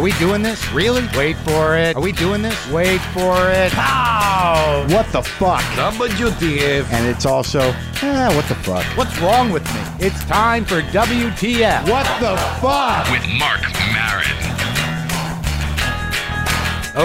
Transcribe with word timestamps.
Are 0.00 0.02
we 0.02 0.12
doing 0.12 0.40
this? 0.40 0.66
Really? 0.72 1.06
Wait 1.14 1.36
for 1.36 1.76
it. 1.76 1.94
Are 1.94 2.00
we 2.00 2.12
doing 2.12 2.40
this? 2.40 2.56
Wait 2.70 3.02
for 3.12 3.50
it. 3.50 3.70
How? 3.70 4.86
What 4.88 5.04
the 5.12 5.22
fuck? 5.22 5.60
WTF. 5.76 6.90
And 6.90 7.06
it's 7.06 7.26
also, 7.26 7.60
eh, 7.60 8.34
what 8.34 8.46
the 8.46 8.54
fuck? 8.54 8.82
What's 8.96 9.18
wrong 9.18 9.50
with 9.50 9.62
me? 9.74 10.06
It's 10.06 10.24
time 10.24 10.64
for 10.64 10.80
WTF. 10.80 11.86
What 11.86 12.06
the 12.18 12.34
fuck? 12.62 13.10
with 13.10 13.28
Marc 13.38 13.60
Maron. 13.92 14.24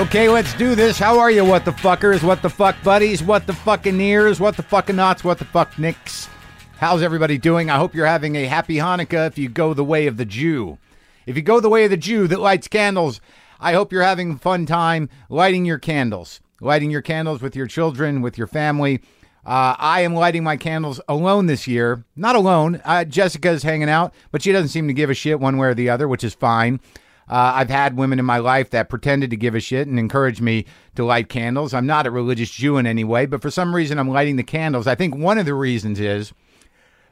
Okay, 0.08 0.30
let's 0.30 0.54
do 0.54 0.74
this. 0.74 0.98
How 0.98 1.20
are 1.20 1.30
you, 1.30 1.44
what 1.44 1.66
the 1.66 1.72
fuckers? 1.72 2.24
What 2.24 2.42
the 2.42 2.50
fuck 2.50 2.82
buddies? 2.82 3.22
What 3.22 3.46
the 3.46 3.56
fucking 3.56 4.00
ears? 4.00 4.40
What 4.40 4.56
the 4.56 4.64
fucking 4.64 4.96
knots? 4.96 5.22
What 5.22 5.40
the 5.40 5.44
fuck 5.44 5.78
nicks? 5.78 6.30
How's 6.78 7.02
everybody 7.02 7.38
doing? 7.38 7.70
I 7.70 7.76
hope 7.76 7.94
you're 7.94 8.06
having 8.06 8.38
a 8.38 8.46
happy 8.46 8.76
Hanukkah 8.76 9.28
if 9.28 9.38
you 9.38 9.50
go 9.50 9.74
the 9.74 9.84
way 9.84 10.08
of 10.08 10.16
the 10.16 10.24
Jew. 10.24 10.78
If 11.26 11.36
you 11.36 11.42
go 11.42 11.60
the 11.60 11.70
way 11.70 11.86
of 11.86 11.92
the 11.92 11.98
Jew 11.98 12.28
that 12.28 12.40
lights 12.40 12.68
candles, 12.68 13.20
I 13.60 13.74
hope 13.74 13.92
you're 13.92 14.04
having 14.04 14.34
a 14.34 14.38
fun 14.38 14.66
time 14.66 15.10
lighting 15.30 15.66
your 15.66 15.80
candles. 15.80 16.40
Lighting 16.62 16.92
your 16.92 17.02
candles 17.02 17.42
with 17.42 17.56
your 17.56 17.68
children, 17.68 18.22
with 18.22 18.38
your 18.38 18.48
family. 18.48 19.02
Uh, 19.46 19.76
I 19.78 20.02
am 20.02 20.16
lighting 20.16 20.44
my 20.44 20.58
candles 20.58 21.02
alone 21.08 21.46
this 21.46 21.68
year. 21.68 22.04
Not 22.16 22.36
alone. 22.36 22.82
Uh, 22.84 23.04
Jessica's 23.06 23.64
hanging 23.64 23.90
out, 23.90 24.14
but 24.32 24.42
she 24.42 24.52
doesn't 24.52 24.70
seem 24.70 24.88
to 24.88 24.94
give 24.94 25.10
a 25.10 25.14
shit 25.14 25.40
one 25.40 25.58
way 25.58 25.68
or 25.68 25.74
the 25.74 25.90
other, 25.90 26.08
which 26.08 26.24
is 26.24 26.34
fine. 26.34 26.80
Uh, 27.28 27.54
I've 27.56 27.70
had 27.70 27.98
women 27.98 28.20
in 28.20 28.26
my 28.26 28.38
life 28.38 28.70
that 28.70 28.90
pretended 28.90 29.32
to 29.32 29.38
give 29.38 29.56
a 29.56 29.60
shit 29.60 29.88
and 29.88 29.98
encouraged 29.98 30.42
me 30.42 30.66
to 30.96 31.04
light 31.04 31.28
candles. 31.28 31.74
I'm 31.74 31.88
not 31.88 32.06
a 32.06 32.12
religious 32.12 32.52
Jew 32.52 32.78
in 32.78 32.86
any 32.86 33.04
way, 33.04 33.26
but 33.26 33.42
for 33.42 33.50
some 33.50 33.76
reason 33.76 33.98
I'm 33.98 34.10
lighting 34.10 34.36
the 34.36 34.44
candles. 34.44 34.86
I 34.86 34.96
think 34.96 35.16
one 35.16 35.40
of 35.40 35.46
the 35.46 35.56
reasons 35.56 36.00
is 36.00 36.34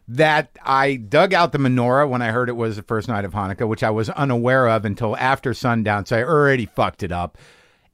that 0.08 0.58
I 0.64 0.96
dug 0.96 1.34
out 1.34 1.52
the 1.52 1.58
menorah 1.58 2.10
when 2.10 2.22
I 2.22 2.32
heard 2.32 2.50
it 2.50 2.58
was 2.58 2.76
the 2.76 2.84
first 2.84 3.08
night 3.08 3.26
of 3.26 3.34
Hanukkah, 3.34 3.68
which 3.68 3.84
I 3.84 3.90
was 3.90 4.10
unaware 4.10 4.68
of 4.68 4.86
until 4.86 5.16
after 5.18 5.54
sundown. 5.54 6.06
So 6.06 6.18
I 6.18 6.24
already 6.24 6.66
fucked 6.66 7.04
it 7.04 7.12
up. 7.12 7.38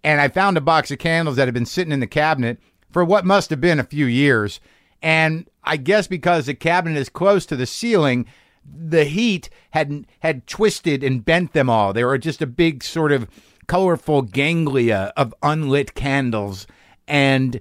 And 0.04 0.20
I 0.20 0.28
found 0.28 0.58
a 0.58 0.62
box 0.62 0.92
of 0.92 1.00
candles 1.00 1.36
that 1.36 1.48
had 1.48 1.54
been 1.54 1.66
sitting 1.66 1.94
in 1.94 2.00
the 2.00 2.08
cabinet 2.08 2.60
for 2.90 3.04
what 3.04 3.26
must 3.26 3.50
have 3.50 3.62
been 3.62 3.80
a 3.80 3.84
few 3.84 4.06
years. 4.06 4.60
And 5.02 5.48
I 5.64 5.78
guess 5.78 6.08
because 6.08 6.46
the 6.46 6.56
cabinet 6.56 6.98
is 6.98 7.10
close 7.10 7.46
to 7.48 7.56
the 7.56 7.66
ceiling, 7.66 8.26
the 8.66 9.06
heat 9.06 9.50
had 9.72 10.06
had 10.20 10.48
twisted 10.48 11.04
and 11.04 11.24
bent 11.24 11.54
them 11.54 11.70
all. 11.70 11.94
They 11.94 12.04
were 12.04 12.18
just 12.18 12.42
a 12.42 12.48
big 12.48 12.84
sort 12.84 13.12
of 13.12 13.28
colorful 13.68 14.24
ganglia 14.24 15.14
of 15.16 15.34
unlit 15.44 15.94
candles. 15.96 16.66
And 17.08 17.60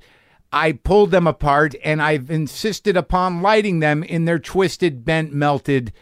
I 0.52 0.72
pulled 0.72 1.10
them 1.10 1.26
apart 1.26 1.74
and 1.84 2.00
I've 2.00 2.30
insisted 2.30 2.96
upon 2.96 3.42
lighting 3.42 3.80
them 3.80 4.02
in 4.02 4.24
their 4.24 4.38
twisted, 4.38 5.04
bent, 5.04 5.32
melted 5.32 5.92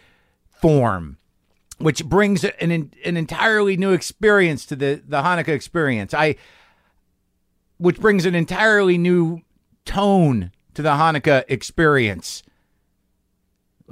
form, 0.48 1.18
which 1.78 2.04
brings 2.04 2.44
an 2.44 2.70
an 2.70 3.16
entirely 3.16 3.76
new 3.76 3.92
experience 3.92 4.64
to 4.66 4.76
the 4.76 5.02
the 5.06 5.22
Hanukkah 5.22 5.48
experience. 5.48 6.14
I 6.14 6.36
which 7.78 8.00
brings 8.00 8.24
an 8.24 8.34
entirely 8.34 8.96
new 8.96 9.42
tone 9.84 10.52
to 10.74 10.82
the 10.82 10.90
Hanukkah 10.90 11.44
experience. 11.48 12.42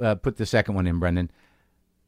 Uh, 0.01 0.15
put 0.15 0.37
the 0.37 0.45
second 0.45 0.75
one 0.75 0.87
in, 0.87 0.99
Brendan. 0.99 1.31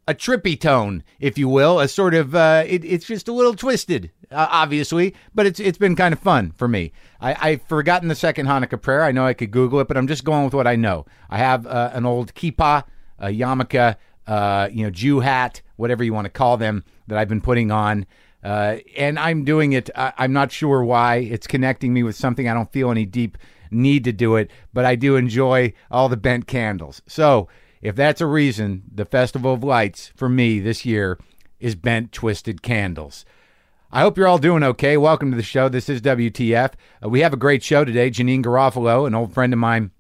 A 0.09 0.13
trippy 0.13 0.58
tone, 0.58 1.03
if 1.19 1.38
you 1.38 1.50
will, 1.50 1.81
a 1.81 1.88
sort 1.89 2.13
of 2.13 2.33
uh, 2.33 2.63
it, 2.66 2.86
it's 2.86 3.05
just 3.05 3.27
a 3.27 3.33
little 3.33 3.53
twisted, 3.53 4.09
uh, 4.31 4.47
obviously, 4.49 5.14
but 5.36 5.45
it's 5.45 5.59
it's 5.59 5.77
been 5.77 5.97
kind 5.97 6.14
of 6.14 6.19
fun 6.19 6.53
for 6.55 6.69
me. 6.69 6.94
I, 7.19 7.36
I've 7.49 7.61
forgotten 7.64 8.08
the 8.08 8.16
second 8.16 8.45
Hanukkah 8.45 8.81
prayer. 8.81 9.03
I 9.03 9.11
know 9.11 9.25
I 9.25 9.33
could 9.33 9.52
Google 9.52 9.81
it, 9.81 9.88
but 9.89 9.97
I'm 9.97 10.08
just 10.08 10.23
going 10.23 10.45
with 10.45 10.53
what 10.53 10.66
I 10.66 10.77
know. 10.77 11.05
I 11.30 11.39
have 11.39 11.67
uh, 11.67 11.91
an 11.94 12.05
old 12.05 12.33
kippah, 12.36 12.86
a 13.19 13.27
yarmulke, 13.27 13.97
uh, 14.27 14.69
you 14.72 14.83
know, 14.83 14.91
Jew 14.91 15.19
hat, 15.19 15.61
whatever 15.75 16.05
you 16.05 16.14
want 16.14 16.25
to 16.25 16.30
call 16.30 16.55
them, 16.55 16.86
that 17.08 17.17
I've 17.17 17.27
been 17.27 17.42
putting 17.42 17.69
on. 17.71 18.05
Uh, 18.42 18.77
and 18.95 19.20
I'm 19.20 19.43
doing 19.43 19.73
it. 19.73 19.89
I, 19.93 20.14
I'm 20.17 20.32
not 20.32 20.53
sure 20.53 20.86
why. 20.86 21.17
It's 21.17 21.48
connecting 21.48 21.93
me 21.93 22.03
with 22.03 22.15
something. 22.15 22.48
I 22.48 22.53
don't 22.53 22.71
feel 22.71 22.92
any 22.92 23.05
deep 23.05 23.37
need 23.71 24.05
to 24.05 24.14
do 24.14 24.37
it, 24.37 24.52
but 24.73 24.86
I 24.86 24.95
do 24.95 25.17
enjoy 25.17 25.73
all 25.92 26.08
the 26.08 26.15
bent 26.15 26.48
candles. 26.48 27.02
So, 27.08 27.49
if 27.82 27.95
that's 27.95 28.21
a 28.21 28.26
reason, 28.26 28.83
the 28.93 29.05
Festival 29.05 29.54
of 29.54 29.64
Lights 29.64 30.11
for 30.15 30.30
me 30.30 30.60
this 30.60 30.86
year 30.86 31.20
is 31.60 31.76
bent, 31.76 32.11
twisted 32.11 32.61
candles. 32.61 33.26
I 33.92 34.02
hope 34.02 34.17
you're 34.17 34.27
all 34.27 34.38
doing 34.38 34.64
okay. 34.64 34.98
Welcome 34.98 35.32
to 35.32 35.38
the 35.38 35.43
show. 35.43 35.70
This 35.70 35.88
is 35.88 36.02
WTF. 36.02 36.73
Uh, 37.04 37.10
we 37.10 37.21
have 37.21 37.33
a 37.33 37.38
great 37.38 37.64
show 37.64 37.86
today. 37.86 38.10
Janeane 38.11 38.43
Garofalo, 38.43 39.08
an 39.08 39.15
old 39.15 39.33
friend 39.33 39.54
of 39.54 39.60
mine, 39.60 39.92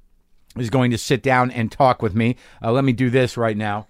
is 0.57 0.69
going 0.69 0.91
to 0.91 0.97
sit 0.97 1.23
down 1.23 1.51
and 1.51 1.71
talk 1.71 2.01
with 2.01 2.13
me. 2.13 2.35
Uh, 2.61 2.71
let 2.71 2.83
me 2.83 2.91
do 2.91 3.09
this 3.09 3.37
right 3.37 3.55
now. 3.55 3.87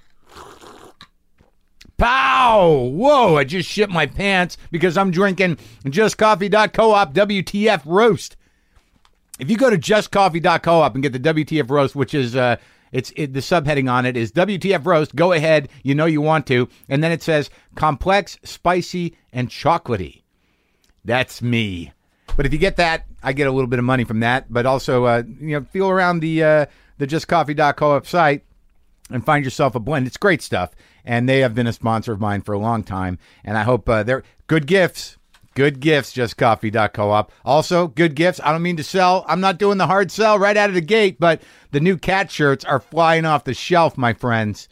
Pow! 1.97 2.91
Whoa, 2.93 3.37
I 3.37 3.43
just 3.43 3.67
shit 3.67 3.89
my 3.89 4.05
pants 4.05 4.55
because 4.69 4.97
I'm 4.97 5.09
drinking 5.09 5.57
justcoffee.coop 5.83 7.13
WTF 7.13 7.81
roast. 7.85 8.37
If 9.39 9.49
you 9.49 9.57
go 9.57 9.71
to 9.71 9.77
justcoffee.coop 9.77 10.93
and 10.93 11.01
get 11.01 11.13
the 11.13 11.19
WTF 11.19 11.69
roast, 11.71 11.95
which 11.95 12.13
is 12.13 12.35
uh 12.35 12.57
it's 12.97 13.13
it, 13.15 13.33
the 13.33 13.41
subheading 13.41 13.91
on 13.91 14.07
it 14.07 14.17
is 14.17 14.31
WTF 14.31 14.83
roast, 14.83 15.15
go 15.15 15.31
ahead, 15.31 15.69
you 15.83 15.93
know 15.93 16.05
you 16.05 16.19
want 16.19 16.47
to, 16.47 16.67
and 16.89 17.03
then 17.03 17.11
it 17.11 17.21
says 17.21 17.51
complex, 17.75 18.39
spicy, 18.43 19.15
and 19.31 19.49
chocolatey. 19.49 20.23
That's 21.05 21.39
me. 21.39 21.93
But 22.35 22.47
if 22.47 22.53
you 22.53 22.57
get 22.57 22.75
that, 22.77 23.05
I 23.21 23.33
get 23.33 23.45
a 23.45 23.51
little 23.51 23.67
bit 23.67 23.77
of 23.77 23.85
money 23.85 24.03
from 24.03 24.21
that. 24.21 24.51
But 24.51 24.65
also, 24.65 25.05
uh, 25.05 25.21
you 25.39 25.59
know, 25.59 25.65
feel 25.65 25.89
around 25.89 26.21
the 26.21 26.43
uh, 26.43 26.65
the 26.97 27.05
justcoffee.coop 27.05 28.07
site 28.07 28.43
and 29.11 29.23
find 29.23 29.45
yourself 29.45 29.75
a 29.75 29.79
blend. 29.79 30.07
It's 30.07 30.17
great 30.17 30.41
stuff, 30.41 30.71
and 31.05 31.29
they 31.29 31.41
have 31.41 31.53
been 31.53 31.67
a 31.67 31.73
sponsor 31.73 32.13
of 32.13 32.19
mine 32.19 32.41
for 32.41 32.53
a 32.53 32.59
long 32.59 32.83
time. 32.83 33.19
And 33.43 33.59
I 33.59 33.63
hope 33.63 33.87
uh, 33.87 34.01
they're 34.01 34.23
good 34.47 34.65
gifts. 34.65 35.16
Good 35.57 35.79
gifts, 35.79 36.13
justcoffee.coop. 36.13 37.31
Also, 37.43 37.87
good 37.87 38.13
gifts. 38.13 38.39
I 38.43 38.51
don't 38.51 38.61
mean 38.61 38.77
to 38.77 38.83
sell. 38.83 39.25
I'm 39.27 39.41
not 39.41 39.57
doing 39.57 39.79
the 39.79 39.87
hard 39.87 40.11
sell 40.11 40.37
right 40.37 40.55
out 40.55 40.69
of 40.69 40.75
the 40.75 40.81
gate, 40.81 41.19
but 41.19 41.41
the 41.71 41.79
new 41.79 41.97
cat 41.97 42.29
shirts 42.29 42.63
are 42.63 42.79
flying 42.79 43.25
off 43.25 43.43
the 43.43 43.55
shelf, 43.55 43.97
my 43.97 44.13
friends. 44.13 44.69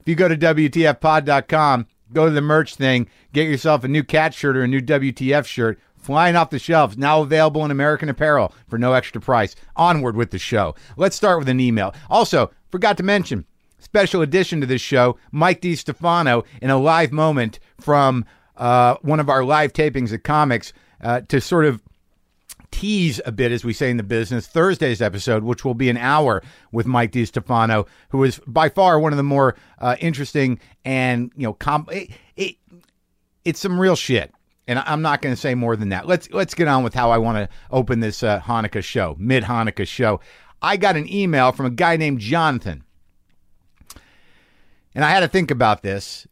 If 0.00 0.08
you 0.08 0.14
go 0.14 0.26
to 0.26 0.34
WTFpod.com, 0.34 1.86
go 2.14 2.24
to 2.24 2.30
the 2.30 2.40
merch 2.40 2.76
thing, 2.76 3.06
get 3.34 3.50
yourself 3.50 3.84
a 3.84 3.88
new 3.88 4.02
cat 4.02 4.32
shirt 4.32 4.56
or 4.56 4.62
a 4.62 4.66
new 4.66 4.80
WTF 4.80 5.44
shirt, 5.44 5.78
flying 5.98 6.36
off 6.36 6.48
the 6.48 6.58
shelves, 6.58 6.96
now 6.96 7.20
available 7.20 7.62
in 7.66 7.70
American 7.70 8.08
Apparel 8.08 8.54
for 8.66 8.78
no 8.78 8.94
extra 8.94 9.20
price. 9.20 9.54
Onward 9.76 10.16
with 10.16 10.30
the 10.30 10.38
show. 10.38 10.74
Let's 10.96 11.16
start 11.16 11.38
with 11.38 11.50
an 11.50 11.60
email. 11.60 11.94
Also, 12.08 12.50
forgot 12.70 12.96
to 12.96 13.02
mention, 13.02 13.44
special 13.78 14.22
addition 14.22 14.62
to 14.62 14.66
this 14.66 14.80
show, 14.80 15.18
Mike 15.32 15.60
DeStefano 15.60 16.46
in 16.62 16.70
a 16.70 16.78
live 16.78 17.12
moment 17.12 17.58
from 17.78 18.24
uh, 18.56 18.96
one 19.02 19.20
of 19.20 19.28
our 19.28 19.44
live 19.44 19.72
tapings 19.72 20.12
at 20.12 20.24
Comics 20.24 20.72
uh, 21.00 21.20
to 21.28 21.40
sort 21.40 21.64
of 21.64 21.82
tease 22.74 23.20
a 23.24 23.30
bit, 23.30 23.52
as 23.52 23.64
we 23.64 23.72
say 23.72 23.88
in 23.88 23.96
the 23.96 24.02
business, 24.02 24.48
Thursday's 24.48 25.00
episode, 25.00 25.44
which 25.44 25.64
will 25.64 25.74
be 25.74 25.88
an 25.88 25.96
hour 25.96 26.42
with 26.72 26.86
Mike 26.86 27.12
DeStefano, 27.12 27.86
who 28.08 28.24
is 28.24 28.40
by 28.48 28.68
far 28.68 28.98
one 28.98 29.12
of 29.12 29.16
the 29.16 29.22
more 29.22 29.54
uh, 29.78 29.94
interesting 30.00 30.58
and 30.84 31.30
you 31.36 31.44
know, 31.44 31.52
com- 31.52 31.86
it, 31.92 32.10
it, 32.36 32.56
it's 33.44 33.60
some 33.60 33.78
real 33.78 33.94
shit. 33.94 34.32
And 34.66 34.78
I'm 34.80 35.02
not 35.02 35.22
going 35.22 35.34
to 35.34 35.40
say 35.40 35.54
more 35.54 35.76
than 35.76 35.90
that. 35.90 36.08
Let's 36.08 36.30
let's 36.30 36.54
get 36.54 36.68
on 36.68 36.82
with 36.82 36.94
how 36.94 37.10
I 37.10 37.18
want 37.18 37.36
to 37.36 37.48
open 37.70 38.00
this 38.00 38.22
uh, 38.22 38.40
Hanukkah 38.40 38.82
show, 38.82 39.14
mid 39.18 39.44
Hanukkah 39.44 39.86
show. 39.86 40.20
I 40.62 40.78
got 40.78 40.96
an 40.96 41.06
email 41.12 41.52
from 41.52 41.66
a 41.66 41.70
guy 41.70 41.98
named 41.98 42.20
Jonathan, 42.20 42.82
and 44.94 45.04
I 45.04 45.10
had 45.10 45.20
to 45.20 45.28
think 45.28 45.50
about 45.50 45.82
this. 45.82 46.26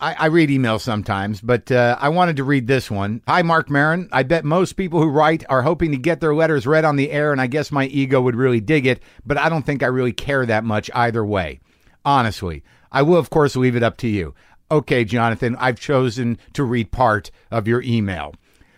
I, 0.00 0.14
I, 0.14 0.26
read 0.26 0.48
emails 0.48 0.80
sometimes, 0.80 1.42
but 1.42 1.70
uh, 1.70 1.96
I 2.00 2.08
wanted 2.08 2.36
to 2.36 2.44
read 2.44 2.66
this 2.66 2.90
one. 2.90 3.20
Hi, 3.28 3.42
Marc 3.42 3.68
Maron. 3.68 4.08
I 4.10 4.22
bet 4.22 4.46
most 4.46 4.72
people 4.72 4.98
who 4.98 5.08
write 5.08 5.44
are 5.50 5.60
hoping 5.60 5.90
to 5.90 5.98
get 5.98 6.20
their 6.20 6.34
letters 6.34 6.66
read 6.66 6.86
on 6.86 6.96
the 6.96 7.10
air, 7.10 7.32
and 7.32 7.40
I 7.40 7.46
guess 7.46 7.70
my 7.70 7.84
ego 7.84 8.22
would 8.22 8.34
really 8.34 8.60
dig 8.60 8.86
it, 8.86 9.02
but 9.26 9.36
I 9.36 9.50
don't 9.50 9.66
think 9.66 9.82
I 9.82 9.88
really 9.88 10.14
care 10.14 10.46
that 10.46 10.64
much 10.64 10.90
either 10.94 11.24
way. 11.24 11.60
Honestly, 12.02 12.64
I 12.90 13.02
will, 13.02 13.18
of 13.18 13.28
course, 13.28 13.56
leave 13.56 13.76
it 13.76 13.82
up 13.82 13.98
to 13.98 14.08
you. 14.08 14.34
Okay, 14.70 15.04
Jonathan, 15.04 15.54
I've 15.58 15.78
chosen 15.78 16.38
to 16.54 16.64
read 16.64 16.92
part 16.92 17.30
of 17.50 17.68
your 17.68 17.82
email. 17.82 18.34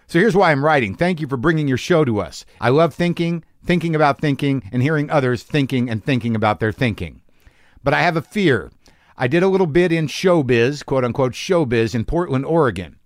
So 0.08 0.18
here's 0.18 0.34
why 0.34 0.50
I'm 0.50 0.64
writing. 0.64 0.96
Thank 0.96 1.20
you 1.20 1.28
for 1.28 1.36
bringing 1.36 1.68
your 1.68 1.78
show 1.78 2.04
to 2.04 2.20
us. 2.20 2.44
I 2.60 2.70
love 2.70 2.94
thinking, 2.94 3.44
thinking 3.64 3.94
about 3.94 4.20
thinking, 4.20 4.68
and 4.72 4.82
hearing 4.82 5.08
others 5.08 5.44
thinking 5.44 5.88
and 5.88 6.04
thinking 6.04 6.34
about 6.34 6.58
their 6.58 6.72
thinking. 6.72 7.22
But 7.84 7.94
I 7.94 8.00
have 8.00 8.16
a 8.16 8.22
fear. 8.22 8.72
I 9.16 9.28
did 9.28 9.42
a 9.42 9.48
little 9.48 9.66
bit 9.66 9.92
in 9.92 10.06
showbiz, 10.06 10.84
quote 10.84 11.04
unquote 11.04 11.32
showbiz, 11.32 11.94
in 11.94 12.04
Portland, 12.04 12.44
Oregon. 12.44 12.96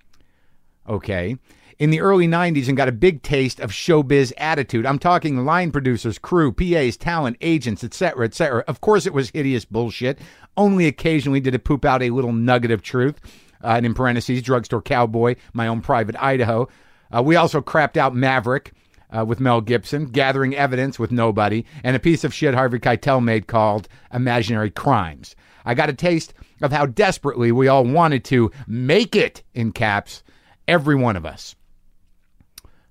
Okay. 0.89 1.37
In 1.79 1.91
the 1.91 2.01
early 2.01 2.27
90s 2.27 2.69
and 2.69 2.77
got 2.77 2.89
a 2.89 2.93
big 2.93 3.23
taste 3.23 3.61
of 3.61 3.71
showbiz 3.71 4.33
attitude. 4.39 4.87
I'm 4.87 4.99
talking 4.99 5.45
line 5.45 5.71
producers, 5.71 6.19
crew, 6.19 6.53
PAs, 6.53 6.97
talent, 6.97 7.37
agents, 7.41 7.85
etc., 7.85 8.25
etc. 8.25 8.65
Of 8.67 8.81
course, 8.81 9.05
it 9.05 9.13
was 9.13 9.31
hideous 9.31 9.67
bullshit. 9.67 10.19
Only 10.57 10.87
occasionally 10.87 11.41
did 11.41 11.55
it 11.55 11.65
poop 11.65 11.85
out 11.85 12.03
a 12.03 12.11
little 12.11 12.33
nugget 12.33 12.71
of 12.71 12.83
truth. 12.83 13.21
Uh, 13.63 13.75
and 13.77 13.85
in 13.85 13.95
parentheses, 13.95 14.43
drugstore 14.43 14.81
cowboy, 14.81 15.37
my 15.53 15.67
own 15.67 15.81
private 15.81 16.17
Idaho. 16.23 16.69
Uh, 17.15 17.23
we 17.23 17.37
also 17.37 17.61
crapped 17.61 17.97
out 17.97 18.15
Maverick. 18.15 18.73
Uh, 19.11 19.25
with 19.25 19.41
Mel 19.41 19.61
Gibson, 19.61 20.07
Gathering 20.07 20.55
Evidence 20.55 20.99
with 20.99 21.13
Nobody, 21.13 21.65
and 21.85 21.97
a 21.97 22.01
piece 22.01 22.25
of 22.25 22.35
shit 22.35 22.55
Harvey 22.55 22.79
Keitel 22.79 23.23
made 23.23 23.47
called 23.47 23.89
Imaginary 24.13 24.71
Crimes. 24.71 25.37
I 25.65 25.75
got 25.75 25.91
a 25.91 25.95
taste 25.95 26.35
of 26.63 26.73
how 26.73 26.87
desperately 26.87 27.53
we 27.53 27.69
all 27.69 27.85
wanted 27.85 28.25
to 28.27 28.51
make 28.67 29.17
it 29.17 29.43
in 29.55 29.73
caps, 29.73 30.23
every 30.69 30.95
one 30.95 31.17
of 31.17 31.27
us. 31.27 31.55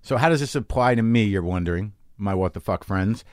So 0.01 0.17
how 0.17 0.29
does 0.29 0.41
this 0.41 0.55
apply 0.55 0.95
to 0.95 1.01
me, 1.01 1.23
you're 1.23 1.41
wondering, 1.41 1.93
my 2.17 2.33
what 2.35 2.53
the 2.53 2.59
fuck 2.59 2.83
friends? 2.83 3.23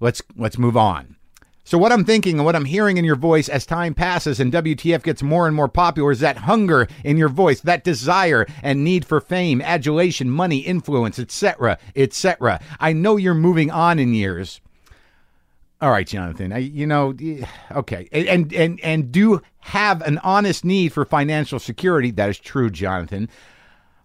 Let's 0.00 0.22
let's 0.36 0.58
move 0.58 0.76
on. 0.76 1.16
So 1.64 1.78
what 1.78 1.92
I'm 1.92 2.04
thinking 2.04 2.38
and 2.38 2.44
what 2.44 2.56
I'm 2.56 2.64
hearing 2.64 2.96
in 2.96 3.04
your 3.04 3.16
voice 3.16 3.48
as 3.48 3.66
time 3.66 3.94
passes 3.94 4.40
and 4.40 4.52
WTF 4.52 5.02
gets 5.02 5.22
more 5.22 5.46
and 5.46 5.54
more 5.54 5.68
popular 5.68 6.10
is 6.10 6.20
that 6.20 6.38
hunger 6.38 6.88
in 7.04 7.16
your 7.16 7.28
voice, 7.28 7.60
that 7.60 7.84
desire 7.84 8.46
and 8.62 8.82
need 8.82 9.04
for 9.04 9.20
fame, 9.20 9.60
adulation, 9.60 10.30
money, 10.30 10.58
influence, 10.58 11.18
etc., 11.18 11.78
etc. 11.94 12.60
I 12.80 12.92
know 12.92 13.16
you're 13.16 13.34
moving 13.34 13.70
on 13.70 13.98
in 13.98 14.14
years. 14.14 14.60
All 15.82 15.90
right, 15.90 16.06
Jonathan. 16.06 16.52
I, 16.52 16.58
you 16.58 16.86
know, 16.86 17.14
okay, 17.72 18.08
and 18.12 18.52
and 18.52 18.80
and 18.80 19.10
do 19.10 19.40
have 19.60 20.02
an 20.02 20.18
honest 20.18 20.64
need 20.64 20.92
for 20.92 21.06
financial 21.06 21.58
security. 21.58 22.10
That 22.10 22.28
is 22.28 22.38
true, 22.38 22.68
Jonathan. 22.68 23.30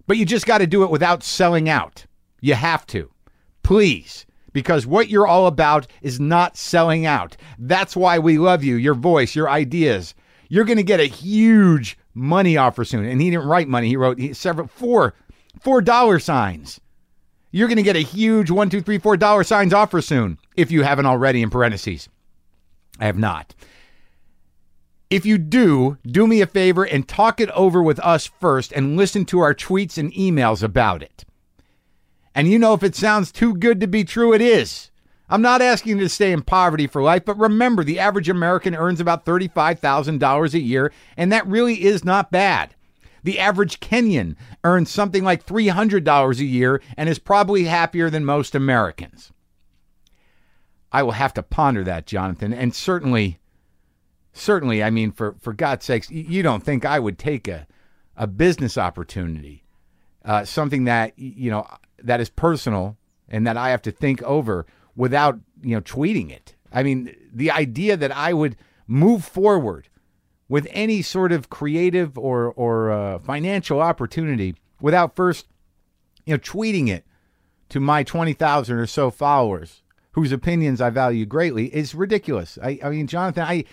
But 0.07 0.17
you 0.17 0.25
just 0.25 0.45
got 0.45 0.59
to 0.59 0.67
do 0.67 0.83
it 0.83 0.91
without 0.91 1.23
selling 1.23 1.67
out. 1.67 2.05
You 2.39 2.53
have 2.53 2.85
to, 2.87 3.11
please, 3.63 4.25
because 4.55 4.87
what 4.87 5.09
you're 5.09 5.27
all 5.27 5.47
about 5.47 5.85
is 6.01 6.17
not 6.17 6.55
selling 6.55 7.05
out. 7.05 7.35
That's 7.59 7.93
why 7.93 8.19
we 8.19 8.37
love 8.37 8.63
you, 8.63 8.75
your 8.75 8.93
voice, 8.93 9.35
your 9.35 9.49
ideas. 9.49 10.15
You're 10.47 10.63
going 10.63 10.77
to 10.77 10.83
get 10.83 11.01
a 11.01 11.07
huge 11.07 11.97
money 12.13 12.55
offer 12.55 12.85
soon, 12.85 13.03
and 13.03 13.21
he 13.21 13.29
didn't 13.29 13.49
write 13.49 13.67
money. 13.67 13.89
He 13.89 13.97
wrote 13.97 14.17
several 14.33 14.67
four 14.67 15.13
four 15.59 15.81
dollar 15.81 16.19
signs. 16.19 16.79
You're 17.51 17.67
going 17.67 17.75
to 17.75 17.83
get 17.83 17.97
a 17.97 17.99
huge 17.99 18.49
one, 18.49 18.69
two, 18.69 18.79
three, 18.79 18.97
four 18.97 19.17
dollar 19.17 19.43
signs 19.43 19.73
offer 19.73 20.01
soon 20.01 20.39
if 20.55 20.71
you 20.71 20.83
haven't 20.83 21.05
already 21.05 21.41
in 21.41 21.49
parentheses. 21.49 22.07
I 22.97 23.07
have 23.07 23.17
not. 23.17 23.53
If 25.09 25.25
you 25.25 25.37
do, 25.37 25.97
do 26.07 26.27
me 26.27 26.39
a 26.39 26.47
favor 26.47 26.85
and 26.85 27.05
talk 27.05 27.41
it 27.41 27.49
over 27.49 27.83
with 27.83 27.99
us 27.99 28.25
first 28.39 28.71
and 28.71 28.95
listen 28.95 29.25
to 29.25 29.41
our 29.41 29.53
tweets 29.53 29.97
and 29.97 30.13
emails 30.13 30.63
about 30.63 31.03
it. 31.03 31.25
And 32.35 32.49
you 32.49 32.59
know, 32.59 32.73
if 32.73 32.83
it 32.83 32.95
sounds 32.95 33.31
too 33.31 33.55
good 33.55 33.79
to 33.79 33.87
be 33.87 34.03
true, 34.03 34.33
it 34.33 34.41
is. 34.41 34.91
I'm 35.29 35.41
not 35.41 35.61
asking 35.61 35.97
you 35.97 36.03
to 36.03 36.09
stay 36.09 36.31
in 36.31 36.43
poverty 36.43 36.85
for 36.85 37.01
life, 37.01 37.25
but 37.25 37.39
remember 37.39 37.83
the 37.83 37.97
average 37.97 38.29
American 38.29 38.75
earns 38.75 38.99
about 38.99 39.25
$35,000 39.25 40.53
a 40.53 40.59
year, 40.59 40.91
and 41.17 41.31
that 41.31 41.47
really 41.47 41.83
is 41.83 42.03
not 42.03 42.29
bad. 42.29 42.75
The 43.23 43.39
average 43.39 43.79
Kenyan 43.79 44.35
earns 44.63 44.91
something 44.91 45.23
like 45.23 45.47
$300 45.47 46.39
a 46.39 46.43
year 46.43 46.81
and 46.95 47.09
is 47.09 47.17
probably 47.17 47.63
happier 47.63 48.09
than 48.11 48.23
most 48.23 48.53
Americans. 48.53 49.31
I 50.91 51.01
will 51.01 51.13
have 51.13 51.33
to 51.33 51.43
ponder 51.43 51.83
that, 51.85 52.05
Jonathan, 52.05 52.53
and 52.53 52.75
certainly, 52.75 53.39
certainly, 54.31 54.83
I 54.83 54.91
mean, 54.91 55.11
for, 55.11 55.35
for 55.39 55.53
God's 55.53 55.85
sakes, 55.85 56.11
you 56.11 56.43
don't 56.43 56.63
think 56.63 56.85
I 56.85 56.99
would 56.99 57.17
take 57.17 57.47
a, 57.47 57.65
a 58.15 58.27
business 58.27 58.77
opportunity, 58.77 59.63
uh, 60.23 60.45
something 60.45 60.83
that, 60.83 61.17
you 61.17 61.49
know, 61.49 61.67
that 62.05 62.21
is 62.21 62.29
personal 62.29 62.97
and 63.27 63.45
that 63.45 63.57
I 63.57 63.69
have 63.71 63.81
to 63.81 63.91
think 63.91 64.21
over 64.23 64.65
without, 64.95 65.39
you 65.61 65.75
know, 65.75 65.81
tweeting 65.81 66.31
it. 66.31 66.55
I 66.71 66.83
mean, 66.83 67.15
the 67.33 67.51
idea 67.51 67.97
that 67.97 68.15
I 68.15 68.33
would 68.33 68.55
move 68.87 69.25
forward 69.25 69.89
with 70.47 70.67
any 70.69 71.01
sort 71.01 71.31
of 71.31 71.49
creative 71.49 72.17
or 72.17 72.53
or 72.53 72.91
uh, 72.91 73.19
financial 73.19 73.81
opportunity 73.81 74.55
without 74.79 75.15
first, 75.15 75.47
you 76.25 76.33
know, 76.33 76.39
tweeting 76.39 76.87
it 76.89 77.05
to 77.69 77.79
my 77.79 78.03
twenty 78.03 78.33
thousand 78.33 78.77
or 78.77 78.87
so 78.87 79.09
followers, 79.09 79.81
whose 80.11 80.31
opinions 80.31 80.81
I 80.81 80.91
value 80.91 81.25
greatly, 81.25 81.73
is 81.75 81.95
ridiculous. 81.95 82.59
I, 82.61 82.79
I 82.83 82.89
mean, 82.89 83.07
Jonathan, 83.07 83.43
I, 83.43 83.63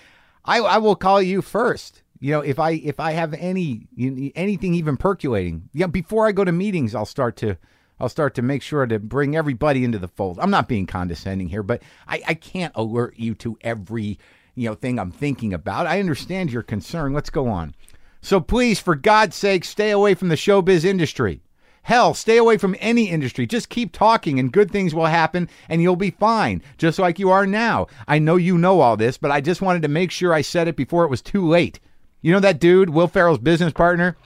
I, 0.45 0.61
I 0.61 0.79
will 0.79 0.97
call 0.97 1.21
you 1.21 1.43
first. 1.43 2.03
You 2.21 2.31
know, 2.33 2.41
if 2.41 2.59
I 2.59 2.71
if 2.73 2.99
I 2.99 3.13
have 3.13 3.35
any 3.35 3.89
anything 4.35 4.75
even 4.75 4.97
percolating, 4.97 5.69
yeah, 5.75 5.89
before 5.89 6.27
I 6.27 6.33
go 6.33 6.45
to 6.45 6.53
meetings, 6.53 6.95
I'll 6.95 7.05
start 7.05 7.37
to. 7.39 7.59
I'll 8.03 8.09
start 8.09 8.35
to 8.35 8.43
make 8.43 8.63
sure 8.63 8.85
to 8.85 8.99
bring 8.99 9.37
everybody 9.37 9.85
into 9.85 10.01
the 10.01 10.09
fold. 10.09 10.41
I'm 10.41 10.51
not 10.51 10.69
being 10.69 10.87
condescending 10.87 11.49
here, 11.49 11.63
but 11.63 11.85
I, 12.09 12.21
I 12.27 12.35
can't 12.35 12.73
alert 12.75 13.15
you 13.17 13.37
to 13.37 13.57
every 13.61 14.19
you 14.57 14.69
know 14.69 14.75
thing 14.75 14.99
I'm 14.99 15.13
thinking 15.13 15.55
about. 15.55 15.87
I 15.87 16.01
understand 16.01 16.51
your 16.51 16.65
concern. 16.65 17.13
Let's 17.13 17.31
go 17.31 17.47
on. 17.47 17.77
So 18.21 18.41
please, 18.41 18.81
for 18.81 18.97
God's 18.97 19.37
sake, 19.37 19.65
stay 19.65 19.93
away 19.93 20.15
from 20.15 20.31
the 20.31 20.35
showbiz 20.35 20.85
industry. 20.85 21.43
Hell, 21.85 22.13
stay 22.13 22.39
away 22.39 22.59
from 22.59 22.75
any 22.81 23.09
industry. 23.09 23.47
Just 23.47 23.69
keep 23.69 23.93
talking 23.93 24.41
and 24.41 24.53
good 24.53 24.73
things 24.73 24.95
will 24.97 25.07
happen 25.07 25.49
and 25.69 25.81
you'll 25.81 25.95
be 25.95 26.11
fine, 26.11 26.61
just 26.79 26.99
like 26.99 27.21
you 27.21 27.31
are 27.31 27.47
now. 27.47 27.87
I 28.09 28.19
know 28.19 28.35
you 28.35 28.59
know 28.59 28.81
all 28.81 28.97
this, 28.97 29.17
but 29.17 29.31
I 29.31 29.41
just 29.41 29.63
wanted 29.63 29.83
to 29.83 29.89
make 29.89 30.11
sure 30.11 30.35
I 30.35 30.43
said 30.43 30.67
it 30.67 30.75
before 30.75 31.05
it 31.05 31.11
was 31.11 31.23
too 31.23 31.47
late. 31.47 31.79
You 32.21 32.33
know 32.33 32.41
that 32.41 32.59
dude, 32.59 32.91
Will 32.91 33.07
Ferrell's 33.07 33.39
business 33.39 33.73
partner? 33.73 34.17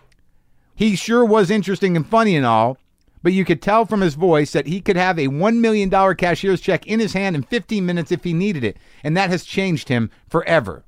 He 0.75 0.97
sure 0.97 1.27
was 1.27 1.51
interesting 1.51 1.95
and 1.95 2.07
funny 2.07 2.37
and 2.37 2.45
all, 2.45 2.79
but 3.27 3.33
you 3.33 3.45
could 3.45 3.61
tell 3.61 3.85
from 3.85 4.03
his 4.03 4.15
voice 4.15 4.53
that 4.53 4.69
he 4.69 4.81
could 4.81 4.95
have 4.95 5.19
a 5.19 5.27
$1 5.27 5.57
million 5.57 5.91
cashier's 6.15 6.61
check 6.61 6.87
in 6.87 7.01
his 7.01 7.13
hand 7.13 7.35
in 7.35 7.43
15 7.43 7.85
minutes 7.85 8.13
if 8.13 8.23
he 8.23 8.33
needed 8.33 8.63
it, 8.63 8.77
and 9.03 9.17
that 9.17 9.31
has 9.31 9.43
changed 9.43 9.89
him 9.89 10.13
forever. 10.29 10.85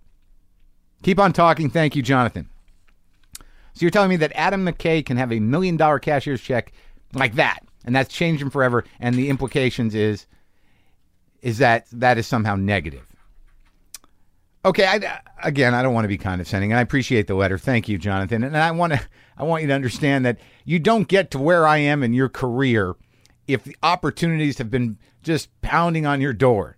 Keep 1.02 1.18
on 1.18 1.32
talking. 1.32 1.68
Thank 1.68 1.96
you, 1.96 2.02
Jonathan. 2.02 2.48
So 3.40 3.80
you're 3.80 3.90
telling 3.90 4.10
me 4.10 4.16
that 4.18 4.30
Adam 4.36 4.64
McKay 4.64 5.04
can 5.04 5.16
have 5.16 5.32
a 5.32 5.40
million 5.40 5.76
dollar 5.76 5.98
cashier's 5.98 6.40
check 6.40 6.70
like 7.12 7.34
that, 7.34 7.58
and 7.84 7.92
that's 7.96 8.14
changed 8.14 8.40
him 8.40 8.50
forever, 8.50 8.84
and 9.00 9.16
the 9.16 9.30
implications 9.30 9.96
is 9.96 10.28
is 11.42 11.58
that 11.58 11.88
that 11.90 12.18
is 12.18 12.28
somehow 12.28 12.54
negative. 12.54 13.07
Okay, 14.64 14.86
I, 14.86 15.20
again, 15.42 15.72
I 15.74 15.82
don't 15.82 15.94
want 15.94 16.04
to 16.04 16.08
be 16.08 16.18
condescending, 16.18 16.72
and 16.72 16.78
I 16.78 16.82
appreciate 16.82 17.26
the 17.26 17.34
letter. 17.34 17.58
Thank 17.58 17.88
you, 17.88 17.96
Jonathan. 17.96 18.42
And 18.42 18.56
I 18.56 18.70
want 18.72 18.92
to, 18.92 19.00
I 19.36 19.44
want 19.44 19.62
you 19.62 19.68
to 19.68 19.74
understand 19.74 20.26
that 20.26 20.38
you 20.64 20.78
don't 20.78 21.06
get 21.06 21.30
to 21.32 21.38
where 21.38 21.66
I 21.66 21.78
am 21.78 22.02
in 22.02 22.12
your 22.12 22.28
career 22.28 22.96
if 23.46 23.64
the 23.64 23.76
opportunities 23.82 24.58
have 24.58 24.70
been 24.70 24.98
just 25.22 25.48
pounding 25.62 26.06
on 26.06 26.20
your 26.20 26.32
door. 26.32 26.76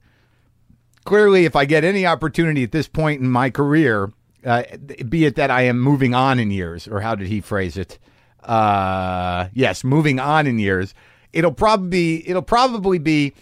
Clearly, 1.05 1.47
if 1.47 1.57
I 1.57 1.65
get 1.65 1.83
any 1.83 2.05
opportunity 2.05 2.63
at 2.63 2.73
this 2.73 2.87
point 2.87 3.23
in 3.23 3.31
my 3.31 3.49
career, 3.49 4.13
uh, 4.45 4.63
be 5.09 5.25
it 5.25 5.37
that 5.37 5.51
I 5.51 5.63
am 5.63 5.81
moving 5.81 6.15
on 6.15 6.39
in 6.39 6.51
years, 6.51 6.87
or 6.87 7.01
how 7.01 7.15
did 7.15 7.29
he 7.29 7.41
phrase 7.41 7.79
it? 7.79 7.99
Uh, 8.43 9.49
yes, 9.55 9.83
moving 9.83 10.21
on 10.21 10.47
in 10.47 10.59
years. 10.59 10.95
It'll 11.33 11.53
probably 11.53 12.29
it'll 12.29 12.43
probably 12.43 12.99
be 12.99 13.33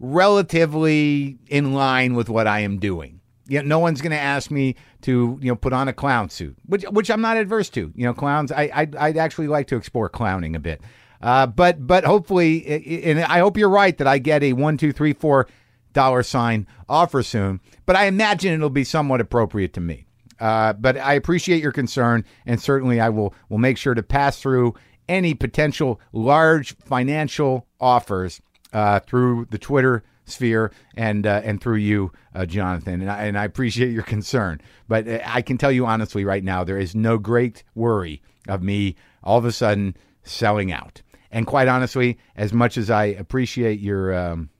relatively 0.00 1.38
in 1.48 1.74
line 1.74 2.14
with 2.14 2.28
what 2.28 2.46
I 2.46 2.60
am 2.60 2.78
doing 2.78 3.20
you 3.48 3.60
know, 3.60 3.66
no 3.66 3.78
one's 3.78 4.00
going 4.00 4.12
to 4.12 4.18
ask 4.18 4.50
me 4.50 4.76
to 5.02 5.38
you 5.40 5.48
know 5.48 5.56
put 5.56 5.72
on 5.72 5.88
a 5.88 5.92
clown 5.92 6.30
suit, 6.30 6.56
which 6.66 6.84
which 6.84 7.10
I'm 7.10 7.20
not 7.20 7.36
adverse 7.36 7.68
to. 7.70 7.92
You 7.94 8.06
know, 8.06 8.14
clowns. 8.14 8.52
I 8.52 8.70
I'd, 8.72 8.96
I'd 8.96 9.16
actually 9.16 9.48
like 9.48 9.66
to 9.68 9.76
explore 9.76 10.08
clowning 10.08 10.56
a 10.56 10.60
bit. 10.60 10.80
Uh, 11.20 11.46
but 11.46 11.86
but 11.86 12.04
hopefully, 12.04 13.04
and 13.04 13.20
I 13.20 13.38
hope 13.38 13.56
you're 13.56 13.68
right 13.68 13.96
that 13.98 14.06
I 14.06 14.18
get 14.18 14.42
a 14.42 14.52
one 14.52 14.76
two 14.76 14.92
three 14.92 15.12
four 15.12 15.48
dollar 15.92 16.22
sign 16.22 16.66
offer 16.88 17.22
soon. 17.22 17.60
But 17.86 17.96
I 17.96 18.06
imagine 18.06 18.52
it'll 18.52 18.70
be 18.70 18.84
somewhat 18.84 19.20
appropriate 19.20 19.72
to 19.74 19.80
me. 19.80 20.06
Uh, 20.40 20.72
but 20.72 20.96
I 20.96 21.14
appreciate 21.14 21.62
your 21.62 21.72
concern, 21.72 22.24
and 22.46 22.60
certainly 22.60 23.00
I 23.00 23.08
will 23.10 23.34
will 23.48 23.58
make 23.58 23.78
sure 23.78 23.94
to 23.94 24.02
pass 24.02 24.40
through 24.40 24.74
any 25.08 25.34
potential 25.34 26.00
large 26.12 26.76
financial 26.78 27.66
offers 27.80 28.40
uh, 28.72 29.00
through 29.00 29.46
the 29.50 29.58
Twitter 29.58 30.02
sphere 30.32 30.72
and 30.96 31.26
uh, 31.26 31.42
and 31.44 31.60
through 31.60 31.76
you, 31.76 32.10
uh, 32.34 32.46
Jonathan. 32.46 33.02
And 33.02 33.10
I, 33.10 33.24
and 33.24 33.38
I 33.38 33.44
appreciate 33.44 33.92
your 33.92 34.02
concern, 34.02 34.60
but 34.88 35.06
uh, 35.06 35.20
I 35.24 35.42
can 35.42 35.58
tell 35.58 35.70
you 35.70 35.86
honestly 35.86 36.24
right 36.24 36.42
now, 36.42 36.64
there 36.64 36.78
is 36.78 36.94
no 36.94 37.18
great 37.18 37.62
worry 37.74 38.22
of 38.48 38.62
me 38.62 38.96
all 39.22 39.38
of 39.38 39.44
a 39.44 39.52
sudden 39.52 39.96
selling 40.24 40.72
out. 40.72 41.02
And 41.30 41.46
quite 41.46 41.68
honestly, 41.68 42.18
as 42.36 42.52
much 42.52 42.76
as 42.76 42.90
I 42.90 43.04
appreciate 43.04 43.80
your 43.80 44.14
um, 44.14 44.50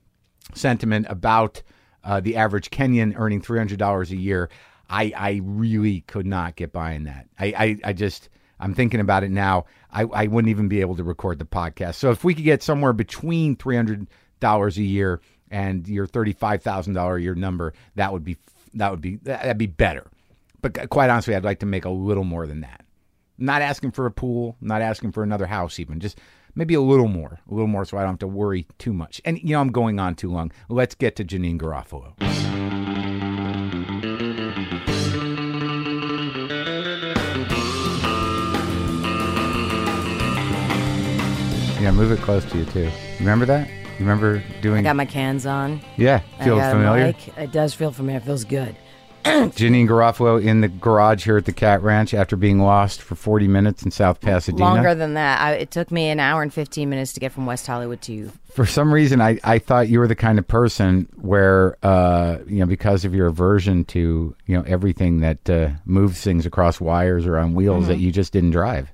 sentiment 0.53 1.07
about 1.09 1.61
uh, 2.03 2.19
the 2.19 2.35
average 2.35 2.69
Kenyan 2.69 3.13
earning 3.17 3.41
three 3.41 3.59
hundred 3.59 3.79
dollars 3.79 4.11
a 4.11 4.17
year, 4.17 4.49
I 4.89 5.13
I 5.15 5.41
really 5.43 6.01
could 6.01 6.25
not 6.25 6.55
get 6.55 6.71
behind 6.73 7.07
that. 7.07 7.27
I 7.39 7.45
I, 7.45 7.89
I 7.89 7.93
just. 7.93 8.29
I'm 8.59 8.75
thinking 8.75 9.01
about 9.01 9.23
it 9.23 9.31
now. 9.31 9.65
I, 9.91 10.03
I 10.03 10.27
wouldn't 10.27 10.49
even 10.49 10.69
be 10.69 10.79
able 10.79 10.95
to 10.95 11.03
record 11.03 11.37
the 11.37 11.43
podcast. 11.45 11.95
So 11.95 12.11
if 12.11 12.23
we 12.23 12.33
could 12.33 12.45
get 12.45 12.63
somewhere 12.63 12.93
between 12.93 13.57
three 13.57 13.75
hundred 13.75 14.07
dollars 14.39 14.77
a 14.77 14.83
year 14.83 15.19
and 15.53 15.87
your 15.87 16.07
thirty-five 16.07 16.61
thousand 16.63 16.95
dollar 16.95 17.15
a 17.15 17.21
year 17.21 17.35
number, 17.35 17.73
that 17.95 18.11
would 18.11 18.23
be 18.25 18.35
that 18.73 18.91
would 18.91 19.01
be 19.01 19.15
that'd 19.23 19.57
be 19.57 19.67
better. 19.67 20.07
But 20.61 20.89
quite 20.89 21.09
honestly, 21.09 21.35
I'd 21.35 21.43
like 21.45 21.59
to 21.59 21.65
make 21.65 21.85
a 21.85 21.89
little 21.89 22.23
more 22.23 22.47
than 22.47 22.61
that. 22.61 22.83
not 23.37 23.61
asking 23.61 23.91
for 23.91 24.05
a 24.05 24.11
pool, 24.11 24.55
not 24.61 24.81
asking 24.81 25.11
for 25.11 25.23
another 25.23 25.45
house, 25.45 25.79
even 25.79 25.99
just 25.99 26.19
maybe 26.55 26.73
a 26.73 26.81
little 26.81 27.07
more, 27.07 27.39
a 27.49 27.53
little 27.53 27.67
more, 27.67 27.83
so 27.85 27.97
I 27.97 28.01
don't 28.01 28.11
have 28.11 28.19
to 28.19 28.27
worry 28.27 28.65
too 28.77 28.93
much. 28.93 29.21
And 29.25 29.37
you 29.39 29.53
know, 29.53 29.61
I'm 29.61 29.71
going 29.71 29.99
on 29.99 30.15
too 30.15 30.31
long. 30.31 30.51
Let's 30.69 30.95
get 30.95 31.15
to 31.17 31.25
Janeane 31.25 31.59
Garofalo. 31.59 32.13
Yeah, 41.81 41.91
move 41.91 42.11
it 42.13 42.19
close 42.21 42.45
to 42.45 42.57
you 42.57 42.65
too. 42.65 42.89
remember 43.19 43.45
that? 43.45 43.69
You 44.03 44.09
remember 44.09 44.43
doing? 44.61 44.79
I 44.79 44.89
got 44.89 44.95
my 44.97 45.05
cans 45.05 45.45
on. 45.45 45.79
yeah, 45.95 46.19
feels 46.43 46.61
familiar. 46.61 47.05
mic. 47.07 47.37
It 47.37 47.51
does 47.53 47.73
feel 47.73 47.91
familiar. 47.91 48.17
It 48.19 48.25
feels 48.25 48.43
good. 48.43 48.75
Janeane 49.23 49.87
Garofalo 49.87 50.43
in 50.43 50.59
the 50.59 50.67
garage 50.67 51.23
here 51.23 51.37
at 51.37 51.45
the 51.45 51.53
Cat 51.53 51.81
Ranch 51.81 52.13
after 52.13 52.35
being 52.35 52.59
lost 52.59 53.01
for 53.01 53.15
40 53.15 53.47
minutes 53.47 53.81
in 53.83 53.91
South 53.91 54.19
Pasadena. 54.19 54.61
Longer 54.65 54.93
than 54.93 55.13
that. 55.13 55.39
I, 55.39 55.53
it 55.53 55.71
took 55.71 55.89
me 55.91 56.09
an 56.09 56.19
hour 56.19 56.41
and 56.41 56.53
15 56.53 56.89
minutes 56.89 57.13
to 57.13 57.21
get 57.21 57.31
from 57.31 57.45
West 57.45 57.65
Hollywood 57.65 58.01
to 58.01 58.11
you. 58.13 58.33
For 58.53 58.65
some 58.65 58.93
reason, 58.93 59.21
I, 59.21 59.39
I 59.45 59.59
thought 59.59 59.87
you 59.87 59.99
were 59.99 60.09
the 60.09 60.15
kind 60.15 60.37
of 60.37 60.45
person 60.45 61.07
where, 61.15 61.77
uh, 61.83 62.39
you 62.45 62.59
know, 62.59 62.65
because 62.65 63.05
of 63.05 63.15
your 63.15 63.27
aversion 63.27 63.85
to, 63.85 64.35
you 64.45 64.57
know, 64.57 64.63
everything 64.67 65.21
that 65.21 65.49
uh, 65.49 65.69
moves 65.85 66.19
things 66.21 66.45
across 66.45 66.81
wires 66.81 67.25
or 67.25 67.37
on 67.37 67.53
wheels, 67.53 67.83
Mm-hmm. 67.83 67.91
that 67.93 67.99
you 67.99 68.11
just 68.11 68.33
didn't 68.33 68.51
drive. 68.51 68.91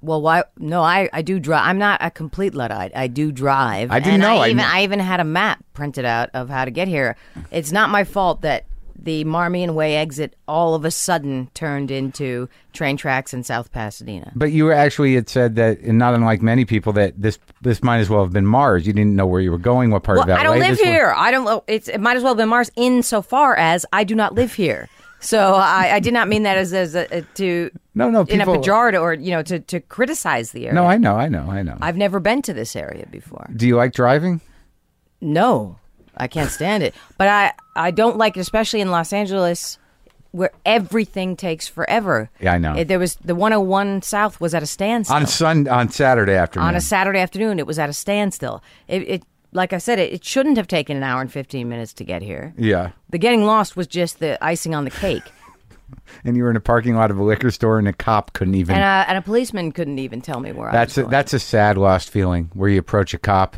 Well, 0.00 0.22
why? 0.22 0.44
No, 0.58 0.82
I, 0.82 1.08
I 1.12 1.22
do 1.22 1.40
drive. 1.40 1.66
I'm 1.66 1.78
not 1.78 2.00
a 2.02 2.10
complete 2.10 2.54
luddite. 2.54 2.92
I 2.94 3.08
do 3.08 3.32
drive. 3.32 3.90
I 3.90 3.98
didn't 3.98 4.14
and 4.14 4.22
know. 4.22 4.36
I 4.36 4.46
I 4.46 4.48
even 4.50 4.56
kn- 4.58 4.70
I 4.70 4.82
even 4.84 5.00
had 5.00 5.20
a 5.20 5.24
map 5.24 5.64
printed 5.74 6.04
out 6.04 6.30
of 6.34 6.48
how 6.48 6.64
to 6.64 6.70
get 6.70 6.86
here. 6.88 7.16
It's 7.50 7.72
not 7.72 7.90
my 7.90 8.04
fault 8.04 8.42
that 8.42 8.64
the 9.00 9.22
Marmion 9.24 9.74
Way 9.74 9.96
exit 9.96 10.34
all 10.48 10.74
of 10.74 10.84
a 10.84 10.90
sudden 10.90 11.50
turned 11.54 11.90
into 11.90 12.48
train 12.72 12.96
tracks 12.96 13.32
in 13.32 13.44
South 13.44 13.70
Pasadena. 13.72 14.32
But 14.34 14.50
you 14.50 14.64
were 14.64 14.72
actually 14.72 15.14
had 15.14 15.28
said 15.28 15.54
that, 15.56 15.78
and 15.80 15.98
not 15.98 16.14
unlike 16.14 16.42
many 16.42 16.64
people, 16.64 16.92
that 16.94 17.20
this 17.20 17.38
this 17.62 17.82
might 17.82 17.98
as 17.98 18.08
well 18.10 18.22
have 18.22 18.32
been 18.32 18.46
Mars. 18.46 18.86
You 18.86 18.92
didn't 18.92 19.14
know 19.16 19.26
where 19.26 19.40
you 19.40 19.50
were 19.50 19.58
going, 19.58 19.90
what 19.90 20.02
part 20.04 20.18
Well, 20.18 20.24
of 20.24 20.28
LA. 20.30 20.36
I 20.36 20.42
don't 20.44 20.58
live 20.58 20.68
this 20.70 20.78
was- 20.80 20.88
here. 20.88 21.12
I 21.16 21.30
don't. 21.30 21.64
It's 21.66 21.88
it 21.88 22.00
might 22.00 22.16
as 22.16 22.22
well 22.22 22.32
have 22.32 22.38
been 22.38 22.48
Mars 22.48 22.70
insofar 22.76 23.56
as 23.56 23.84
I 23.92 24.04
do 24.04 24.14
not 24.14 24.34
live 24.34 24.54
here. 24.54 24.88
So 25.20 25.54
I, 25.54 25.94
I 25.94 26.00
did 26.00 26.14
not 26.14 26.28
mean 26.28 26.44
that 26.44 26.56
as 26.56 26.72
as 26.72 26.94
a, 26.94 27.22
to 27.34 27.70
No, 27.94 28.08
no, 28.10 28.22
in 28.22 28.40
a 28.40 28.46
pejorative 28.46 29.00
or 29.02 29.14
you 29.14 29.30
know 29.32 29.42
to 29.42 29.58
to 29.60 29.80
criticize 29.80 30.52
the 30.52 30.66
area. 30.66 30.74
No, 30.74 30.86
I 30.86 30.96
know, 30.96 31.16
I 31.16 31.28
know, 31.28 31.46
I 31.50 31.62
know. 31.62 31.76
I've 31.80 31.96
never 31.96 32.20
been 32.20 32.42
to 32.42 32.52
this 32.54 32.76
area 32.76 33.06
before. 33.10 33.48
Do 33.54 33.66
you 33.66 33.76
like 33.76 33.92
driving? 33.92 34.40
No, 35.20 35.76
I 36.16 36.28
can't 36.28 36.50
stand 36.50 36.82
it. 36.82 36.94
But 37.16 37.28
I 37.28 37.52
I 37.74 37.90
don't 37.90 38.16
like 38.16 38.36
it, 38.36 38.40
especially 38.40 38.80
in 38.80 38.90
Los 38.90 39.12
Angeles, 39.12 39.78
where 40.30 40.52
everything 40.64 41.34
takes 41.36 41.66
forever. 41.66 42.30
Yeah, 42.40 42.52
I 42.54 42.58
know. 42.58 42.76
It- 42.76 42.86
there 42.88 42.98
was 43.00 43.16
the 43.16 43.34
101 43.34 44.02
South 44.02 44.40
was 44.40 44.54
at 44.54 44.62
a 44.62 44.66
standstill 44.66 45.16
On 45.16 45.26
Sun 45.26 45.66
on 45.68 45.88
Saturday 45.88 46.34
afternoon. 46.34 46.68
on 46.68 46.76
a 46.76 46.80
Saturday 46.80 47.18
afternoon. 47.18 47.58
It 47.58 47.66
was 47.66 47.78
at 47.78 47.88
a 47.88 47.92
standstill. 47.92 48.62
It, 48.86 49.02
it 49.02 49.22
like 49.58 49.72
I 49.72 49.78
said, 49.78 49.98
it, 49.98 50.12
it 50.12 50.24
shouldn't 50.24 50.56
have 50.56 50.68
taken 50.68 50.96
an 50.96 51.02
hour 51.02 51.20
and 51.20 51.30
15 51.30 51.68
minutes 51.68 51.92
to 51.94 52.04
get 52.04 52.22
here. 52.22 52.54
yeah. 52.56 52.92
The 53.10 53.18
getting 53.18 53.44
lost 53.44 53.76
was 53.76 53.86
just 53.86 54.20
the 54.20 54.42
icing 54.42 54.74
on 54.74 54.84
the 54.84 54.90
cake. 54.90 55.24
And 56.22 56.36
you 56.36 56.42
were 56.42 56.50
in 56.50 56.56
a 56.56 56.60
parking 56.60 56.96
lot 56.96 57.10
of 57.10 57.18
a 57.18 57.22
liquor 57.22 57.50
store, 57.50 57.78
and 57.78 57.88
a 57.88 57.94
cop 57.94 58.34
couldn't 58.34 58.54
even. 58.54 58.74
And, 58.74 58.84
uh, 58.84 59.04
and 59.08 59.16
a 59.16 59.22
policeman 59.22 59.72
couldn't 59.72 59.98
even 59.98 60.20
tell 60.20 60.38
me 60.40 60.52
where 60.52 60.70
that's 60.70 60.98
I 60.98 61.00
a, 61.00 61.04
was 61.04 61.04
going. 61.04 61.10
that's 61.10 61.32
a 61.32 61.38
sad, 61.38 61.78
lost 61.78 62.10
feeling 62.10 62.50
where 62.52 62.68
you 62.68 62.78
approach 62.78 63.14
a 63.14 63.18
cop, 63.18 63.56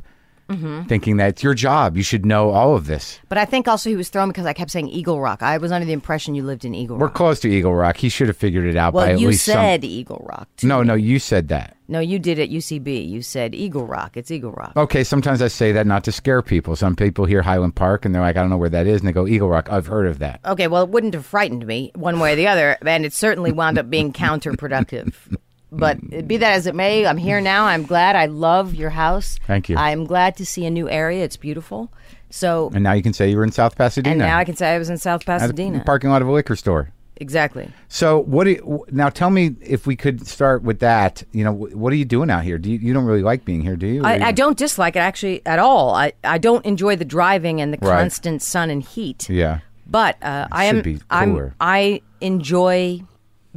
Mm-hmm. 0.50 0.82
thinking 0.88 1.16
that 1.18 1.28
it's 1.28 1.42
your 1.42 1.54
job. 1.54 1.96
You 1.96 2.02
should 2.02 2.26
know 2.26 2.50
all 2.50 2.74
of 2.74 2.86
this. 2.86 3.20
but 3.28 3.38
I 3.38 3.44
think 3.44 3.68
also 3.68 3.88
he 3.88 3.96
was 3.96 4.08
thrown 4.08 4.28
because 4.28 4.46
I 4.46 4.52
kept 4.52 4.70
saying 4.72 4.88
Eagle 4.88 5.20
Rock. 5.20 5.42
I 5.42 5.58
was 5.58 5.70
under 5.70 5.86
the 5.86 5.92
impression 5.92 6.34
you 6.34 6.42
lived 6.42 6.64
in 6.64 6.74
Eagle 6.74 6.96
Rock. 6.96 7.10
We're 7.10 7.14
close 7.14 7.38
to 7.40 7.48
Eagle 7.48 7.74
Rock. 7.74 7.96
He 7.96 8.08
should 8.08 8.26
have 8.28 8.36
figured 8.36 8.66
it 8.66 8.76
out 8.76 8.92
by 8.92 9.04
well, 9.04 9.12
at 9.14 9.20
you 9.20 9.28
least 9.28 9.44
said 9.44 9.84
Eagle 9.84 10.26
Rock. 10.28 10.48
No, 10.62 10.80
me. 10.80 10.86
no, 10.88 10.94
you 10.94 11.18
said 11.20 11.48
that. 11.48 11.76
No, 11.86 11.98
you 11.98 12.18
did 12.18 12.38
at 12.38 12.50
UCB. 12.50 13.08
You 13.08 13.20
said 13.22 13.54
Eagle 13.54 13.86
Rock. 13.86 14.16
It's 14.16 14.30
Eagle 14.30 14.52
Rock. 14.52 14.72
Okay, 14.76 15.02
sometimes 15.04 15.42
I 15.42 15.48
say 15.48 15.72
that 15.72 15.86
not 15.86 16.04
to 16.04 16.12
scare 16.12 16.40
people. 16.42 16.76
Some 16.76 16.94
people 16.94 17.24
hear 17.24 17.42
Highland 17.42 17.74
Park 17.74 18.04
and 18.04 18.14
they're 18.14 18.22
like, 18.22 18.36
I 18.36 18.40
don't 18.40 18.50
know 18.50 18.56
where 18.56 18.68
that 18.68 18.86
is, 18.86 19.00
and 19.00 19.08
they 19.08 19.12
go 19.12 19.26
Eagle 19.26 19.48
Rock. 19.48 19.70
I've 19.70 19.86
heard 19.86 20.06
of 20.06 20.18
that. 20.20 20.40
Okay, 20.44 20.68
well, 20.68 20.84
it 20.84 20.90
wouldn't 20.90 21.14
have 21.14 21.26
frightened 21.26 21.66
me 21.66 21.90
one 21.94 22.20
way 22.20 22.32
or 22.32 22.36
the 22.36 22.46
other, 22.46 22.76
and 22.86 23.04
it 23.04 23.12
certainly 23.12 23.50
wound 23.52 23.78
up 23.78 23.90
being 23.90 24.12
counterproductive. 24.12 25.14
But 25.72 26.26
be 26.26 26.36
that 26.38 26.52
as 26.52 26.66
it 26.66 26.74
may, 26.74 27.06
I'm 27.06 27.16
here 27.16 27.40
now. 27.40 27.66
I'm 27.66 27.84
glad. 27.84 28.16
I 28.16 28.26
love 28.26 28.74
your 28.74 28.90
house. 28.90 29.38
Thank 29.46 29.68
you. 29.68 29.76
I'm 29.76 30.04
glad 30.04 30.36
to 30.38 30.46
see 30.46 30.66
a 30.66 30.70
new 30.70 30.88
area. 30.88 31.24
It's 31.24 31.36
beautiful. 31.36 31.92
So, 32.30 32.70
And 32.74 32.82
now 32.84 32.92
you 32.92 33.02
can 33.02 33.12
say 33.12 33.30
you 33.30 33.36
were 33.36 33.44
in 33.44 33.52
South 33.52 33.76
Pasadena. 33.76 34.12
and 34.12 34.18
now 34.20 34.38
I 34.38 34.44
can 34.44 34.56
say 34.56 34.74
I 34.74 34.78
was 34.78 34.88
in 34.90 34.98
South 34.98 35.24
Pasadena. 35.26 35.82
parking 35.84 36.10
lot 36.10 36.22
of 36.22 36.28
a 36.28 36.32
liquor 36.32 36.56
store. 36.56 36.90
Exactly. 37.16 37.70
So 37.88 38.18
what 38.20 38.44
do 38.44 38.50
you, 38.50 38.86
now? 38.90 39.10
Tell 39.10 39.28
me 39.28 39.54
if 39.60 39.86
we 39.86 39.94
could 39.94 40.26
start 40.26 40.62
with 40.62 40.78
that. 40.78 41.22
You 41.32 41.44
know, 41.44 41.52
what 41.52 41.92
are 41.92 41.96
you 41.96 42.06
doing 42.06 42.30
out 42.30 42.44
here? 42.44 42.56
Do 42.56 42.70
you, 42.70 42.78
you 42.78 42.94
don't 42.94 43.04
really 43.04 43.22
like 43.22 43.44
being 43.44 43.60
here, 43.60 43.76
do 43.76 43.86
you? 43.86 44.00
Or 44.04 44.08
you- 44.16 44.24
I, 44.24 44.28
I 44.28 44.32
don't 44.32 44.56
dislike 44.56 44.96
it 44.96 45.00
actually 45.00 45.42
at 45.44 45.58
all. 45.58 45.94
I, 45.94 46.12
I 46.24 46.38
don't 46.38 46.64
enjoy 46.64 46.96
the 46.96 47.04
driving 47.04 47.60
and 47.60 47.74
the 47.74 47.78
Right. 47.82 47.98
constant 48.00 48.40
sun 48.42 48.70
and 48.70 48.82
heat. 48.82 49.28
Yeah. 49.28 49.58
But 49.86 50.16
uh, 50.22 50.48
I 50.50 50.64
am. 50.66 50.80
be 50.82 51.00
I'm. 51.10 51.52
I 51.60 52.00
enjoy 52.20 53.02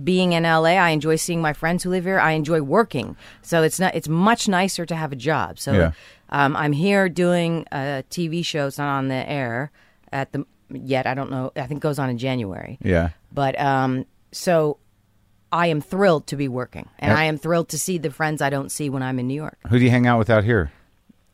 being 0.02 0.34
in 0.34 0.44
LA. 0.44 0.76
I 0.80 0.90
enjoy 0.92 1.16
seeing 1.18 1.42
my 1.42 1.54
friends 1.54 1.84
who 1.84 1.90
live 1.90 2.06
here. 2.06 2.20
I 2.20 2.32
enjoy 2.32 2.62
working. 2.62 3.16
So 3.42 3.64
it's 3.64 3.80
not. 3.80 3.94
It's 3.96 4.08
much 4.08 4.48
nicer 4.48 4.86
to 4.86 4.96
have 4.96 5.12
a 5.12 5.16
job. 5.16 5.60
So 5.60 5.74
Yeah. 5.74 5.92
um, 6.30 6.56
I'm 6.56 6.72
here 6.72 7.10
doing 7.10 7.66
a 7.72 8.04
TV 8.10 8.44
show. 8.46 8.68
It's 8.68 8.78
not 8.78 8.98
on 8.98 9.08
the 9.10 9.30
air 9.30 9.72
at 10.12 10.32
the 10.32 10.46
yet. 10.72 11.06
I 11.06 11.14
don't 11.14 11.30
know. 11.32 11.52
I 11.56 11.68
think 11.68 11.80
it 11.80 11.82
goes 11.84 12.00
on 12.00 12.10
in 12.10 12.18
January. 12.18 12.80
Yeah. 12.82 13.10
But 13.32 13.60
um, 13.60 14.06
so 14.32 14.78
I 15.52 15.68
am 15.68 15.82
thrilled 15.82 16.26
to 16.28 16.36
be 16.36 16.48
working, 16.48 16.90
and 16.98 17.12
Yeah. 17.12 17.18
I 17.20 17.26
am 17.26 17.38
thrilled 17.38 17.70
to 17.70 17.78
see 17.80 18.00
the 18.00 18.10
friends 18.10 18.42
I 18.42 18.50
don't 18.50 18.72
see 18.72 18.90
when 18.90 19.04
I'm 19.04 19.20
in 19.20 19.28
New 19.28 19.36
York. 19.36 19.58
Who 19.70 19.78
do 19.78 19.86
you 19.86 19.92
hang 19.92 20.08
out 20.08 20.18
with 20.18 20.30
out 20.32 20.44
here? 20.44 20.72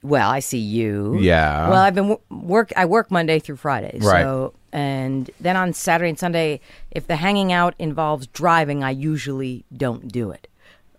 Well, 0.02 0.30
I 0.30 0.40
see 0.40 0.60
you. 0.60 1.18
Yeah. 1.20 1.70
Well, 1.70 1.80
I've 1.80 1.96
been 1.96 2.10
wo- 2.10 2.22
work. 2.30 2.72
I 2.76 2.86
work 2.86 3.12
Monday 3.12 3.40
through 3.40 3.58
Friday. 3.58 4.00
Right. 4.02 4.24
So, 4.24 4.54
and 4.72 5.30
then 5.40 5.56
on 5.56 5.74
Saturday 5.74 6.10
and 6.10 6.20
Sunday, 6.20 6.60
if 6.92 7.08
the 7.08 7.16
hanging 7.16 7.52
out 7.52 7.74
involves 7.80 8.28
driving, 8.28 8.84
I 8.84 8.92
usually 8.92 9.66
don't 9.76 10.08
do 10.12 10.32
it. 10.32 10.48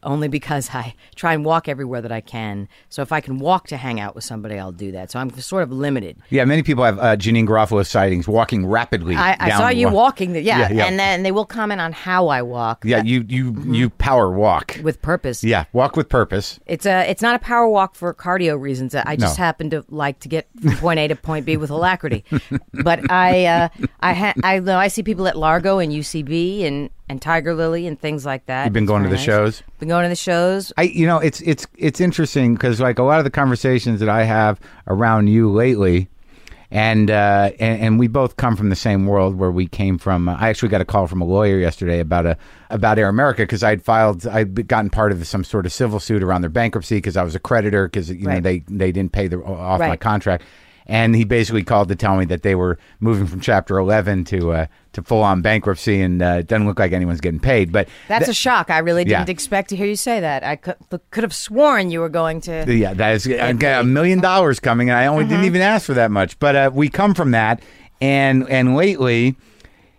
Only 0.03 0.29
because 0.29 0.71
I 0.73 0.95
try 1.15 1.35
and 1.35 1.45
walk 1.45 1.69
everywhere 1.69 2.01
that 2.01 2.11
I 2.13 2.21
can. 2.23 2.69
So 2.89 3.03
if 3.03 3.13
I 3.13 3.21
can 3.21 3.39
walk 3.39 3.67
to 3.69 3.77
hang 3.77 4.01
out 4.01 4.15
with 4.15 4.25
somebody, 4.25 4.59
I'll 4.59 4.73
do 4.73 4.93
that. 4.93 5.11
So 5.11 5.19
I'm 5.19 5.31
sort 5.39 5.63
of 5.63 5.71
limited. 5.73 6.17
Yeah, 6.31 6.45
many 6.47 6.63
people 6.63 6.85
have 6.85 6.99
uh, 6.99 7.17
Janeane 7.17 7.47
Garofalo 7.47 7.87
sightings 7.87 8.27
walking 8.27 8.65
rapidly. 8.67 9.15
I, 9.15 9.37
I 9.39 9.51
saw 9.59 9.69
you 9.69 9.89
wa- 9.89 9.93
walking. 9.93 10.33
The, 10.33 10.41
yeah, 10.43 10.61
Yeah, 10.61 10.73
yeah. 10.73 10.85
and 10.87 10.99
then 10.99 11.23
they 11.23 11.33
will 11.33 11.45
comment 11.45 11.81
on 11.83 11.93
how 11.93 12.29
I 12.29 12.41
walk. 12.41 12.85
Yeah, 12.85 13.03
you 13.03 13.25
you 13.29 13.55
you 13.67 13.91
power 13.91 14.31
walk. 14.33 14.79
with 14.83 15.03
purpose. 15.03 15.45
Yeah, 15.45 15.65
walk 15.75 15.97
with 15.97 16.09
purpose. 16.09 16.59
It's 16.67 16.87
a 16.87 17.09
it's 17.11 17.21
not 17.21 17.35
a 17.35 17.39
power 17.39 17.69
walk 17.69 17.95
for 17.95 18.15
cardio 18.15 18.59
reasons. 18.59 18.95
I 18.95 19.17
just 19.17 19.39
No. 19.39 19.45
happen 19.45 19.71
to 19.71 19.85
like 19.91 20.21
to 20.21 20.29
get 20.29 20.49
from 20.63 20.77
point 20.77 20.99
A 20.99 21.09
to 21.09 21.17
point 21.17 21.45
B 21.45 21.57
with 21.59 21.69
alacrity. 21.71 22.25
but 22.73 23.11
I 23.11 23.45
uh, 23.45 23.69
I 24.01 24.15
ha- 24.15 24.35
I 24.43 24.61
know 24.61 24.79
I 24.79 24.89
see 24.89 25.03
people 25.03 25.27
at 25.27 25.37
Largo 25.37 25.79
and 25.79 25.93
UCB 25.93 26.65
and 26.65 26.89
and 27.11 27.21
Tiger 27.21 27.55
Lily 27.55 27.89
and 27.89 28.01
things 28.01 28.25
like 28.25 28.47
that. 28.47 28.65
You've 28.67 28.73
been 28.73 28.87
going 28.87 29.03
to 29.03 29.09
the 29.09 29.17
nice. 29.17 29.25
shows. 29.25 29.63
Been 29.81 29.89
going 29.89 30.05
to 30.05 30.09
the 30.09 30.15
shows. 30.15 30.73
I 30.77 30.83
you 30.83 31.07
know 31.07 31.19
it's 31.19 31.41
it's 31.41 31.67
it's 31.77 32.01
interesting 32.01 32.55
because 32.55 32.81
like 32.81 33.01
a 33.01 33.03
lot 33.03 33.19
of 33.19 33.25
the 33.25 33.31
conversations 33.31 33.99
that 33.99 34.09
I 34.09 34.23
have 34.23 34.61
around 34.87 35.27
you 35.27 35.51
lately, 35.51 36.09
and 36.71 37.11
uh, 37.11 37.51
and, 37.59 37.83
and 37.83 37.99
we 37.99 38.07
both 38.07 38.37
come 38.37 38.55
from 38.55 38.71
the 38.71 38.77
same 38.77 39.07
world 39.07 39.35
where 39.35 39.51
we 39.51 39.67
came 39.67 39.99
from. 39.99 40.29
Uh, 40.29 40.37
I 40.39 40.51
actually 40.51 40.69
got 40.69 40.81
a 40.81 40.85
call 40.85 41.09
from 41.09 41.21
a 41.21 41.25
lawyer 41.25 41.59
yesterday 41.59 41.99
about 41.99 42.27
a 42.27 42.37
about 42.71 42.97
Air 42.97 43.09
America 43.09 43.43
because 43.43 43.65
I'd 43.65 43.83
filed 43.83 44.25
I'd 44.29 44.69
gotten 44.69 44.89
part 44.89 45.11
of 45.11 45.27
some 45.27 45.43
sort 45.43 45.67
of 45.67 45.73
civil 45.73 45.99
suit 45.99 46.23
around 46.23 46.43
their 46.43 46.51
bankruptcy 46.51 46.99
because 46.99 47.17
I 47.17 47.25
was 47.25 47.35
a 47.35 47.41
creditor 47.41 47.89
because 47.89 48.09
you 48.09 48.27
know 48.27 48.39
they 48.39 48.61
they 48.69 48.93
didn't 48.93 49.13
pay 49.13 49.27
the 49.27 49.39
off 49.43 49.81
my 49.81 49.97
contract. 49.97 50.45
And 50.91 51.15
he 51.15 51.23
basically 51.23 51.63
called 51.63 51.89
to 51.91 51.95
tell 51.95 52.17
me 52.17 52.25
that 52.25 52.43
they 52.43 52.57
were 52.57 52.77
moving 52.99 53.29
from 53.29 53.39
Chapter 53.41 53.79
11 53.79 54.25
to 54.25 54.51
uh, 54.51 54.67
to 54.95 55.03
full 55.03 55.23
on 55.23 55.41
bankruptcy, 55.41 56.01
and 56.03 56.21
uh, 56.21 56.39
it 56.41 56.49
doesn't 56.49 56.67
look 56.67 56.81
like 56.81 56.91
anyone's 56.93 57.21
getting 57.21 57.39
paid. 57.39 57.71
But 57.71 57.89
That's 58.09 58.27
a 58.27 58.35
shock. 58.35 58.71
I 58.71 58.79
really 58.79 59.05
didn't 59.05 59.29
expect 59.29 59.69
to 59.71 59.77
hear 59.77 59.87
you 59.87 59.95
say 59.95 60.19
that. 60.19 60.43
I 60.43 60.57
could 60.57 60.75
could 61.13 61.23
have 61.23 61.33
sworn 61.33 61.93
you 61.93 62.01
were 62.01 62.09
going 62.09 62.41
to. 62.41 62.65
Yeah, 62.67 62.93
that 62.95 63.15
is 63.15 63.29
I 63.29 63.53
got 63.53 63.83
a 63.83 63.85
million 63.85 64.21
dollars 64.21 64.59
coming, 64.59 64.91
and 64.91 64.99
I 64.99 65.07
only 65.07 65.23
Mm-hmm. 65.23 65.31
didn't 65.31 65.45
even 65.47 65.63
ask 65.63 65.87
for 65.87 65.95
that 65.95 66.11
much. 66.11 66.37
But 66.41 66.57
uh, 66.57 66.71
we 66.75 66.89
come 66.89 67.15
from 67.15 67.31
that, 67.31 67.63
and 68.01 68.51
and 68.51 68.75
lately, 68.75 69.37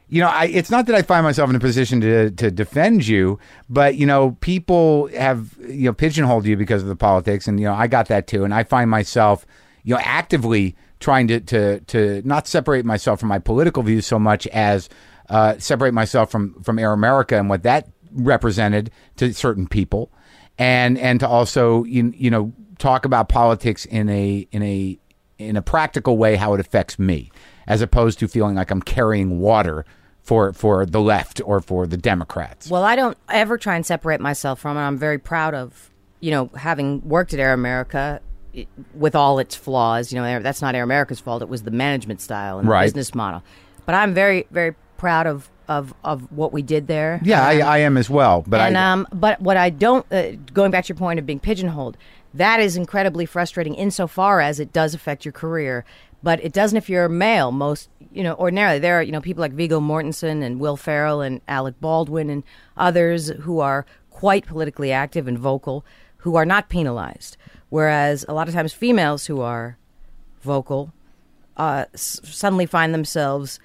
you 0.09 0.19
know, 0.19 0.27
I, 0.27 0.47
it's 0.47 0.69
not 0.69 0.87
that 0.87 0.95
I 0.95 1.03
find 1.03 1.23
myself 1.23 1.49
in 1.49 1.55
a 1.55 1.59
position 1.61 2.01
to 2.01 2.31
to 2.31 2.51
defend 2.51 3.07
you, 3.07 3.39
but 3.69 3.95
you 3.95 4.05
know, 4.05 4.31
people 4.41 5.07
have 5.17 5.55
you 5.65 5.85
know 5.85 5.93
pigeonholed 5.93 6.45
you 6.45 6.57
because 6.57 6.81
of 6.81 6.89
the 6.89 6.97
politics, 6.97 7.47
and 7.47 7.61
you 7.61 7.65
know, 7.67 7.73
I 7.75 7.87
got 7.87 8.09
that 8.09 8.27
too, 8.27 8.43
and 8.43 8.53
I 8.53 8.63
find 8.65 8.89
myself, 8.91 9.45
you 9.83 9.95
know, 9.95 10.01
actively 10.03 10.75
trying 10.99 11.27
to 11.27 11.39
to 11.41 11.79
to 11.81 12.21
not 12.25 12.47
separate 12.47 12.85
myself 12.85 13.19
from 13.19 13.29
my 13.29 13.39
political 13.39 13.83
views 13.83 14.05
so 14.05 14.19
much 14.19 14.47
as 14.47 14.89
uh, 15.29 15.57
separate 15.57 15.93
myself 15.93 16.31
from 16.31 16.61
from 16.63 16.79
Air 16.79 16.93
America 16.93 17.37
and 17.37 17.49
what 17.49 17.63
that 17.63 17.87
represented 18.13 18.91
to 19.17 19.33
certain 19.33 19.67
people 19.67 20.11
and 20.57 20.97
and 20.97 21.19
to 21.19 21.27
also 21.27 21.83
you, 21.85 22.13
you 22.15 22.29
know 22.29 22.53
talk 22.77 23.05
about 23.05 23.29
politics 23.29 23.85
in 23.85 24.09
a 24.09 24.47
in 24.51 24.61
a 24.63 24.99
in 25.39 25.55
a 25.55 25.61
practical 25.61 26.17
way 26.17 26.35
how 26.35 26.53
it 26.53 26.59
affects 26.59 26.99
me 26.99 27.31
as 27.67 27.81
opposed 27.81 28.19
to 28.19 28.27
feeling 28.27 28.55
like 28.55 28.71
I'm 28.71 28.81
carrying 28.81 29.39
water 29.39 29.85
for 30.21 30.53
for 30.53 30.85
the 30.85 31.01
left 31.01 31.41
or 31.43 31.61
for 31.61 31.87
the 31.87 31.97
Democrats. 31.97 32.69
Well, 32.69 32.83
I 32.83 32.95
don't 32.95 33.17
ever 33.29 33.57
try 33.57 33.75
and 33.75 33.85
separate 33.85 34.21
myself 34.21 34.59
from 34.59 34.77
it. 34.77 34.81
I'm 34.81 34.97
very 34.97 35.17
proud 35.17 35.53
of, 35.53 35.89
you 36.19 36.31
know, 36.31 36.51
having 36.55 37.01
worked 37.07 37.33
at 37.33 37.39
Air 37.39 37.53
America 37.53 38.21
it, 38.53 38.67
with 38.93 39.15
all 39.15 39.39
its 39.39 39.55
flaws. 39.55 40.11
You 40.11 40.21
know, 40.21 40.39
that's 40.41 40.61
not 40.61 40.75
Air 40.75 40.83
America's 40.83 41.19
fault. 41.19 41.41
It 41.41 41.49
was 41.49 41.63
the 41.63 41.71
management 41.71 42.21
style 42.21 42.59
and 42.59 42.67
Right. 42.67 42.81
the 42.81 42.87
business 42.93 43.15
model. 43.15 43.43
But 43.85 43.95
I'm 43.95 44.13
very, 44.13 44.47
very 44.51 44.75
proud 44.97 45.27
of 45.27 45.49
of, 45.67 45.93
of 46.03 46.29
what 46.33 46.51
we 46.51 46.61
did 46.61 46.87
there. 46.87 47.21
yeah, 47.23 47.45
I, 47.45 47.59
I 47.59 47.77
am 47.77 47.95
as 47.95 48.09
well, 48.09 48.43
but 48.45 48.59
and 48.59 48.77
I 48.77 48.91
um, 48.91 49.07
but 49.13 49.39
what 49.39 49.55
I 49.55 49.69
don't, 49.69 50.05
uh, 50.11 50.31
going 50.53 50.69
back 50.69 50.83
to 50.85 50.89
your 50.89 50.97
point 50.97 51.17
of 51.17 51.25
being 51.25 51.39
pigeonholed, 51.39 51.95
that 52.33 52.59
is 52.59 52.75
incredibly 52.75 53.25
frustrating 53.25 53.73
insofar 53.75 54.41
as 54.41 54.59
it 54.59 54.73
does 54.73 54.93
affect 54.93 55.23
your 55.23 55.31
career. 55.31 55.85
But 56.23 56.43
it 56.43 56.51
doesn't 56.51 56.75
if 56.77 56.89
you're 56.89 57.05
a 57.05 57.09
male. 57.09 57.53
Most, 57.53 57.89
you 58.11 58.21
know, 58.21 58.35
ordinarily 58.35 58.79
there 58.79 58.99
are, 58.99 59.03
you 59.03 59.13
know, 59.13 59.21
people 59.21 59.39
like 59.41 59.53
Viggo 59.53 59.79
Mortensen 59.79 60.43
and 60.43 60.59
Will 60.59 60.75
Ferrell 60.75 61.21
and 61.21 61.39
Alec 61.47 61.75
Baldwin 61.79 62.29
and 62.29 62.43
others 62.75 63.29
who 63.29 63.59
are 63.59 63.85
quite 64.09 64.45
politically 64.45 64.91
active 64.91 65.25
and 65.25 65.39
vocal 65.39 65.85
who 66.17 66.35
are 66.35 66.45
not 66.45 66.67
penalized. 66.67 67.37
Whereas 67.71 68.23
a 68.29 68.33
lot 68.33 68.47
of 68.47 68.53
times 68.53 68.73
females 68.73 69.25
who 69.25 69.41
are 69.41 69.77
vocal 70.43 70.93
uh, 71.57 71.85
s- 71.93 72.19
suddenly 72.23 72.65
find 72.67 72.93
themselves 72.93 73.59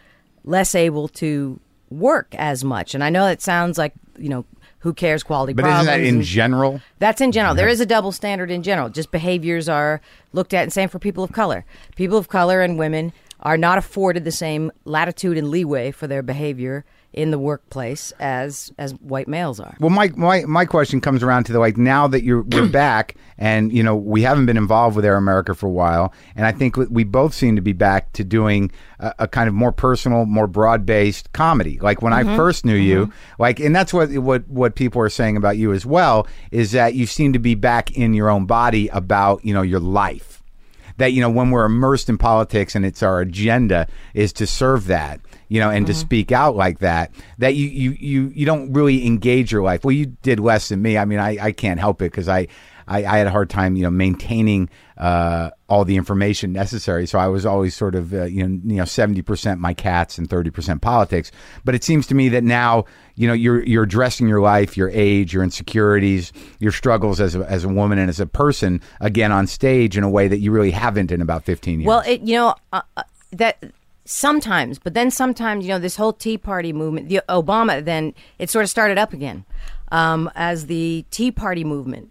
less 0.45 0.75
able 0.75 1.09
to 1.09 1.61
work 1.91 2.35
as 2.39 2.65
much. 2.65 2.95
And 2.95 3.05
I 3.05 3.11
know 3.11 3.27
it 3.27 3.43
sounds 3.43 3.77
like, 3.79 3.93
you 4.19 4.29
know, 4.29 4.45
who 4.79 4.93
cares 4.95 5.23
quality 5.25 5.53
But 5.53 5.67
isn't 5.67 5.87
that 5.87 6.01
in 6.01 6.23
general? 6.23 6.81
that's 7.01 7.21
in 7.21 7.33
general. 7.33 7.55
There 7.55 7.67
is 7.69 7.81
a 7.81 7.87
double 7.87 8.13
standard 8.13 8.51
in 8.51 8.63
general. 8.63 8.89
Just 8.89 9.11
behaviors 9.11 9.69
are 9.69 10.01
looked 10.33 10.55
at, 10.55 10.63
and 10.63 10.73
same 10.73 10.89
for 10.89 10.99
people 11.01 11.25
of 11.25 11.33
color. 11.33 11.65
People 11.97 12.17
of 12.19 12.29
color 12.29 12.61
and 12.63 12.79
women 12.79 13.13
are 13.41 13.57
not 13.59 13.77
afforded 13.79 14.25
the 14.25 14.31
same 14.33 14.71
latitude 14.85 15.37
and 15.37 15.51
leeway 15.51 15.91
for 15.91 16.07
their 16.07 16.23
behavior 16.23 16.85
in 17.17 17.31
the 17.31 17.39
workplace 17.39 18.13
as 18.21 18.71
as 18.79 18.93
white 18.97 19.27
males 19.27 19.59
are. 19.59 19.75
Well, 19.81 19.91
my, 19.91 20.11
my 20.15 20.45
my 20.45 20.67
question 20.67 21.01
comes 21.01 21.23
around 21.23 21.45
to 21.45 21.53
the 21.53 21.59
like 21.59 21.79
now 21.79 22.07
that 22.07 22.23
you're 22.23 22.43
we're 22.43 22.69
back 22.71 23.17
and 23.39 23.73
you 23.73 23.83
know 23.83 23.97
we 23.97 24.23
haven't 24.23 24.47
been 24.47 24.59
involved 24.59 24.95
with 24.95 25.05
Air 25.05 25.17
America 25.17 25.55
for 25.55 25.67
a 25.67 25.71
while, 25.71 26.13
and 26.37 26.47
I 26.47 26.53
think 26.53 26.77
we 26.77 27.05
both 27.05 27.35
seem 27.35 27.57
to 27.57 27.63
be 27.63 27.73
back 27.73 28.13
to 28.13 28.23
doing 28.23 28.71
a, 29.01 29.15
a 29.21 29.29
kind 29.29 29.49
of 29.49 29.55
more 29.55 29.73
personal, 29.73 30.27
more 30.27 30.47
broad 30.47 30.85
based 30.85 31.33
comedy. 31.33 31.79
Like 31.81 32.03
when 32.03 32.13
I 32.13 32.23
mm-hmm. 32.23 32.37
first 32.37 32.65
knew 32.67 32.77
you, 32.77 33.07
mm-hmm. 33.07 33.43
like, 33.43 33.61
and 33.61 33.75
that's 33.75 33.93
what 33.93 34.11
what 34.19 34.47
what 34.49 34.75
people 34.75 35.01
are 35.01 35.09
saying 35.09 35.39
about 35.39 35.57
you 35.57 35.73
as 35.73 35.87
well 35.87 36.29
is 36.51 36.73
that 36.73 36.95
you 36.95 37.07
seem 37.07 37.33
to 37.33 37.39
be 37.39 37.55
back 37.55 37.97
in 37.97 38.13
your 38.13 38.29
own 38.29 38.45
body 38.45 38.89
about 38.89 39.45
you 39.45 39.55
know 39.55 39.63
your 39.63 39.81
life. 39.81 40.43
That 40.99 41.13
you 41.13 41.23
know 41.23 41.31
when 41.31 41.51
we're 41.51 41.65
immersed 41.65 42.11
in 42.11 42.19
politics 42.19 42.75
and 42.75 42.85
it's 42.85 43.03
our 43.03 43.21
agenda 43.21 43.87
is 44.15 44.33
to 44.35 44.47
serve 44.47 44.87
that 44.87 45.21
you 45.49 45.61
know, 45.61 45.71
and 45.71 45.87
to 45.87 45.95
speak 45.95 46.33
out 46.33 46.57
like 46.57 46.81
that, 46.81 47.13
that 47.39 47.55
you, 47.55 47.69
you, 47.69 47.91
you, 47.99 48.33
you 48.35 48.47
don't 48.47 48.73
really 48.73 49.07
engage 49.07 49.53
your 49.53 49.63
life. 49.63 49.85
Well, 49.85 49.93
you 49.93 50.07
did 50.07 50.41
less 50.41 50.69
than 50.69 50.83
me. 50.83 50.99
I 50.99 51.05
mean, 51.05 51.19
I, 51.19 51.39
I 51.41 51.53
can't 51.53 51.81
help 51.81 52.03
it 52.03 52.11
because 52.11 52.29
I, 52.29 52.49
I, 52.89 53.05
I 53.05 53.19
had 53.19 53.27
a 53.27 53.31
hard 53.31 53.51
time, 53.51 53.75
you 53.75 53.83
know, 53.83 53.91
maintaining 53.91 54.71
uh, 54.97 55.51
all 55.69 55.85
the 55.85 55.97
information 55.97 56.53
necessary. 56.53 57.07
So 57.07 57.19
I 57.19 57.27
was 57.27 57.45
always 57.45 57.75
sort 57.75 57.95
of, 57.97 58.15
uh, 58.15 58.25
you 58.25 58.47
know, 58.47 58.61
you 58.65 58.77
know, 58.77 58.85
seventy 58.85 59.23
percent 59.23 59.61
my 59.61 59.75
cats 59.75 60.19
and 60.19 60.31
thirty 60.31 60.51
percent 60.51 60.83
politics. 60.83 61.33
But 61.65 61.75
it 61.75 61.83
seems 61.83 62.07
to 62.07 62.15
me 62.15 62.29
that 62.31 62.45
now, 62.45 62.85
you 63.17 63.27
know, 63.27 63.35
you're 63.35 63.63
you're 63.65 63.83
addressing 63.83 64.29
your 64.29 64.41
life, 64.41 64.77
your 64.77 64.89
age, 64.91 65.35
your 65.35 65.43
insecurities, 65.43 66.33
your 66.61 66.71
struggles 66.71 67.21
as 67.21 67.35
a, 67.35 67.41
as 67.51 67.65
a 67.65 67.69
woman 67.69 67.99
and 67.99 68.09
as 68.09 68.21
a 68.21 68.27
person 68.27 68.81
again 69.01 69.33
on 69.33 69.49
stage 69.49 69.99
in 69.99 70.05
a 70.05 70.11
way 70.11 70.29
that 70.29 70.39
you 70.39 70.53
really 70.53 70.71
haven't 70.71 71.11
in 71.11 71.21
about 71.21 71.43
fifteen 71.45 71.81
years. 71.81 71.89
Well, 71.89 72.05
it, 72.07 72.21
you 72.21 72.37
know 72.37 72.55
uh, 72.73 72.83
uh, 72.97 73.03
that 73.33 73.59
sometimes, 74.07 74.79
but 74.79 74.95
then 74.95 75.11
sometimes, 75.11 75.65
you 75.67 75.73
know, 75.73 75.79
this 75.79 75.97
whole 75.97 76.13
Tea 76.13 76.39
Party 76.39 76.73
movement, 76.73 77.09
the 77.09 77.23
Obama, 77.29 77.85
then 77.85 78.15
it 78.39 78.49
sort 78.51 78.63
of 78.63 78.71
started 78.71 78.97
up 78.99 79.13
again 79.13 79.45
um, 79.93 80.31
as 80.35 80.67
the 80.67 81.05
Tea 81.11 81.31
Party 81.31 81.65
movement. 81.65 82.11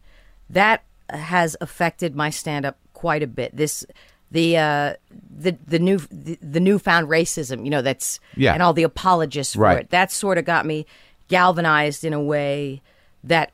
That 0.50 0.84
has 1.10 1.56
affected 1.62 2.16
my 2.16 2.30
stand 2.30 2.66
up 2.66 2.78
quite 2.94 3.24
a 3.24 3.28
bit. 3.28 3.56
This. 3.56 3.86
The 4.32 4.58
uh, 4.58 4.94
the 5.38 5.56
the 5.66 5.80
new 5.80 6.00
the, 6.12 6.38
the 6.42 6.60
newfound 6.60 7.08
racism, 7.08 7.64
you 7.64 7.70
know, 7.70 7.82
that's 7.84 8.20
Yeah. 8.36 8.54
and 8.54 8.62
all 8.62 8.74
the 8.74 8.84
apologists 8.84 9.54
for 9.54 9.62
Right. 9.62 9.82
it. 9.82 9.92
That 9.92 10.12
sort 10.12 10.38
of 10.40 10.46
got 10.46 10.66
me 10.66 10.88
galvanized 11.30 12.04
in 12.04 12.12
a 12.12 12.22
way 12.22 12.82
that 13.24 13.52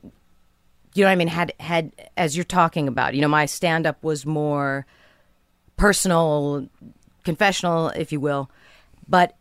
you 0.94 1.02
know 1.04 1.08
what 1.08 1.12
I 1.12 1.16
mean 1.16 1.28
had 1.28 1.52
had 1.60 1.92
as 2.16 2.36
you're 2.36 2.44
talking 2.44 2.88
about 2.88 3.14
you 3.14 3.20
know 3.20 3.28
my 3.28 3.46
stand 3.46 3.86
up 3.86 4.02
was 4.02 4.26
more 4.26 4.86
personal 5.76 6.66
confessional 7.24 7.88
if 7.90 8.12
you 8.12 8.20
will. 8.20 8.50
But 9.08 9.36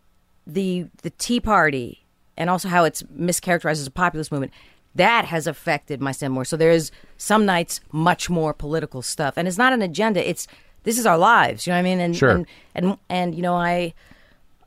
the 0.47 0.87
the 1.03 1.11
tea 1.11 1.39
party 1.39 2.03
and 2.37 2.49
also 2.49 2.67
how 2.69 2.83
it's 2.83 3.03
mischaracterized 3.03 3.71
as 3.71 3.87
a 3.87 3.91
populist 3.91 4.31
movement 4.31 4.51
that 4.95 5.25
has 5.25 5.47
affected 5.47 6.01
my 6.01 6.11
stand 6.11 6.33
more. 6.33 6.43
So 6.43 6.57
there 6.57 6.71
is 6.71 6.91
some 7.17 7.45
nights 7.45 7.79
much 7.91 8.29
more 8.29 8.53
political 8.53 9.01
stuff. 9.01 9.35
And 9.37 9.47
it's 9.47 9.57
not 9.57 9.71
an 9.73 9.81
agenda. 9.81 10.27
It's 10.27 10.47
this 10.83 10.97
is 10.97 11.05
our 11.05 11.17
lives 11.17 11.67
you 11.67 11.71
know 11.71 11.77
what 11.77 11.79
I 11.79 11.83
mean? 11.83 11.99
And 11.99 12.15
Sure. 12.15 12.31
and 12.31 12.45
and, 12.75 12.97
and 13.09 13.35
you 13.35 13.41
know 13.41 13.55
I 13.55 13.93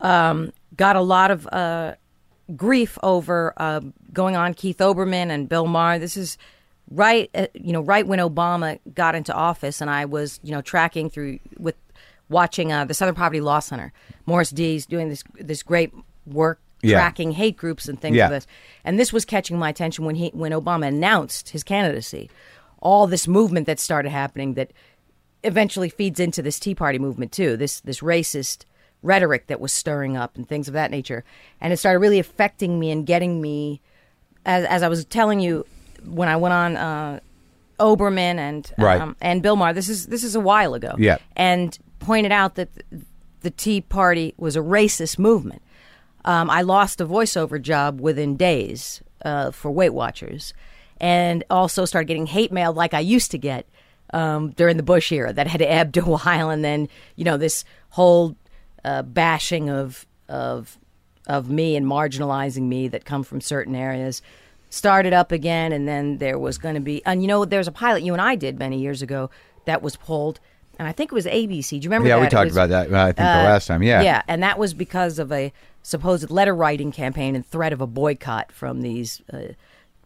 um, 0.00 0.52
got 0.76 0.96
a 0.96 1.00
lot 1.00 1.30
of 1.30 1.46
uh, 1.48 1.94
grief 2.56 2.98
over 3.02 3.54
uh, 3.56 3.80
going 4.12 4.36
on 4.36 4.54
Keith 4.54 4.78
Olbermann 4.78 5.30
and 5.30 5.48
Bill 5.48 5.66
Maher. 5.66 5.98
This 5.98 6.16
is 6.16 6.36
right, 6.90 7.30
uh, 7.34 7.46
you 7.54 7.72
know, 7.72 7.80
right 7.80 8.06
when 8.06 8.18
Obama 8.18 8.78
got 8.94 9.14
into 9.14 9.32
office, 9.32 9.80
and 9.80 9.90
I 9.90 10.04
was, 10.04 10.40
you 10.42 10.52
know, 10.52 10.60
tracking 10.60 11.08
through 11.10 11.38
with 11.58 11.76
watching 12.28 12.72
uh, 12.72 12.84
the 12.84 12.94
Southern 12.94 13.14
Poverty 13.14 13.40
Law 13.40 13.60
Center. 13.60 13.92
Morris 14.26 14.50
Dees 14.50 14.86
doing 14.86 15.08
this 15.08 15.22
this 15.38 15.62
great 15.62 15.92
work 16.26 16.60
Yeah. 16.82 16.98
tracking 16.98 17.32
hate 17.32 17.56
groups 17.56 17.88
and 17.88 18.00
things 18.00 18.16
Yeah. 18.16 18.24
like 18.24 18.30
this. 18.42 18.46
And 18.84 18.98
this 18.98 19.12
was 19.12 19.24
catching 19.24 19.58
my 19.58 19.68
attention 19.70 20.04
when 20.04 20.14
he 20.16 20.28
when 20.34 20.52
Obama 20.52 20.86
announced 20.88 21.50
his 21.50 21.62
candidacy. 21.62 22.30
All 22.80 23.06
this 23.06 23.26
movement 23.28 23.66
that 23.66 23.78
started 23.80 24.10
happening 24.10 24.54
that 24.54 24.70
eventually 25.42 25.88
feeds 25.88 26.20
into 26.20 26.42
this 26.42 26.58
Tea 26.58 26.74
Party 26.74 26.98
movement 26.98 27.32
too. 27.32 27.56
This 27.56 27.80
this 27.80 28.00
racist 28.00 28.64
rhetoric 29.02 29.46
that 29.48 29.60
was 29.60 29.72
stirring 29.72 30.16
up 30.16 30.36
and 30.36 30.48
things 30.48 30.66
of 30.68 30.74
that 30.74 30.90
nature, 30.90 31.24
and 31.60 31.72
it 31.72 31.76
started 31.78 31.98
really 31.98 32.18
affecting 32.18 32.78
me 32.80 32.90
and 32.90 33.06
getting 33.06 33.40
me. 33.40 33.80
As 34.46 34.64
as 34.66 34.82
I 34.82 34.88
was 34.88 35.04
telling 35.06 35.40
you 35.40 35.64
when 36.04 36.28
I 36.28 36.36
went 36.36 36.52
on 36.52 36.76
uh, 36.76 37.20
Olbermann 37.80 38.36
and 38.38 38.70
Right. 38.78 39.00
um, 39.00 39.16
and 39.20 39.42
Bill 39.42 39.56
Maher, 39.56 39.72
this 39.72 39.88
is 39.88 40.06
this 40.06 40.22
is 40.24 40.34
a 40.34 40.40
while 40.40 40.74
ago. 40.74 40.94
Yeah. 40.98 41.16
and 41.36 41.78
pointed 42.04 42.32
out 42.32 42.54
that 42.56 42.68
the 43.40 43.50
Tea 43.50 43.80
Party 43.80 44.34
was 44.36 44.56
a 44.56 44.60
racist 44.60 45.18
movement. 45.18 45.62
Um, 46.24 46.48
I 46.48 46.62
lost 46.62 47.00
a 47.00 47.06
voiceover 47.06 47.60
job 47.60 48.00
within 48.00 48.36
days 48.36 49.02
uh, 49.24 49.50
for 49.50 49.70
Weight 49.70 49.92
Watchers, 49.92 50.54
and 51.00 51.44
also 51.50 51.84
started 51.84 52.06
getting 52.06 52.26
hate 52.26 52.52
mail 52.52 52.72
like 52.72 52.94
I 52.94 53.00
used 53.00 53.30
to 53.32 53.38
get 53.38 53.66
um, 54.12 54.50
during 54.50 54.76
the 54.76 54.82
Bush 54.82 55.12
era. 55.12 55.32
That 55.32 55.46
had 55.46 55.62
ebbed 55.62 55.96
a 55.96 56.02
while, 56.02 56.50
and 56.50 56.64
then 56.64 56.88
you 57.16 57.24
know 57.24 57.36
this 57.36 57.64
whole 57.90 58.36
uh, 58.84 59.02
bashing 59.02 59.68
of 59.68 60.06
of 60.28 60.78
of 61.26 61.50
me 61.50 61.76
and 61.76 61.86
marginalizing 61.86 62.62
me 62.62 62.88
that 62.88 63.04
come 63.04 63.22
from 63.22 63.40
certain 63.40 63.74
areas 63.74 64.22
started 64.74 65.12
up 65.12 65.30
again, 65.32 65.72
and 65.72 65.86
then 65.86 66.18
there 66.18 66.38
was 66.38 66.58
going 66.58 66.74
to 66.74 66.80
be, 66.80 67.04
and 67.06 67.22
you 67.22 67.28
know, 67.28 67.44
there's 67.44 67.68
a 67.68 67.72
pilot 67.72 68.02
you 68.02 68.12
and 68.12 68.20
I 68.20 68.34
did 68.34 68.58
many 68.58 68.80
years 68.80 69.02
ago 69.02 69.30
that 69.66 69.82
was 69.82 69.96
pulled, 69.96 70.40
and 70.78 70.88
I 70.88 70.92
think 70.92 71.12
it 71.12 71.14
was 71.14 71.26
ABC. 71.26 71.70
Do 71.70 71.76
you 71.76 71.82
remember? 71.84 72.08
yeah, 72.08 72.16
that? 72.16 72.22
we 72.22 72.28
talked 72.28 72.46
was- 72.46 72.56
about 72.56 72.68
that. 72.70 72.92
uh, 72.92 73.02
I 73.02 73.06
think 73.06 73.16
the 73.16 73.22
uh, 73.22 73.44
last 73.44 73.66
time. 73.66 73.82
Yeah, 73.82 74.02
Yeah, 74.02 74.22
and 74.28 74.42
that 74.42 74.58
was 74.58 74.74
because 74.74 75.18
of 75.18 75.32
a 75.32 75.52
supposed 75.82 76.30
letter 76.30 76.54
writing 76.54 76.92
campaign 76.92 77.34
and 77.36 77.46
threat 77.46 77.72
of 77.72 77.80
a 77.80 77.86
boycott 77.86 78.50
from 78.52 78.80
these 78.80 79.20
uh, 79.32 79.52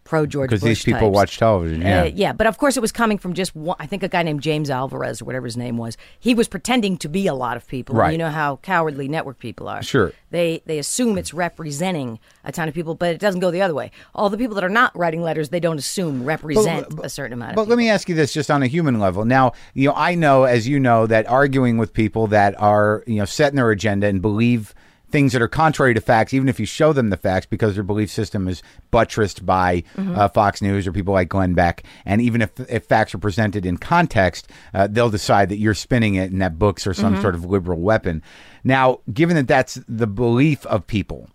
pro 0.09 0.25
George 0.27 0.49
because 0.49 0.63
these 0.63 0.83
people 0.83 1.03
types. 1.03 1.15
watch 1.15 1.39
television. 1.39 1.83
Yeah, 1.83 2.01
Uh, 2.03 2.05
yeah, 2.07 2.33
but 2.33 2.47
of 2.47 2.57
course 2.57 2.77
it 2.77 2.81
was 2.81 2.93
coming 2.93 3.19
from 3.19 3.35
just 3.35 3.55
one. 3.55 3.77
I 3.79 3.87
think 3.87 4.03
a 4.03 4.09
guy 4.09 4.23
named 4.23 4.41
James 4.41 4.71
Alvarez 4.71 5.21
or 5.21 5.27
whatever 5.27 5.45
his 5.45 5.57
name 5.57 5.77
was. 5.77 5.97
He 6.19 6.35
was 6.35 6.49
pretending 6.49 6.97
to 6.99 7.09
be 7.09 7.27
a 7.27 7.35
lot 7.35 7.57
of 7.59 7.67
people. 7.69 7.95
Right. 7.95 8.13
You 8.13 8.19
know 8.19 8.31
how 8.31 8.57
cowardly 8.57 9.07
network 9.07 9.39
people 9.39 9.69
are. 9.69 9.83
Sure. 9.83 10.13
They 10.31 10.63
they 10.67 10.79
assume 10.79 11.19
it's 11.19 11.35
representing 11.35 12.19
a 12.45 12.53
ton 12.53 12.69
of 12.69 12.75
people, 12.75 12.95
but 12.95 13.11
it 13.15 13.21
doesn't 13.21 13.41
go 13.41 13.51
the 13.51 13.61
other 13.63 13.75
way. 13.75 13.91
All 14.15 14.31
the 14.31 14.39
people 14.39 14.55
that 14.55 14.65
are 14.65 14.69
not 14.71 14.97
writing 14.97 15.23
letters, 15.23 15.51
they 15.51 15.61
don't 15.61 15.79
assume 15.79 16.25
represent 16.25 16.87
a 17.03 17.09
certain 17.11 17.35
amount 17.35 17.51
of 17.53 17.57
But 17.57 17.63
people. 17.65 17.77
let 17.77 17.79
me 17.79 17.91
ask 17.91 18.09
you 18.09 18.15
this, 18.15 18.33
just 18.33 18.51
on 18.51 18.63
a 18.63 18.67
human 18.67 18.99
level. 18.99 19.25
Now, 19.27 19.53
you 19.75 19.89
know, 19.89 19.95
I 19.95 20.15
know, 20.15 20.45
as 20.45 20.67
you 20.67 20.81
know, 20.81 21.07
that 21.07 21.29
arguing 21.29 21.77
with 21.77 21.93
people 21.93 22.27
that 22.29 22.59
are, 22.61 23.05
you 23.07 23.17
know, 23.17 23.25
set 23.27 23.53
in 23.53 23.57
their 23.57 23.71
agenda 23.71 24.07
and 24.07 24.23
believe 24.23 24.75
things 25.11 25.33
that 25.33 25.41
are 25.43 25.49
contrary 25.49 25.95
to 25.95 26.01
facts, 26.01 26.35
even 26.35 26.49
if 26.49 26.61
you 26.61 26.67
show 26.67 26.93
them 26.93 27.11
the 27.11 27.17
facts, 27.17 27.47
because 27.47 27.75
their 27.75 27.83
belief 27.85 28.11
system 28.11 28.47
is 28.49 28.63
buttressed 28.91 29.45
by 29.47 29.83
Mm-hmm. 29.97 30.17
uh, 30.19 30.29
Fox 30.29 30.61
News 30.63 30.87
or 30.87 30.93
people 30.93 31.15
like 31.15 31.29
Glenn 31.29 31.55
Beck, 31.55 31.83
and 32.05 32.21
even 32.21 32.43
if 32.43 32.51
if 32.71 32.85
facts 32.85 33.15
are 33.15 33.19
presented 33.19 33.65
in 33.67 33.77
context, 33.79 34.49
uh, 34.75 34.87
they'll 34.87 35.11
decide 35.11 35.49
that 35.49 35.59
you're 35.59 35.75
spinning 35.75 36.15
it 36.15 36.31
and 36.31 36.41
that 36.43 36.59
books 36.59 36.87
are 36.87 36.95
some 36.95 37.13
Mm-hmm. 37.15 37.23
sort 37.23 37.35
of 37.35 37.45
liberal 37.45 37.81
weapon. 37.81 38.23
Now, 38.65 39.01
given 39.13 39.37
that 39.37 39.49
that's 39.49 39.81
the 39.89 40.07
belief 40.07 40.65
of 40.67 40.87
people. 40.87 41.31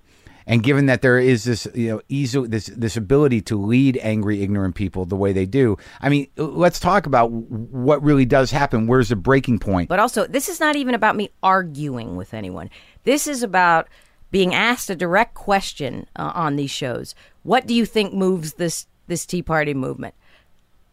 And 0.45 0.61
given 0.61 0.87
that 0.87 1.01
there 1.01 1.17
is 1.17 1.45
this, 1.45 1.65
you 1.73 1.87
know, 1.89 2.01
easy 2.09 2.45
this 2.47 2.65
this 2.65 2.97
ability 2.97 3.39
to 3.43 3.55
lead 3.55 3.97
angry, 4.01 4.41
ignorant 4.43 4.75
people 4.75 5.05
the 5.05 5.15
way 5.15 5.31
they 5.31 5.45
do, 5.45 5.77
I 6.01 6.09
mean, 6.09 6.27
let's 6.35 6.81
talk 6.81 7.05
about 7.05 7.31
what 7.31 8.03
really 8.03 8.25
does 8.25 8.51
happen. 8.51 8.85
Where's 8.85 9.07
the 9.07 9.15
breaking 9.15 9.59
point? 9.59 9.87
But 9.87 9.99
also, 9.99 10.27
this 10.27 10.49
is 10.49 10.59
not 10.59 10.75
even 10.75 10.95
about 10.95 11.15
me 11.15 11.29
arguing 11.41 12.17
with 12.17 12.33
anyone. 12.33 12.69
This 13.03 13.27
is 13.27 13.43
about 13.43 13.87
being 14.31 14.53
asked 14.53 14.89
a 14.89 14.95
direct 14.95 15.33
question 15.35 16.07
uh, 16.15 16.31
on 16.33 16.55
these 16.55 16.71
shows. 16.71 17.13
What 17.43 17.67
do 17.67 17.73
you 17.73 17.85
think 17.85 18.13
moves 18.13 18.53
this 18.53 18.87
this 19.07 19.25
Tea 19.25 19.41
Party 19.43 19.73
movement? 19.73 20.15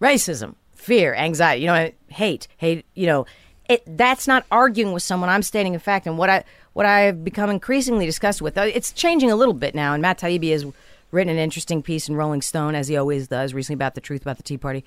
Racism, 0.00 0.54
fear, 0.74 1.14
anxiety, 1.14 1.62
you 1.62 1.66
know, 1.68 1.90
hate, 2.08 2.48
hate, 2.56 2.84
you 2.94 3.06
know, 3.06 3.26
it 3.68 3.82
that's 3.86 4.26
not 4.26 4.44
arguing 4.50 4.92
with 4.92 5.02
someone. 5.02 5.28
I'm 5.28 5.42
stating 5.42 5.74
a 5.74 5.78
fact 5.78 6.06
and 6.06 6.18
what 6.18 6.30
I 6.30 6.44
what 6.72 6.86
I've 6.86 7.24
become 7.24 7.50
increasingly 7.50 8.06
disgusted 8.06 8.42
with. 8.42 8.56
uh, 8.58 8.62
It's 8.62 8.92
changing 8.92 9.30
a 9.30 9.36
little 9.36 9.54
bit 9.54 9.74
now 9.74 9.92
and 9.92 10.00
Matt 10.02 10.18
Taibbi 10.20 10.50
has 10.52 10.64
written 11.10 11.32
an 11.32 11.38
interesting 11.40 11.82
piece 11.82 12.08
in 12.08 12.14
Rolling 12.16 12.40
Stone 12.42 12.74
as 12.74 12.88
he 12.88 12.96
always 12.96 13.26
does 13.28 13.52
recently 13.52 13.74
about 13.74 13.94
the 13.94 14.00
truth 14.00 14.22
about 14.22 14.36
the 14.36 14.42
Tea 14.44 14.56
Party. 14.58 14.84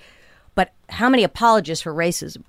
but 0.55 0.71
how 0.89 1.09
many 1.09 1.23
apologists 1.23 1.83
for 1.83 1.93
racism? 1.93 2.43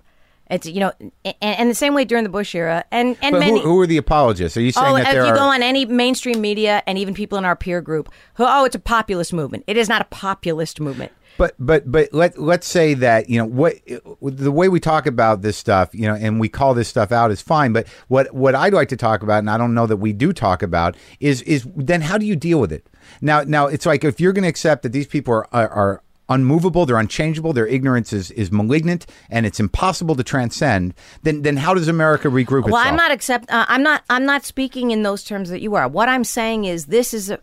It's 0.51 0.67
you 0.67 0.81
know, 0.81 0.93
and, 1.25 1.35
and 1.41 1.71
the 1.71 1.75
same 1.75 1.95
way 1.95 2.05
during 2.05 2.25
the 2.25 2.31
Bush 2.31 2.55
era, 2.55 2.85
and 2.91 3.17
and 3.23 3.33
But 3.33 3.39
many. 3.41 3.61
who, 3.61 3.61
who 3.61 3.81
are 3.81 3.87
the 3.87 3.97
apologists? 3.97 4.57
Are 4.57 4.61
you 4.61 4.73
saying 4.73 4.87
Oh, 4.87 4.97
that 4.97 5.09
if 5.09 5.15
you 5.15 5.21
are? 5.33 5.35
go 5.35 5.43
on 5.45 5.63
any 5.63 5.87
mainstream 5.87 6.41
media 6.41 6.83
and 6.87 6.99
even 6.99 7.15
people 7.15 7.39
in 7.39 7.45
our 7.45 7.57
peer 7.57 7.81
group, 7.81 8.11
who 8.35 8.45
oh, 8.47 8.65
it's 8.65 8.77
a 8.77 8.81
populist 8.81 9.33
movement. 9.33 9.65
It 9.67 9.77
is 9.77 9.89
not 9.89 10.03
a 10.03 10.07
populist 10.07 10.81
movement. 10.81 11.13
But 11.37 11.55
but 11.59 11.91
but 11.91 12.13
let 12.13 12.39
let's 12.39 12.67
say 12.67 12.95
that 12.95 13.29
you 13.29 13.39
know 13.39 13.47
what 13.47 13.75
the 14.23 14.53
way 14.53 14.69
we 14.69 14.79
talk 14.79 15.07
about 15.07 15.43
this 15.43 15.57
stuff, 15.57 15.93
you 15.93 16.03
know, 16.07 16.15
and 16.15 16.39
we 16.39 16.49
call 16.49 16.75
this 16.75 16.89
stuff 16.89 17.11
out 17.11 17.33
is 17.33 17.43
fine. 17.43 17.73
But 17.73 17.89
what 18.07 18.33
what 18.33 18.55
I'd 18.55 18.73
like 18.73 18.89
to 18.91 18.97
talk 18.97 19.23
about, 19.25 19.39
and 19.41 19.51
I 19.51 19.59
don't 19.59 19.75
know 19.75 19.87
that 19.87 19.97
we 19.97 20.13
do 20.13 20.33
talk 20.33 20.63
about, 20.63 20.97
is 21.19 21.43
is 21.43 21.67
then 21.75 22.03
how 22.03 22.19
do 22.19 22.27
you 22.27 22.37
deal 22.37 22.61
with 22.61 22.71
it? 22.71 22.87
Now 23.21 23.43
now 23.43 23.67
it's 23.67 23.85
like 23.85 24.05
if 24.05 24.21
you're 24.21 24.33
going 24.33 24.45
to 24.45 24.49
accept 24.49 24.85
that 24.85 24.93
these 24.93 25.09
people 25.09 25.35
are 25.35 25.49
are, 25.51 25.69
are 25.69 26.03
unmovable, 26.29 26.87
they're 26.87 26.99
unchangeable, 26.99 27.53
their 27.53 27.67
ignorance 27.67 28.13
is, 28.13 28.31
is 28.33 28.51
malignant, 28.51 29.07
and 29.31 29.47
it's 29.47 29.61
impossible 29.61 30.15
to 30.17 30.25
transcend. 30.25 30.95
Then 31.23 31.43
then 31.43 31.57
how 31.57 31.75
does 31.75 31.89
America 31.89 32.29
regroup 32.29 32.61
itself? 32.61 32.73
Well, 32.73 32.77
itself? 32.77 32.87
I'm 32.87 32.97
not 32.97 33.11
accept. 33.11 33.51
Uh, 33.51 33.67
I'm 33.69 33.83
not. 33.83 34.05
I'm 34.11 34.27
not 34.27 34.45
speaking 34.45 34.91
in 34.91 35.03
those 35.03 35.25
terms 35.25 35.51
that 35.51 35.61
you 35.61 35.75
are. 35.75 35.89
What 35.89 36.09
I'm 36.09 36.25
saying 36.25 36.65
is 36.65 36.87
this 36.87 37.15
is 37.15 37.31
a, 37.31 37.41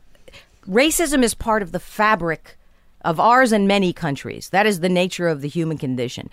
racism 0.68 1.24
is 1.24 1.34
part 1.34 1.62
of 1.62 1.72
the 1.72 1.80
fabric 1.80 2.58
of 3.04 3.20
ours 3.20 3.52
and 3.52 3.68
many 3.68 3.94
countries. 3.94 4.50
That 4.50 4.66
is 4.66 4.80
the 4.80 4.90
nature 4.90 5.28
of 5.28 5.42
the 5.42 5.48
human 5.48 5.78
condition. 5.78 6.30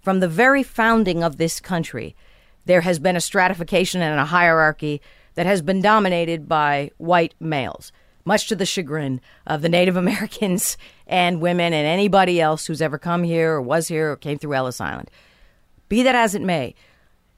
From 0.00 0.20
the 0.20 0.28
very 0.28 0.62
founding 0.62 1.22
of 1.22 1.36
this 1.36 1.60
country, 1.60 2.16
there 2.64 2.80
has 2.82 2.98
been 2.98 3.16
a 3.16 3.20
stratification 3.20 4.02
and 4.02 4.18
a 4.18 4.24
hierarchy 4.24 5.00
that 5.34 5.46
has 5.46 5.62
been 5.62 5.80
dominated 5.80 6.48
by 6.48 6.90
white 6.98 7.34
males, 7.40 7.92
much 8.24 8.48
to 8.48 8.56
the 8.56 8.66
chagrin 8.66 9.20
of 9.46 9.62
the 9.62 9.68
Native 9.68 9.96
Americans 10.04 10.76
and 11.12 11.42
women 11.42 11.74
and 11.74 11.86
anybody 11.86 12.40
else 12.40 12.66
who's 12.66 12.80
ever 12.80 12.96
come 12.96 13.22
here 13.22 13.52
or 13.52 13.62
was 13.62 13.88
here 13.88 14.12
or 14.12 14.16
came 14.16 14.38
through 14.38 14.54
Ellis 14.54 14.80
Island. 14.80 15.10
Be 15.90 16.02
that 16.02 16.14
as 16.14 16.34
it 16.34 16.40
may, 16.40 16.74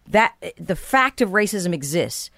that 0.06 0.36
the 0.56 0.76
fact 0.76 1.20
of 1.20 1.30
racism 1.30 1.74
exists. 1.74 2.30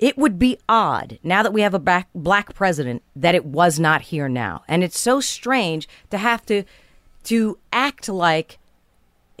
It 0.00 0.18
would 0.18 0.36
be 0.36 0.58
odd 0.68 1.20
now 1.22 1.44
that 1.44 1.52
we 1.52 1.60
have 1.60 1.74
a 1.74 1.78
black, 1.78 2.08
black 2.12 2.54
president 2.54 3.02
that 3.14 3.36
it 3.36 3.44
was 3.44 3.78
not 3.78 4.02
here 4.02 4.28
now, 4.28 4.64
and 4.66 4.82
it's 4.82 4.98
so 4.98 5.20
strange 5.20 5.88
to 6.10 6.18
have 6.18 6.44
to 6.46 6.64
to 7.24 7.58
act 7.72 8.08
like 8.08 8.58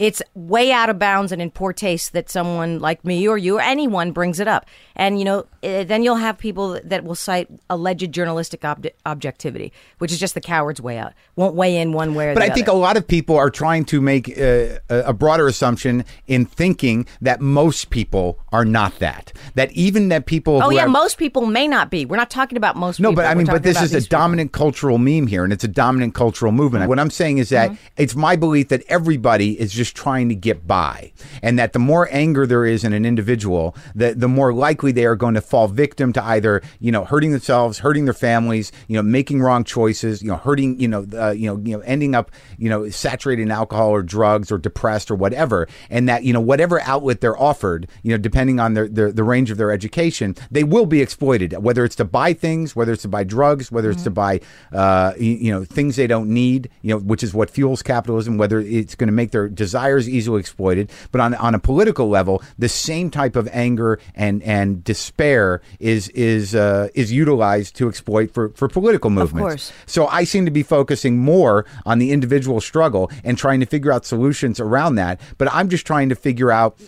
it's 0.00 0.22
way 0.34 0.72
out 0.72 0.88
of 0.88 0.98
bounds 0.98 1.30
and 1.30 1.42
in 1.42 1.50
poor 1.50 1.74
taste 1.74 2.14
that 2.14 2.30
someone 2.30 2.78
like 2.80 3.04
me 3.04 3.28
or 3.28 3.36
you 3.36 3.58
or 3.58 3.60
anyone 3.60 4.12
brings 4.12 4.40
it 4.40 4.48
up. 4.48 4.64
And, 4.96 5.18
you 5.18 5.26
know, 5.26 5.44
eh, 5.62 5.84
then 5.84 6.02
you'll 6.02 6.16
have 6.16 6.38
people 6.38 6.80
that 6.84 7.04
will 7.04 7.14
cite 7.14 7.48
alleged 7.68 8.10
journalistic 8.10 8.64
ob- 8.64 8.86
objectivity, 9.04 9.72
which 9.98 10.10
is 10.10 10.18
just 10.18 10.32
the 10.32 10.40
coward's 10.40 10.80
way 10.80 10.96
out. 10.96 11.12
Won't 11.36 11.54
weigh 11.54 11.76
in 11.76 11.92
one 11.92 12.14
way 12.14 12.28
or 12.28 12.34
But 12.34 12.40
the 12.40 12.44
other. 12.46 12.48
But 12.48 12.52
I 12.52 12.54
think 12.54 12.68
a 12.68 12.72
lot 12.72 12.96
of 12.96 13.06
people 13.06 13.36
are 13.36 13.50
trying 13.50 13.84
to 13.86 14.00
make 14.00 14.28
uh, 14.40 14.78
a 14.88 15.12
broader 15.12 15.46
assumption 15.46 16.04
in 16.26 16.46
thinking 16.46 17.06
that 17.20 17.42
most 17.42 17.90
people 17.90 18.38
are 18.52 18.64
not 18.64 18.98
that. 19.00 19.32
That 19.54 19.70
even 19.72 20.08
that 20.08 20.24
people. 20.24 20.62
Oh, 20.62 20.70
yeah, 20.70 20.82
have- 20.82 20.90
most 20.90 21.18
people 21.18 21.44
may 21.44 21.68
not 21.68 21.90
be. 21.90 22.06
We're 22.06 22.16
not 22.16 22.30
talking 22.30 22.56
about 22.56 22.74
most 22.74 23.00
No, 23.00 23.10
people. 23.10 23.22
but 23.22 23.28
I 23.30 23.34
mean, 23.34 23.46
but 23.46 23.62
this 23.62 23.80
is 23.82 23.92
a 23.92 23.98
people. 23.98 24.18
dominant 24.18 24.52
cultural 24.52 24.96
meme 24.96 25.26
here, 25.26 25.44
and 25.44 25.52
it's 25.52 25.64
a 25.64 25.68
dominant 25.68 26.14
cultural 26.14 26.52
movement. 26.52 26.88
What 26.88 26.98
I'm 26.98 27.10
saying 27.10 27.36
is 27.36 27.50
that 27.50 27.60
Mm-hmm. 27.70 28.02
it's 28.02 28.16
my 28.16 28.36
belief 28.36 28.68
that 28.68 28.82
everybody 28.88 29.60
is 29.60 29.72
just 29.72 29.89
trying 29.92 30.28
to 30.28 30.34
get 30.34 30.66
by, 30.66 31.12
and 31.42 31.58
that 31.58 31.72
the 31.72 31.78
more 31.78 32.08
anger 32.10 32.46
there 32.46 32.64
is 32.64 32.84
in 32.84 32.92
an 32.92 33.04
individual, 33.04 33.76
the 33.94 34.14
the 34.14 34.28
more 34.28 34.52
likely 34.52 34.92
they 34.92 35.04
are 35.04 35.16
going 35.16 35.34
to 35.34 35.40
fall 35.40 35.68
victim 35.68 36.12
to 36.12 36.24
either 36.24 36.62
you 36.78 36.92
know 36.92 37.04
hurting 37.04 37.32
themselves, 37.32 37.78
hurting 37.78 38.04
their 38.04 38.14
families, 38.14 38.72
you 38.88 38.96
know, 38.96 39.02
making 39.02 39.40
wrong 39.40 39.64
choices, 39.64 40.22
you 40.22 40.28
know, 40.28 40.36
hurting 40.36 40.78
you 40.80 40.88
know, 40.88 41.06
uh, 41.14 41.30
you 41.30 41.46
know, 41.46 41.60
you 41.64 41.76
know, 41.76 41.82
ending 41.84 42.14
up 42.14 42.30
you 42.58 42.68
know 42.68 42.88
saturated 42.88 43.42
in 43.42 43.50
alcohol 43.50 43.90
or 43.90 44.02
drugs 44.02 44.50
or 44.50 44.58
depressed 44.58 45.10
or 45.10 45.14
whatever, 45.14 45.68
and 45.88 46.08
that 46.08 46.24
you 46.24 46.32
know 46.32 46.40
whatever 46.40 46.80
outlet 46.82 47.20
they're 47.20 47.40
offered, 47.40 47.88
you 48.02 48.10
know, 48.10 48.18
depending 48.18 48.60
on 48.60 48.74
their, 48.74 48.88
their 48.88 49.12
the 49.12 49.24
range 49.24 49.50
of 49.50 49.58
their 49.58 49.70
education, 49.70 50.34
they 50.50 50.64
will 50.64 50.86
be 50.86 51.00
exploited. 51.00 51.52
Whether 51.52 51.84
it's 51.84 51.96
to 51.96 52.04
buy 52.04 52.32
things, 52.32 52.74
whether 52.76 52.92
it's 52.92 53.02
to 53.02 53.08
buy 53.08 53.24
drugs, 53.24 53.70
whether 53.72 53.90
it's 53.90 54.04
to 54.04 54.10
buy 54.10 54.40
uh, 54.72 55.12
you, 55.18 55.32
you 55.32 55.52
know 55.52 55.64
things 55.64 55.96
they 55.96 56.06
don't 56.06 56.28
need, 56.28 56.70
you 56.82 56.94
know, 56.94 56.98
which 56.98 57.22
is 57.22 57.34
what 57.34 57.50
fuels 57.50 57.82
capitalism. 57.82 58.38
Whether 58.38 58.60
it's 58.60 58.94
going 58.94 59.08
to 59.08 59.12
make 59.12 59.30
their 59.30 59.48
desires 59.80 60.08
easily 60.08 60.40
exploited, 60.40 60.90
but 61.10 61.20
on 61.20 61.34
on 61.34 61.54
a 61.54 61.58
political 61.58 62.08
level, 62.08 62.42
the 62.58 62.68
same 62.68 63.10
type 63.10 63.36
of 63.36 63.48
anger 63.52 63.98
and 64.14 64.42
and 64.42 64.84
despair 64.84 65.62
is 65.78 66.08
is 66.10 66.54
uh, 66.54 66.88
is 66.94 67.12
utilized 67.12 67.76
to 67.76 67.88
exploit 67.88 68.32
for 68.32 68.50
for 68.50 68.68
political 68.68 69.10
movements. 69.10 69.40
course. 69.40 69.72
So 69.86 70.06
I 70.06 70.24
seem 70.24 70.44
to 70.44 70.50
be 70.50 70.62
focusing 70.62 71.18
more 71.18 71.64
on 71.86 71.98
the 71.98 72.12
individual 72.12 72.60
struggle 72.60 73.10
and 73.24 73.38
trying 73.38 73.60
to 73.60 73.66
figure 73.66 73.92
out 73.92 74.04
solutions 74.04 74.60
around 74.60 74.96
that. 74.96 75.20
But 75.38 75.48
I'm 75.52 75.68
just 75.68 75.86
trying 75.86 76.08
to 76.10 76.14
figure 76.14 76.50
out 76.50 76.78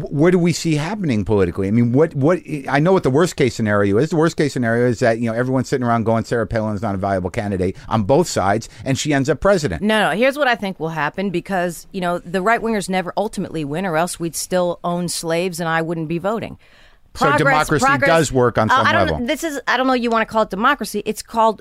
what 0.00 0.30
do 0.30 0.38
we 0.38 0.52
see 0.52 0.74
happening 0.74 1.24
politically? 1.24 1.68
I 1.68 1.70
mean, 1.70 1.92
what 1.92 2.14
what 2.14 2.40
I 2.68 2.78
know 2.78 2.92
what 2.92 3.02
the 3.02 3.10
worst 3.10 3.36
case 3.36 3.54
scenario 3.54 3.98
is. 3.98 4.10
The 4.10 4.16
worst 4.16 4.36
case 4.36 4.52
scenario 4.52 4.88
is 4.88 5.00
that 5.00 5.18
you 5.18 5.30
know 5.30 5.36
everyone's 5.36 5.68
sitting 5.68 5.86
around 5.86 6.04
going 6.04 6.24
Sarah 6.24 6.46
Palin's 6.46 6.82
not 6.82 6.94
a 6.94 6.98
viable 6.98 7.30
candidate 7.30 7.76
on 7.88 8.04
both 8.04 8.28
sides, 8.28 8.68
and 8.84 8.98
she 8.98 9.12
ends 9.12 9.28
up 9.28 9.40
president. 9.40 9.82
No, 9.82 10.10
no. 10.10 10.16
Here's 10.16 10.38
what 10.38 10.48
I 10.48 10.54
think 10.54 10.80
will 10.80 10.88
happen 10.90 11.30
because 11.30 11.86
you 11.92 12.00
know 12.00 12.18
the 12.18 12.42
right 12.42 12.60
wingers 12.60 12.88
never 12.88 13.12
ultimately 13.16 13.64
win, 13.64 13.86
or 13.86 13.96
else 13.96 14.18
we'd 14.18 14.36
still 14.36 14.80
own 14.84 15.08
slaves, 15.08 15.60
and 15.60 15.68
I 15.68 15.82
wouldn't 15.82 16.08
be 16.08 16.18
voting. 16.18 16.58
So 17.14 17.36
democracy 17.36 17.86
does 17.98 18.32
work 18.32 18.56
on 18.56 18.70
Uh, 18.70 18.76
some 18.76 18.86
I 18.86 18.92
don't, 18.92 19.10
level. 19.10 19.26
This 19.26 19.44
is 19.44 19.60
I 19.68 19.76
don't 19.76 19.86
know. 19.86 19.92
You 19.92 20.10
want 20.10 20.26
to 20.26 20.32
call 20.32 20.42
it 20.42 20.50
democracy? 20.50 21.02
It's 21.04 21.22
called 21.22 21.60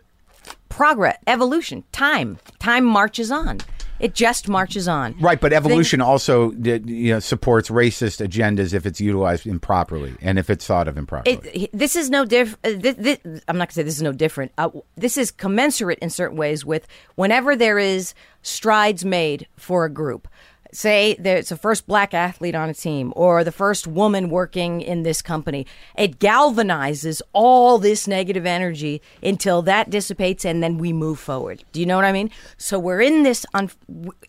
progress, 0.69 1.17
evolution, 1.27 1.83
time. 1.91 2.37
Time 2.59 2.85
marches 2.85 3.31
on. 3.31 3.59
It 4.01 4.15
just 4.15 4.49
marches 4.49 4.87
on. 4.87 5.15
Right, 5.19 5.39
but 5.39 5.53
evolution 5.53 6.01
also 6.01 6.51
you 6.51 7.13
know, 7.13 7.19
supports 7.19 7.69
racist 7.69 8.25
agendas 8.25 8.73
if 8.73 8.85
it's 8.85 8.99
utilized 8.99 9.45
improperly 9.45 10.15
and 10.21 10.39
if 10.39 10.49
it's 10.49 10.65
thought 10.65 10.87
of 10.87 10.97
improperly. 10.97 11.37
It, 11.53 11.69
this 11.71 11.95
is 11.95 12.09
no 12.09 12.25
different. 12.25 12.81
This, 12.81 13.19
I'm 13.47 13.57
not 13.57 13.67
going 13.67 13.67
to 13.67 13.73
say 13.73 13.83
this 13.83 13.97
is 13.97 14.01
no 14.01 14.11
different. 14.11 14.51
Uh, 14.57 14.69
this 14.95 15.17
is 15.17 15.29
commensurate 15.29 15.99
in 15.99 16.09
certain 16.09 16.37
ways 16.37 16.65
with 16.65 16.87
whenever 17.15 17.55
there 17.55 17.77
is 17.77 18.13
strides 18.41 19.05
made 19.05 19.47
for 19.55 19.85
a 19.85 19.89
group. 19.89 20.27
Say 20.73 21.15
there's 21.19 21.51
a 21.51 21.57
first 21.57 21.86
black 21.86 22.13
athlete 22.13 22.55
on 22.55 22.69
a 22.69 22.73
team 22.73 23.12
or 23.15 23.43
the 23.43 23.51
first 23.51 23.88
woman 23.88 24.29
working 24.29 24.81
in 24.81 25.03
this 25.03 25.21
company. 25.21 25.67
It 25.97 26.19
galvanizes 26.19 27.21
all 27.34 27.77
this 27.77 28.07
negative 28.07 28.45
energy 28.45 29.01
until 29.21 29.62
that 29.63 29.89
dissipates 29.89 30.45
and 30.45 30.63
then 30.63 30.77
we 30.77 30.93
move 30.93 31.19
forward. 31.19 31.63
Do 31.73 31.79
you 31.81 31.86
know 31.86 31.97
what 31.97 32.05
I 32.05 32.13
mean? 32.13 32.29
So 32.57 32.79
we're 32.79 33.01
in 33.01 33.23
this, 33.23 33.45
un- 33.53 33.71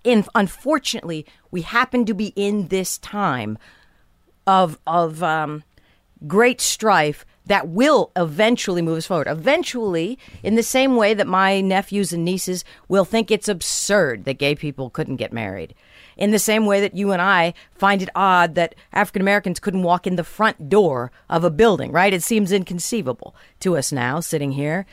in, 0.02 0.24
unfortunately, 0.34 1.26
we 1.50 1.62
happen 1.62 2.04
to 2.06 2.14
be 2.14 2.32
in 2.34 2.68
this 2.68 2.98
time 2.98 3.56
of 4.46 4.78
of 4.86 5.22
um, 5.22 5.62
great 6.26 6.60
strife 6.60 7.24
that 7.46 7.68
will 7.68 8.12
eventually 8.16 8.82
move 8.82 8.98
us 8.98 9.06
forward. 9.06 9.26
Eventually, 9.26 10.18
in 10.42 10.54
the 10.54 10.62
same 10.62 10.96
way 10.96 11.12
that 11.14 11.26
my 11.26 11.60
nephews 11.60 12.12
and 12.12 12.24
nieces 12.24 12.64
will 12.88 13.04
think 13.04 13.30
it's 13.30 13.48
absurd 13.48 14.24
that 14.24 14.38
gay 14.38 14.54
people 14.54 14.90
couldn't 14.90 15.16
get 15.16 15.32
married. 15.32 15.74
In 16.22 16.30
the 16.30 16.38
same 16.38 16.66
way 16.66 16.80
that 16.80 16.94
you 16.94 17.10
and 17.10 17.20
I 17.20 17.52
find 17.74 18.00
it 18.00 18.08
odd 18.14 18.54
that 18.54 18.76
African 18.92 19.22
Americans 19.22 19.58
couldn't 19.58 19.82
walk 19.82 20.06
in 20.06 20.14
the 20.14 20.22
front 20.22 20.68
door 20.68 21.10
of 21.28 21.42
a 21.42 21.50
building, 21.50 21.90
right? 21.90 22.14
It 22.14 22.22
seems 22.22 22.52
inconceivable 22.52 23.34
to 23.58 23.76
us 23.76 23.90
now 23.90 24.20
sitting 24.20 24.52
here. 24.52 24.86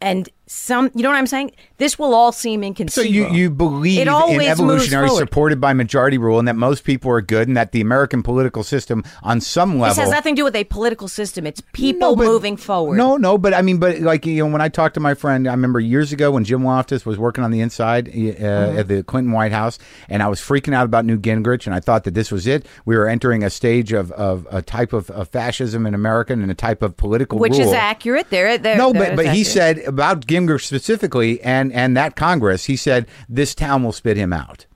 And 0.00 0.28
some, 0.46 0.90
you 0.94 1.02
know 1.02 1.08
what 1.08 1.16
I'm 1.16 1.26
saying? 1.26 1.52
This 1.78 1.98
will 1.98 2.14
all 2.14 2.30
seem 2.30 2.62
inconsistent. 2.62 3.06
So 3.06 3.10
you, 3.12 3.28
you 3.34 3.50
believe 3.50 3.98
It 3.98 4.08
in 4.08 4.40
evolutionary 4.42 5.08
supported 5.08 5.60
by 5.60 5.72
majority 5.72 6.18
rule 6.18 6.38
and 6.38 6.46
that 6.46 6.54
most 6.56 6.84
people 6.84 7.10
are 7.10 7.20
good 7.22 7.48
and 7.48 7.56
that 7.56 7.72
the 7.72 7.80
American 7.80 8.22
political 8.22 8.62
system 8.62 9.04
on 9.22 9.40
some 9.40 9.78
level 9.78 9.94
This 9.94 10.04
has 10.04 10.10
nothing 10.10 10.34
to 10.36 10.40
do 10.40 10.44
with 10.44 10.54
a 10.54 10.64
political 10.64 11.08
system. 11.08 11.46
It's 11.46 11.62
people 11.72 12.10
No, 12.10 12.16
but- 12.16 12.26
moving 12.26 12.56
forward. 12.56 12.96
No, 12.96 13.16
no, 13.16 13.38
but 13.38 13.54
I 13.54 13.62
mean, 13.62 13.78
but 13.78 14.00
like 14.00 14.26
you 14.26 14.44
know, 14.44 14.52
when 14.52 14.60
I 14.60 14.68
talked 14.68 14.94
to 14.94 15.00
my 15.00 15.14
friend, 15.14 15.48
I 15.48 15.52
remember 15.52 15.80
years 15.80 16.12
ago 16.12 16.30
when 16.30 16.44
Jim 16.44 16.62
Loftus 16.64 17.06
was 17.06 17.18
working 17.18 17.42
on 17.42 17.50
the 17.50 17.60
inside 17.60 18.08
uh, 18.08 18.12
Mm-hmm. 18.12 18.78
at 18.78 18.88
the 18.88 19.02
Clinton 19.02 19.32
White 19.32 19.52
House, 19.52 19.78
and 20.08 20.22
I 20.22 20.28
was 20.28 20.40
freaking 20.40 20.74
out 20.74 20.84
about 20.84 21.04
Newt 21.04 21.22
Gingrich, 21.22 21.66
and 21.66 21.74
I 21.74 21.80
thought 21.80 22.04
that 22.04 22.14
this 22.14 22.30
was 22.30 22.46
it. 22.46 22.66
We 22.84 22.96
were 22.96 23.08
entering 23.08 23.42
a 23.42 23.50
stage 23.50 23.92
of, 23.92 24.12
of 24.12 24.46
a 24.50 24.60
type 24.62 24.92
of, 24.92 25.10
of 25.10 25.28
fascism 25.28 25.86
in 25.86 25.94
America 25.94 26.32
and 26.32 26.50
a 26.50 26.54
type 26.54 26.82
of 26.82 26.96
political 26.96 27.38
which 27.38 27.52
rule. 27.52 27.62
is 27.68 27.72
accurate. 27.72 28.30
There, 28.30 28.58
there. 28.58 28.76
No, 28.76 28.92
there 28.92 29.10
but 29.10 29.16
but 29.16 29.26
is 29.26 29.32
he 29.32 29.44
said 29.44 29.78
about 29.80 30.26
Gingrich 30.34 30.64
specifically, 30.66 31.40
and 31.42 31.72
and 31.72 31.96
that 31.96 32.16
Congress, 32.16 32.64
he 32.66 32.76
said 32.76 33.06
this 33.28 33.54
town 33.54 33.82
will 33.84 33.92
spit 33.92 34.16
him 34.16 34.32
out. 34.32 34.66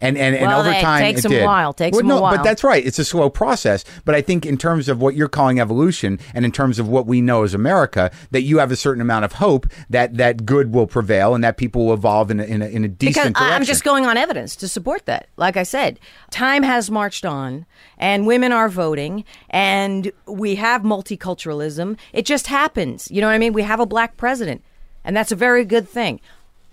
And 0.00 0.18
and, 0.18 0.34
and 0.34 0.46
Well, 0.48 0.60
over 0.62 0.70
it 0.70 0.80
time, 0.80 1.00
takes 1.00 1.20
it 1.20 1.26
him 1.26 1.32
a 1.32 1.34
did. 1.36 1.44
while, 1.44 1.72
takes 1.72 1.94
Well, 1.94 2.04
him 2.04 2.10
a 2.10 2.20
while. 2.20 2.34
But 2.36 2.42
that's 2.42 2.64
right. 2.64 2.84
It's 2.84 2.98
a 2.98 3.04
slow 3.04 3.30
process. 3.30 3.84
But 4.04 4.16
I 4.16 4.20
think 4.20 4.44
in 4.44 4.56
terms 4.58 4.88
of 4.88 5.00
what 5.00 5.14
you're 5.14 5.28
calling 5.28 5.60
evolution, 5.60 6.18
and 6.34 6.44
in 6.44 6.50
terms 6.50 6.80
of 6.80 6.88
what 6.88 7.06
we 7.06 7.20
know 7.20 7.44
as 7.44 7.54
America, 7.54 8.10
that 8.32 8.42
you 8.42 8.58
have 8.58 8.72
a 8.72 8.76
certain 8.76 9.00
amount 9.00 9.24
of 9.26 9.34
hope 9.34 9.64
that 9.90 10.16
that 10.16 10.44
good 10.44 10.74
will 10.74 10.88
prevail 10.88 11.36
and 11.36 11.44
that 11.44 11.56
people 11.56 11.86
will 11.86 11.94
evolve 11.94 12.32
in 12.32 12.40
a, 12.40 12.42
in 12.42 12.62
a, 12.62 12.66
in 12.66 12.84
a 12.84 12.88
because 12.88 13.14
decent 13.14 13.36
I- 13.36 13.40
direction. 13.40 13.54
I'm 13.54 13.64
just 13.64 13.84
going 13.84 14.04
on 14.04 14.16
evidence 14.16 14.56
to 14.56 14.66
support 14.66 15.06
that. 15.06 15.28
Like 15.36 15.56
I 15.56 15.62
said, 15.62 16.00
time 16.32 16.64
has 16.64 16.90
marched 16.90 17.24
on, 17.24 17.64
and 17.96 18.26
women 18.26 18.50
are 18.50 18.68
voting, 18.68 19.24
and 19.50 20.10
we 20.26 20.56
have 20.56 20.82
multiculturalism. 20.82 21.96
It 22.12 22.26
just 22.26 22.48
happens. 22.48 23.08
You 23.08 23.20
know 23.20 23.28
what 23.28 23.34
I 23.34 23.38
mean? 23.38 23.52
We 23.52 23.62
have 23.62 23.78
a 23.78 23.86
black 23.86 24.16
president, 24.16 24.64
and 25.04 25.16
that's 25.16 25.32
a 25.32 25.36
very 25.36 25.64
good 25.64 25.88
thing. 25.88 26.20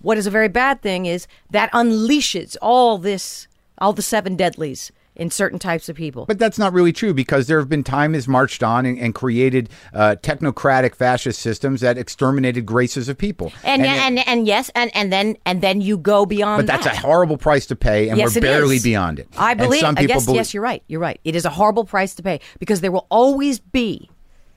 what 0.02 0.16
is 0.16 0.26
a 0.26 0.30
very 0.30 0.48
bad 0.48 0.80
thing 0.80 1.04
is 1.06 1.26
that 1.50 1.70
unleashes 1.72 2.56
all 2.62 2.96
this, 2.98 3.46
all 3.78 3.92
the 3.92 4.00
seven 4.02 4.34
deadlies 4.36 4.90
in 5.14 5.30
certain 5.30 5.58
types 5.58 5.90
of 5.90 5.96
people. 5.96 6.24
But 6.24 6.38
that's 6.38 6.58
not 6.58 6.72
really 6.72 6.92
true 6.92 7.12
because 7.12 7.46
there 7.48 7.58
have 7.58 7.68
been 7.68 7.84
time 7.84 8.14
has 8.14 8.26
marched 8.26 8.62
on 8.62 8.86
and, 8.86 8.98
and 8.98 9.14
created 9.14 9.68
uh, 9.92 10.16
technocratic 10.22 10.94
fascist 10.94 11.40
systems 11.42 11.82
that 11.82 11.98
exterminated 11.98 12.70
races 12.70 13.10
of 13.10 13.18
people. 13.18 13.52
and, 13.62 13.84
and, 13.84 14.18
and 14.18 14.26
and 14.26 14.46
yes, 14.46 14.70
and 14.74 14.90
and 14.94 15.12
then 15.12 15.36
and 15.44 15.60
then 15.60 15.82
you 15.82 15.98
go 15.98 16.24
beyond. 16.24 16.66
but 16.66 16.72
that's 16.72 16.86
a 16.86 16.96
horrible 17.00 17.36
price 17.36 17.66
to 17.66 17.76
pay, 17.76 18.08
and 18.08 18.16
yes, 18.16 18.34
we're 18.34 18.40
barely 18.40 18.76
is. 18.76 18.82
beyond 18.82 19.18
it. 19.18 19.28
I 19.36 19.52
believe. 19.52 19.80
some 19.80 19.96
I 19.98 20.02
people 20.02 20.14
guess 20.14 20.24
believe- 20.24 20.36
yes, 20.36 20.54
you're 20.54 20.62
right. 20.62 20.82
You're 20.86 21.00
right. 21.00 21.20
It 21.24 21.36
is 21.36 21.44
a 21.44 21.50
horrible 21.50 21.84
price 21.84 22.14
to 22.14 22.22
pay 22.22 22.40
because 22.58 22.80
there 22.80 22.92
will 22.92 23.06
always 23.10 23.58
be, 23.58 24.08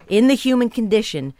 in 0.07 0.29
the 0.29 0.35
human 0.35 0.69
condition, 0.69 1.33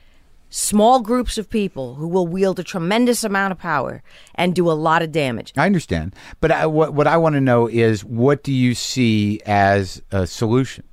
small 0.53 1.01
groups 1.01 1.39
of 1.39 1.49
people 1.49 1.95
who 1.95 2.07
will 2.07 2.27
wield 2.27 2.59
a 2.59 2.63
tremendous 2.63 3.23
amount 3.23 3.51
of 3.51 3.57
power 3.57 4.03
and 4.35 4.53
do 4.53 4.69
a 4.69 4.73
lot 4.73 5.01
of 5.01 5.11
damage. 5.11 5.51
I 5.57 5.65
understand, 5.65 6.15
but 6.41 6.51
I, 6.51 6.67
what 6.67 6.93
what 6.93 7.07
I 7.07 7.17
want 7.17 7.33
to 7.33 7.41
know 7.41 7.67
is 7.67 8.05
what 8.05 8.43
do 8.43 8.53
you 8.53 8.75
see 8.75 9.41
as 9.47 10.01
a 10.11 10.27
solution? 10.27 10.83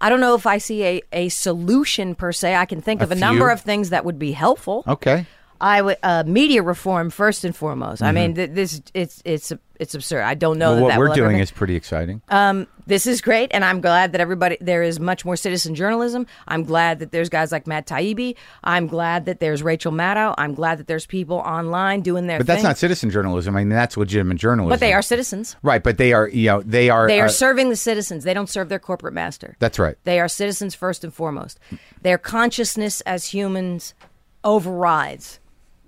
I 0.00 0.10
don't 0.10 0.20
know 0.20 0.34
if 0.34 0.46
I 0.46 0.58
see 0.58 0.84
a, 0.84 1.02
a 1.12 1.28
solution 1.28 2.14
per 2.14 2.32
se. 2.32 2.56
I 2.56 2.66
can 2.66 2.82
think 2.82 3.00
A 3.00 3.04
of 3.04 3.12
a 3.12 3.14
number 3.14 3.50
of 3.50 3.60
things 3.60 3.90
that 3.90 4.04
would 4.04 4.18
be 4.18 4.32
helpful. 4.32 4.82
Okay. 4.86 5.26
I 5.60 5.80
would 5.80 5.96
uh, 6.02 6.24
media 6.26 6.62
reform 6.62 7.10
first 7.10 7.44
and 7.44 7.54
foremost. 7.54 8.02
I 8.02 8.10
mean, 8.12 8.34
th- 8.34 8.50
this 8.50 8.82
it's 8.92 9.22
it's 9.24 9.52
it's 9.80 9.94
absurd. 9.94 10.22
I 10.22 10.34
don't 10.34 10.58
know. 10.58 10.70
Well, 10.70 10.76
that 10.76 10.82
what 10.82 10.88
that 10.90 10.98
we're 10.98 11.14
doing 11.14 11.38
is 11.38 11.50
pretty 11.50 11.74
exciting. 11.74 12.22
Um, 12.28 12.66
this 12.86 13.06
is 13.06 13.20
great, 13.20 13.50
and 13.52 13.64
I'm 13.64 13.80
glad 13.80 14.12
that 14.12 14.20
everybody 14.20 14.56
there 14.60 14.82
is 14.82 15.00
much 15.00 15.24
more 15.24 15.36
citizen 15.36 15.74
journalism. 15.74 16.26
I'm 16.46 16.64
glad 16.64 16.98
that 16.98 17.12
there's 17.12 17.28
guys 17.28 17.50
like 17.50 17.66
Matt 17.66 17.86
Taibbi. 17.86 18.36
I'm 18.62 18.86
glad 18.86 19.24
that 19.26 19.40
there's 19.40 19.62
Rachel 19.62 19.90
Maddow. 19.92 20.34
I'm 20.38 20.54
glad 20.54 20.78
that 20.78 20.86
there's 20.86 21.06
people 21.06 21.38
online 21.38 22.02
doing 22.02 22.26
their 22.26 22.38
but 22.38 22.46
that's 22.46 22.58
thing. 22.58 22.68
not 22.68 22.78
citizen 22.78 23.10
journalism. 23.10 23.56
I 23.56 23.60
mean, 23.60 23.70
that's 23.70 23.96
legitimate 23.96 24.36
journalism. 24.36 24.70
But 24.70 24.80
they 24.80 24.92
are 24.92 25.02
citizens. 25.02 25.56
right. 25.62 25.82
But 25.82 25.98
they 25.98 26.12
are, 26.12 26.28
you 26.28 26.46
know, 26.46 26.62
they 26.62 26.90
are. 26.90 27.06
They 27.06 27.20
are 27.20 27.26
uh, 27.26 27.30
serving 27.30 27.70
the 27.70 27.76
citizens. 27.76 28.24
They 28.24 28.34
don't 28.34 28.48
serve 28.48 28.68
their 28.68 28.78
corporate 28.78 29.14
master. 29.14 29.56
That's 29.58 29.78
right. 29.78 29.96
They 30.04 30.20
are 30.20 30.28
citizens 30.28 30.74
first 30.74 31.04
and 31.04 31.12
foremost. 31.12 31.58
Their 32.02 32.18
consciousness 32.18 33.00
as 33.02 33.26
humans 33.26 33.94
overrides 34.44 35.40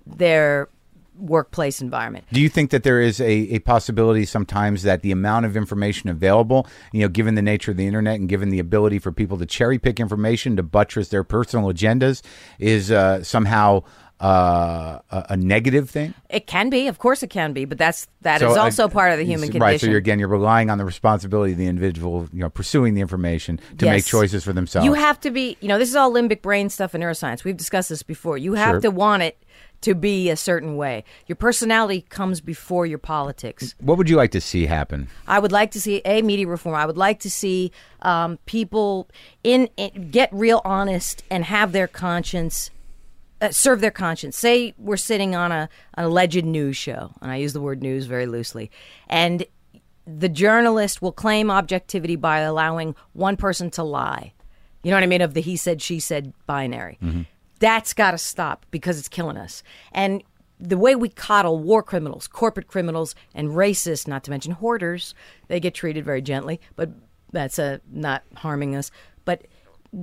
their 0.05 0.69
workplace 1.17 1.81
environment. 1.81 2.25
Do 2.31 2.39
you 2.39 2.49
think 2.49 2.71
that 2.71 2.83
there 2.83 3.01
is 3.01 3.19
a, 3.19 3.29
a 3.29 3.59
possibility 3.59 4.25
sometimes 4.25 4.83
that 4.83 5.01
the 5.01 5.11
amount 5.11 5.45
of 5.45 5.57
information 5.57 6.09
available, 6.09 6.67
you 6.91 7.01
know, 7.01 7.09
given 7.09 7.35
the 7.35 7.41
nature 7.41 7.71
of 7.71 7.77
the 7.77 7.87
internet 7.87 8.19
and 8.19 8.29
given 8.29 8.49
the 8.49 8.59
ability 8.59 8.99
for 8.99 9.11
people 9.11 9.37
to 9.37 9.45
cherry 9.45 9.79
pick 9.79 9.99
information 9.99 10.55
to 10.55 10.63
buttress 10.63 11.09
their 11.09 11.23
personal 11.23 11.71
agendas, 11.71 12.21
is 12.59 12.91
uh, 12.91 13.23
somehow 13.23 13.83
uh, 14.19 14.99
a, 15.11 15.25
a 15.29 15.37
negative 15.37 15.89
thing? 15.89 16.13
It 16.29 16.47
can 16.47 16.69
be, 16.69 16.87
of 16.87 16.97
course, 16.97 17.21
it 17.21 17.29
can 17.29 17.53
be, 17.53 17.65
but 17.65 17.77
that's 17.77 18.07
that 18.21 18.41
is 18.41 18.53
So, 18.53 18.59
uh, 18.59 18.63
also 18.63 18.87
part 18.87 19.11
of 19.11 19.19
the 19.19 19.25
human 19.25 19.49
condition. 19.49 19.61
Right. 19.61 19.79
So 19.79 19.87
you're, 19.87 19.97
again, 19.97 20.17
you're 20.17 20.27
relying 20.27 20.71
on 20.71 20.79
the 20.79 20.85
responsibility 20.85 21.51
of 21.51 21.59
the 21.59 21.67
individual, 21.67 22.27
you 22.33 22.39
know, 22.39 22.49
pursuing 22.49 22.95
the 22.95 23.01
information 23.01 23.59
to 23.77 23.85
make 23.85 24.05
choices 24.05 24.43
for 24.43 24.53
themselves. 24.53 24.85
You 24.85 24.93
have 24.93 25.19
to 25.21 25.29
be, 25.29 25.57
you 25.61 25.67
know, 25.67 25.77
this 25.77 25.89
is 25.89 25.95
all 25.95 26.11
limbic 26.11 26.41
brain 26.41 26.69
stuff 26.69 26.95
in 26.95 27.01
neuroscience. 27.01 27.43
We've 27.43 27.55
discussed 27.55 27.89
this 27.89 28.01
before. 28.01 28.37
You 28.39 28.53
have 28.53 28.73
Sure. 28.73 28.81
to 28.81 28.91
want 28.91 29.21
it 29.23 29.37
to 29.81 29.93
be 29.93 30.29
a 30.29 30.35
certain 30.35 30.75
way. 30.75 31.03
Your 31.27 31.35
personality 31.35 32.01
comes 32.01 32.41
before 32.41 32.85
your 32.85 32.97
politics. 32.97 33.75
what 33.79 33.97
would 33.97 34.09
you 34.09 34.15
like 34.15 34.31
to 34.31 34.41
see 34.41 34.65
happen? 34.65 35.07
I 35.27 35.39
would 35.39 35.51
like 35.51 35.71
to 35.71 35.81
see 35.81 36.01
a 36.05 36.21
media 36.21 36.47
reform. 36.47 36.75
I 36.75 36.85
would 36.85 36.97
like 36.97 37.19
to 37.21 37.29
see 37.29 37.71
um, 38.01 38.37
people 38.45 39.09
in, 39.43 39.69
in 39.77 40.09
get 40.11 40.29
real 40.31 40.61
honest 40.65 41.23
and 41.29 41.43
have 41.45 41.71
their 41.71 41.87
conscience 41.87 42.71
uh, 43.39 43.51
serve 43.51 43.81
their 43.81 43.91
conscience. 43.91 44.35
Say 44.35 44.73
we're 44.79 44.97
sitting 44.97 45.35
on 45.35 45.51
a 45.51 45.69
an 45.93 46.05
alleged 46.05 46.43
news 46.43 46.75
show, 46.75 47.11
and 47.21 47.31
I 47.31 47.35
use 47.35 47.53
the 47.53 47.61
word 47.61 47.83
news 47.83 48.07
very 48.07 48.25
loosely, 48.25 48.71
and 49.07 49.45
the 50.07 50.29
journalist 50.29 51.01
will 51.01 51.11
claim 51.11 51.51
objectivity 51.51 52.15
by 52.15 52.39
allowing 52.39 52.95
one 53.13 53.37
person 53.37 53.69
to 53.71 53.83
lie. 53.83 54.33
You 54.83 54.91
know 54.91 54.97
what 54.97 55.03
I 55.03 55.07
mean? 55.07 55.21
Of 55.21 55.33
the 55.33 55.41
he 55.41 55.57
said, 55.57 55.81
she 55.81 55.99
said 55.99 56.33
binary. 56.45 56.97
That's 57.59 57.93
got 57.93 58.11
to 58.11 58.17
stop 58.17 58.65
because 58.71 58.99
it's 58.99 59.09
killing 59.09 59.37
us. 59.37 59.63
And 59.91 60.23
the 60.59 60.77
way 60.77 60.95
we 60.95 61.09
coddle 61.09 61.59
war 61.59 61.83
criminals, 61.83 62.27
corporate 62.27 62.67
criminals, 62.67 63.15
and 63.33 63.49
racists, 63.49 64.07
not 64.07 64.23
to 64.23 64.31
mention 64.31 64.53
hoarders, 64.53 65.13
they 65.47 65.59
get 65.59 65.73
treated 65.73 66.03
very 66.03 66.21
gently, 66.21 66.59
but 66.75 66.89
that's 67.31 67.59
uh, 67.59 67.77
not 67.91 68.23
harming 68.37 68.75
us. 68.75 68.91
But 69.25 69.45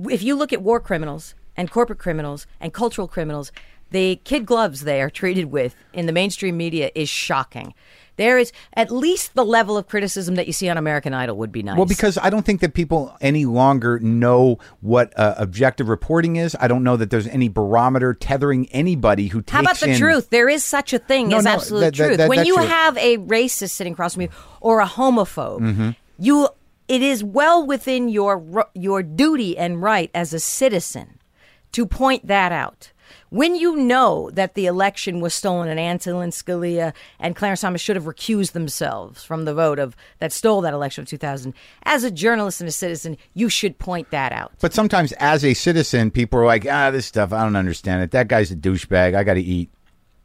if 0.09 0.23
you 0.23 0.35
look 0.35 0.53
at 0.53 0.61
war 0.61 0.79
criminals 0.79 1.35
and 1.57 1.69
corporate 1.69 1.99
criminals 1.99 2.47
and 2.59 2.73
cultural 2.73 3.07
criminals, 3.07 3.51
the 3.91 4.17
kid 4.23 4.45
gloves 4.45 4.81
they 4.81 5.01
are 5.01 5.09
treated 5.09 5.45
with 5.45 5.75
in 5.93 6.05
the 6.05 6.11
mainstream 6.11 6.57
media 6.57 6.91
is 6.95 7.09
shocking. 7.09 7.73
There 8.17 8.37
is 8.37 8.51
at 8.73 8.91
least 8.91 9.33
the 9.35 9.43
level 9.45 9.77
of 9.77 9.87
criticism 9.87 10.35
that 10.35 10.47
you 10.47 10.53
see 10.53 10.69
on 10.69 10.77
American 10.77 11.13
Idol 11.13 11.37
would 11.37 11.51
be 11.51 11.63
nice. 11.63 11.75
Well, 11.77 11.85
because 11.85 12.17
I 12.17 12.29
don't 12.29 12.45
think 12.45 12.61
that 12.61 12.73
people 12.73 13.15
any 13.21 13.45
longer 13.45 13.99
know 13.99 14.57
what 14.81 15.17
uh, 15.19 15.35
objective 15.37 15.89
reporting 15.89 16.37
is. 16.37 16.55
I 16.59 16.67
don't 16.67 16.83
know 16.83 16.95
that 16.97 17.09
there's 17.09 17.27
any 17.27 17.49
barometer 17.49 18.13
tethering 18.13 18.67
anybody 18.71 19.27
who 19.27 19.41
takes 19.41 19.51
How 19.53 19.59
about 19.61 19.77
the 19.79 19.89
in- 19.91 19.97
truth? 19.99 20.29
There 20.29 20.47
is 20.49 20.63
such 20.63 20.93
a 20.93 20.99
thing 20.99 21.29
No, 21.29 21.37
as 21.37 21.43
no, 21.45 21.51
absolute 21.51 21.79
that- 21.81 21.95
that- 21.95 22.05
truth. 22.07 22.17
that- 22.17 22.29
when 22.29 22.45
you 22.45 22.55
true. 22.55 22.65
have 22.65 22.97
a 22.97 23.17
racist 23.17 23.71
sitting 23.71 23.93
across 23.93 24.13
from 24.13 24.21
you 24.23 24.29
or 24.61 24.79
a 24.79 24.85
homophobe, 24.87 25.59
Mm-hmm. 25.59 25.89
you 26.19 26.47
it 26.87 27.01
is 27.01 27.23
well 27.23 27.65
within 27.65 28.09
your 28.09 28.67
your 28.75 29.01
duty 29.01 29.57
and 29.57 29.81
right 29.81 30.11
as 30.13 30.33
a 30.33 30.39
citizen 30.39 31.19
to 31.71 31.85
point 31.85 32.27
that 32.27 32.51
out. 32.51 32.91
When 33.35 33.57
you 33.57 33.75
know 33.75 34.29
that 34.31 34.53
the 34.53 34.65
election 34.65 35.19
was 35.19 35.33
stolen 35.33 35.67
and 35.67 35.77
Antonin 35.77 36.29
Scalia 36.29 36.93
and 37.19 37.35
Clarence 37.35 37.59
Thomas 37.59 37.81
should 37.81 37.97
have 37.97 38.05
recused 38.05 38.53
themselves 38.53 39.25
from 39.25 39.43
the 39.43 39.53
vote 39.53 39.77
of 39.77 39.93
that 40.19 40.31
stole 40.31 40.61
that 40.61 40.73
election 40.73 41.01
of 41.01 41.09
2000, 41.09 41.53
as 41.83 42.05
a 42.05 42.11
journalist 42.11 42.61
and 42.61 42.69
a 42.69 42.71
citizen, 42.71 43.17
you 43.33 43.49
should 43.49 43.77
point 43.77 44.09
that 44.11 44.31
out. 44.31 44.53
But 44.61 44.73
sometimes, 44.73 45.11
as 45.19 45.43
a 45.43 45.53
citizen, 45.53 46.11
people 46.11 46.39
are 46.39 46.45
like, 46.45 46.65
"Ah, 46.65 46.91
this 46.91 47.07
stuff, 47.07 47.33
I 47.33 47.43
don't 47.43 47.57
understand 47.57 48.03
it. 48.03 48.11
That 48.11 48.29
guy's 48.29 48.51
a 48.51 48.55
douchebag. 48.55 49.15
I 49.15 49.25
got 49.25 49.33
to 49.33 49.41
eat." 49.41 49.69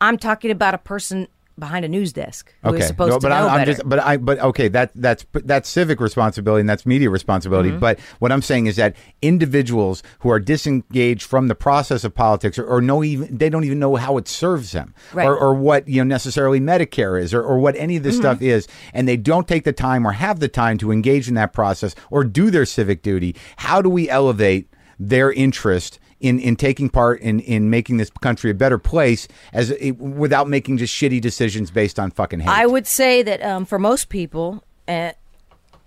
I'm 0.00 0.16
talking 0.16 0.52
about 0.52 0.74
a 0.74 0.78
person 0.78 1.26
behind 1.60 1.84
a 1.84 1.88
news 1.88 2.12
desk 2.12 2.52
who 2.62 2.70
is 2.70 2.74
Okay, 2.76 2.86
supposed 2.86 3.10
No, 3.10 3.18
to 3.18 3.22
but 3.22 3.28
know 3.28 3.34
I'm, 3.46 3.50
I'm 3.50 3.58
better. 3.60 3.72
just, 3.74 3.88
but 3.88 3.98
I, 4.00 4.16
but 4.16 4.38
okay, 4.40 4.66
that 4.68 4.90
that's 4.96 5.24
that's 5.32 5.68
civic 5.68 6.00
responsibility 6.00 6.60
and 6.60 6.68
that's 6.68 6.84
media 6.86 7.10
responsibility. 7.10 7.68
Mm-hmm. 7.70 7.78
But 7.78 8.00
what 8.18 8.32
I'm 8.32 8.42
saying 8.42 8.66
is 8.66 8.76
that 8.76 8.96
individuals 9.22 10.02
who 10.20 10.30
are 10.30 10.40
disengaged 10.40 11.22
from 11.22 11.48
the 11.48 11.54
process 11.54 12.02
of 12.04 12.14
politics, 12.14 12.58
or, 12.58 12.64
or 12.66 12.80
know 12.80 13.04
even 13.04 13.36
they 13.36 13.48
don't 13.48 13.64
even 13.64 13.78
know 13.78 13.94
how 13.96 14.16
it 14.16 14.26
serves 14.26 14.72
them, 14.72 14.94
Right. 15.12 15.26
or, 15.26 15.36
or 15.38 15.54
what 15.54 15.86
you 15.88 16.02
know 16.02 16.08
necessarily 16.08 16.60
Medicare 16.60 17.20
is, 17.20 17.32
or, 17.32 17.42
or 17.42 17.58
what 17.58 17.76
any 17.76 17.96
of 17.96 18.02
this 18.02 18.14
Mm-hmm. 18.16 18.22
stuff 18.22 18.42
is, 18.42 18.66
and 18.92 19.06
they 19.06 19.16
don't 19.16 19.46
take 19.46 19.64
the 19.64 19.72
time 19.72 20.06
or 20.06 20.12
have 20.12 20.40
the 20.40 20.48
time 20.48 20.78
to 20.78 20.90
engage 20.90 21.28
in 21.28 21.34
that 21.34 21.52
process 21.52 21.94
or 22.10 22.24
do 22.24 22.50
their 22.50 22.66
civic 22.66 23.02
duty. 23.02 23.36
How 23.56 23.80
do 23.80 23.88
we 23.88 24.08
elevate 24.10 24.68
their 24.98 25.30
interest? 25.32 25.98
In, 26.20 26.38
in 26.38 26.54
taking 26.56 26.90
part 26.90 27.22
in, 27.22 27.40
in 27.40 27.70
making 27.70 27.96
this 27.96 28.10
country 28.20 28.50
a 28.50 28.54
better 28.54 28.76
place 28.76 29.26
as 29.54 29.72
without 29.96 30.48
making 30.48 30.76
just 30.76 30.94
shitty 30.94 31.18
decisions 31.18 31.70
based 31.70 31.98
on 31.98 32.10
fucking 32.10 32.40
hate. 32.40 32.48
I 32.50 32.66
would 32.66 32.86
say 32.86 33.22
that 33.22 33.42
um, 33.42 33.64
for 33.64 33.78
most 33.78 34.10
people, 34.10 34.62
uh, 34.86 35.12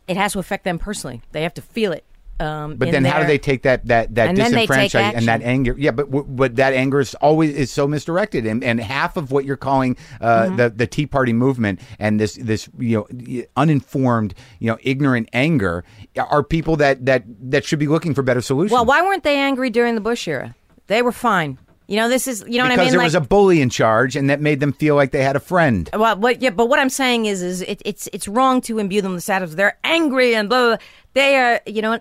it 0.07 0.17
has 0.17 0.33
to 0.33 0.39
affect 0.39 0.63
them 0.63 0.79
personally. 0.79 1.21
They 1.33 1.43
have 1.43 1.53
to 1.53 1.61
feel 1.61 1.91
it. 1.91 2.03
Um, 2.39 2.75
But 2.77 2.91
then, 2.91 3.05
how 3.05 3.19
do 3.19 3.27
they 3.27 3.37
take 3.37 3.61
that 3.63 3.85
that 3.87 4.15
that 4.15 4.29
And 4.29 4.37
then 4.37 4.51
they 4.51 4.65
take 4.65 4.91
disenfranchise 4.91 5.13
and 5.15 5.27
that 5.27 5.41
anger? 5.43 5.75
Yeah, 5.77 5.91
but 5.91 6.05
but 6.11 6.55
that 6.55 6.73
anger 6.73 6.99
is 6.99 7.15
always 7.15 7.55
is 7.55 7.71
so 7.71 7.87
misdirected, 7.87 8.45
and, 8.45 8.63
and 8.63 8.79
half 8.79 9.17
of 9.17 9.31
what 9.31 9.45
you're 9.45 9.55
calling 9.57 9.97
uh, 10.19 10.43
Mm-hmm. 10.43 10.55
the 10.57 10.69
the 10.71 10.87
Tea 10.87 11.05
Party 11.05 11.31
movement 11.31 11.79
and 11.99 12.19
this 12.19 12.35
this 12.35 12.67
you 12.79 12.97
know 12.97 13.45
uninformed 13.55 14.33
you 14.59 14.69
know 14.69 14.77
ignorant 14.81 15.29
anger 15.31 15.83
are 16.17 16.43
people 16.43 16.75
that 16.77 17.05
that 17.05 17.23
that 17.51 17.63
should 17.65 17.79
be 17.79 17.87
looking 17.87 18.13
for 18.13 18.23
better 18.23 18.41
solutions. 18.41 18.71
Well, 18.71 18.85
why 18.85 19.01
weren't 19.01 19.23
they 19.23 19.37
angry 19.37 19.69
during 19.69 19.95
the 19.95 20.01
Bush 20.01 20.27
era? 20.27 20.55
They 20.87 21.01
were 21.01 21.11
fine. 21.11 21.59
You 21.87 21.97
know, 21.97 22.09
this 22.09 22.27
is 22.27 22.43
you 22.47 22.57
know 22.57 22.63
because 22.63 22.77
what 22.77 22.79
I 22.79 22.83
mean. 22.83 22.91
there 22.91 22.99
like, 22.99 23.05
was 23.05 23.15
a 23.15 23.21
bully 23.21 23.61
in 23.61 23.69
charge, 23.69 24.15
and 24.15 24.29
that 24.29 24.41
made 24.41 24.59
them 24.59 24.73
feel 24.73 24.95
like 24.95 25.11
they 25.11 25.21
had 25.23 25.35
a 25.35 25.39
friend. 25.39 25.89
Well, 25.93 26.17
what, 26.17 26.41
yeah, 26.41 26.49
but 26.49 26.67
what 26.67 26.79
I'm 26.79 26.89
saying 26.89 27.25
is, 27.25 27.43
is 27.43 27.61
it, 27.61 27.81
it's 27.85 28.07
it's 28.13 28.27
wrong 28.27 28.61
to 28.61 28.79
imbue 28.79 29.01
them 29.01 29.11
with 29.11 29.17
the 29.19 29.21
status. 29.21 29.53
They're 29.53 29.77
angry 29.83 30.33
and 30.33 30.49
blah. 30.49 30.59
blah, 30.59 30.77
blah. 30.77 30.85
They 31.13 31.37
are, 31.37 31.61
you 31.67 31.81
know, 31.83 31.99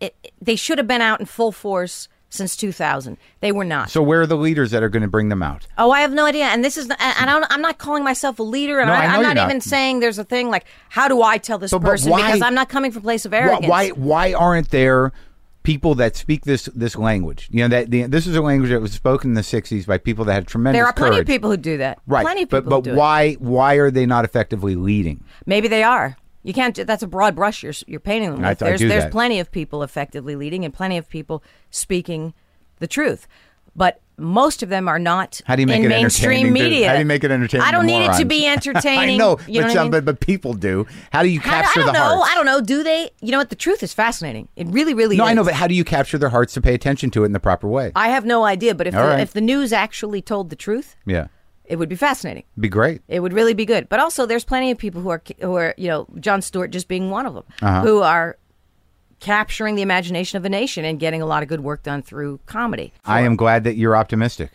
it, 0.00 0.14
it, 0.22 0.32
they 0.40 0.56
should 0.56 0.78
have 0.78 0.86
been 0.86 1.00
out 1.00 1.20
in 1.20 1.26
full 1.26 1.52
force 1.52 2.08
since 2.30 2.56
2000. 2.56 3.16
They 3.40 3.52
were 3.52 3.64
not. 3.64 3.88
So 3.90 4.02
where 4.02 4.20
are 4.20 4.26
the 4.26 4.36
leaders 4.36 4.70
that 4.72 4.82
are 4.82 4.88
going 4.90 5.02
to 5.02 5.08
bring 5.08 5.28
them 5.30 5.42
out? 5.42 5.66
Oh, 5.78 5.90
I 5.90 6.00
have 6.02 6.12
no 6.12 6.26
idea. 6.26 6.44
And 6.44 6.62
this 6.64 6.76
is, 6.76 6.84
and 6.86 6.96
I 6.98 7.24
don't, 7.24 7.46
I'm 7.50 7.62
not 7.62 7.78
calling 7.78 8.04
myself 8.04 8.38
a 8.38 8.42
leader, 8.42 8.80
and 8.80 8.88
No, 8.88 8.94
I 8.94 9.04
am 9.04 9.22
not, 9.22 9.36
not. 9.36 9.48
even 9.48 9.60
saying 9.62 10.00
there's 10.00 10.18
a 10.18 10.24
thing 10.24 10.50
like, 10.50 10.66
how 10.90 11.08
do 11.08 11.22
I 11.22 11.38
tell 11.38 11.56
this 11.58 11.70
But- 11.70 11.78
but 11.80 11.88
person? 11.88 12.10
why- 12.10 12.26
because 12.26 12.42
I'm 12.42 12.54
not 12.54 12.68
coming 12.68 12.90
from 12.90 13.00
a 13.00 13.02
place 13.02 13.24
of 13.24 13.32
Why, 13.32 13.38
arrogance. 13.38 13.68
why 13.68 13.88
why 13.90 14.32
aren't 14.34 14.70
there 14.70 15.10
people 15.62 15.94
that 15.96 16.16
speak 16.16 16.44
this 16.44 16.66
this 16.74 16.96
language? 16.96 17.48
You 17.50 17.62
know 17.62 17.68
that 17.68 17.90
the, 17.90 18.02
this 18.04 18.26
is 18.26 18.36
a 18.36 18.42
language 18.42 18.70
that 18.70 18.80
was 18.82 18.92
spoken 18.92 19.30
in 19.30 19.34
the 19.34 19.40
'60s 19.40 19.86
by 19.86 19.96
people 19.98 20.24
that 20.26 20.34
had 20.34 20.46
tremendous. 20.46 20.78
There 20.78 20.86
are 20.86 20.92
plenty 20.92 21.16
courage. 21.16 21.20
of 21.22 21.26
people 21.26 21.50
who 21.50 21.56
do 21.56 21.78
that. 21.78 21.98
right? 22.06 22.22
Plenty 22.24 22.42
of 22.42 22.50
but 22.50 22.64
people 22.64 22.82
but 22.82 22.90
do 22.90 22.94
why 22.94 23.34
why 23.34 23.74
are 23.76 23.90
they 23.90 24.04
not 24.04 24.24
effectively 24.26 24.74
leading? 24.76 25.24
Maybe 25.46 25.66
they 25.68 25.82
are. 25.82 26.16
You 26.42 26.52
can't. 26.54 26.74
That's 26.86 27.02
a 27.02 27.06
broad 27.08 27.34
brush 27.34 27.62
you're 27.62 27.74
you're 27.86 28.00
painting 28.00 28.30
them 28.32 28.44
I- 28.44 28.50
with. 28.50 28.62
I 28.62 28.66
there's 28.68 28.80
do 28.80 28.88
there's 28.88 29.04
that. 29.04 29.12
plenty 29.12 29.40
of 29.40 29.50
people 29.50 29.82
effectively 29.82 30.36
leading 30.36 30.64
and 30.64 30.72
plenty 30.72 30.96
of 30.96 31.08
people 31.08 31.42
speaking 31.70 32.34
the 32.78 32.86
truth. 32.86 33.26
but 33.76 34.00
most 34.20 34.64
of 34.64 34.68
them 34.68 34.88
are 34.88 34.98
not 34.98 35.40
How 35.44 35.54
do 35.54 35.62
you 35.62 35.66
make 35.68 35.78
in 35.78 35.84
it 35.84 35.88
mainstream 35.90 36.30
entertaining? 36.48 36.54
to- 36.54 36.60
media. 36.70 36.88
How 36.88 36.94
do 36.94 36.98
you 36.98 37.04
make 37.04 37.22
it 37.22 37.30
entertaining? 37.30 37.64
I 37.64 37.70
don't 37.70 37.86
need 37.86 38.04
it 38.04 38.14
to 38.18 38.24
be 38.24 38.46
entertaining. 38.56 39.14
I 39.14 39.16
know, 39.16 39.38
you 39.46 39.60
know 39.60 39.66
but 39.68 39.68
what 39.68 39.78
I 39.78 39.82
mean? 39.82 39.90
but, 39.92 40.04
but 40.04 40.18
people 40.20 40.54
do. 40.54 40.86
How 41.12 41.22
do 41.22 41.28
you 41.28 41.38
How- 41.38 41.62
capture 41.62 41.80
I 41.80 41.84
don't 41.84 41.86
the 41.86 41.98
know. 42.00 42.16
hearts? 42.16 42.30
I 42.32 42.34
don't 42.34 42.46
know. 42.46 42.60
Do 42.60 42.82
they? 42.82 43.10
You 43.20 43.30
know 43.30 43.38
what? 43.38 43.50
The 43.50 43.54
truth 43.56 43.84
is 43.84 43.94
fascinating. 43.94 44.48
It 44.56 44.66
really, 44.68 44.92
really 44.94 45.16
No, 45.16 45.24
is. 45.24 45.30
I 45.30 45.34
know, 45.34 45.44
but 45.44 45.54
how 45.54 45.68
do 45.68 45.74
you 45.76 45.84
capture 45.84 46.18
their 46.18 46.30
hearts 46.30 46.52
to 46.54 46.60
pay 46.60 46.74
attention 46.74 47.10
to 47.12 47.22
it 47.22 47.26
in 47.26 47.32
the 47.32 47.38
proper 47.38 47.68
way? 47.68 47.92
I 47.94 48.08
have 48.08 48.24
no 48.24 48.42
idea. 48.44 48.74
But 48.74 48.88
if 48.88 48.94
the, 48.94 49.00
right. 49.00 49.20
if 49.20 49.32
the 49.32 49.40
news 49.40 49.72
actually 49.72 50.20
told 50.22 50.50
the 50.50 50.56
truth, 50.56 50.96
yeah, 51.06 51.28
it 51.68 51.76
would 51.76 51.88
be 51.88 51.96
fascinating. 51.96 52.44
be 52.58 52.68
great. 52.68 53.02
It 53.08 53.20
would 53.20 53.32
really 53.32 53.54
be 53.54 53.64
good. 53.66 53.88
But 53.88 54.00
also, 54.00 54.26
there's 54.26 54.44
plenty 54.44 54.70
of 54.70 54.78
people 54.78 55.00
who 55.02 55.10
are 55.10 55.22
who 55.40 55.54
are 55.54 55.74
you 55.76 55.86
know 55.88 56.06
Jon 56.18 56.42
Stewart 56.42 56.70
just 56.70 56.88
being 56.88 57.10
one 57.10 57.26
of 57.26 57.34
them 57.34 57.44
Uh-huh. 57.62 57.82
who 57.82 58.00
are 58.02 58.36
capturing 59.20 59.74
the 59.74 59.82
imagination 59.82 60.36
of 60.36 60.44
a 60.44 60.48
nation 60.48 60.84
and 60.84 61.00
getting 61.00 61.20
a 61.20 61.26
lot 61.26 61.42
of 61.42 61.48
good 61.48 61.60
work 61.60 61.82
done 61.82 62.02
through 62.02 62.38
comedy. 62.46 62.92
I 63.04 63.22
am 63.22 63.36
glad 63.36 63.64
that 63.64 63.76
you're 63.76 63.96
optimistic. 63.96 64.50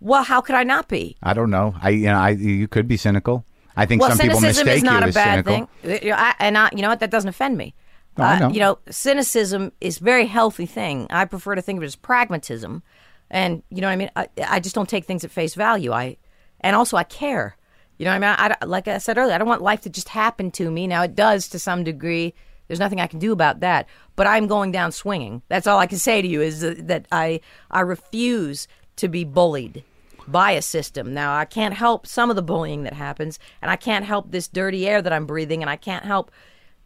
Well, 0.00 0.22
how 0.24 0.40
could 0.40 0.54
I 0.54 0.64
not 0.64 0.88
be? 0.88 1.16
I 1.22 1.32
don't 1.32 1.50
know. 1.50 1.74
I 1.80 1.90
you 1.90 2.06
know, 2.06 2.18
I 2.18 2.30
you 2.30 2.68
could 2.68 2.86
be 2.88 2.96
cynical. 2.96 3.44
I 3.76 3.86
think 3.86 4.02
Well, 4.02 4.10
some 4.10 4.18
people 4.18 4.40
cynicism 4.40 4.66
mistake 4.66 4.76
is 4.78 4.82
not 4.84 5.00
you 5.00 5.06
a 5.06 5.08
as 5.08 5.14
bad 5.14 5.44
cynical. 5.46 5.68
thing. 5.82 6.00
You 6.04 6.10
know, 6.10 6.16
I, 6.18 6.34
and 6.40 6.58
I, 6.58 6.68
you 6.74 6.82
know 6.82 6.90
what? 6.90 7.00
That 7.00 7.10
doesn't 7.10 7.28
offend 7.28 7.56
me. 7.56 7.74
I 8.18 8.36
Uh, 8.36 8.38
know. 8.40 8.48
you 8.50 8.60
know, 8.60 8.78
cynicism 8.90 9.72
is 9.80 9.98
a 10.00 10.04
very 10.04 10.26
healthy 10.26 10.66
thing. 10.66 11.06
I 11.08 11.24
prefer 11.24 11.54
to 11.54 11.62
think 11.62 11.78
of 11.78 11.82
it 11.82 11.86
as 11.86 11.96
pragmatism, 11.96 12.82
and 13.30 13.62
you 13.70 13.80
know 13.80 13.86
what 13.86 13.92
I 13.92 13.96
mean. 13.96 14.10
I, 14.14 14.28
I 14.46 14.60
just 14.60 14.74
don't 14.74 14.88
take 14.90 15.06
things 15.06 15.24
at 15.24 15.30
face 15.30 15.54
value. 15.54 15.90
I 15.92 16.18
and 16.62 16.74
also 16.76 16.96
I 16.96 17.04
care. 17.04 17.56
You 17.98 18.04
know 18.06 18.12
what 18.18 18.24
I 18.24 18.46
mean? 18.48 18.52
I, 18.52 18.56
I- 18.60 18.64
like 18.66 18.88
I 18.88 18.98
said 18.98 19.18
earlier, 19.18 19.34
I 19.34 19.38
don't 19.38 19.48
want 19.48 19.62
life 19.62 19.80
to 19.82 19.90
just 19.90 20.08
happen 20.08 20.50
to 20.52 20.70
me. 20.70 20.86
Now 20.86 21.02
it 21.02 21.14
does 21.14 21.48
to 21.48 21.58
some 21.58 21.84
degree. 21.84 22.34
There's 22.68 22.80
nothing 22.80 23.00
I 23.00 23.06
can 23.06 23.18
do 23.18 23.32
about 23.32 23.60
that. 23.60 23.86
But 24.16 24.26
I'm 24.26 24.46
going 24.46 24.72
down 24.72 24.92
swinging. 24.92 25.42
That's 25.48 25.66
all 25.66 25.78
I 25.78 25.86
can 25.86 25.98
say 25.98 26.22
to 26.22 26.28
you 26.28 26.40
is 26.40 26.60
that, 26.60 26.88
that 26.88 27.06
I 27.12 27.40
I 27.70 27.80
refuse 27.80 28.66
to 28.96 29.08
be 29.08 29.24
bullied 29.24 29.84
by 30.28 30.52
a 30.52 30.62
system. 30.62 31.12
Now, 31.12 31.34
I 31.36 31.44
can't 31.44 31.74
help 31.74 32.06
some 32.06 32.30
of 32.30 32.36
the 32.36 32.42
bullying 32.42 32.84
that 32.84 32.92
happens, 32.92 33.38
and 33.60 33.70
I 33.70 33.76
can't 33.76 34.04
help 34.04 34.30
this 34.30 34.48
dirty 34.48 34.88
air 34.88 35.02
that 35.02 35.12
I'm 35.12 35.26
breathing, 35.26 35.62
and 35.62 35.68
I 35.70 35.76
can't 35.76 36.04
help 36.04 36.30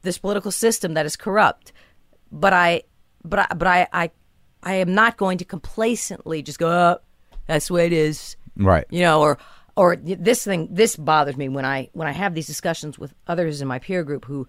this 0.02 0.18
political 0.18 0.50
system 0.50 0.94
that 0.94 1.04
is 1.06 1.16
corrupt. 1.16 1.72
But 2.32 2.52
I, 2.52 2.82
but 3.24 3.38
I, 3.40 3.46
but 3.54 3.68
I, 3.68 3.86
I, 3.92 4.10
I 4.62 4.74
am 4.76 4.94
not 4.94 5.16
going 5.18 5.38
to 5.38 5.44
complacently 5.44 6.42
just 6.42 6.58
go, 6.58 6.68
oh, 6.68 6.98
that's 7.46 7.68
the 7.68 7.74
way 7.74 7.86
it 7.86 7.92
is, 7.92 8.36
Right. 8.56 8.86
you 8.90 9.00
know, 9.02 9.20
or 9.20 9.38
or 9.76 9.96
this 9.96 10.44
thing. 10.44 10.68
This 10.70 10.96
bothers 10.96 11.36
me 11.36 11.48
when 11.48 11.64
I 11.64 11.88
when 11.92 12.08
I 12.08 12.12
have 12.12 12.34
these 12.34 12.46
discussions 12.46 12.98
with 12.98 13.14
others 13.26 13.60
in 13.60 13.68
my 13.68 13.78
peer 13.78 14.02
group 14.04 14.24
who 14.24 14.46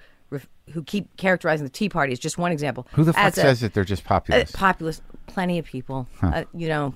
who 0.74 0.84
keep 0.84 1.16
characterizing 1.16 1.66
the 1.66 1.72
Tea 1.72 1.88
Party 1.90 2.12
as 2.12 2.20
just 2.20 2.38
one 2.38 2.52
example. 2.52 2.88
Who 2.94 3.04
the 3.06 3.14
fuck 3.14 3.24
as 3.24 3.38
a- 3.38 3.42
says 3.42 3.62
that 3.62 3.74
they're 3.74 3.86
just 3.86 4.06
uh, 4.06 4.10
populist? 4.10 4.54
populist, 4.54 5.02
plenty 5.28 5.58
of 5.60 5.66
people, 5.66 6.08
uh, 6.22 6.44
you 6.54 6.68
know, 6.68 6.96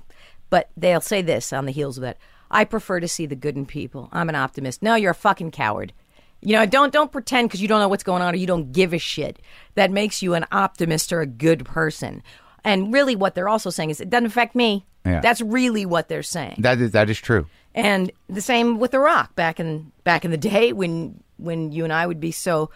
but 0.49 0.69
they'll 0.75 0.99
say 1.01 1.21
this 1.21 1.53
on 1.53 1.65
the 1.65 1.71
heels 1.71 1.97
of 1.97 2.01
that. 2.01 2.17
I 2.49 2.65
prefer 2.65 2.99
to 2.99 3.07
see 3.07 3.25
the 3.25 3.35
good 3.35 3.55
in 3.55 3.65
people. 3.65 4.09
I'm 4.11 4.27
an 4.27 4.35
optimist. 4.35 4.83
No, 4.83 4.95
you're 4.95 5.11
a 5.11 5.15
fucking 5.15 5.51
coward. 5.51 5.93
You 6.41 6.53
know, 6.53 6.65
don't 6.65 6.91
don't 6.91 7.11
pretend 7.11 7.47
because 7.47 7.61
you 7.61 7.67
don't 7.67 7.79
know 7.79 7.87
what's 7.87 8.03
going 8.03 8.21
on 8.21 8.33
or 8.33 8.37
you 8.37 8.47
don't 8.47 8.71
give 8.73 8.93
a 8.93 8.97
shit. 8.97 9.39
That 9.75 9.91
makes 9.91 10.21
you 10.21 10.33
an 10.33 10.45
optimist 10.51 11.13
or 11.13 11.21
a 11.21 11.27
good 11.27 11.63
person. 11.65 12.23
And 12.63 12.91
really, 12.93 13.15
what 13.15 13.35
they're 13.35 13.49
also 13.49 13.69
saying 13.69 13.91
is 13.91 14.01
it 14.01 14.09
doesn't 14.09 14.25
affect 14.25 14.55
me. 14.55 14.85
Yeah. 15.05 15.21
That's 15.21 15.41
really 15.41 15.85
what 15.85 16.09
they're 16.09 16.21
saying. 16.23 16.57
that 16.59 16.79
is 16.81 16.91
that 16.91 17.09
is 17.09 17.19
true. 17.19 17.47
And 17.73 18.11
the 18.27 18.41
same 18.41 18.79
with 18.79 18.93
Iraq 18.93 19.35
back 19.35 19.59
in 19.59 19.91
back 20.03 20.25
in 20.25 20.31
the 20.31 20.37
day 20.37 20.73
when 20.73 21.23
when 21.37 21.71
you 21.71 21.83
and 21.83 21.93
I 21.93 22.05
would 22.05 22.19
be 22.19 22.31
so 22.31 22.69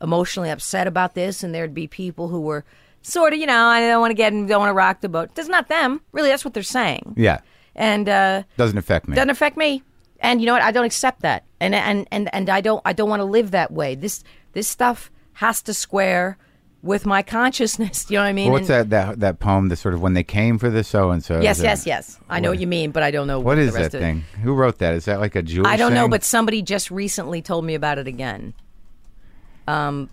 emotionally 0.00 0.50
upset 0.50 0.86
about 0.86 1.14
this, 1.14 1.42
and 1.42 1.54
there'd 1.54 1.74
be 1.74 1.86
people 1.86 2.28
who 2.28 2.40
were 2.40 2.64
sort 3.02 3.32
of, 3.32 3.38
you 3.38 3.46
know, 3.46 3.66
I 3.66 3.80
don't 3.80 4.00
want 4.00 4.10
to 4.10 4.14
get 4.14 4.32
in, 4.32 4.46
don't 4.46 4.60
want 4.60 4.70
to 4.70 4.74
rock 4.74 5.00
the 5.00 5.08
boat. 5.08 5.30
It's 5.36 5.48
not 5.48 5.68
them, 5.68 6.00
really. 6.12 6.28
That's 6.28 6.44
what 6.44 6.54
they're 6.54 6.62
saying. 6.62 7.14
Yeah, 7.16 7.40
And 7.74 8.08
uh, 8.08 8.42
doesn't 8.56 8.78
affect 8.78 9.08
me. 9.08 9.16
doesn't 9.16 9.30
affect 9.30 9.56
me. 9.56 9.82
And 10.20 10.40
you 10.40 10.46
know 10.46 10.52
what? 10.52 10.62
I 10.62 10.70
don't 10.70 10.84
accept 10.84 11.22
that, 11.22 11.44
and 11.60 11.74
and 11.74 12.06
and 12.12 12.32
and 12.32 12.48
I 12.50 12.60
don't 12.60 12.80
I 12.84 12.92
don't 12.92 13.08
want 13.08 13.20
to 13.20 13.24
live 13.24 13.50
that 13.52 13.72
way. 13.72 13.94
This 13.96 14.22
this 14.52 14.68
stuff 14.68 15.10
has 15.34 15.62
to 15.62 15.74
square 15.74 16.36
with 16.82 17.06
my 17.06 17.22
consciousness. 17.22 18.06
You 18.10 18.16
know 18.18 18.22
what 18.24 18.28
I 18.28 18.32
mean? 18.32 18.50
What's 18.52 18.68
And- 18.68 18.90
that, 18.90 19.08
that 19.08 19.20
that 19.20 19.38
poem? 19.38 19.68
The 19.68 19.76
sort 19.76 19.94
of 19.94 20.02
when 20.02 20.14
they 20.14 20.24
came 20.24 20.58
for 20.58 20.68
the 20.68 20.84
so 20.84 21.10
and 21.10 21.24
so. 21.24 21.40
Yes, 21.40 21.60
yes, 21.60 21.86
yes. 21.86 22.18
I 22.28 22.40
know 22.40 22.50
what 22.50 22.58
you 22.58 22.66
mean, 22.66 22.90
but 22.90 23.02
I 23.02 23.10
don't 23.10 23.26
know 23.26 23.40
What 23.40 23.54
the 23.54 23.70
rest 23.70 23.92
that 23.92 23.98
thing? 23.98 24.24
Who 24.42 24.54
wrote 24.54 24.78
that? 24.78 24.94
Is 24.94 25.04
that 25.06 25.20
like 25.20 25.36
a 25.36 25.42
Jewish? 25.42 25.66
I 25.66 25.76
don't 25.76 25.94
know, 25.94 26.08
but 26.08 26.24
somebody 26.24 26.62
just 26.62 26.90
recently 26.90 27.40
told 27.40 27.64
me 27.64 27.74
about 27.74 27.98
it 27.98 28.06
again. 28.06 28.54
Um, 29.66 30.10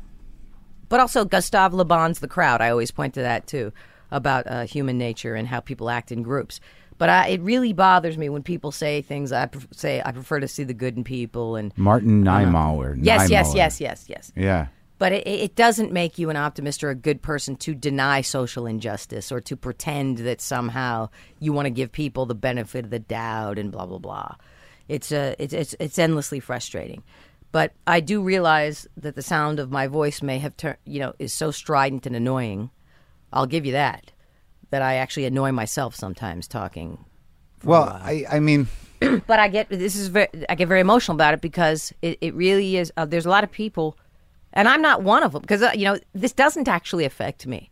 but 0.87 0.99
also 0.99 1.25
Gustave 1.25 1.75
Le 1.75 1.85
Bon's 1.85 2.19
The 2.19 2.27
Crowd. 2.27 2.61
I 2.61 2.69
always 2.69 2.91
point 2.91 3.13
to 3.15 3.21
that 3.21 3.47
too 3.47 3.71
about 4.11 4.47
uh, 4.47 4.65
human 4.65 4.97
nature 4.97 5.35
and 5.35 5.47
how 5.47 5.59
people 5.59 5.89
act 5.89 6.11
in 6.11 6.23
groups. 6.23 6.59
But 6.97 7.09
I, 7.09 7.27
it 7.29 7.41
really 7.41 7.73
bothers 7.73 8.17
me 8.17 8.27
when 8.29 8.43
people 8.43 8.71
say 8.71 9.01
things. 9.01 9.31
I 9.31 9.45
pref- 9.45 9.67
say 9.71 10.01
I 10.05 10.11
prefer 10.11 10.39
to 10.41 10.47
see 10.47 10.63
the 10.65 10.73
good 10.73 10.97
in 10.97 11.03
people, 11.03 11.55
and 11.55 11.71
Martin 11.77 12.23
Niemöller. 12.23 12.97
yes, 13.01 13.29
yes, 13.29 13.53
yes, 13.55 13.79
yes, 13.79 14.05
yes. 14.09 14.33
Yeah. 14.35 14.67
But 14.99 15.13
it, 15.13 15.27
it 15.27 15.55
doesn't 15.55 15.91
make 15.91 16.19
you 16.19 16.29
an 16.29 16.35
optimist 16.35 16.83
or 16.83 16.89
a 16.89 16.95
good 16.95 17.21
person 17.21 17.55
to 17.57 17.73
deny 17.73 18.21
social 18.21 18.67
injustice 18.67 19.31
or 19.31 19.41
to 19.41 19.55
pretend 19.55 20.19
that 20.19 20.41
somehow 20.41 21.09
you 21.39 21.53
want 21.53 21.65
to 21.65 21.71
give 21.71 21.91
people 21.91 22.25
the 22.25 22.35
benefit 22.35 22.85
of 22.85 22.91
the 22.91 22.99
doubt 22.99 23.57
and 23.57 23.71
blah 23.71 23.87
blah 23.87 23.97
blah. 23.97 24.35
It's 24.87 25.11
uh, 25.11 25.35
it's 25.39 25.53
it's 25.53 25.75
it's 25.79 25.97
endlessly 25.97 26.39
frustrating. 26.39 27.03
But 27.51 27.73
I 27.87 27.99
do 27.99 28.21
realize 28.21 28.87
that 28.97 29.15
the 29.15 29.23
sound 29.23 29.59
of 29.59 29.71
my 29.71 29.87
voice 29.87 30.21
may 30.21 30.37
have 30.37 30.55
turned, 30.55 30.77
you 30.85 30.99
know, 30.99 31.13
is 31.17 31.33
so 31.33 31.49
strident 31.49 32.05
and 32.05 32.15
annoying. 32.15 32.69
I'll 33.33 33.47
give 33.47 33.65
you 33.65 33.71
that. 33.71 34.11
That 34.69 34.83
I 34.83 34.95
actually 34.95 35.25
annoy 35.25 35.51
myself 35.51 35.95
sometimes 35.95 36.47
talking. 36.47 37.03
Well, 37.63 37.83
I 37.83 38.25
I 38.29 38.39
mean, 38.39 38.67
But 39.27 39.39
I 39.39 39.47
get 39.47 39.69
this 39.69 39.95
is 39.95 40.07
very 40.09 40.27
I 40.49 40.55
get 40.55 40.67
very 40.67 40.81
emotional 40.81 41.15
about 41.15 41.33
it 41.33 41.41
because 41.41 41.93
it, 42.01 42.17
it 42.21 42.33
really 42.33 42.77
is. 42.77 42.91
Uh, 42.97 43.05
there's 43.05 43.25
a 43.25 43.29
lot 43.29 43.43
of 43.43 43.51
people, 43.51 43.97
and 44.53 44.67
I'm 44.67 44.81
not 44.81 45.03
one 45.03 45.23
of 45.23 45.33
them 45.33 45.41
because 45.41 45.61
uh, 45.61 45.71
you 45.75 45.85
know 45.85 45.99
this 46.13 46.33
doesn't 46.33 46.67
actually 46.67 47.05
affect 47.05 47.47
me. 47.47 47.69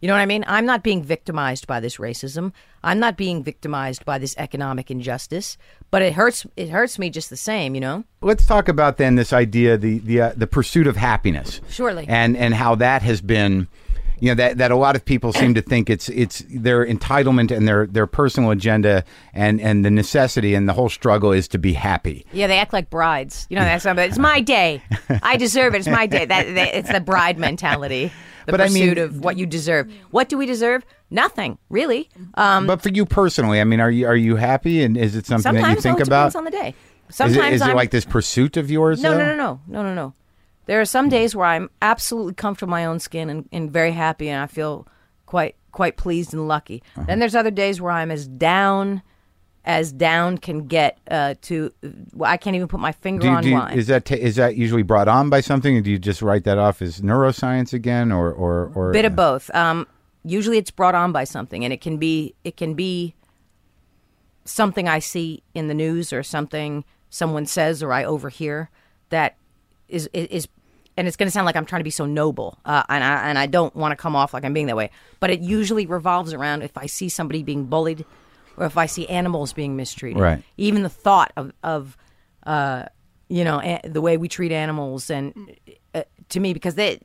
You 0.00 0.06
know 0.06 0.14
what 0.14 0.20
I 0.20 0.26
mean? 0.26 0.44
I'm 0.46 0.64
not 0.64 0.82
being 0.82 1.02
victimized 1.02 1.66
by 1.66 1.78
this 1.78 1.98
racism. 1.98 2.52
I'm 2.82 2.98
not 2.98 3.18
being 3.18 3.42
victimized 3.42 4.06
by 4.06 4.16
this 4.16 4.34
economic 4.38 4.90
injustice. 4.90 5.58
But 5.90 6.00
it 6.00 6.14
hurts. 6.14 6.46
It 6.56 6.70
hurts 6.70 6.98
me 6.98 7.10
just 7.10 7.28
the 7.28 7.36
same. 7.36 7.74
You 7.74 7.82
know. 7.82 8.04
let's 8.22 8.46
talk 8.46 8.68
about 8.68 8.96
then 8.96 9.16
this 9.16 9.32
idea 9.32 9.76
the 9.76 9.98
the 9.98 10.20
uh, 10.20 10.32
the 10.36 10.46
pursuit 10.46 10.86
of 10.86 10.96
happiness. 10.96 11.60
Surely. 11.68 12.06
And 12.08 12.36
and 12.36 12.54
how 12.54 12.76
that 12.76 13.02
has 13.02 13.20
been 13.20 13.68
you 14.20 14.28
know 14.28 14.34
that, 14.34 14.58
that 14.58 14.70
a 14.70 14.76
lot 14.76 14.96
of 14.96 15.04
people 15.04 15.32
seem 15.32 15.54
to 15.54 15.62
think 15.62 15.90
it's 15.90 16.08
it's 16.08 16.44
their 16.48 16.84
entitlement 16.86 17.50
and 17.50 17.66
their, 17.66 17.86
their 17.86 18.06
personal 18.06 18.50
agenda 18.50 19.04
and, 19.34 19.60
and 19.60 19.84
the 19.84 19.90
necessity 19.90 20.54
and 20.54 20.68
the 20.68 20.72
whole 20.72 20.88
struggle 20.88 21.32
is 21.32 21.48
to 21.48 21.58
be 21.58 21.72
happy. 21.72 22.24
Yeah, 22.32 22.46
they 22.46 22.58
act 22.58 22.72
like 22.72 22.90
brides. 22.90 23.46
You 23.50 23.56
know, 23.56 23.62
that's 23.64 23.82
something. 23.82 24.08
It's 24.08 24.18
my 24.18 24.40
day. 24.40 24.82
I 25.22 25.36
deserve 25.36 25.74
it. 25.74 25.78
It's 25.78 25.88
my 25.88 26.06
day. 26.06 26.24
That, 26.24 26.54
that 26.54 26.74
it's 26.74 26.92
the 26.92 27.00
bride 27.00 27.38
mentality. 27.38 28.12
The 28.46 28.52
But 28.52 28.60
I 28.60 28.66
pursuit 28.66 28.96
mean- 28.96 28.98
of 28.98 29.24
what 29.24 29.36
you 29.36 29.46
deserve. 29.46 29.92
What 30.10 30.28
do 30.28 30.38
we 30.38 30.46
deserve? 30.46 30.84
Nothing, 31.10 31.58
really. 31.68 32.08
Um, 32.34 32.66
but 32.66 32.82
for 32.82 32.88
you 32.88 33.04
personally, 33.04 33.60
I 33.60 33.64
mean, 33.64 33.80
are 33.80 33.90
you 33.90 34.06
are 34.06 34.16
you 34.16 34.36
happy 34.36 34.82
and 34.82 34.96
is 34.96 35.16
it 35.16 35.26
something 35.26 35.54
that 35.54 35.74
you 35.76 35.80
think 35.80 36.00
about? 36.00 36.36
on 36.36 36.44
the 36.44 36.50
day. 36.50 36.74
Is 37.08 37.16
Sometimes 37.16 37.46
it, 37.46 37.52
is 37.54 37.62
it 37.62 37.74
like 37.74 37.90
this 37.90 38.04
pursuit 38.04 38.56
of 38.56 38.70
yours? 38.70 39.02
No, 39.02 39.10
though? 39.12 39.18
no, 39.18 39.24
no, 39.26 39.36
no, 39.36 39.60
no, 39.66 39.82
no, 39.82 39.94
no. 39.94 40.14
There 40.70 40.80
are 40.80 40.84
some 40.84 41.08
days 41.08 41.34
where 41.34 41.46
I'm 41.46 41.68
absolutely 41.82 42.34
comfortable 42.34 42.68
in 42.68 42.70
my 42.70 42.84
own 42.84 43.00
skin 43.00 43.28
and, 43.28 43.48
and 43.50 43.68
very 43.68 43.90
happy, 43.90 44.28
and 44.28 44.40
I 44.40 44.46
feel 44.46 44.86
quite 45.26 45.56
quite 45.72 45.96
pleased 45.96 46.32
and 46.32 46.46
lucky. 46.46 46.84
Uh-huh. 46.94 47.06
Then 47.08 47.18
there's 47.18 47.34
other 47.34 47.50
days 47.50 47.80
where 47.80 47.90
I'm 47.90 48.12
as 48.12 48.28
down 48.28 49.02
as 49.64 49.90
down 49.90 50.38
can 50.38 50.68
get. 50.68 51.00
Uh, 51.10 51.34
to 51.42 51.72
well, 52.14 52.30
I 52.30 52.36
can't 52.36 52.54
even 52.54 52.68
put 52.68 52.78
my 52.78 52.92
finger 52.92 53.22
Do 53.22 53.28
on 53.30 53.42
do 53.42 53.52
why. 53.52 53.72
is 53.72 53.88
that 53.88 54.04
ta 54.04 54.14
is 54.14 54.36
that 54.36 54.54
usually 54.54 54.84
brought 54.84 55.08
on 55.08 55.28
by 55.28 55.40
something, 55.40 55.76
or 55.76 55.80
do 55.80 55.90
you 55.90 55.98
just 55.98 56.22
write 56.22 56.44
that 56.44 56.56
off 56.56 56.80
as 56.80 57.00
neuroscience 57.00 57.72
again, 57.72 58.12
or 58.12 58.30
or 58.30 58.70
or 58.76 58.92
bit 58.92 59.04
of 59.04 59.16
both. 59.16 59.52
Um, 59.52 59.88
usually, 60.24 60.56
it's 60.56 60.70
brought 60.70 60.94
on 60.94 61.10
by 61.10 61.24
something, 61.24 61.64
and 61.64 61.72
it 61.72 61.80
can 61.80 61.96
be 61.96 62.36
it 62.44 62.56
can 62.56 62.74
be 62.74 63.16
something 64.44 64.86
I 64.88 65.00
see 65.00 65.42
in 65.52 65.66
the 65.66 65.74
news 65.74 66.12
or 66.12 66.22
something 66.22 66.84
someone 67.08 67.44
says 67.44 67.82
or 67.82 67.92
I 67.92 68.04
overhear 68.04 68.70
that 69.08 69.34
is 69.88 70.08
is. 70.12 70.46
And 70.96 71.06
it's 71.08 71.16
going 71.16 71.26
to 71.26 71.30
sound 71.30 71.46
like 71.46 71.56
I'm 71.56 71.66
trying 71.66 71.80
to 71.80 71.84
be 71.84 71.90
so 71.90 72.06
noble, 72.06 72.58
uh, 72.64 72.82
and 72.88 73.02
I 73.04 73.28
and 73.28 73.38
I 73.38 73.46
don't 73.46 73.74
want 73.76 73.92
to 73.92 73.96
come 73.96 74.14
off 74.16 74.34
like 74.34 74.44
I'm 74.44 74.52
being 74.52 74.66
that 74.66 74.76
way. 74.76 74.90
But 75.20 75.30
it 75.30 75.40
usually 75.40 75.86
revolves 75.86 76.32
around 76.32 76.62
if 76.62 76.76
I 76.76 76.86
see 76.86 77.08
somebody 77.08 77.42
being 77.42 77.66
bullied, 77.66 78.04
or 78.56 78.66
if 78.66 78.76
I 78.76 78.86
see 78.86 79.08
animals 79.08 79.52
being 79.52 79.76
mistreated. 79.76 80.20
Right. 80.20 80.42
Even 80.56 80.82
the 80.82 80.88
thought 80.88 81.32
of 81.36 81.52
of 81.62 81.96
uh, 82.46 82.84
you 83.28 83.44
know 83.44 83.60
a- 83.62 83.80
the 83.88 84.00
way 84.00 84.16
we 84.16 84.28
treat 84.28 84.52
animals 84.52 85.08
and 85.10 85.56
uh, 85.94 86.02
to 86.30 86.40
me 86.40 86.52
because 86.52 86.74
they 86.74 86.98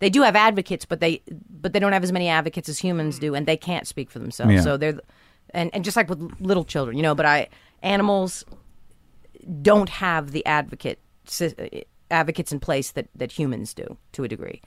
they 0.00 0.10
do 0.10 0.22
have 0.22 0.36
advocates 0.36 0.84
but 0.84 1.00
they 1.00 1.22
but 1.50 1.72
they 1.72 1.78
don't 1.80 1.92
have 1.92 2.02
as 2.04 2.12
many 2.12 2.28
advocates 2.28 2.68
as 2.68 2.78
humans 2.78 3.18
do 3.18 3.34
and 3.34 3.46
they 3.46 3.56
can't 3.56 3.86
speak 3.86 4.10
for 4.10 4.18
themselves 4.18 4.52
Yeah. 4.52 4.60
so 4.60 4.76
they're 4.76 4.98
and 5.50 5.70
and 5.74 5.84
just 5.84 5.96
like 5.96 6.08
with 6.08 6.20
little 6.40 6.64
children 6.64 6.96
you 6.96 7.02
know 7.02 7.14
but 7.14 7.26
i 7.26 7.48
animals 7.82 8.44
don't 9.60 9.88
have 9.88 10.30
the 10.32 10.44
advocate 10.46 10.98
advocates 12.12 12.52
in 12.52 12.60
place 12.60 12.90
that 12.92 13.08
that 13.14 13.32
humans 13.32 13.74
do 13.74 13.96
to 14.12 14.22
a 14.24 14.28
degree 14.28 14.60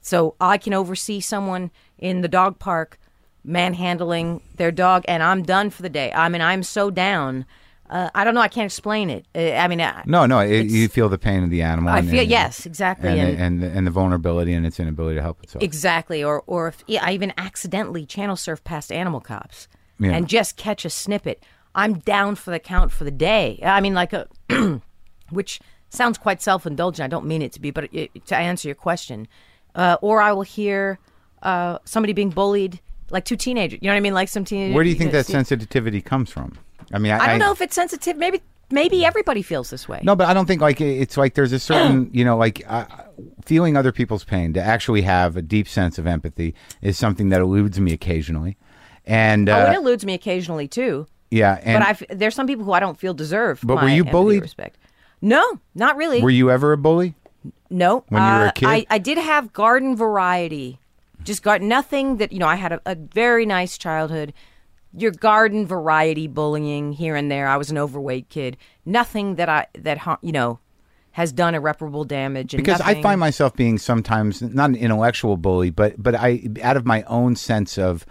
so 0.00 0.34
i 0.40 0.58
can 0.58 0.74
oversee 0.74 1.20
someone 1.20 1.70
in 1.98 2.20
the 2.20 2.28
dog 2.28 2.58
park 2.58 2.98
manhandling 3.44 4.42
their 4.56 4.70
dog, 4.70 5.04
and 5.08 5.22
I'm 5.22 5.42
done 5.42 5.70
for 5.70 5.80
the 5.82 5.88
day. 5.88 6.12
I 6.12 6.28
mean, 6.28 6.42
I'm 6.42 6.62
so 6.62 6.90
down. 6.90 7.46
Uh, 7.88 8.10
I 8.14 8.24
don't 8.24 8.34
know. 8.34 8.42
I 8.42 8.48
can't 8.48 8.66
explain 8.66 9.08
it. 9.08 9.24
Uh, 9.34 9.52
I 9.52 9.68
mean, 9.68 9.80
I, 9.80 10.02
No, 10.04 10.26
no, 10.26 10.40
it, 10.40 10.66
you 10.66 10.88
feel 10.88 11.08
the 11.08 11.16
pain 11.18 11.42
of 11.42 11.48
the 11.48 11.62
animal. 11.62 11.90
I 11.90 12.00
and- 12.00 12.10
feel 12.10 12.20
and- 12.20 12.30
yes, 12.30 12.66
exactly, 12.66 13.08
and, 13.08 13.20
and, 13.20 13.62
and, 13.62 13.76
and 13.76 13.86
the 13.86 13.90
vulnerability 13.90 14.52
and 14.52 14.66
its 14.66 14.78
inability 14.78 15.14
to 15.16 15.22
help 15.22 15.42
itself. 15.42 15.62
exactly. 15.62 16.22
Or 16.22 16.42
or 16.46 16.68
if 16.68 16.84
yeah, 16.86 17.02
I 17.02 17.12
even 17.12 17.32
accidentally 17.38 18.04
channel 18.04 18.36
surf 18.36 18.62
past 18.64 18.92
animal 18.92 19.20
cops 19.20 19.66
Yeah. 19.98 20.10
and 20.12 20.28
just 20.28 20.56
catch 20.56 20.84
a 20.84 20.90
snippet. 20.90 21.42
I'm 21.74 21.94
down 22.00 22.34
for 22.34 22.50
the 22.50 22.58
count 22.58 22.92
for 22.92 23.04
the 23.04 23.10
day. 23.12 23.60
I 23.62 23.80
mean, 23.80 23.94
like 23.94 24.12
a, 24.12 24.28
which 25.30 25.60
sounds 25.90 26.18
quite 26.18 26.42
self 26.42 26.66
indulgent. 26.66 27.04
I 27.04 27.08
don't 27.08 27.26
mean 27.26 27.42
it 27.42 27.52
to 27.52 27.60
be, 27.60 27.70
but 27.70 27.92
it, 27.92 28.26
to 28.26 28.36
answer 28.36 28.68
your 28.68 28.74
question, 28.74 29.28
uh, 29.74 29.96
or 30.02 30.20
I 30.20 30.32
will 30.32 30.42
hear 30.42 30.98
uh, 31.42 31.78
somebody 31.84 32.12
being 32.12 32.30
bullied, 32.30 32.80
like 33.10 33.24
two 33.24 33.36
teenagers. 33.36 33.78
You 33.82 33.88
know 33.88 33.94
what 33.94 33.98
I 33.98 34.00
mean? 34.00 34.14
Like 34.14 34.28
some 34.28 34.44
teenagers. 34.44 34.74
Where 34.74 34.84
do 34.84 34.90
you 34.90 34.96
think 34.96 35.12
that 35.12 35.26
sensitivity 35.26 36.00
comes 36.00 36.30
from? 36.30 36.58
I 36.92 36.98
mean, 36.98 37.12
I, 37.12 37.18
I 37.18 37.26
don't 37.28 37.38
know 37.38 37.52
if 37.52 37.60
it's 37.60 37.74
sensitive. 37.74 38.16
Maybe 38.16 38.40
maybe 38.70 39.04
everybody 39.04 39.42
feels 39.42 39.70
this 39.70 39.88
way. 39.88 40.00
No, 40.02 40.16
but 40.16 40.26
I 40.28 40.34
don't 40.34 40.46
think 40.46 40.60
like 40.60 40.80
it's 40.80 41.16
like 41.16 41.34
there's 41.34 41.52
a 41.52 41.58
certain 41.58 42.10
you 42.12 42.24
know 42.24 42.36
like 42.36 42.64
uh, 42.66 42.86
feeling 43.44 43.76
other 43.76 43.92
people's 43.92 44.24
pain 44.24 44.52
to 44.54 44.62
actually 44.62 45.02
have 45.02 45.36
a 45.36 45.42
deep 45.42 45.68
sense 45.68 45.98
of 45.98 46.06
empathy 46.06 46.54
is 46.82 46.98
something 46.98 47.28
that 47.30 47.40
eludes 47.40 47.78
me 47.80 47.92
occasionally, 47.92 48.56
and 49.06 49.48
oh, 49.48 49.54
uh, 49.54 49.70
it 49.70 49.76
eludes 49.76 50.04
me 50.04 50.14
occasionally 50.14 50.68
too. 50.68 51.06
yeah, 51.30 51.60
and 51.62 51.80
but 51.80 51.86
I 51.86 51.90
f- 51.90 52.18
there's 52.18 52.34
some 52.34 52.46
people 52.46 52.64
who 52.64 52.72
I 52.72 52.80
don't 52.80 52.98
feel 52.98 53.14
deserve. 53.14 53.60
But 53.62 53.76
were 53.76 53.88
you 53.88 54.04
bullied? 54.04 54.42
Respect. 54.42 54.78
No, 55.20 55.60
not 55.74 55.96
really. 55.96 56.22
were 56.22 56.30
you 56.30 56.50
ever 56.50 56.72
a 56.72 56.76
bully? 56.78 57.14
No. 57.70 58.04
When 58.08 58.22
you 58.22 58.28
were 58.28 58.44
a 58.44 58.48
Uh, 58.48 58.52
kid? 58.52 58.66
I, 58.68 58.86
I 58.90 58.98
did 58.98 59.18
have 59.18 59.52
garden 59.52 59.96
variety. 59.96 60.78
Just 61.24 61.42
got 61.42 61.60
nothing 61.60 62.16
that, 62.18 62.32
you 62.32 62.38
know, 62.38 62.46
I 62.46 62.54
had 62.56 62.72
a, 62.72 62.80
a 62.86 62.94
very 62.94 63.44
nice 63.44 63.76
childhood. 63.76 64.32
Your 64.96 65.10
garden 65.10 65.66
variety 65.66 66.26
bullying 66.28 66.92
here 66.92 67.14
and 67.16 67.30
there. 67.30 67.46
I 67.48 67.56
was 67.56 67.70
an 67.70 67.76
overweight 67.78 68.28
kid. 68.28 68.56
Nothing 68.86 69.34
that 69.34 69.48
I, 69.48 69.66
that, 69.78 69.98
ha- 69.98 70.18
you 70.22 70.32
know, 70.32 70.60
has 71.12 71.32
done 71.32 71.54
irreparable 71.54 72.04
damage. 72.04 72.54
And 72.54 72.62
Because 72.64 72.80
I 72.80 72.88
nothing- 72.88 73.02
find 73.02 73.20
myself 73.20 73.54
being 73.56 73.76
sometimes 73.78 74.40
not 74.40 74.70
an 74.70 74.76
intellectual 74.76 75.36
bully, 75.36 75.70
but 75.70 76.00
but 76.02 76.14
I 76.14 76.48
out 76.62 76.76
of 76.76 76.86
my 76.86 77.02
own 77.02 77.34
sense 77.36 77.76
of 77.76 78.06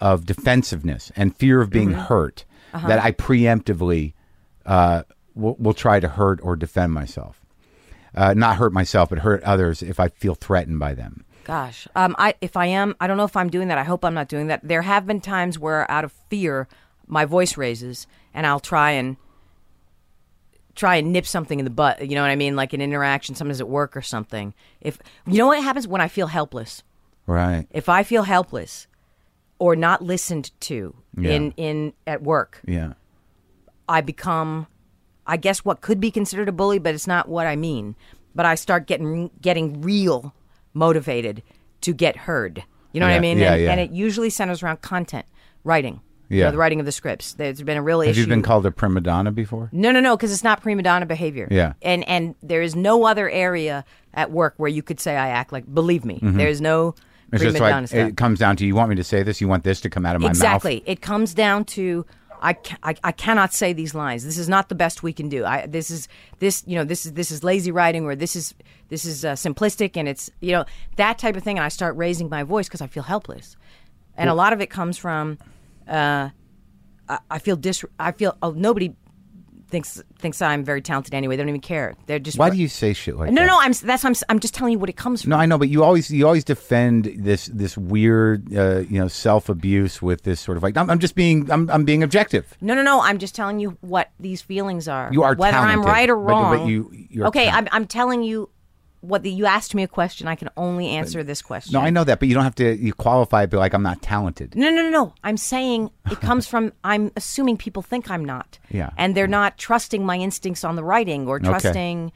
of 0.00 0.24
defensiveness 0.24 1.10
and 1.16 1.36
fear 1.36 1.60
of 1.60 1.70
being 1.70 1.90
Mm-hmm. 1.90 2.00
hurt 2.02 2.44
Uh-huh. 2.72 2.88
that 2.88 3.02
I 3.02 3.12
preemptively 3.12 4.14
uh, 4.64 5.02
will, 5.34 5.56
will 5.58 5.74
try 5.74 6.00
to 6.00 6.08
hurt 6.08 6.40
or 6.42 6.56
defend 6.56 6.92
myself. 6.92 7.40
Uh, 8.14 8.32
not 8.34 8.56
hurt 8.56 8.72
myself, 8.72 9.08
but 9.10 9.18
hurt 9.20 9.42
others 9.42 9.82
if 9.82 9.98
I 9.98 10.08
feel 10.08 10.34
threatened 10.34 10.78
by 10.78 10.94
them. 10.94 11.24
Gosh, 11.44 11.86
um, 11.94 12.14
I 12.18 12.34
if 12.40 12.56
I 12.56 12.66
am, 12.66 12.94
I 13.00 13.06
don't 13.06 13.16
know 13.16 13.24
if 13.24 13.36
I'm 13.36 13.50
doing 13.50 13.68
that. 13.68 13.76
I 13.76 13.82
hope 13.84 14.04
I'm 14.04 14.14
not 14.14 14.28
doing 14.28 14.46
that. 14.46 14.60
There 14.62 14.82
have 14.82 15.06
been 15.06 15.20
times 15.20 15.58
where, 15.58 15.90
out 15.90 16.04
of 16.04 16.12
fear, 16.30 16.68
my 17.06 17.24
voice 17.26 17.56
raises, 17.58 18.06
and 18.32 18.46
I'll 18.46 18.60
try 18.60 18.92
and 18.92 19.16
try 20.74 20.96
and 20.96 21.12
nip 21.12 21.26
something 21.26 21.58
in 21.58 21.64
the 21.64 21.70
butt. 21.70 22.08
You 22.08 22.14
know 22.14 22.22
what 22.22 22.30
I 22.30 22.36
mean? 22.36 22.56
Like 22.56 22.72
an 22.72 22.80
interaction, 22.80 23.34
sometimes 23.34 23.60
at 23.60 23.68
work 23.68 23.96
or 23.96 24.02
something. 24.02 24.54
If 24.80 24.98
you 25.26 25.38
know 25.38 25.48
what 25.48 25.62
happens 25.62 25.86
when 25.86 26.00
I 26.00 26.08
feel 26.08 26.28
helpless. 26.28 26.82
Right. 27.26 27.66
If 27.70 27.88
I 27.88 28.02
feel 28.02 28.22
helpless 28.24 28.86
or 29.58 29.76
not 29.76 30.02
listened 30.02 30.50
to 30.60 30.94
Yeah. 31.16 31.30
in 31.30 31.50
in 31.56 31.92
at 32.06 32.22
work, 32.22 32.60
Yeah. 32.64 32.94
I 33.88 34.00
become, 34.00 34.66
I 35.26 35.36
guess, 35.36 35.64
what 35.64 35.80
could 35.80 36.00
be 36.00 36.10
considered 36.10 36.48
a 36.48 36.52
bully, 36.52 36.78
but 36.78 36.94
it's 36.94 37.06
not 37.06 37.28
what 37.28 37.46
I 37.46 37.56
mean. 37.56 37.94
But 38.34 38.46
I 38.46 38.54
start 38.56 38.86
getting 38.86 39.30
getting 39.40 39.80
real 39.82 40.34
motivated 40.72 41.42
to 41.82 41.92
get 41.94 42.16
heard. 42.16 42.64
You 42.92 43.00
know 43.00 43.06
what 43.06 43.14
I 43.14 43.20
mean? 43.20 43.38
yeah, 43.38 43.54
and, 43.54 43.62
yeah. 43.62 43.70
and 43.72 43.80
it 43.80 43.90
usually 43.90 44.30
centers 44.30 44.62
around 44.62 44.80
content, 44.80 45.26
writing. 45.64 46.00
You 46.28 46.38
Yeah. 46.38 46.44
know, 46.46 46.52
the 46.52 46.58
writing 46.58 46.80
of 46.80 46.86
the 46.86 46.92
scripts. 46.92 47.34
There's 47.34 47.62
been 47.62 47.76
a 47.76 47.82
real 47.82 48.00
Have 48.00 48.10
issue. 48.10 48.20
Have 48.20 48.28
you 48.28 48.32
been 48.34 48.42
called 48.42 48.64
a 48.66 48.70
prima 48.70 49.00
donna 49.00 49.30
before? 49.30 49.68
No, 49.72 49.90
no, 49.92 50.00
no, 50.00 50.16
because 50.16 50.32
it's 50.32 50.44
not 50.44 50.62
prima 50.62 50.82
donna 50.82 51.06
behavior. 51.06 51.48
Yeah. 51.50 51.74
And 51.82 52.06
and 52.08 52.34
there 52.42 52.62
is 52.62 52.74
no 52.74 53.04
other 53.04 53.28
area 53.28 53.84
at 54.14 54.30
work 54.30 54.54
where 54.56 54.70
you 54.70 54.82
could 54.82 55.00
say 55.00 55.16
I 55.16 55.28
act 55.28 55.52
like. 55.52 55.72
Believe 55.72 56.04
me, 56.04 56.18
there 56.22 56.48
is 56.48 56.60
no 56.60 56.92
Mm-hmm. 56.92 57.36
It's 57.36 57.42
prima 57.42 57.58
just 57.58 57.70
donna 57.70 57.86
stuff. 57.88 58.08
it 58.10 58.16
comes 58.16 58.38
down 58.38 58.56
to 58.56 58.66
you 58.66 58.74
want 58.76 58.90
me 58.90 58.96
to 58.96 59.02
say 59.02 59.22
this, 59.24 59.40
you 59.40 59.48
want 59.48 59.64
this 59.64 59.80
to 59.80 59.90
come 59.90 60.06
out 60.06 60.14
of 60.14 60.22
my 60.22 60.28
exactly. 60.28 60.74
mouth. 60.76 60.82
Exactly. 60.82 60.92
It 60.92 61.00
comes 61.00 61.34
down 61.34 61.64
to 61.64 62.06
I, 62.44 62.52
ca- 62.52 62.76
I 62.82 62.94
I 63.02 63.12
cannot 63.12 63.54
say 63.54 63.72
these 63.72 63.94
lines. 63.94 64.22
This 64.22 64.36
is 64.36 64.50
not 64.50 64.68
the 64.68 64.74
best 64.74 65.02
we 65.02 65.14
can 65.14 65.30
do. 65.30 65.46
I 65.46 65.66
this 65.66 65.90
is 65.90 66.08
this 66.40 66.62
you 66.66 66.76
know 66.76 66.84
this 66.84 67.06
is 67.06 67.14
this 67.14 67.30
is 67.30 67.42
lazy 67.42 67.72
writing 67.72 68.04
or 68.04 68.14
this 68.14 68.36
is 68.36 68.54
this 68.90 69.06
is 69.06 69.24
uh, 69.24 69.32
simplistic 69.32 69.96
and 69.96 70.06
it's 70.06 70.30
you 70.40 70.52
know 70.52 70.66
that 70.96 71.18
type 71.18 71.36
of 71.36 71.42
thing. 71.42 71.56
And 71.56 71.64
I 71.64 71.70
start 71.70 71.96
raising 71.96 72.28
my 72.28 72.42
voice 72.42 72.68
because 72.68 72.82
I 72.82 72.86
feel 72.86 73.02
helpless, 73.04 73.56
and 74.14 74.28
a 74.28 74.34
lot 74.34 74.52
of 74.52 74.60
it 74.60 74.68
comes 74.68 74.98
from 74.98 75.38
uh, 75.88 76.28
I, 77.08 77.18
I 77.30 77.38
feel 77.38 77.56
dis 77.56 77.82
I 77.98 78.12
feel 78.12 78.36
oh, 78.42 78.50
nobody 78.50 78.94
thinks 79.74 80.00
thinks 80.20 80.40
I'm 80.40 80.62
very 80.64 80.80
talented 80.80 81.14
anyway. 81.14 81.34
They 81.36 81.42
don't 81.42 81.48
even 81.48 81.60
care. 81.60 81.94
They're 82.06 82.20
just 82.20 82.38
Why 82.38 82.48
do 82.50 82.56
you 82.56 82.68
say 82.68 82.92
shit 82.92 83.16
like 83.16 83.30
no 83.32 83.42
that? 83.42 83.46
no 83.48 83.54
no. 83.54 83.58
I'm 83.60 83.72
that's 83.72 84.04
I'm 84.04 84.14
I'm 84.28 84.38
just 84.38 84.54
telling 84.54 84.72
you 84.72 84.78
what 84.78 84.88
it 84.88 84.96
comes 84.96 85.22
from. 85.22 85.30
No, 85.30 85.36
I 85.36 85.46
know, 85.46 85.58
but 85.58 85.68
you 85.68 85.82
always 85.82 86.10
you 86.10 86.24
always 86.26 86.44
defend 86.44 87.10
this 87.18 87.46
this 87.52 87.76
weird 87.76 88.54
uh, 88.56 88.84
you 88.88 89.00
know 89.00 89.08
self 89.08 89.48
abuse 89.48 90.00
with 90.00 90.22
this 90.22 90.38
sort 90.40 90.56
of 90.56 90.62
like 90.62 90.76
I'm, 90.76 90.88
I'm 90.88 91.00
just 91.00 91.16
being 91.16 91.50
I'm, 91.50 91.68
I'm 91.70 91.84
being 91.84 92.02
objective. 92.04 92.56
No, 92.60 92.74
no, 92.74 92.82
no. 92.82 93.00
I'm 93.00 93.18
just 93.18 93.34
telling 93.34 93.58
you 93.58 93.76
what 93.80 94.10
these 94.20 94.40
feelings 94.40 94.86
are. 94.86 95.10
You 95.12 95.24
are 95.24 95.34
whether 95.34 95.56
I'm 95.58 95.82
right 95.82 96.08
or 96.08 96.16
but- 96.16 96.24
but 96.26 96.30
wrong. 96.58 96.68
you- 96.68 96.90
you're 97.10 97.26
okay? 97.26 97.48
I'm, 97.48 97.66
I'm 97.72 97.86
telling 97.86 98.22
you 98.22 98.48
what 99.08 99.22
the, 99.22 99.30
you 99.30 99.46
asked 99.46 99.74
me 99.74 99.82
a 99.82 99.88
question. 99.88 100.28
I 100.28 100.34
can 100.34 100.48
only 100.56 100.88
answer 100.88 101.22
this 101.22 101.42
question. 101.42 101.72
No, 101.72 101.80
I 101.80 101.90
know 101.90 102.04
that, 102.04 102.18
but 102.18 102.28
you 102.28 102.34
don't 102.34 102.44
have 102.44 102.54
to 102.56 102.76
you 102.76 102.92
qualify 102.92 103.42
it. 103.44 103.50
Be 103.50 103.56
like 103.56 103.74
I'm 103.74 103.82
not 103.82 104.02
talented. 104.02 104.54
No, 104.54 104.70
no, 104.70 104.82
no, 104.82 104.90
no. 104.90 105.14
I'm 105.22 105.36
saying 105.36 105.90
it 106.10 106.20
comes 106.20 106.46
from. 106.46 106.72
I'm 106.84 107.12
assuming 107.16 107.56
people 107.56 107.82
think 107.82 108.10
I'm 108.10 108.24
not. 108.24 108.58
Yeah. 108.70 108.90
And 108.96 109.14
they're 109.14 109.26
not 109.26 109.58
trusting 109.58 110.04
my 110.04 110.16
instincts 110.16 110.64
on 110.64 110.76
the 110.76 110.84
writing 110.84 111.28
or 111.28 111.38
trusting 111.38 112.12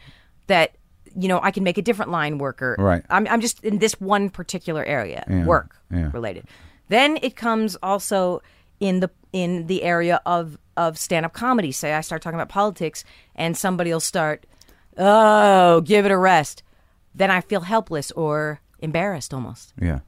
that 0.46 0.72
you 1.16 1.28
know 1.28 1.40
I 1.42 1.50
can 1.50 1.64
make 1.64 1.78
a 1.78 1.82
different 1.82 2.10
line 2.10 2.38
worker. 2.38 2.76
Right. 2.78 3.02
I'm 3.10 3.26
I'm 3.28 3.40
just 3.40 3.62
in 3.64 3.78
this 3.78 4.00
one 4.00 4.30
particular 4.30 4.84
area 4.84 5.24
Yeah, 5.28 5.44
work 5.44 5.76
yeah. 5.90 6.10
related. 6.12 6.46
Then 6.88 7.18
it 7.22 7.36
comes 7.36 7.76
also 7.82 8.42
in 8.80 9.00
the 9.00 9.10
in 9.32 9.66
the 9.66 9.82
area 9.82 10.20
of 10.24 10.58
of 10.76 10.96
stand 10.96 11.26
up 11.26 11.32
comedy. 11.32 11.72
Say 11.72 11.92
I 11.92 12.00
start 12.00 12.22
talking 12.22 12.38
about 12.38 12.48
politics 12.48 13.04
and 13.34 13.56
somebody 13.56 13.92
will 13.92 14.00
start, 14.00 14.46
oh, 14.96 15.80
give 15.82 16.06
it 16.06 16.10
a 16.12 16.16
rest. 16.18 16.62
Then 17.18 17.30
I 17.30 17.40
feel 17.40 17.60
helpless 17.60 18.10
or 18.12 18.60
embarrassed 18.78 19.34
almost. 19.34 19.74
Yeah, 19.80 20.00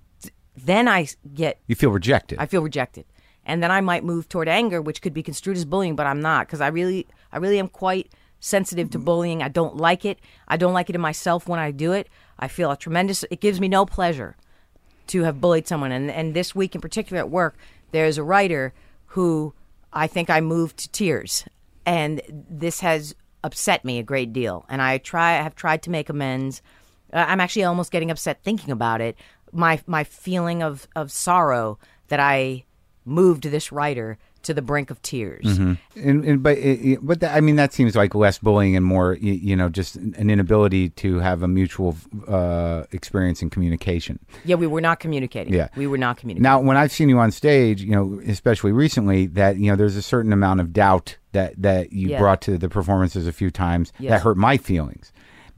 Then 0.56 0.88
I 0.88 1.08
get 1.34 1.58
you 1.66 1.74
feel 1.74 1.90
rejected. 1.90 2.38
I 2.38 2.46
feel 2.46 2.62
rejected. 2.62 3.04
And 3.44 3.62
then 3.62 3.70
I 3.70 3.80
might 3.80 4.04
move 4.04 4.28
toward 4.28 4.48
anger, 4.48 4.80
which 4.80 5.02
could 5.02 5.14
be 5.14 5.22
construed 5.22 5.56
as 5.56 5.64
bullying, 5.64 5.96
but 5.96 6.06
I'm 6.06 6.20
not 6.20 6.46
because 6.46 6.60
I 6.60 6.68
really, 6.68 7.06
I 7.32 7.38
really 7.38 7.58
am 7.58 7.68
quite 7.68 8.12
sensitive 8.38 8.90
to 8.90 8.98
bullying. 8.98 9.42
I 9.42 9.48
don't 9.48 9.76
like 9.76 10.04
it. 10.04 10.20
I 10.46 10.56
don't 10.56 10.72
like 10.72 10.88
it 10.88 10.94
in 10.94 11.00
myself 11.00 11.48
when 11.48 11.58
I 11.58 11.70
do 11.72 11.92
it. 11.92 12.08
I 12.38 12.48
feel 12.48 12.70
a 12.70 12.76
tremendous. 12.76 13.24
It 13.30 13.40
gives 13.40 13.60
me 13.60 13.68
no 13.68 13.84
pleasure 13.84 14.36
to 15.08 15.24
have 15.24 15.40
bullied 15.40 15.66
someone. 15.66 15.92
And 15.92 16.10
and 16.10 16.34
this 16.34 16.54
week 16.54 16.74
in 16.74 16.80
particular 16.80 17.18
at 17.18 17.30
work, 17.30 17.56
there's 17.90 18.18
a 18.18 18.22
writer 18.22 18.72
who 19.06 19.52
I 19.92 20.06
think 20.06 20.30
I 20.30 20.40
moved 20.40 20.76
to 20.78 20.88
tears, 20.90 21.44
and 21.84 22.20
this 22.28 22.80
has 22.80 23.16
upset 23.42 23.84
me 23.84 23.98
a 23.98 24.02
great 24.02 24.32
deal. 24.32 24.64
And 24.68 24.80
I 24.80 24.98
try, 24.98 25.38
I 25.38 25.42
have 25.42 25.54
tried 25.54 25.82
to 25.82 25.90
make 25.90 26.08
amends. 26.08 26.62
Uh, 27.12 27.24
I'm 27.28 27.40
actually 27.40 27.64
almost 27.64 27.90
getting 27.92 28.10
upset 28.10 28.42
thinking 28.42 28.70
about 28.70 29.00
it. 29.00 29.16
My 29.52 29.80
my 29.86 30.04
feeling 30.04 30.62
of 30.62 30.86
of 30.96 31.10
sorrow 31.10 31.78
that 32.08 32.20
I 32.20 32.64
moved 33.04 33.44
this 33.44 33.72
writer 33.72 34.18
to 34.42 34.54
the 34.54 34.62
brink 34.62 34.90
of 34.90 35.02
tears. 35.02 35.44
and, 35.58 35.76
and 35.96 36.42
but 36.42 36.56
it, 36.56 36.80
it- 36.92 36.98
but 37.02 37.20
that, 37.20 37.34
I 37.36 37.40
mean 37.40 37.56
that 37.56 37.72
seems 37.74 37.94
like 37.94 38.14
less 38.14 38.38
bullying 38.38 38.74
and 38.76 38.84
more 38.86 39.14
you, 39.20 39.32
you 39.34 39.54
know 39.56 39.68
just 39.68 39.96
an 39.96 40.30
inability 40.30 40.90
to 40.90 41.18
have 41.18 41.42
a 41.42 41.48
mutual 41.48 41.96
uh, 42.28 42.84
experience 42.92 43.42
in 43.42 43.50
communication. 43.50 44.18
Yeah, 44.44 44.54
we 44.56 44.66
were 44.66 44.80
not 44.80 44.98
communicating. 45.00 45.52
Yeah. 45.52 45.68
we 45.76 45.86
were 45.86 45.98
not 45.98 46.16
communicating. 46.16 46.42
Now, 46.42 46.60
when 46.60 46.76
I've 46.76 46.92
seen 46.92 47.08
you 47.10 47.18
on 47.18 47.30
stage, 47.32 47.82
you 47.82 47.90
know, 47.90 48.20
especially 48.26 48.72
recently, 48.72 49.26
that 49.26 49.56
you 49.58 49.70
know, 49.70 49.76
there's 49.76 49.96
a 49.96 50.02
certain 50.02 50.32
amount 50.32 50.60
of 50.60 50.72
doubt 50.72 51.16
that 51.32 51.60
that 51.60 51.92
you 51.92 52.08
Yeah. 52.10 52.18
brought 52.18 52.40
to 52.42 52.56
the 52.56 52.68
performances 52.68 53.26
a 53.26 53.32
few 53.32 53.50
times 53.50 53.92
Yes. 53.98 54.10
that 54.10 54.22
hurt 54.22 54.36
my 54.36 54.56
feelings. 54.56 55.12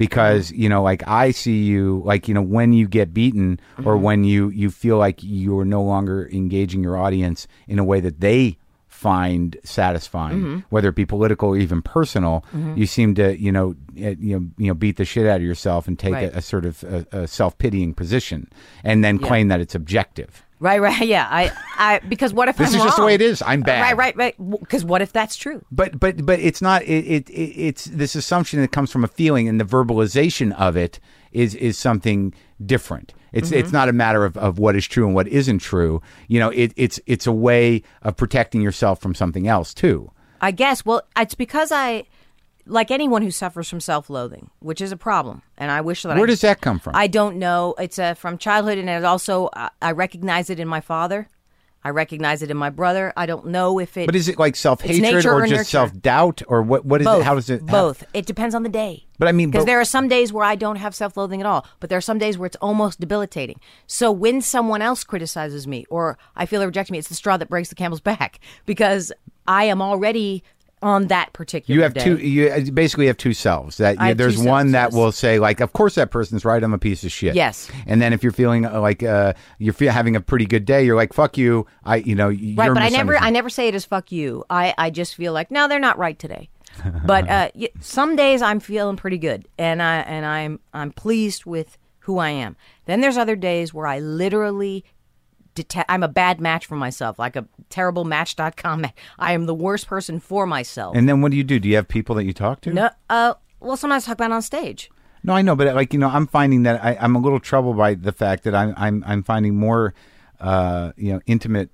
Because 0.07 0.50
you 0.53 0.68
know, 0.68 0.82
like 0.82 1.03
I 1.07 1.30
see 1.32 1.62
you, 1.72 2.03
like 2.05 2.28
you 2.28 2.34
know, 2.34 2.42
when 2.42 2.72
you 2.72 2.86
get 2.88 3.14
beaten 3.14 3.59
or 3.78 3.94
Mm-hmm. 3.94 4.03
when 4.07 4.24
you 4.24 4.48
you 4.50 4.70
feel 4.70 4.98
like 4.98 5.22
you 5.22 5.59
are 5.59 5.64
no 5.64 5.82
longer 5.82 6.28
engaging 6.32 6.82
your 6.82 6.96
audience 6.96 7.46
in 7.68 7.78
a 7.78 7.84
way 7.84 8.00
that 8.00 8.20
they 8.20 8.59
find 8.88 9.57
satisfying, 9.64 10.38
Mm-hmm. 10.38 10.59
whether 10.70 10.88
it 10.90 10.94
be 10.94 11.05
political 11.07 11.48
or 11.50 11.57
even 11.57 11.82
personal, 11.82 12.44
you 12.76 12.86
seem 12.86 13.14
to 13.16 13.36
you 13.46 13.50
know 13.53 13.74
eh, 13.98 14.14
you 14.18 14.38
know 14.38 14.46
you 14.59 14.68
know 14.68 14.74
beat 14.74 14.96
the 14.96 15.05
shit 15.05 15.26
out 15.26 15.36
of 15.36 15.42
yourself 15.42 15.88
and 15.88 15.98
take 15.98 16.14
Right. 16.14 16.32
a, 16.34 16.38
a 16.38 16.42
sort 16.42 16.64
of 16.64 16.84
a, 16.84 17.07
a 17.12 17.26
self 17.26 17.57
pitying 17.59 17.94
position, 17.94 18.48
and 18.84 19.03
then 19.05 19.18
claim 19.18 19.48
that 19.48 19.61
it's 19.61 19.74
objective. 19.74 20.42
Right, 20.62 20.80
right, 20.80 21.00
yeah. 21.08 21.26
I, 21.28 21.50
I, 21.76 21.98
because 21.98 22.32
what 22.32 22.46
if 22.48 22.56
This 22.56 22.70
I'm 22.70 22.76
is 22.78 22.84
just 22.84 22.96
the 22.96 23.04
way 23.04 23.14
it 23.14 23.20
is. 23.20 23.42
I'm 23.44 23.62
bad. 23.62 23.82
Right, 23.82 23.96
right, 23.96 24.16
right. 24.16 24.60
Because 24.60 24.84
what 24.84 25.02
if 25.02 25.12
that's 25.12 25.34
true? 25.34 25.64
But 25.72 25.98
but 25.98 26.24
but 26.24 26.38
it's 26.38 26.62
not. 26.62 26.82
It, 26.84 27.04
it, 27.04 27.30
it 27.30 27.32
it's 27.32 27.86
this 27.86 28.14
assumption 28.14 28.60
that 28.60 28.70
comes 28.70 28.92
from 28.92 29.02
a 29.02 29.08
feeling, 29.08 29.48
and 29.48 29.60
the 29.60 29.64
verbalization 29.64 30.52
of 30.52 30.76
it 30.76 31.00
is 31.32 31.56
is 31.56 31.76
something 31.76 32.32
different. 32.64 33.12
It's 33.32 33.48
Mm-hmm. 33.48 33.58
it's 33.58 33.72
not 33.72 33.88
a 33.88 33.92
matter 33.92 34.24
of, 34.24 34.36
of 34.36 34.60
what 34.60 34.76
is 34.76 34.86
true 34.86 35.04
and 35.04 35.16
what 35.16 35.26
isn't 35.26 35.58
true. 35.58 36.00
You 36.28 36.38
know, 36.38 36.50
it, 36.50 36.72
it's 36.76 37.00
it's 37.06 37.26
a 37.26 37.32
way 37.32 37.82
of 38.02 38.16
protecting 38.16 38.62
yourself 38.62 39.00
from 39.00 39.16
something 39.16 39.48
else 39.48 39.74
too. 39.74 40.12
I 40.40 40.52
guess. 40.52 40.84
Well, 40.84 41.02
it's 41.16 41.34
because 41.34 41.72
I, 41.72 42.04
like 42.66 42.90
anyone 42.90 43.22
who 43.22 43.30
suffers 43.30 43.68
from 43.68 43.80
self-loathing, 43.80 44.50
which 44.60 44.80
is 44.80 44.92
a 44.92 44.96
problem, 44.96 45.42
and 45.56 45.70
I 45.70 45.80
wish 45.80 46.02
that. 46.02 46.16
Where 46.16 46.24
I, 46.24 46.26
does 46.26 46.40
that 46.42 46.60
come 46.60 46.78
from? 46.78 46.94
I 46.94 47.06
don't 47.06 47.36
know. 47.36 47.74
It's 47.78 47.98
uh, 47.98 48.14
from 48.14 48.38
childhood, 48.38 48.78
and 48.78 48.88
it 48.88 49.04
also 49.04 49.48
I, 49.54 49.70
I 49.80 49.92
recognize 49.92 50.50
it 50.50 50.60
in 50.60 50.68
my 50.68 50.80
father. 50.80 51.28
I 51.84 51.90
recognize 51.90 52.42
it 52.42 52.50
in 52.50 52.56
my 52.56 52.70
brother. 52.70 53.12
I 53.16 53.26
don't 53.26 53.46
know 53.46 53.80
if 53.80 53.96
it. 53.96 54.06
but 54.06 54.14
is 54.14 54.28
it 54.28 54.38
like 54.38 54.54
self 54.54 54.82
hatred 54.82 55.26
or, 55.26 55.42
or 55.42 55.46
just 55.46 55.70
self 55.70 55.92
doubt 56.00 56.40
or 56.46 56.62
what? 56.62 56.84
What 56.84 57.00
is 57.00 57.06
both. 57.06 57.20
it? 57.20 57.24
How 57.24 57.34
does 57.34 57.50
it? 57.50 57.62
how- 57.62 57.66
both? 57.66 58.04
It 58.14 58.26
depends 58.26 58.54
on 58.54 58.62
the 58.62 58.68
day. 58.68 59.06
But 59.18 59.28
I 59.28 59.32
mean, 59.32 59.50
because 59.50 59.66
there 59.66 59.80
are 59.80 59.84
some 59.84 60.08
days 60.08 60.32
where 60.32 60.44
I 60.44 60.56
don't 60.56 60.76
have 60.76 60.96
self-loathing 60.96 61.40
at 61.40 61.46
all, 61.46 61.66
but 61.78 61.90
there 61.90 61.98
are 61.98 62.02
some 62.02 62.18
days 62.18 62.38
where 62.38 62.46
it's 62.46 62.56
almost 62.56 62.98
debilitating. 62.98 63.60
So 63.86 64.10
when 64.10 64.40
someone 64.40 64.82
else 64.82 65.04
criticizes 65.04 65.66
me 65.66 65.84
or 65.90 66.18
I 66.34 66.46
feel 66.46 66.58
they 66.58 66.66
reject 66.66 66.90
me, 66.90 66.98
it's 66.98 67.08
the 67.08 67.14
straw 67.14 67.36
that 67.36 67.48
breaks 67.48 67.68
the 67.68 67.76
camel's 67.76 68.00
back 68.00 68.40
because 68.66 69.12
I 69.46 69.64
am 69.64 69.80
already 69.80 70.42
on 70.83 71.07
that 71.09 71.33
particular. 71.33 71.76
You 71.76 71.83
have 71.83 71.95
day. 71.95 72.05
two. 72.05 72.18
You 72.18 72.72
basically 72.72 73.07
have 73.07 73.16
two 73.16 73.33
selves. 73.33 73.76
That 73.76 73.99
have 73.99 74.18
there's 74.18 74.37
one 74.37 74.45
selves, 74.45 74.72
that 74.72 74.87
yes. 74.87 74.95
will 74.95 75.12
say 75.12 75.39
like, 75.39 75.61
"Of 75.61 75.72
course 75.72 75.95
that 75.95 76.11
person's 76.11 76.45
right. 76.45 76.62
I'm 76.62 76.74
a 76.74 76.78
piece 76.78 77.05
of 77.05 77.12
shit." 77.12 77.35
Yes. 77.35 77.70
And 77.87 78.03
then 78.03 78.12
if 78.12 78.22
you're 78.22 78.33
feeling 78.33 78.66
uh, 78.66 78.80
like 78.80 79.03
uh, 79.03 79.35
you're 79.59 79.72
feel, 79.72 79.93
having 79.93 80.16
a 80.16 80.20
pretty 80.20 80.47
good 80.47 80.64
day, 80.64 80.85
you're 80.85 80.97
like, 80.97 81.12
"Fuck 81.12 81.39
you." 81.39 81.66
I, 81.85 81.97
you 81.97 82.14
know, 82.14 82.28
you're 82.28 82.57
Right, 82.57 82.74
but 82.74 82.83
I 82.83 82.89
never, 82.89 83.16
I 83.16 83.30
never 83.30 83.49
say 83.49 83.68
it 83.68 83.74
as 83.74 83.85
"fuck 83.85 84.12
you." 84.12 84.45
I, 84.51 84.74
I 84.76 84.91
just 84.91 85.14
feel 85.14 85.33
like 85.33 85.51
no, 85.51 85.68
they're 85.68 85.78
not 85.78 85.99
right 85.99 86.18
today. 86.18 86.49
But 87.05 87.28
uh, 87.28 87.51
some 87.80 88.16
days 88.16 88.43
I'm 88.43 88.61
feeling 88.61 88.97
pretty 88.97 89.18
good, 89.18 89.47
and 89.59 89.83
I 89.83 89.97
and 89.99 90.24
I'm 90.24 90.61
I'm 90.72 90.93
pleased 90.93 91.45
with 91.45 91.78
who 92.01 92.18
I 92.18 92.30
am. 92.30 92.57
Then 92.87 93.01
there's 93.01 93.16
other 93.16 93.37
days 93.37 93.72
where 93.72 93.87
I 93.87 94.01
literally 94.01 94.85
I'm 95.88 96.03
a 96.03 96.09
bad 96.09 96.40
match 96.40 96.66
for 96.66 96.76
myself, 96.76 97.18
like 97.18 97.36
a 97.36 97.46
terrible 97.68 98.05
Match.com. 98.05 98.82
ma- 98.82 98.88
I 99.18 99.32
am 99.32 99.46
the 99.46 99.55
worst 99.55 99.86
person 99.86 100.20
for 100.20 100.46
myself. 100.46 100.96
And 100.96 101.09
then 101.09 101.20
what 101.20 101.30
do 101.30 101.36
you 101.36 101.44
do? 101.44 101.59
Do 101.59 101.68
you 101.68 101.76
have 101.76 101.88
people 101.88 102.14
that 102.16 102.24
you 102.24 102.32
talk 102.32 102.61
to? 102.62 102.72
no, 102.72 102.90
uh, 103.11 103.34
well, 103.61 103.76
sometimes 103.76 104.05
I 104.05 104.07
talk 104.09 104.14
about 104.14 104.30
it 104.30 104.34
on 104.34 104.42
stage. 104.42 104.90
No, 105.24 105.34
I 105.34 105.42
know, 105.42 105.55
but 105.55 105.72
like 105.74 105.92
you 105.92 106.00
know, 106.00 106.09
I'm 106.09 106.26
finding 106.26 106.64
that 106.64 106.82
I, 106.84 106.96
I'm 107.00 107.14
a 107.14 107.20
little 107.20 107.38
troubled 107.38 107.76
by 107.76 107.94
the 107.94 108.12
fact 108.12 108.42
that 108.44 108.55
I'm 108.55 108.74
I'm 108.76 109.05
I'm 109.07 109.22
finding 109.22 109.55
more, 109.57 109.94
uh, 110.40 110.92
you 110.96 111.12
know, 111.12 111.20
intimate, 111.26 111.70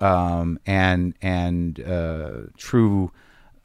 um, 0.00 0.58
and 0.66 1.14
and 1.22 1.78
uh, 1.80 2.32
true. 2.56 3.12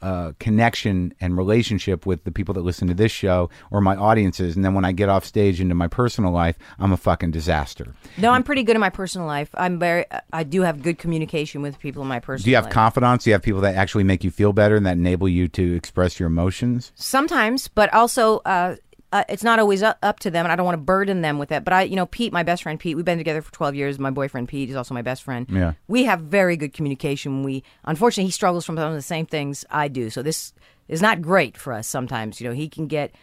Uh, 0.04 0.32
connection 0.38 1.14
and 1.18 1.34
relationship 1.38 2.04
with 2.04 2.24
the 2.24 2.30
people 2.30 2.52
that 2.52 2.60
listen 2.60 2.86
to 2.86 2.92
this 2.92 3.10
show 3.10 3.48
or 3.70 3.80
my 3.80 3.96
audiences, 3.96 4.54
and 4.54 4.62
then 4.62 4.74
when 4.74 4.84
I 4.84 4.92
get 4.92 5.08
off 5.08 5.24
stage 5.24 5.62
into 5.62 5.74
my 5.74 5.88
personal 5.88 6.30
life, 6.30 6.58
I'm 6.78 6.92
a 6.92 6.98
fucking 6.98 7.30
disaster. 7.30 7.94
No, 8.18 8.30
I'm 8.32 8.42
pretty 8.42 8.64
good 8.64 8.76
in 8.76 8.80
my 8.80 8.90
personal 8.90 9.26
life. 9.26 9.48
I'm 9.54 9.78
very, 9.78 10.04
I 10.30 10.44
do 10.44 10.60
have 10.60 10.82
good 10.82 10.98
communication 10.98 11.62
with 11.62 11.78
people 11.78 12.02
in 12.02 12.08
my 12.08 12.20
personal. 12.20 12.44
Do 12.44 12.50
you 12.50 12.56
have 12.56 12.64
life. 12.66 12.74
confidants? 12.74 13.24
Do 13.24 13.30
you 13.30 13.32
have 13.32 13.40
people 13.40 13.62
that 13.62 13.76
actually 13.76 14.04
make 14.04 14.22
you 14.22 14.30
feel 14.30 14.52
better 14.52 14.76
and 14.76 14.84
that 14.84 14.98
enable 14.98 15.26
you 15.26 15.48
to 15.48 15.74
express 15.74 16.20
your 16.20 16.26
emotions? 16.26 16.92
Sometimes, 16.96 17.68
but 17.68 17.90
also 17.94 18.42
uh, 18.44 18.76
uh, 19.14 19.22
it's 19.28 19.44
not 19.44 19.60
always 19.60 19.80
up, 19.80 20.18
to 20.18 20.28
them, 20.28 20.44
and 20.44 20.50
I 20.52 20.56
don't 20.56 20.66
want 20.66 20.74
to 20.74 20.82
burden 20.82 21.22
them 21.22 21.38
with 21.38 21.50
that. 21.50 21.62
But 21.62 21.72
I, 21.72 21.82
you 21.82 21.94
know, 21.94 22.06
Pete, 22.06 22.32
my 22.32 22.42
best 22.42 22.64
friend 22.64 22.80
Pete, 22.80 22.96
we've 22.96 23.04
been 23.04 23.16
together 23.16 23.42
for 23.42 23.52
twelve 23.52 23.76
years. 23.76 23.96
My 23.96 24.10
boyfriend 24.10 24.48
Pete 24.48 24.70
is 24.70 24.74
also 24.74 24.92
my 24.92 25.02
best 25.02 25.22
friend. 25.22 25.46
Yeah. 25.48 25.74
we 25.86 26.02
have 26.02 26.22
very 26.22 26.56
good 26.56 26.72
communication. 26.72 27.44
We, 27.44 27.62
unfortunately, 27.84 28.26
he 28.26 28.32
struggles 28.32 28.66
from 28.66 28.76
some 28.76 28.88
of 28.88 28.94
the 28.94 29.02
same 29.02 29.24
things 29.24 29.64
I 29.70 29.86
do, 29.86 30.10
so 30.10 30.20
this 30.20 30.52
is 30.88 31.00
not 31.00 31.22
great 31.22 31.56
for 31.56 31.72
us. 31.72 31.86
Sometimes, 31.86 32.40
you 32.40 32.48
know, 32.48 32.54
he 32.54 32.68
can 32.68 32.88
get 32.88 33.14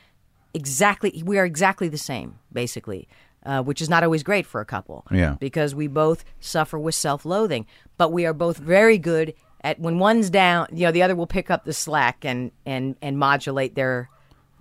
exactly. 0.53 1.21
We 1.25 1.37
are 1.37 1.45
exactly 1.45 1.89
the 1.89 1.97
same, 1.97 2.39
basically. 2.53 3.09
Uh, 3.43 3.63
which 3.63 3.81
is 3.81 3.89
not 3.89 4.03
always 4.03 4.21
great 4.21 4.45
for 4.45 4.61
a 4.61 4.65
couple. 4.65 5.03
Yeah. 5.11 5.35
Because 5.39 5.73
we 5.73 5.87
both 5.87 6.23
suffer 6.39 6.77
with 6.77 6.93
self 6.93 7.25
loathing. 7.25 7.65
But 7.97 8.11
we 8.11 8.27
are 8.27 8.33
both 8.33 8.57
very 8.57 8.99
good 8.99 9.33
at 9.61 9.79
when 9.79 9.97
one's 9.97 10.29
down, 10.29 10.67
you 10.71 10.85
know, 10.85 10.91
the 10.91 11.01
other 11.01 11.15
will 11.15 11.25
pick 11.25 11.49
up 11.49 11.65
the 11.65 11.73
slack 11.73 12.23
and, 12.23 12.51
and, 12.67 12.95
and 13.01 13.17
modulate 13.17 13.73
their 13.73 14.10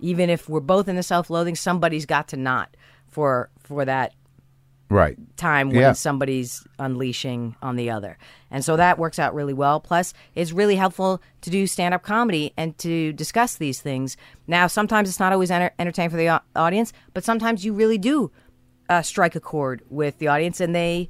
even 0.01 0.29
if 0.29 0.49
we're 0.49 0.59
both 0.59 0.87
in 0.87 0.95
the 0.97 1.03
self 1.03 1.29
loathing, 1.29 1.55
somebody's 1.55 2.05
got 2.05 2.27
to 2.29 2.37
not 2.37 2.75
for 3.07 3.49
for 3.63 3.85
that 3.85 4.13
Right. 4.89 5.17
time 5.37 5.69
when 5.69 5.79
Yeah. 5.79 5.91
somebody's 5.93 6.67
unleashing 6.77 7.55
on 7.61 7.77
the 7.77 7.89
other. 7.89 8.17
And 8.49 8.65
so 8.65 8.75
that 8.75 8.99
works 8.99 9.19
out 9.19 9.33
really 9.33 9.53
well. 9.53 9.79
Plus, 9.79 10.13
it's 10.35 10.51
really 10.51 10.75
helpful 10.75 11.21
to 11.41 11.49
do 11.49 11.65
stand 11.65 11.93
up 11.93 12.03
comedy 12.03 12.51
and 12.57 12.77
to 12.79 13.13
discuss 13.13 13.55
these 13.55 13.79
things. 13.81 14.17
Now, 14.47 14.67
sometimes 14.67 15.07
it's 15.07 15.19
not 15.19 15.31
always 15.31 15.49
enter- 15.49 15.71
entertaining 15.79 16.09
for 16.09 16.17
the 16.17 16.27
au- 16.29 16.39
audience, 16.57 16.91
but 17.13 17.23
sometimes 17.23 17.63
you 17.63 17.71
really 17.73 17.97
do 17.97 18.31
uh, 18.89 19.01
strike 19.01 19.33
a 19.37 19.39
chord 19.39 19.81
with 19.89 20.17
the 20.17 20.27
audience, 20.27 20.59
and 20.59 20.75
they, 20.75 21.07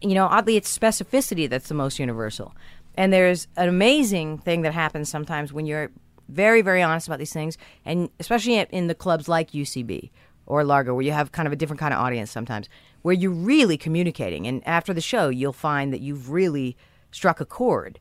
you 0.00 0.14
know, 0.14 0.24
oddly, 0.28 0.56
it's 0.56 0.76
specificity 0.78 1.46
that's 1.50 1.68
the 1.68 1.74
most 1.74 1.98
universal. 1.98 2.54
And 2.94 3.12
there's 3.12 3.46
an 3.58 3.68
amazing 3.68 4.38
thing 4.38 4.62
that 4.62 4.72
happens 4.72 5.10
sometimes 5.10 5.52
when 5.52 5.66
you're 5.66 5.90
very, 6.28 6.62
very 6.62 6.82
honest 6.82 7.06
about 7.06 7.18
these 7.18 7.32
things, 7.32 7.58
and 7.84 8.10
especially 8.20 8.56
in- 8.56 8.86
the 8.86 8.94
clubs 8.94 9.28
like 9.28 9.54
UCB 9.54 10.10
or 10.46 10.64
Largo, 10.64 10.94
where 10.94 11.02
you 11.02 11.12
have 11.12 11.32
kind 11.32 11.46
of 11.46 11.52
a 11.52 11.56
different 11.56 11.80
kind 11.80 11.92
of 11.92 12.00
audience 12.00 12.30
sometimes, 12.30 12.68
where 13.02 13.14
you're 13.14 13.30
really 13.30 13.76
communicating. 13.76 14.46
And 14.46 14.66
after 14.66 14.94
the 14.94 15.00
show, 15.00 15.28
you'll 15.28 15.52
find 15.52 15.92
that 15.92 16.00
you've 16.00 16.30
really 16.30 16.76
struck 17.10 17.40
a 17.40 17.44
chord. 17.44 17.98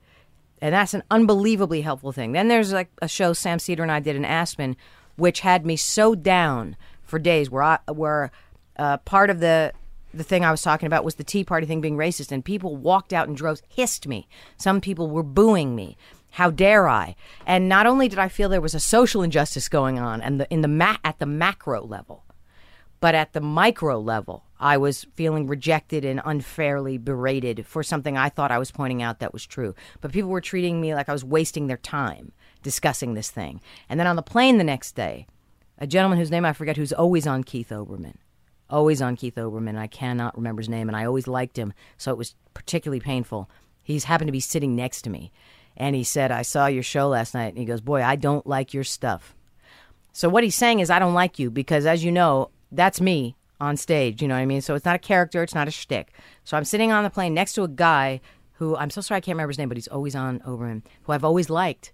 And 0.61 0.73
that's 0.73 0.93
an 0.93 1.03
unbelievably 1.11 1.81
helpful 1.81 2.11
thing. 2.11 2.31
Then 2.31 2.47
there's 2.47 2.73
like 2.73 2.89
a 3.01 3.07
show 3.07 3.33
Sam 3.33 3.59
Seder 3.59 3.83
and 3.83 3.91
I 3.91 3.99
did 3.99 4.15
in 4.15 4.25
Aspen, 4.25 4.75
which 5.15 5.41
had 5.41 5.65
me 5.65 5.75
so 5.75 6.15
down 6.15 6.75
for 7.03 7.19
days, 7.19 7.49
where 7.49 7.63
I 7.63 7.79
where 7.91 8.31
uh, 8.77 8.97
part 8.97 9.29
of 9.29 9.39
the 9.39 9.73
the 10.13 10.23
thing 10.23 10.43
I 10.43 10.51
was 10.51 10.61
talking 10.61 10.87
about 10.87 11.03
was 11.03 11.15
the 11.15 11.23
Tea 11.23 11.43
Party 11.43 11.67
thing 11.67 11.81
being 11.81 11.97
racist, 11.97 12.31
and 12.31 12.43
people 12.43 12.75
walked 12.75 13.13
out 13.13 13.27
in 13.27 13.35
droves, 13.35 13.61
hissed 13.67 14.07
me. 14.07 14.27
Some 14.57 14.81
people 14.81 15.09
were 15.09 15.23
booing 15.23 15.75
me. 15.75 15.97
How 16.37 16.51
dare 16.51 16.87
I? 16.87 17.15
And 17.47 17.67
not 17.67 17.87
only 17.87 18.07
did 18.07 18.19
I 18.19 18.27
feel 18.27 18.47
there 18.47 18.61
was 18.61 18.75
a 18.75 18.79
social 18.79 19.23
injustice 19.23 19.67
going 19.67 19.97
on, 19.97 20.21
and 20.21 20.39
the 20.39 20.47
in 20.53 20.61
the 20.61 20.67
ma- 20.67 20.97
at 21.03 21.17
the 21.17 21.25
macro 21.25 21.83
level, 21.83 22.25
but 22.99 23.15
at 23.15 23.33
the 23.33 23.41
micro 23.41 23.99
level, 23.99 24.43
I 24.59 24.77
was 24.77 25.07
feeling 25.15 25.47
rejected 25.47 26.05
and 26.05 26.21
unfairly 26.23 26.99
berated 26.99 27.65
for 27.65 27.81
something 27.81 28.15
I 28.15 28.29
thought 28.29 28.51
I 28.51 28.59
was 28.59 28.69
pointing 28.69 29.01
out 29.01 29.17
that 29.17 29.33
was 29.33 29.47
true. 29.47 29.73
But 29.99 30.11
people 30.11 30.29
were 30.29 30.39
treating 30.39 30.79
me 30.79 30.93
like 30.93 31.09
I 31.09 31.11
was 31.11 31.25
wasting 31.25 31.65
their 31.65 31.77
time 31.77 32.33
discussing 32.61 33.15
this 33.15 33.31
thing. 33.31 33.59
And 33.89 33.99
then 33.99 34.05
on 34.05 34.15
the 34.15 34.21
plane 34.21 34.59
the 34.59 34.63
next 34.63 34.91
day, 34.91 35.25
a 35.79 35.87
gentleman 35.87 36.19
whose 36.19 36.29
name 36.29 36.45
I 36.45 36.53
forget, 36.53 36.77
who's 36.77 36.93
always 36.93 37.25
on 37.25 37.45
Keith 37.45 37.69
Olbermann, 37.69 38.17
always 38.69 39.01
on 39.01 39.15
Keith 39.15 39.37
Olbermann. 39.37 39.75
I 39.75 39.87
cannot 39.87 40.37
remember 40.37 40.61
his 40.61 40.69
name, 40.69 40.87
and 40.87 40.95
I 40.95 41.05
always 41.05 41.25
liked 41.25 41.57
him, 41.57 41.73
so 41.97 42.11
it 42.11 42.17
was 42.19 42.35
particularly 42.53 42.99
painful. 42.99 43.49
He's 43.81 44.03
happened 44.03 44.27
to 44.27 44.33
be 44.33 44.39
sitting 44.39 44.75
next 44.75 45.01
to 45.03 45.09
me, 45.09 45.31
and 45.77 45.95
he 45.95 46.03
said, 46.03 46.31
"I 46.31 46.41
saw 46.41 46.65
your 46.67 46.83
show 46.83 47.07
last 47.07 47.33
night," 47.33 47.49
and 47.49 47.57
he 47.57 47.65
goes, 47.65 47.81
"Boy, 47.81 48.03
I 48.03 48.15
don't 48.17 48.45
like 48.45 48.73
your 48.73 48.83
stuff." 48.83 49.35
So 50.11 50.27
what 50.27 50.43
he's 50.43 50.55
saying 50.55 50.79
is, 50.79 50.89
I 50.89 50.99
don't 50.99 51.13
like 51.13 51.37
you 51.39 51.49
because, 51.51 51.85
as 51.85 52.03
you 52.03 52.11
know, 52.11 52.49
that's 52.71 52.99
me 52.99 53.35
on 53.61 53.77
stage. 53.77 54.21
You 54.21 54.27
know 54.27 54.35
what 54.35 54.41
I 54.41 54.45
mean? 54.45 54.61
So 54.61 54.75
it's 54.75 54.85
not 54.85 54.95
a 54.95 54.99
character, 54.99 55.43
it's 55.43 55.55
not 55.55 55.67
a 55.67 55.71
shtick. 55.71 56.11
So 56.43 56.57
I'm 56.57 56.63
sitting 56.65 56.91
on 56.91 57.03
the 57.03 57.09
plane 57.09 57.33
next 57.33 57.53
to 57.53 57.63
a 57.63 57.67
guy 57.67 58.19
who 58.53 58.75
I'm 58.75 58.89
so 58.89 59.01
sorry 59.01 59.17
I 59.17 59.21
can't 59.21 59.35
remember 59.35 59.51
his 59.51 59.59
name, 59.59 59.69
but 59.69 59.77
he's 59.77 59.87
always 59.87 60.15
on 60.15 60.39
Olbermann, 60.39 60.81
who 61.03 61.11
I've 61.13 61.23
always 61.23 61.49
liked. 61.49 61.93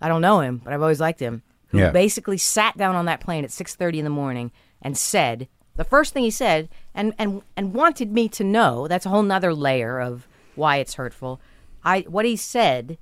I 0.00 0.08
don't 0.08 0.20
know 0.20 0.40
him, 0.40 0.60
but 0.64 0.72
I've 0.72 0.82
always 0.82 1.00
liked 1.00 1.20
him. 1.20 1.42
Who 1.68 1.78
Yeah. 1.78 1.90
basically 1.90 2.36
sat 2.38 2.76
down 2.76 2.96
on 2.96 3.04
that 3.06 3.20
plane 3.20 3.44
at 3.44 3.50
6:30 3.52 3.98
in 3.98 4.04
the 4.04 4.10
morning 4.10 4.50
and 4.82 4.98
said 4.98 5.48
the 5.76 5.84
first 5.84 6.12
thing 6.12 6.24
he 6.24 6.30
said, 6.30 6.68
and 6.94 7.14
and 7.18 7.42
and 7.56 7.72
wanted 7.72 8.12
me 8.12 8.28
to 8.30 8.44
know. 8.44 8.88
That's 8.88 9.06
a 9.06 9.08
whole 9.08 9.22
nother 9.22 9.54
layer 9.54 10.00
of 10.00 10.26
why 10.56 10.76
it's 10.78 10.94
hurtful. 10.94 11.40
I 11.84 12.00
what 12.08 12.24
he 12.24 12.36
said 12.36 12.98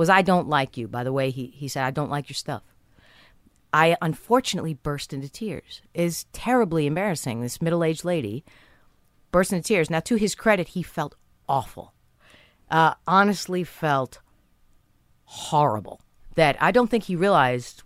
was, 0.00 0.08
"I 0.08 0.22
don't 0.22 0.48
like 0.48 0.78
you." 0.78 0.88
By 0.88 1.04
the 1.04 1.12
way, 1.12 1.30
he 1.30 1.46
he 1.48 1.68
said, 1.68 1.84
"I 1.84 1.90
don't 1.90 2.10
like 2.10 2.28
your 2.30 2.34
stuff." 2.34 2.62
I 3.72 3.96
unfortunately 4.00 4.74
burst 4.74 5.12
into 5.12 5.28
tears. 5.28 5.82
Is 5.94 6.24
terribly 6.32 6.86
embarrassing. 6.86 7.40
This 7.40 7.62
middle-aged 7.62 8.04
lady 8.04 8.42
burst 9.30 9.52
into 9.52 9.68
tears. 9.68 9.90
Now, 9.90 10.00
to 10.00 10.16
his 10.16 10.34
credit, 10.34 10.68
he 10.68 10.82
felt 10.82 11.14
awful. 11.46 11.92
Uh, 12.70 12.94
honestly, 13.06 13.62
felt 13.62 14.20
horrible. 15.24 16.00
That 16.34 16.56
I 16.60 16.70
don't 16.72 16.90
think 16.90 17.04
he 17.04 17.14
realized 17.14 17.82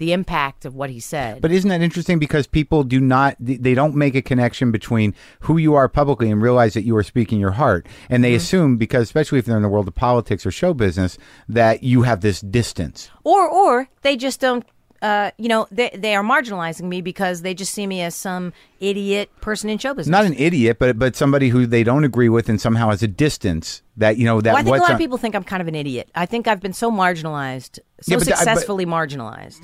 the 0.00 0.12
impact 0.14 0.64
of 0.64 0.74
what 0.74 0.88
he 0.88 0.98
said. 0.98 1.42
But 1.42 1.52
isn't 1.52 1.68
that 1.68 1.82
interesting? 1.82 2.18
Because 2.18 2.46
people 2.46 2.84
do 2.84 3.00
not, 3.00 3.36
they 3.38 3.74
don't 3.74 3.94
make 3.94 4.14
a 4.14 4.22
connection 4.22 4.72
between 4.72 5.14
who 5.40 5.58
you 5.58 5.74
are 5.74 5.90
publicly 5.90 6.30
and 6.30 6.40
realize 6.40 6.72
that 6.72 6.84
you 6.84 6.96
are 6.96 7.02
speaking 7.02 7.38
your 7.38 7.50
heart. 7.52 7.86
And 8.08 8.24
they 8.24 8.30
mm-hmm. 8.30 8.36
assume, 8.36 8.76
because 8.78 9.02
especially 9.02 9.38
if 9.38 9.44
they're 9.44 9.58
in 9.58 9.62
the 9.62 9.68
world 9.68 9.86
of 9.86 9.94
politics 9.94 10.46
or 10.46 10.50
show 10.50 10.72
business, 10.72 11.18
that 11.50 11.82
you 11.82 12.02
have 12.02 12.22
this 12.22 12.40
distance. 12.40 13.10
or 13.24 13.46
or 13.46 13.88
they 14.00 14.16
just 14.16 14.40
don't 14.40 14.64
uh, 15.02 15.30
you 15.38 15.48
know, 15.48 15.66
they 15.70 15.90
they 15.96 16.14
are 16.14 16.22
marginalizing 16.22 16.82
me 16.82 17.00
because 17.00 17.42
they 17.42 17.54
just 17.54 17.72
see 17.72 17.86
me 17.86 18.02
as 18.02 18.14
some 18.14 18.52
idiot 18.80 19.30
person 19.40 19.70
in 19.70 19.78
show 19.78 19.94
business. 19.94 20.10
Not 20.10 20.24
an 20.26 20.34
idiot, 20.34 20.78
but 20.78 20.98
but 20.98 21.16
somebody 21.16 21.48
who 21.48 21.66
they 21.66 21.82
don't 21.82 22.04
agree 22.04 22.28
with 22.28 22.48
and 22.48 22.60
somehow 22.60 22.90
has 22.90 23.02
a 23.02 23.08
distance 23.08 23.82
that 23.96 24.16
you 24.18 24.24
know 24.26 24.40
that 24.42 24.52
well, 24.52 24.60
I 24.60 24.62
think 24.62 24.76
a 24.76 24.80
lot 24.80 24.88
on- 24.90 24.94
of 24.94 24.98
people 24.98 25.16
think 25.18 25.34
I'm 25.34 25.44
kind 25.44 25.62
of 25.62 25.68
an 25.68 25.74
idiot. 25.74 26.10
I 26.14 26.26
think 26.26 26.46
I've 26.48 26.60
been 26.60 26.72
so 26.74 26.90
marginalized, 26.90 27.78
so 28.02 28.12
Yeah, 28.12 28.16
but 28.18 28.26
the- 28.26 28.32
I- 28.34 28.36
successfully 28.36 28.84
marginalized. 28.86 29.60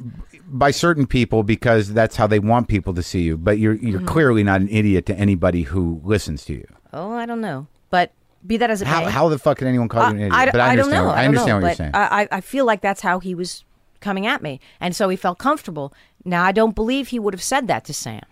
by 0.48 0.70
certain 0.70 1.06
people 1.06 1.42
because 1.42 1.92
that's 1.92 2.16
how 2.16 2.26
they 2.26 2.38
want 2.38 2.68
people 2.68 2.94
to 2.94 3.02
see 3.02 3.22
you. 3.22 3.36
But 3.36 3.58
you're 3.58 3.74
you're 3.74 3.98
Mm-hmm. 3.98 4.08
clearly 4.08 4.42
not 4.42 4.60
an 4.62 4.68
idiot 4.70 5.04
to 5.06 5.14
anybody 5.18 5.62
who 5.62 6.00
listens 6.04 6.44
to 6.46 6.54
you. 6.54 6.66
Oh, 6.92 7.12
I 7.12 7.26
don't 7.26 7.40
know, 7.42 7.66
but 7.90 8.12
be 8.46 8.56
that 8.58 8.70
as 8.70 8.80
it 8.80 8.86
How, 8.88 9.04
may, 9.04 9.10
how 9.10 9.28
the 9.28 9.38
fuck 9.38 9.58
can 9.58 9.66
anyone 9.66 9.88
call 9.88 10.04
you 10.04 10.10
an 10.10 10.16
idiot? 10.18 10.32
I, 10.32 10.46
but 10.50 10.60
I 10.60 10.70
I 10.70 10.76
don't 10.76 10.88
know. 10.88 11.08
I, 11.08 11.22
I 11.22 11.26
understand 11.26 11.48
know, 11.48 11.66
what 11.66 11.68
you're 11.68 11.74
saying. 11.74 11.90
I, 11.94 12.22
I- 12.22 12.28
I 12.32 12.40
feel 12.40 12.64
like 12.64 12.80
that's 12.80 13.02
how 13.02 13.18
he 13.18 13.34
was 13.34 13.64
coming 14.00 14.26
at 14.26 14.42
me, 14.42 14.60
and 14.80 14.94
so 14.94 15.08
he 15.08 15.16
felt 15.16 15.38
comfortable. 15.38 15.92
Now 16.24 16.44
I 16.44 16.52
don't 16.52 16.74
believe 16.74 17.08
he 17.08 17.18
would 17.18 17.34
have 17.34 17.42
said 17.42 17.66
that 17.68 17.84
to 17.86 17.92
Sam. 17.92 18.22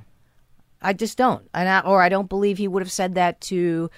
I 0.82 0.92
just 0.92 1.16
don't, 1.16 1.48
and 1.54 1.68
I, 1.68 1.80
or 1.80 2.02
I 2.02 2.08
don't 2.08 2.28
believe 2.28 2.58
he 2.58 2.68
would 2.68 2.82
have 2.82 2.92
said 2.92 3.14
that 3.14 3.40
to. 3.42 3.90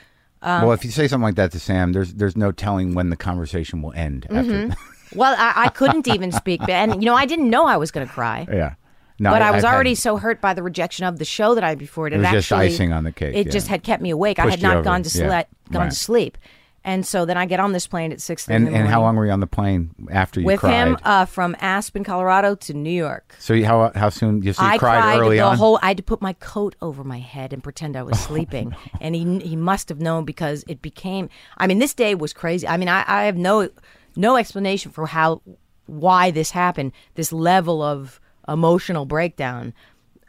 um, 0.43 0.63
well, 0.63 0.73
if 0.73 0.85
you 0.85 0.91
say 0.91 1.09
something 1.09 1.25
like 1.25 1.35
that 1.37 1.51
to 1.53 1.59
Sam, 1.61 1.93
there's 1.93 2.15
there's 2.15 2.37
no 2.37 2.53
telling 2.53 2.95
when 2.95 3.11
the 3.11 3.17
conversation 3.17 3.83
will 3.83 3.93
end. 3.95 4.27
Mm-hmm. 4.31 4.73
Well, 5.15 5.37
I, 5.39 5.53
I 5.67 5.69
couldn't 5.69 6.09
even 6.09 6.33
speak, 6.33 6.69
and 6.69 7.01
you 7.01 7.07
know 7.07 7.15
I 7.15 7.27
didn't 7.27 7.49
know 7.49 7.65
I 7.65 7.77
was 7.77 7.93
going 7.93 8.05
to 8.07 8.13
cry. 8.13 8.45
yeah. 8.51 8.75
No, 9.21 9.31
but 9.31 9.41
I, 9.41 9.53
was 9.53 9.63
I've 9.63 9.71
had- 9.71 9.75
already 9.77 9.95
so 9.95 10.17
hurt 10.17 10.41
by 10.41 10.53
the 10.53 10.65
rejection 10.65 11.07
of 11.07 11.21
the 11.21 11.25
show 11.25 11.55
that 11.55 11.63
I 11.63 11.77
before 11.77 12.09
it. 12.09 12.13
It 12.13 12.19
was 12.19 12.27
had 12.27 12.33
just 12.35 12.51
actually, 12.53 12.67
icing 12.67 12.93
on 12.93 13.05
the 13.05 13.13
cake, 13.13 13.35
It 13.37 13.47
yeah. 13.47 13.53
just 13.53 13.69
had 13.69 13.85
kept 13.85 14.03
me 14.03 14.11
awake. 14.11 14.41
I 14.41 14.51
had 14.51 14.61
not 14.61 14.79
over, 14.79 14.85
gone 14.85 15.05
to 15.05 15.09
yeah. 15.19 15.29
sleep. 15.29 15.47
Gone 15.73 15.83
Right. 15.83 15.91
to 15.91 15.97
sleep, 15.97 16.39
and 16.87 17.05
so 17.05 17.27
then 17.27 17.37
I 17.37 17.45
get 17.45 17.61
on 17.61 17.73
this 17.73 17.87
plane 17.87 18.13
at 18.13 18.21
six. 18.23 18.49
And 18.49 18.67
and 18.69 18.89
how 18.89 19.03
long 19.03 19.17
were 19.17 19.27
you 19.27 19.33
on 19.33 19.41
the 19.41 19.47
plane 19.47 19.91
after 20.11 20.41
you 20.41 20.47
with 20.47 20.61
cried? 20.61 20.73
him 20.73 20.99
uh, 21.03 21.27
from 21.27 21.55
Aspen, 21.61 22.05
Colorado 22.05 22.55
to 22.55 22.73
New 22.73 22.89
York. 22.89 23.35
so 23.39 23.53
you, 23.53 23.67
how 23.67 23.91
how 23.95 24.09
soon? 24.09 24.41
You, 24.43 24.53
so 24.55 24.63
you 24.63 24.69
I 24.69 24.79
cried, 24.79 25.03
cried 25.03 25.19
early 25.21 25.37
the 25.37 25.43
on. 25.43 25.59
whole. 25.59 25.79
I 25.83 25.89
had 25.89 25.97
to 25.99 26.03
put 26.03 26.23
my 26.23 26.33
coat 26.35 26.77
over 26.81 27.05
my 27.05 27.19
head 27.19 27.53
and 27.53 27.63
pretend 27.63 27.97
I 27.97 28.03
was 28.05 28.15
Oh, 28.17 28.27
sleeping. 28.29 28.75
And 29.01 29.15
he 29.15 29.41
he 29.41 29.57
must 29.57 29.89
have 29.91 30.01
known 30.01 30.25
because 30.25 30.65
it 30.69 30.81
became. 30.81 31.29
I 31.59 31.67
mean, 31.67 31.81
this 31.81 31.93
day 31.93 32.15
was 32.15 32.33
crazy. 32.33 32.67
I 32.67 32.77
mean, 32.79 32.89
I, 32.89 33.05
I 33.07 33.25
have 33.25 33.37
no 33.37 33.69
no 34.15 34.37
explanation 34.37 34.93
for 34.93 35.07
how 35.07 35.43
why 35.87 36.31
this 36.31 36.53
happened. 36.53 36.93
This 37.17 37.33
level 37.33 37.83
of 37.83 38.21
emotional 38.49 39.07
breakdown, 39.07 39.75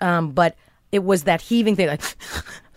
um, 0.01 0.31
but 0.31 0.55
it 0.91 1.03
was 1.03 1.23
that 1.25 1.41
heaving 1.41 1.75
thing, 1.75 1.87
like. 1.87 2.01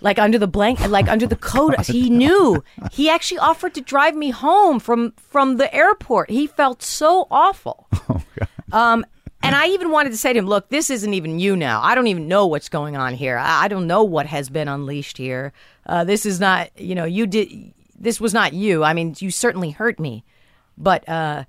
Like 0.02 0.18
under 0.18 0.38
the 0.38 0.46
blanket, 0.46 0.90
like 0.90 1.08
under 1.08 1.26
the 1.26 1.36
coat, 1.36 1.80
he 1.86 2.08
knew. 2.08 2.64
He 2.90 3.10
actually 3.10 3.38
offered 3.38 3.74
to 3.74 3.80
drive 3.80 4.14
me 4.14 4.30
home 4.30 4.80
from 4.80 5.12
from 5.16 5.56
the 5.58 5.72
airport. 5.74 6.30
He 6.30 6.46
felt 6.46 6.82
so 6.82 7.26
awful. 7.30 7.86
Um, 8.72 9.04
and 9.42 9.54
I 9.54 9.68
even 9.68 9.90
wanted 9.90 10.10
to 10.10 10.18
say 10.18 10.32
to 10.32 10.38
him, 10.38 10.46
look, 10.46 10.68
this 10.68 10.90
isn't 10.90 11.14
even 11.14 11.38
you 11.38 11.56
now. 11.56 11.80
I 11.82 11.94
don't 11.94 12.06
even 12.08 12.28
know 12.28 12.46
what's 12.46 12.68
going 12.68 12.96
on 12.96 13.14
here. 13.14 13.38
I, 13.38 13.64
I 13.64 13.68
don't 13.68 13.86
know 13.86 14.04
what 14.04 14.26
has 14.26 14.50
been 14.50 14.68
unleashed 14.68 15.16
here. 15.16 15.52
Uh, 15.86 16.04
this 16.04 16.26
is 16.26 16.40
not, 16.40 16.70
you 16.78 16.94
know, 16.94 17.04
you 17.04 17.26
did, 17.26 17.72
this 17.98 18.20
was 18.20 18.34
not 18.34 18.52
you. 18.52 18.84
I 18.84 18.92
mean, 18.92 19.14
you 19.18 19.30
certainly 19.30 19.70
hurt 19.70 19.98
me, 19.98 20.24
but 20.76 21.08
uh, 21.08 21.44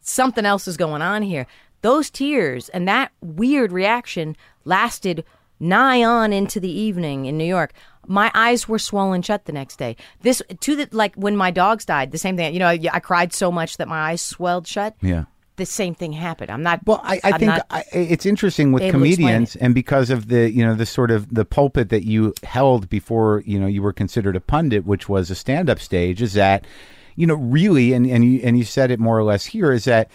something 0.00 0.46
else 0.46 0.68
is 0.68 0.76
going 0.76 1.02
on 1.02 1.22
here. 1.22 1.46
Those 1.82 2.10
tears 2.10 2.68
and 2.68 2.86
that 2.86 3.10
weird 3.20 3.72
reaction 3.72 4.36
lasted 4.64 5.24
nigh 5.58 6.04
on 6.04 6.32
into 6.32 6.60
the 6.60 6.70
evening 6.70 7.26
in 7.26 7.36
New 7.36 7.44
York. 7.44 7.72
My 8.06 8.30
eyes 8.34 8.68
were 8.68 8.78
swollen 8.78 9.22
shut 9.22 9.44
the 9.44 9.52
next 9.52 9.76
day. 9.76 9.96
This 10.22 10.42
to 10.60 10.76
the 10.76 10.88
like 10.92 11.14
when 11.14 11.36
my 11.36 11.50
dogs 11.50 11.84
died, 11.84 12.10
the 12.10 12.18
same 12.18 12.36
thing. 12.36 12.52
You 12.52 12.60
know, 12.60 12.68
I, 12.68 12.78
I 12.92 13.00
cried 13.00 13.32
so 13.32 13.52
much 13.52 13.76
that 13.76 13.88
my 13.88 14.10
eyes 14.10 14.20
swelled 14.20 14.66
shut 14.66 14.96
yeah. 15.00 15.24
the 15.56 15.66
same 15.66 15.94
thing 15.94 16.12
happened. 16.12 16.50
I'm 16.50 16.62
not. 16.62 16.80
Well, 16.84 17.00
I, 17.04 17.20
I 17.22 17.38
think 17.38 17.48
not- 17.48 17.66
I, 17.70 17.84
it's 17.92 18.26
interesting 18.26 18.72
with 18.72 18.82
able 18.82 19.00
to 19.00 19.04
explain 19.04 19.16
comedians, 19.26 19.56
and 19.56 19.74
because 19.74 20.10
of 20.10 20.28
the 20.28 20.50
you 20.50 20.64
know 20.64 20.74
the 20.74 20.86
sort 20.86 21.10
of 21.10 21.32
the 21.32 21.44
pulpit 21.44 21.90
that 21.90 22.04
you 22.04 22.34
held 22.42 22.88
before 22.88 23.42
you 23.46 23.60
know 23.60 23.66
you 23.66 23.82
were 23.82 23.92
considered 23.92 24.36
a 24.36 24.40
pundit, 24.40 24.84
which 24.84 25.08
was 25.08 25.30
a 25.30 25.34
stand-up 25.34 25.78
stage, 25.78 26.20
is 26.20 26.32
that 26.34 26.66
you 27.14 27.26
know 27.26 27.34
really, 27.36 27.92
and 27.92 28.06
and 28.06 28.24
you 28.24 28.40
and 28.42 28.58
you 28.58 28.64
said 28.64 28.90
it 28.90 28.98
more 28.98 29.18
or 29.18 29.24
less 29.24 29.46
here, 29.46 29.70
is 29.72 29.84
that 29.84 30.10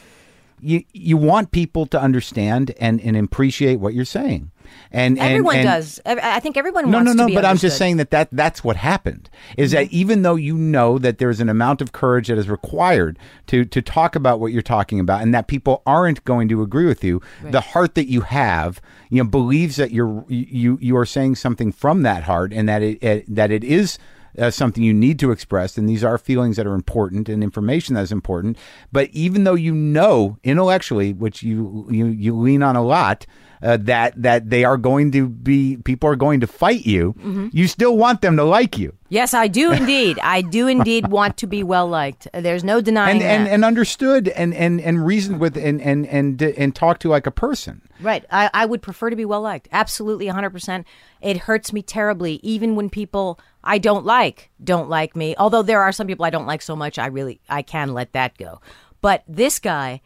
you 0.60 0.84
you 0.94 1.18
want 1.18 1.52
people 1.52 1.86
to 1.88 2.02
understand 2.02 2.74
and 2.80 3.00
and 3.02 3.16
appreciate 3.16 3.80
what 3.80 3.94
you're 3.94 4.06
saying, 4.06 4.52
and 4.92 5.18
and- 5.18 5.32
everyone 5.32 5.58
and, 5.58 5.66
does. 5.66 6.00
I, 6.06 6.40
think 6.40 6.58
everyone 6.58 6.90
no, 6.90 7.00
no, 7.02 7.14
no. 7.14 7.28
But 7.28 7.46
I'm 7.46 7.58
just. 7.58 7.76
Mm-hmm. 7.76 7.78
saying 7.78 7.98
that, 7.98 8.12
that 8.12 8.30
that's 8.32 8.64
what 8.64 8.76
happened. 8.76 9.30
Is 9.56 9.72
that 9.72 9.92
even 9.92 10.24
though 10.24 10.36
you 10.36 10.58
know 10.58 10.98
that 10.98 11.20
there's 11.20 11.40
an 11.40 11.50
amount 11.50 11.82
of 11.82 11.92
courage 11.92 12.28
that 12.28 12.38
is 12.38 12.50
required 12.50 13.20
to 13.48 13.66
to 13.66 13.82
talk 13.82 14.16
about 14.16 14.40
what 14.40 14.52
you're 14.52 14.62
talking 14.62 15.00
about, 15.00 15.22
and 15.22 15.34
that 15.34 15.48
people 15.48 15.84
aren't 15.86 16.24
going 16.26 16.48
to 16.50 16.62
agree 16.62 16.86
with 16.86 17.04
you, 17.04 17.22
the 17.44 17.62
heart 17.62 17.96
that 17.96 18.08
you 18.08 18.22
have, 18.22 18.82
you 19.10 19.24
know, 19.24 19.30
believes 19.30 19.76
that 19.76 19.92
you're 19.92 20.26
you 20.28 20.80
you 20.82 20.98
are 20.98 21.06
saying 21.06 21.36
something 21.36 21.72
from 21.72 22.02
that 22.04 22.24
heart, 22.24 22.52
and 22.52 22.68
that 22.68 22.82
it, 22.82 23.04
it 23.04 23.36
that 23.36 23.52
it 23.52 23.64
is. 23.64 24.00
Uh, 24.38 24.52
something 24.52 24.84
you 24.84 24.94
need 24.94 25.20
to 25.20 25.32
express, 25.32 25.78
and 25.78 25.90
these 25.90 26.04
are 26.04 26.18
feelings 26.18 26.58
that 26.58 26.68
are 26.68 26.76
important 26.76 27.28
and 27.28 27.44
information 27.44 27.96
that 27.96 28.04
is 28.04 28.12
important. 28.12 28.58
But 28.92 29.10
even 29.10 29.44
though 29.44 29.56
you 29.56 29.74
know 29.74 30.38
intellectually, 30.44 31.14
which 31.14 31.42
you 31.44 31.88
you, 31.90 32.08
you 32.08 32.38
lean 32.38 32.62
on 32.62 32.76
a 32.76 32.84
lot, 32.84 33.26
uh, 33.62 33.78
that 33.82 34.22
that 34.22 34.50
they 34.50 34.64
are 34.64 34.78
going 34.78 35.12
to 35.12 35.28
be 35.28 35.78
people 35.84 36.10
are 36.10 36.16
going 36.16 36.40
to 36.42 36.48
fight 36.48 36.86
you, 36.86 37.14
Mm-hmm. 37.18 37.48
you 37.52 37.68
still 37.68 37.98
want 37.98 38.22
them 38.22 38.38
to 38.38 38.44
like 38.44 38.78
you 38.78 38.94
Yes, 39.10 39.34
I 39.34 39.48
do 39.48 39.72
indeed. 39.72 40.20
I 40.24 40.42
do 40.42 40.68
indeed 40.68 41.08
want 41.08 41.38
to 41.38 41.48
be 41.48 41.64
well 41.64 41.88
liked. 41.88 42.28
There's 42.34 42.64
no 42.64 42.82
denying 42.82 43.22
and 43.22 43.24
and, 43.24 43.48
that. 43.48 43.54
and 43.54 43.64
understood 43.66 44.28
and 44.28 44.54
and 44.54 44.82
and 44.82 45.06
reasoned 45.06 45.40
with 45.40 45.56
and 45.58 45.82
and 45.82 46.06
and 46.08 46.42
and 46.42 46.76
talk 46.76 47.00
to 47.00 47.10
like 47.10 47.26
a 47.26 47.32
person. 47.32 47.82
right. 48.02 48.26
I, 48.30 48.50
I 48.54 48.66
would 48.66 48.82
prefer 48.82 49.10
to 49.10 49.16
be 49.16 49.24
well 49.24 49.42
liked. 49.42 49.70
Absolutely, 49.72 50.26
100%. 50.28 50.84
It 51.22 51.38
hurts 51.38 51.72
me 51.72 51.82
terribly, 51.82 52.42
even 52.44 52.76
when 52.76 52.90
people 52.90 53.40
I 53.64 53.78
don't 53.78 54.06
like 54.06 54.50
don't 54.62 54.90
like 54.90 55.16
me. 55.16 55.36
Although 55.38 55.64
there 55.64 55.82
are 55.82 55.94
some 55.94 56.06
people 56.08 56.26
I 56.26 56.30
don't 56.30 56.46
like 56.46 56.62
so 56.62 56.76
much, 56.76 57.00
I 57.00 57.08
really 57.08 57.40
I 57.48 57.62
can 57.62 57.94
let 57.94 58.12
that 58.12 58.38
go. 58.38 58.60
But 59.00 59.24
this 59.26 59.58
guy, 59.60 60.02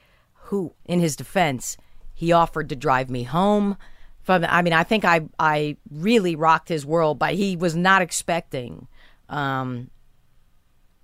who, 0.46 0.74
in 0.86 1.00
his 1.00 1.16
defense, 1.16 1.76
he 2.22 2.32
offered 2.34 2.70
to 2.70 2.76
drive 2.76 3.10
me 3.10 3.24
home. 3.24 3.76
From 4.22 4.46
I 4.48 4.62
mean, 4.62 4.74
I 4.74 4.84
think 4.84 5.04
I 5.04 5.22
I 5.40 5.78
really 5.90 6.36
rocked 6.36 6.70
his 6.70 6.86
world, 6.86 7.18
but 7.18 7.34
he 7.34 7.56
was 7.56 7.76
not 7.76 8.04
expecting 8.04 8.88
um, 9.28 9.90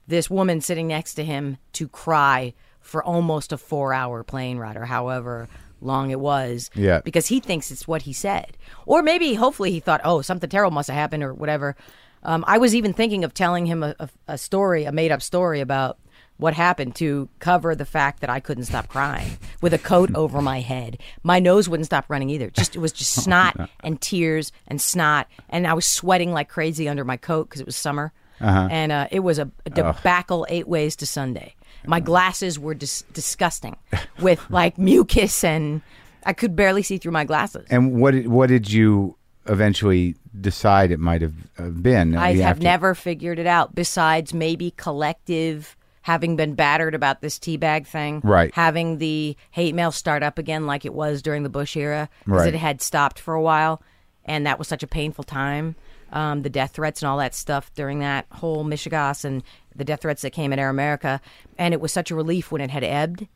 this 0.06 0.30
woman 0.30 0.62
sitting 0.62 0.88
next 0.88 1.16
to 1.16 1.24
him 1.26 1.58
to 1.74 1.88
cry 1.88 2.54
for 2.80 3.04
almost 3.04 3.52
a 3.52 3.58
four 3.58 3.94
hour 3.94 4.24
plane 4.24 4.60
ride 4.60 4.78
or 4.78 4.86
however 4.86 5.50
long 5.82 6.12
it 6.12 6.20
was. 6.20 6.70
Yeah. 6.76 7.02
Because 7.02 7.26
he 7.26 7.40
thinks 7.40 7.72
it's 7.72 7.88
what 7.88 8.04
he 8.04 8.14
said. 8.14 8.56
Or 8.86 9.02
maybe, 9.02 9.34
hopefully, 9.34 9.72
he 9.72 9.80
thought, 9.80 10.02
oh, 10.04 10.22
something 10.22 10.52
terrible 10.52 10.76
must 10.76 10.88
have 10.88 10.98
happened 10.98 11.24
or 11.24 11.34
whatever. 11.34 11.76
Um, 12.22 12.46
I 12.48 12.60
was 12.60 12.76
even 12.76 12.94
thinking 12.94 13.24
of 13.24 13.34
telling 13.34 13.66
him 13.66 13.82
a, 13.82 13.96
a, 14.00 14.10
a 14.28 14.38
story, 14.38 14.84
a 14.84 14.92
made 14.92 15.12
up 15.12 15.24
story 15.24 15.62
about 15.62 15.98
what 16.38 16.54
happened 16.54 16.96
to 16.96 17.28
cover 17.40 17.76
the 17.76 17.86
fact 17.86 18.22
that 18.22 18.30
I 18.30 18.40
couldn't 18.40 18.66
stop 18.66 18.88
crying 18.88 19.38
with 19.62 19.74
a 19.74 19.78
coat 19.78 20.12
over 20.16 20.42
my 20.42 20.62
head. 20.62 21.00
My 21.24 21.40
nose 21.40 21.68
wouldn't 21.68 21.88
stop 21.88 22.06
running 22.10 22.30
either. 22.30 22.50
Just 22.50 22.76
it 22.76 22.80
was 22.80 22.92
just 22.92 23.14
snot 23.24 23.70
and 23.84 24.00
tears 24.00 24.52
and 24.68 24.82
snot, 24.82 25.28
and 25.50 25.68
I 25.68 25.74
was 25.74 25.86
sweating 25.86 26.32
like 26.32 26.50
crazy 26.50 26.88
under 26.88 27.04
my 27.04 27.18
coat 27.18 27.50
because 27.50 27.62
it 27.62 27.66
was 27.66 27.76
summer, 27.76 28.14
and 28.40 28.92
uh, 28.92 29.08
it 29.12 29.22
was 29.22 29.40
a, 29.40 29.50
a 29.66 29.70
debacle 29.70 30.46
eight 30.50 30.68
ways 30.68 30.96
to 30.98 31.06
Sunday. 31.06 31.56
My 31.86 32.00
glasses 32.00 32.60
were 32.60 32.74
dis- 32.74 33.04
disgusting 33.14 33.78
with 34.22 34.44
like 34.50 34.78
mucus, 34.78 35.44
and 35.44 35.82
I 36.26 36.34
could 36.34 36.56
barely 36.56 36.84
see 36.84 36.98
through 36.98 37.14
my 37.14 37.24
glasses. 37.24 37.66
And 37.70 38.02
what 38.02 38.12
did, 38.12 38.28
what 38.28 38.48
did 38.50 38.70
you 38.70 39.16
eventually 39.46 40.16
decide 40.42 40.92
it 40.92 41.00
might 41.00 41.22
have 41.22 41.34
uh, 41.58 41.70
been? 41.70 42.16
I 42.18 42.36
have 42.36 42.58
to- 42.58 42.64
never 42.64 42.94
figured 42.94 43.40
it 43.40 43.48
out. 43.48 43.74
Besides 43.74 44.34
maybe 44.34 44.72
collective 44.76 45.77
having 46.08 46.38
been 46.38 46.54
battered 46.54 46.96
about 46.96 47.20
this 47.20 47.38
teabag 47.38 47.86
thing, 47.86 48.22
Right. 48.24 48.54
Having 48.56 49.00
the 49.00 49.36
hate 49.52 49.76
mail 49.76 49.92
start 49.92 50.24
up 50.24 50.38
again 50.38 50.66
like 50.66 50.86
it 50.86 50.94
was 50.94 51.22
during 51.22 51.44
the 51.44 51.50
Bush 51.50 51.76
era, 51.76 52.08
because 52.24 52.46
Right. 52.46 52.54
it 52.54 52.58
had 52.58 52.82
stopped 52.82 53.20
for 53.20 53.34
a 53.34 53.42
while, 53.42 53.82
and 54.24 54.46
that 54.46 54.58
was 54.58 54.70
such 54.70 54.84
a 54.84 54.88
painful 54.88 55.26
time. 55.26 55.76
Um, 56.14 56.44
the 56.44 56.50
death 56.50 56.72
threats 56.72 57.02
and 57.02 57.10
all 57.10 57.18
that 57.18 57.36
stuff 57.36 57.70
during 57.76 58.00
that 58.00 58.26
whole 58.32 58.64
mishegas 58.64 59.26
and 59.26 59.44
the 59.76 59.84
death 59.84 60.04
threats 60.04 60.22
that 60.22 60.30
came 60.32 60.54
at 60.54 60.60
Air 60.60 60.70
America, 60.70 61.20
and 61.58 61.74
it 61.74 61.82
was 61.82 61.92
such 61.92 62.10
a 62.10 62.16
relief 62.16 62.54
when 62.54 62.62
it 62.62 62.70
had 62.70 62.86
ebbed, 62.86 63.28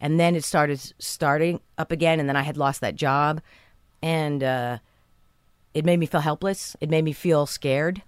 and 0.00 0.18
then 0.18 0.34
it 0.34 0.44
started 0.44 0.80
starting 0.98 1.60
up 1.76 1.92
again, 1.92 2.20
and 2.20 2.26
then 2.26 2.36
I 2.36 2.42
had 2.42 2.56
lost 2.56 2.80
that 2.80 2.96
job, 2.96 3.42
and 4.00 4.42
uh, 4.42 4.78
it 5.74 5.84
made 5.84 5.98
me 5.98 6.06
feel 6.06 6.22
helpless. 6.22 6.74
It 6.80 6.88
made 6.88 7.04
me 7.04 7.12
feel 7.12 7.44
scared 7.44 8.00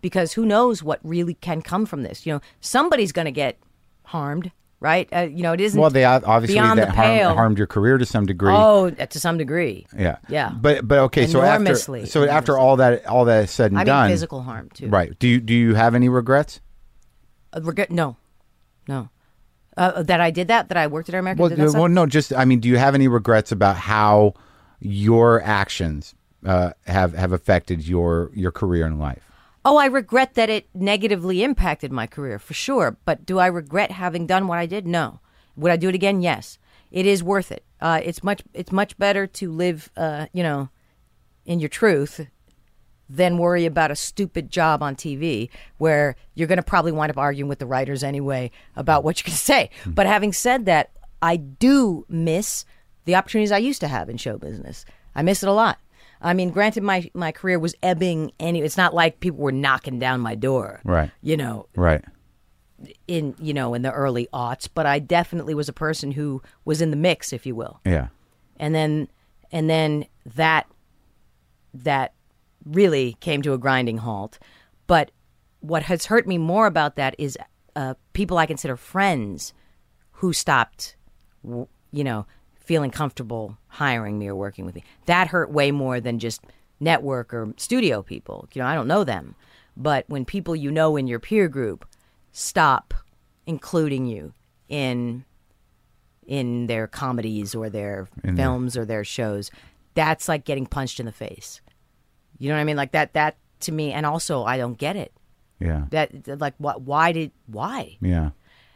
because 0.00 0.32
who 0.32 0.44
knows 0.46 0.82
what 0.82 1.00
really 1.02 1.34
can 1.34 1.62
come 1.62 1.86
from 1.86 2.02
this? 2.02 2.26
You 2.26 2.34
know, 2.34 2.40
somebody's 2.60 3.12
going 3.12 3.26
to 3.26 3.32
get 3.32 3.58
harmed, 4.04 4.50
right? 4.80 5.08
Uh, 5.12 5.20
you 5.20 5.42
know, 5.42 5.52
it 5.52 5.60
isn't. 5.60 5.80
Well, 5.80 5.90
they 5.90 6.04
obviously 6.04 6.54
beyond 6.54 6.78
that 6.78 6.86
the 6.88 6.92
harmed, 6.92 7.18
pale. 7.18 7.34
harmed 7.34 7.58
your 7.58 7.66
career 7.66 7.98
to 7.98 8.06
some 8.06 8.26
degree. 8.26 8.52
Oh, 8.54 8.90
to 8.90 9.20
some 9.20 9.38
degree. 9.38 9.86
yeah, 9.96 10.18
yeah. 10.28 10.50
But 10.50 10.86
but 10.86 10.98
okay, 11.00 11.26
so 11.26 11.42
after 11.42 11.74
so 12.06 12.24
after 12.26 12.58
all 12.58 12.76
that 12.76 13.06
all 13.06 13.24
that 13.26 13.44
is 13.44 13.50
said 13.50 13.70
and 13.72 13.78
I 13.78 13.80
mean, 13.80 13.86
done, 13.86 14.10
physical 14.10 14.42
harm 14.42 14.70
too. 14.70 14.88
right? 14.88 15.18
Do 15.18 15.28
you 15.28 15.40
do 15.40 15.54
you 15.54 15.74
have 15.74 15.94
any 15.94 16.08
regrets? 16.08 16.60
Uh, 17.52 17.60
regret? 17.62 17.90
No, 17.90 18.16
no. 18.86 19.08
Uh, 19.76 20.02
that 20.02 20.20
I 20.20 20.32
did 20.32 20.48
that. 20.48 20.68
That 20.68 20.76
I 20.76 20.88
worked 20.88 21.08
at 21.08 21.14
American. 21.14 21.40
Well, 21.40 21.50
did 21.50 21.58
that 21.58 21.70
stuff? 21.70 21.80
well, 21.80 21.88
no, 21.88 22.04
just 22.06 22.32
I 22.34 22.44
mean, 22.44 22.58
do 22.58 22.68
you 22.68 22.78
have 22.78 22.94
any 22.96 23.06
regrets 23.06 23.52
about 23.52 23.76
how 23.76 24.34
your 24.80 25.40
actions 25.42 26.14
uh, 26.44 26.72
have 26.86 27.14
have 27.14 27.32
affected 27.32 27.86
your 27.86 28.30
your 28.34 28.50
career 28.50 28.86
and 28.86 28.98
life? 28.98 29.27
Oh, 29.64 29.76
I 29.76 29.86
regret 29.86 30.34
that 30.34 30.50
it 30.50 30.68
negatively 30.74 31.42
impacted 31.42 31.92
my 31.92 32.06
career 32.06 32.38
for 32.38 32.54
sure. 32.54 32.96
But 33.04 33.26
do 33.26 33.38
I 33.38 33.46
regret 33.46 33.90
having 33.90 34.26
done 34.26 34.46
what 34.46 34.58
I 34.58 34.66
did? 34.66 34.86
No. 34.86 35.20
Would 35.56 35.72
I 35.72 35.76
do 35.76 35.88
it 35.88 35.94
again? 35.94 36.22
Yes. 36.22 36.58
It 36.90 37.06
is 37.06 37.22
worth 37.22 37.52
it. 37.52 37.64
Uh, 37.80 38.00
it's 38.02 38.24
much. 38.24 38.42
It's 38.54 38.72
much 38.72 38.96
better 38.98 39.26
to 39.26 39.52
live, 39.52 39.90
uh, 39.96 40.26
you 40.32 40.42
know, 40.42 40.70
in 41.44 41.60
your 41.60 41.68
truth 41.68 42.26
than 43.08 43.38
worry 43.38 43.64
about 43.64 43.90
a 43.90 43.96
stupid 43.96 44.50
job 44.50 44.82
on 44.82 44.94
TV 44.94 45.48
where 45.78 46.14
you're 46.34 46.48
going 46.48 46.58
to 46.58 46.62
probably 46.62 46.92
wind 46.92 47.10
up 47.10 47.16
arguing 47.16 47.48
with 47.48 47.58
the 47.58 47.66
writers 47.66 48.02
anyway 48.02 48.50
about 48.76 49.02
what 49.02 49.18
you 49.18 49.24
can 49.24 49.32
say. 49.32 49.70
But 49.86 50.06
having 50.06 50.32
said 50.32 50.66
that, 50.66 50.90
I 51.22 51.36
do 51.36 52.04
miss 52.08 52.64
the 53.06 53.14
opportunities 53.14 53.52
I 53.52 53.58
used 53.58 53.80
to 53.80 53.88
have 53.88 54.08
in 54.08 54.18
show 54.18 54.36
business. 54.36 54.84
I 55.14 55.22
miss 55.22 55.42
it 55.42 55.48
a 55.48 55.52
lot. 55.52 55.78
I 56.20 56.34
mean, 56.34 56.50
granted, 56.50 56.82
my, 56.82 57.10
my 57.14 57.30
career 57.32 57.58
was 57.58 57.74
ebbing 57.82 58.32
anyway. 58.40 58.66
It's 58.66 58.76
not 58.76 58.94
like 58.94 59.20
people 59.20 59.40
were 59.40 59.52
knocking 59.52 59.98
down 59.98 60.20
my 60.20 60.34
door, 60.34 60.80
Right. 60.84 61.10
You 61.22 61.36
know, 61.36 61.66
Right. 61.76 62.04
in 63.06 63.34
you 63.40 63.52
know 63.54 63.74
in 63.74 63.82
the 63.82 63.92
early 63.92 64.28
aughts. 64.32 64.68
But 64.72 64.86
I 64.86 64.98
definitely 64.98 65.54
was 65.54 65.68
a 65.68 65.72
person 65.72 66.12
who 66.12 66.42
was 66.64 66.80
in 66.80 66.90
the 66.90 66.96
mix, 66.96 67.32
if 67.32 67.44
you 67.46 67.54
will 67.54 67.80
Yeah. 67.84 68.08
and 68.58 68.74
then 68.74 69.08
and 69.52 69.68
then 69.70 70.04
that 70.36 70.66
that 71.74 72.12
really 72.64 73.16
came 73.20 73.42
to 73.42 73.52
a 73.52 73.58
grinding 73.58 73.98
halt 73.98 74.38
but 74.86 75.10
what 75.60 75.82
has 75.84 76.06
hurt 76.06 76.26
me 76.26 76.36
more 76.38 76.66
about 76.66 76.96
that 76.96 77.14
is 77.18 77.36
uh, 77.76 77.94
people 78.12 78.36
i 78.38 78.46
consider 78.46 78.76
friends 78.76 79.52
who 80.12 80.32
stopped 80.32 80.96
w- 81.44 81.66
you 81.92 82.02
know 82.04 82.26
feeling 82.56 82.90
comfortable 82.90 83.56
hiring 83.68 84.18
me 84.18 84.28
or 84.28 84.34
working 84.34 84.64
with 84.64 84.74
me. 84.74 84.84
That 85.06 85.28
hurt 85.28 85.50
way 85.50 85.70
more 85.70 86.00
than 86.00 86.18
just 86.18 86.42
network 86.80 87.32
or 87.32 87.52
studio 87.56 88.02
people. 88.02 88.48
You 88.52 88.62
know 88.62 88.68
i 88.68 88.74
don't 88.74 88.88
know 88.88 89.04
them. 89.04 89.34
But 89.76 90.04
when 90.08 90.24
people 90.24 90.56
you 90.56 90.70
know 90.70 90.96
in 90.96 91.06
your 91.06 91.20
peer 91.20 91.48
group 91.48 91.84
stop 92.32 92.94
including 93.46 94.06
you 94.06 94.32
in 94.68 95.24
in 96.26 96.66
their 96.66 96.86
comedies 96.86 97.54
or 97.54 97.70
their 97.70 98.06
films 98.36 98.76
or 98.76 98.84
their 98.84 99.02
shows 99.02 99.50
that's 99.94 100.28
like 100.28 100.44
getting 100.44 100.66
punched 100.66 101.00
in 101.00 101.06
the 101.06 101.12
face. 101.12 101.60
You 102.38 102.48
know 102.48 102.54
what 102.54 102.60
i 102.60 102.64
mean? 102.64 102.76
Like 102.76 102.92
that 102.92 103.14
that 103.14 103.36
to 103.60 103.72
me 103.72 103.92
and 103.92 104.06
also 104.06 104.44
i 104.44 104.56
don't 104.56 104.78
get 104.78 104.96
it. 104.96 105.12
Yeah. 105.60 105.86
that 105.90 106.40
like 106.40 106.54
what 106.58 106.82
why 106.82 107.12
did 107.12 107.32
why? 107.46 107.96
Yeah. 108.00 108.30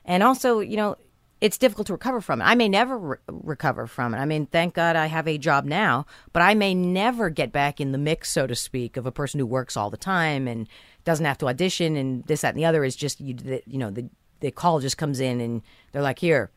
and 0.04 0.22
also 0.22 0.60
you 0.60 0.76
know 0.76 0.96
it's 1.42 1.58
difficult 1.58 1.88
to 1.88 1.92
recover 1.92 2.20
from 2.20 2.40
it. 2.40 2.44
I 2.44 2.54
may 2.54 2.68
never 2.68 2.96
re- 2.96 3.16
recover 3.26 3.88
from 3.88 4.14
it. 4.14 4.18
I 4.18 4.24
mean 4.24 4.46
thank 4.46 4.74
god 4.74 4.94
i 4.94 5.06
have 5.06 5.26
a 5.26 5.36
job 5.36 5.64
now 5.64 6.06
but 6.32 6.40
i 6.40 6.54
may 6.54 6.72
never 6.72 7.28
get 7.30 7.52
back 7.52 7.80
in 7.80 7.90
the 7.90 7.98
mix 7.98 8.30
so 8.30 8.46
to 8.46 8.54
speak 8.54 8.96
of 8.96 9.06
a 9.06 9.12
person 9.12 9.40
who 9.40 9.46
works 9.46 9.76
all 9.76 9.90
the 9.90 9.96
time 9.96 10.46
and 10.46 10.68
doesn't 11.04 11.26
have 11.26 11.38
to 11.38 11.48
audition 11.48 11.96
and 11.96 12.24
this 12.26 12.42
that 12.42 12.54
and 12.54 12.58
the 12.58 12.64
other. 12.64 12.84
Is 12.84 12.94
just 12.94 13.20
you 13.20 13.34
the, 13.34 13.60
you 13.66 13.76
know 13.76 13.90
the 13.90 14.08
the 14.40 14.52
call 14.52 14.78
just 14.78 14.96
comes 14.96 15.18
in 15.18 15.40
and 15.40 15.62
they're 15.90 16.00
like 16.00 16.20
here 16.20 16.50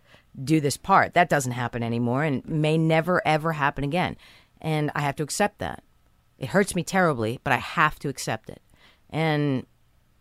do 0.43 0.59
this 0.59 0.77
part. 0.77 1.13
That 1.13 1.29
doesn't 1.29 1.53
happen 1.53 1.81
anymore 1.81 2.23
and 2.23 2.45
may 2.47 2.77
never 2.77 3.21
ever 3.25 3.53
happen 3.53 3.83
again. 3.83 4.15
And 4.61 4.91
i 4.93 5.01
have 5.01 5.15
to 5.15 5.23
accept 5.23 5.57
that. 5.59 5.83
It 6.37 6.49
hurts 6.49 6.75
me 6.75 6.83
terribly 6.83 7.39
but 7.43 7.53
i 7.53 7.57
have 7.57 7.97
to 7.99 8.09
accept 8.09 8.51
it. 8.51 8.61
And 9.09 9.65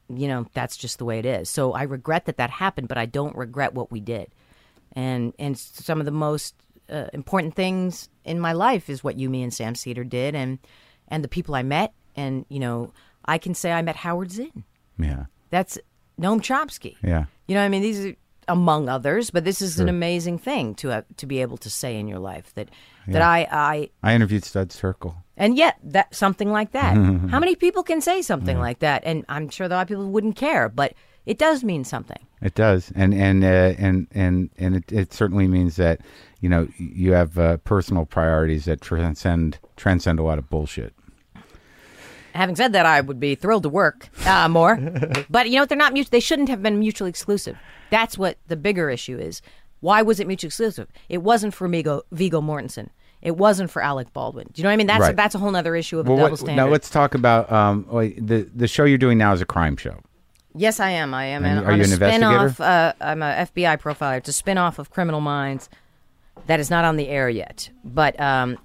you 0.09 0.27
know 0.27 0.47
that's 0.55 0.79
just 0.79 0.97
the 0.97 1.05
way 1.05 1.19
it 1.19 1.27
is. 1.27 1.51
So 1.51 1.75
i 1.75 1.83
regret 1.83 2.25
that 2.25 2.39
that 2.39 2.49
happened 2.49 2.89
but 2.89 2.97
i 2.97 3.05
don't 3.05 3.37
regret 3.37 3.75
what 3.75 3.93
we 3.93 4.01
did 4.01 4.29
and 4.95 5.33
and 5.39 5.59
some 5.59 6.01
of 6.01 6.07
the 6.07 6.13
most 6.13 6.55
uh, 6.91 7.07
important 7.13 7.55
things 7.55 8.09
in 8.25 8.39
my 8.41 8.53
life 8.53 8.89
is 8.91 9.03
what 9.05 9.19
you 9.19 9.29
me 9.31 9.43
and 9.43 9.53
sam 9.55 9.75
seder 9.75 10.05
did 10.05 10.35
and 10.35 10.59
and 11.09 11.25
the 11.25 11.29
people 11.29 11.55
i 11.55 11.63
met 11.63 11.93
and 12.17 12.45
you 12.49 12.61
know 12.61 12.93
i 13.25 13.39
can 13.39 13.55
say 13.55 13.73
i 13.73 13.81
met 13.83 13.97
howard 13.97 14.31
zinn 14.31 14.65
Yeah. 14.99 15.25
that's 15.51 15.79
noam 16.21 16.41
chomsky 16.41 16.97
Yeah. 17.03 17.25
you 17.49 17.55
know 17.55 17.61
what 17.61 17.67
i 17.67 17.69
mean 17.71 17.83
these 17.83 18.05
are 18.07 18.15
among 18.49 18.89
others 18.91 19.31
but 19.31 19.45
this 19.45 19.63
is 19.63 19.81
an 19.81 19.89
amazing 19.89 20.39
thing 20.39 20.75
to 20.75 20.89
have, 20.89 21.05
to 21.17 21.27
be 21.27 21.41
able 21.41 21.57
to 21.57 21.71
say 21.71 21.99
in 21.99 22.07
your 22.07 22.19
life 22.19 22.53
that 22.55 22.69
that 23.09 23.23
i 23.23 23.49
i 23.51 23.91
I 24.03 24.15
interviewed 24.15 24.45
Studs 24.45 24.79
Terkel. 24.81 25.15
and 25.37 25.57
yet, 25.57 25.77
that 25.83 26.15
something 26.15 26.51
like 26.53 26.73
that. 26.73 26.95
How 27.33 27.41
many 27.41 27.57
people 27.57 27.83
can 27.83 28.01
say 28.01 28.23
something 28.23 28.59
like 28.59 28.79
that? 28.81 29.03
And 29.05 29.25
I'm 29.29 29.49
sure 29.49 29.67
a 29.67 29.69
lot 29.71 29.83
of 29.83 29.89
people 29.89 30.09
wouldn't 30.11 30.37
care, 30.37 30.69
but 30.69 30.93
it 31.27 31.39
does 31.39 31.65
mean 31.65 31.85
something. 31.85 32.19
It 32.43 32.55
does, 32.55 32.93
and 32.95 33.15
and 33.15 33.43
uh, 33.43 33.75
and 33.79 34.07
and 34.13 34.51
and 34.59 34.77
it, 34.77 34.93
it 34.93 35.13
certainly 35.15 35.47
means 35.49 35.77
that 35.77 36.01
you 36.41 36.49
know 36.49 36.69
you 36.77 37.13
have 37.13 37.39
uh, 37.39 37.57
personal 37.59 38.05
priorities 38.05 38.67
that 38.67 38.81
transcend 38.81 39.59
transcend 39.77 40.19
a 40.19 40.23
lot 40.23 40.39
of 40.39 40.51
bullshit. 40.51 40.93
Having 42.35 42.57
said 42.57 42.73
that, 42.73 42.85
I 42.85 43.01
would 43.01 43.21
be 43.21 43.37
thrilled 43.37 43.63
to 43.63 43.69
work 43.69 44.09
uh, 44.27 44.49
more, 44.49 44.77
but 45.31 45.49
you 45.49 45.55
know 45.55 45.63
what? 45.63 45.69
They're 45.69 45.79
not 45.79 45.93
mutual. 45.93 46.11
They 46.11 46.21
shouldn't 46.21 46.49
have 46.49 46.63
been 46.63 46.79
mutually 46.81 47.09
exclusive. 47.09 47.57
That's 47.91 48.19
what 48.19 48.39
the 48.49 48.57
bigger 48.57 48.91
issue 48.91 49.19
is. 49.19 49.41
Why 49.81 50.03
was 50.03 50.19
it 50.19 50.27
mutually 50.27 50.49
exclusive? 50.49 50.89
It 51.09 51.19
wasn't 51.19 51.55
for 51.55 51.69
Viggo, 51.69 52.03
Viggo 52.11 52.41
Mortensen. 52.41 52.89
It 53.23 53.37
wasn't 53.37 53.71
for 53.71 53.83
Alec 53.83 54.13
Baldwin. 54.13 54.49
Do 54.53 54.61
you 54.61 54.65
know 54.65 54.69
what 54.71 54.75
I 54.75 54.77
mean? 54.77 54.87
That's 54.89 55.01
Right. 55.01 55.17
that's 55.17 55.35
a 55.35 55.39
whole 55.39 55.55
other 55.55 55.77
issue 55.77 55.99
of 55.99 56.07
Well, 56.09 56.17
a 56.17 56.21
double 56.21 56.31
what, 56.33 56.41
standard. 56.41 56.57
now 56.63 56.69
let's 56.69 56.91
talk 56.91 57.15
about 57.15 57.51
um, 57.53 57.87
the 58.19 58.51
the 58.55 58.67
show 58.67 58.85
you're 58.85 58.99
doing 58.99 59.17
now 59.17 59.33
is 59.33 59.41
a 59.41 59.47
crime 59.47 59.77
show. 59.77 60.01
Yes, 60.57 60.79
I 60.81 60.91
am. 60.91 61.15
I 61.15 61.25
am. 61.27 61.45
And 61.45 61.59
an, 61.61 61.65
are 61.65 61.73
on 61.73 61.79
you 61.79 61.83
a 61.85 61.87
an 61.87 61.93
investigator? 61.93 62.49
spin-off, 62.51 62.61
Uh, 62.61 62.93
I'm 63.01 63.23
a 63.23 63.49
FBI 63.53 63.81
profiler. 63.81 64.19
It's 64.19 64.29
a 64.29 64.33
spin-off 64.33 64.79
of 64.79 64.91
Criminal 64.91 65.21
Minds 65.21 65.69
that 66.47 66.61
is 66.61 66.71
not 66.71 66.85
on 66.85 66.97
the 66.97 67.09
air 67.09 67.29
yet, 67.29 67.71
but 67.85 68.19
um, 68.21 68.59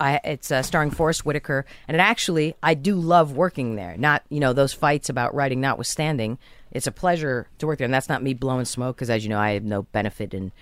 I, 0.00 0.20
it's 0.24 0.50
uh, 0.50 0.62
starring 0.62 0.90
Forest 0.90 1.24
Whitaker, 1.26 1.66
and 1.86 1.94
it 1.96 2.00
actually 2.00 2.54
I 2.62 2.74
do 2.74 2.94
love 2.96 3.32
working 3.32 3.76
there. 3.76 3.96
Not 3.96 4.22
you 4.28 4.40
know 4.40 4.52
those 4.52 4.72
fights 4.72 5.08
about 5.08 5.34
writing 5.34 5.60
notwithstanding, 5.60 6.38
it's 6.72 6.86
a 6.86 6.92
pleasure 6.92 7.48
to 7.58 7.66
work 7.66 7.78
there, 7.78 7.84
and 7.84 7.94
that's 7.94 8.08
not 8.08 8.22
me 8.22 8.34
blowing 8.34 8.64
smoke 8.64 8.96
because 8.96 9.10
as 9.10 9.24
you 9.24 9.28
know 9.30 9.38
I 9.40 9.52
have 9.52 9.64
no 9.64 9.82
benefit 9.82 10.34
in 10.34 10.52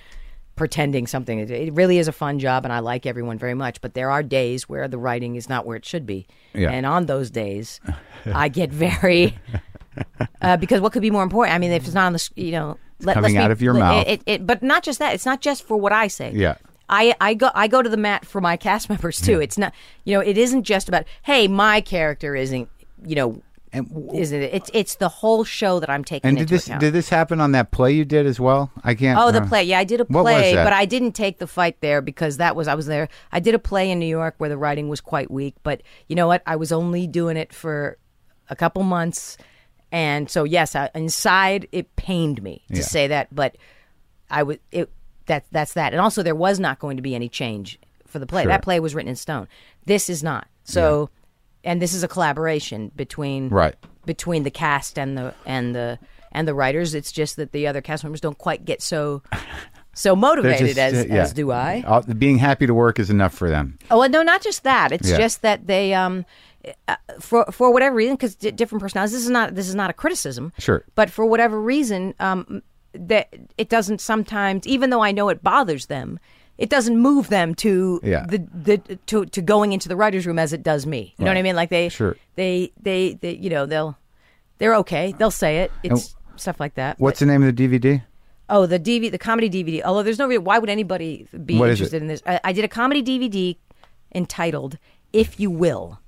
pretending 0.55 1.07
something. 1.07 1.39
It, 1.39 1.51
it 1.51 1.72
really 1.74 1.99
is 1.99 2.09
a 2.09 2.12
fun 2.12 2.39
job, 2.39 2.64
and 2.64 2.72
I 2.72 2.78
like 2.78 3.05
everyone 3.05 3.39
very 3.39 3.53
much. 3.55 3.80
But 3.82 3.93
there 3.95 4.11
are 4.11 4.22
days 4.22 4.68
where 4.70 4.89
the 4.89 4.99
writing 4.99 5.37
is 5.37 5.49
not 5.51 5.66
where 5.66 5.76
it 5.76 5.84
should 5.84 6.07
be, 6.07 6.26
Yeah. 6.55 6.70
and 6.70 6.87
on 6.87 7.05
those 7.07 7.30
days, 7.30 7.78
I 8.24 8.49
get 8.49 8.70
very 8.70 9.39
uh, 10.43 10.57
because 10.57 10.81
what 10.81 10.93
could 10.93 11.03
be 11.03 11.11
more 11.11 11.23
important? 11.23 11.55
I 11.55 11.59
mean, 11.59 11.73
if 11.73 11.85
it's 11.85 11.95
not 11.95 12.07
on 12.07 12.13
the, 12.13 12.31
you 12.37 12.53
know, 12.53 12.79
let, 13.01 13.15
coming 13.15 13.35
be- 13.35 13.39
out 13.39 13.51
of 13.51 13.61
your 13.63 13.75
it- 13.77 13.81
mouth. 13.81 14.07
It, 14.07 14.23
it, 14.27 14.47
but 14.47 14.63
not 14.63 14.83
just 14.83 14.99
that. 14.99 15.15
It's 15.15 15.27
not 15.27 15.41
just 15.41 15.65
for 15.65 15.77
what 15.77 15.93
I 15.93 16.09
say. 16.09 16.33
Yeah. 16.35 16.57
I, 16.89 17.15
I 17.21 17.35
go 17.35 17.51
I 17.55 17.67
go 17.67 17.83
to 17.83 17.89
the 17.89 17.97
mat 17.97 18.25
for 18.25 18.41
my 18.41 18.57
cast 18.67 18.89
members 18.89 19.21
too. 19.21 19.41
It's 19.41 19.59
not 19.59 19.73
you 20.05 20.15
know 20.15 20.21
it 20.21 20.39
isn't 20.39 20.63
just 20.63 20.89
about 20.89 21.05
hey 21.23 21.49
my 21.49 21.81
character 21.81 22.37
isn't 22.37 22.69
you 23.05 23.17
know 23.17 23.43
And 23.73 23.89
w- 23.89 24.21
isn't 24.21 24.41
it? 24.41 24.55
It's 24.55 24.71
it's 24.73 24.95
the 24.95 25.09
whole 25.09 25.43
show 25.43 25.81
that 25.81 25.91
I'm 25.91 26.05
taking 26.05 26.29
and 26.29 26.37
did 26.37 26.43
into 26.43 26.55
this 26.55 26.67
account. 26.69 26.81
did 26.81 26.93
this 26.93 27.09
happen 27.09 27.41
on 27.41 27.51
that 27.53 27.73
play 27.73 27.91
you 27.91 28.05
did 28.05 28.25
as 28.25 28.39
well? 28.39 28.71
I 28.85 28.95
can't. 28.95 29.19
Oh, 29.19 29.33
the 29.33 29.43
uh, 29.43 29.49
play. 29.49 29.65
Yeah, 29.65 29.81
I 29.81 29.85
did 29.85 30.01
a 30.01 30.05
play, 30.05 30.55
but 30.55 30.73
I 30.73 30.85
didn't 30.85 31.13
take 31.13 31.39
the 31.39 31.49
fight 31.49 31.81
there 31.81 32.01
because 32.01 32.37
that 32.37 32.55
was 32.55 32.69
I 32.69 32.77
was 32.77 32.87
there. 32.87 33.09
I 33.33 33.41
did 33.41 33.57
a 33.57 33.59
play 33.59 33.91
in 33.91 33.99
New 33.99 34.07
York 34.07 34.37
where 34.39 34.49
the 34.49 34.57
writing 34.57 34.89
was 34.89 35.01
quite 35.01 35.29
weak, 35.29 35.57
but 35.65 35.83
you 36.07 36.15
know 36.15 36.29
what? 36.29 36.41
I 36.47 36.55
was 36.55 36.71
only 36.71 37.09
doing 37.09 37.37
it 37.37 37.53
for 37.53 37.99
a 38.49 38.55
couple 38.55 38.85
months, 38.85 39.37
and 39.97 40.31
so 40.31 40.45
yes, 40.45 40.77
I, 40.77 40.91
inside 40.95 41.67
it 41.73 41.97
pained 41.97 42.43
me 42.43 42.63
to 42.69 42.77
Yeah. 42.77 42.83
say 42.83 43.07
that, 43.09 43.35
but 43.35 43.57
I 44.31 44.43
was 44.43 44.59
it. 44.71 44.91
That 45.27 45.45
that's 45.51 45.73
that, 45.75 45.93
and 45.95 46.01
also 46.01 46.23
there 46.23 46.35
was 46.37 46.61
not 46.61 46.79
going 46.79 46.97
to 46.99 47.03
be 47.03 47.15
any 47.15 47.29
change 47.29 47.79
for 48.07 48.19
the 48.21 48.27
play. 48.27 48.43
Sure. 48.43 48.53
That 48.53 48.63
play 48.63 48.79
was 48.79 48.95
written 48.95 49.09
in 49.09 49.17
stone. 49.17 49.49
This 49.87 50.09
is 50.11 50.23
not. 50.23 50.47
So, 50.65 51.11
and 51.65 51.81
this 51.83 51.95
is 51.95 52.03
a 52.05 52.09
collaboration 52.09 52.93
between 52.95 53.49
Right. 53.49 53.75
between 54.05 54.43
the 54.45 54.51
cast 54.53 54.99
and 54.99 55.17
the 55.19 55.35
and 55.47 55.75
the 55.75 55.99
and 56.33 56.47
the 56.47 56.55
writers. 56.55 56.95
It's 56.95 57.11
just 57.11 57.37
that 57.37 57.51
the 57.53 57.67
other 57.67 57.81
cast 57.81 58.05
members 58.05 58.21
don't 58.21 58.39
quite 58.39 58.65
get 58.65 58.83
so 58.83 59.23
so 59.95 60.15
motivated 60.15 60.77
just, 60.77 60.79
as 60.79 60.95
uh, 60.95 61.07
yeah. 61.09 61.23
as 61.23 61.33
do 61.33 61.51
I. 61.51 61.83
Uh, 61.87 62.03
being 62.15 62.39
happy 62.39 62.67
to 62.67 62.75
work 62.75 62.99
is 63.01 63.11
enough 63.11 63.35
for 63.35 63.49
them. 63.49 63.79
Oh, 63.91 63.99
well, 64.01 64.09
no, 64.11 64.23
not 64.23 64.43
just 64.43 64.63
that. 64.65 64.93
It's 64.93 65.11
Yeah. 65.11 65.17
just 65.19 65.43
that 65.43 65.67
they 65.67 65.93
um 65.95 66.25
for 67.21 67.45
for 67.53 67.73
whatever 67.73 67.97
reason 67.97 68.14
because 68.14 68.35
d- 68.35 68.51
different 68.51 68.83
personalities. 68.83 69.12
This 69.12 69.23
is 69.25 69.31
not 69.31 69.55
this 69.55 69.69
is 69.69 69.75
not 69.75 69.91
a 69.91 69.93
criticism. 69.93 70.53
Sure. 70.59 70.85
But 70.95 71.11
for 71.11 71.25
whatever 71.27 71.61
reason, 71.61 72.14
um, 72.21 72.62
that 72.93 73.33
it 73.59 73.69
doesn't 73.69 74.01
sometimes, 74.01 74.67
even 74.67 74.91
though 74.91 75.03
I 75.03 75.12
know 75.12 75.29
it 75.29 75.43
bothers 75.43 75.87
them. 75.87 76.19
It 76.59 76.71
doesn't 76.71 76.97
move 76.99 77.29
them 77.29 77.55
to 77.57 78.01
Yeah. 78.03 78.25
the, 78.27 78.39
the 78.39 78.79
to, 79.09 79.27
to 79.27 79.43
going 79.43 79.73
into 79.75 79.91
the 79.91 79.97
writers' 79.97 80.27
room 80.27 80.39
as 80.39 80.55
it 80.55 80.62
does 80.62 80.87
me. 80.87 81.14
You 81.19 81.27
know 81.27 81.31
what 81.31 81.37
I 81.37 81.43
mean? 81.43 81.55
Like 81.55 81.69
they, 81.69 81.91
Sure. 81.91 82.17
they, 82.35 82.73
they, 82.81 83.12
they, 83.21 83.35
you 83.35 83.51
know, 83.51 83.67
they'll, 83.67 83.99
they're 84.57 84.75
okay. 84.77 85.12
They'll 85.19 85.31
say 85.31 85.59
it. 85.59 85.73
It's 85.83 86.17
stuff 86.37 86.59
like 86.59 86.77
that. 86.77 86.99
What's 86.99 87.19
the 87.21 87.27
name 87.27 87.43
of 87.43 87.55
the 87.55 87.69
DVD? 87.69 88.03
Oh, 88.49 88.64
the 88.64 88.81
DVD, 88.81 89.11
the 89.11 89.19
comedy 89.19 89.51
DVD. 89.51 89.83
Although 89.85 90.03
there's 90.03 90.19
no 90.19 90.27
reason, 90.29 90.45
why 90.45 90.59
would 90.59 90.71
anybody 90.71 91.29
be 91.45 91.59
What 91.59 91.69
interested 91.69 92.01
in 92.01 92.09
this? 92.09 92.23
I, 92.25 92.41
I 92.43 92.53
did 92.55 92.64
a 92.64 92.69
comedy 92.69 93.03
DVD 93.03 93.59
entitled 94.14 94.79
"If 95.12 95.39
You 95.39 95.51
Will," 95.51 96.01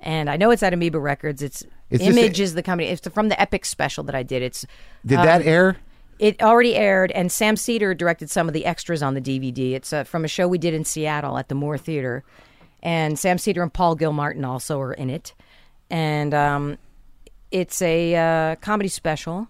and 0.00 0.28
I 0.30 0.36
know 0.36 0.50
it's 0.50 0.62
at 0.62 0.72
Amoeba 0.72 0.98
Records. 0.98 1.42
It's 1.42 1.64
Is 1.90 2.00
Image 2.00 2.38
a- 2.40 2.42
is 2.42 2.54
the 2.54 2.62
company. 2.62 2.88
It's 2.90 3.06
from 3.08 3.28
the 3.28 3.34
Epix 3.36 3.66
special 3.66 4.04
that 4.04 4.14
I 4.14 4.22
did. 4.22 4.42
It's 4.42 4.64
Did 5.04 5.18
Um, 5.18 5.26
that 5.26 5.42
air? 5.46 5.76
It 6.18 6.42
already 6.42 6.74
aired, 6.74 7.12
and 7.12 7.30
Sam 7.30 7.56
Seder 7.56 7.94
directed 7.94 8.28
some 8.28 8.48
of 8.48 8.52
the 8.54 8.66
extras 8.66 9.02
on 9.04 9.14
the 9.14 9.20
DVD. 9.20 9.74
It's 9.74 9.92
uh, 9.92 10.02
from 10.04 10.24
a 10.24 10.28
show 10.28 10.48
we 10.48 10.58
did 10.58 10.74
in 10.74 10.84
Seattle 10.84 11.38
at 11.38 11.48
the 11.48 11.54
Moore 11.54 11.78
Theater, 11.78 12.24
and 12.82 13.16
Sam 13.18 13.38
Seder 13.38 13.62
and 13.62 13.72
Paul 13.72 13.94
Gilmartin 13.94 14.44
also 14.44 14.80
are 14.80 14.92
in 14.92 15.10
it. 15.10 15.32
And 15.90 16.34
um, 16.34 16.76
it's 17.52 17.80
a 17.80 18.16
uh, 18.16 18.56
comedy 18.56 18.88
special, 18.88 19.46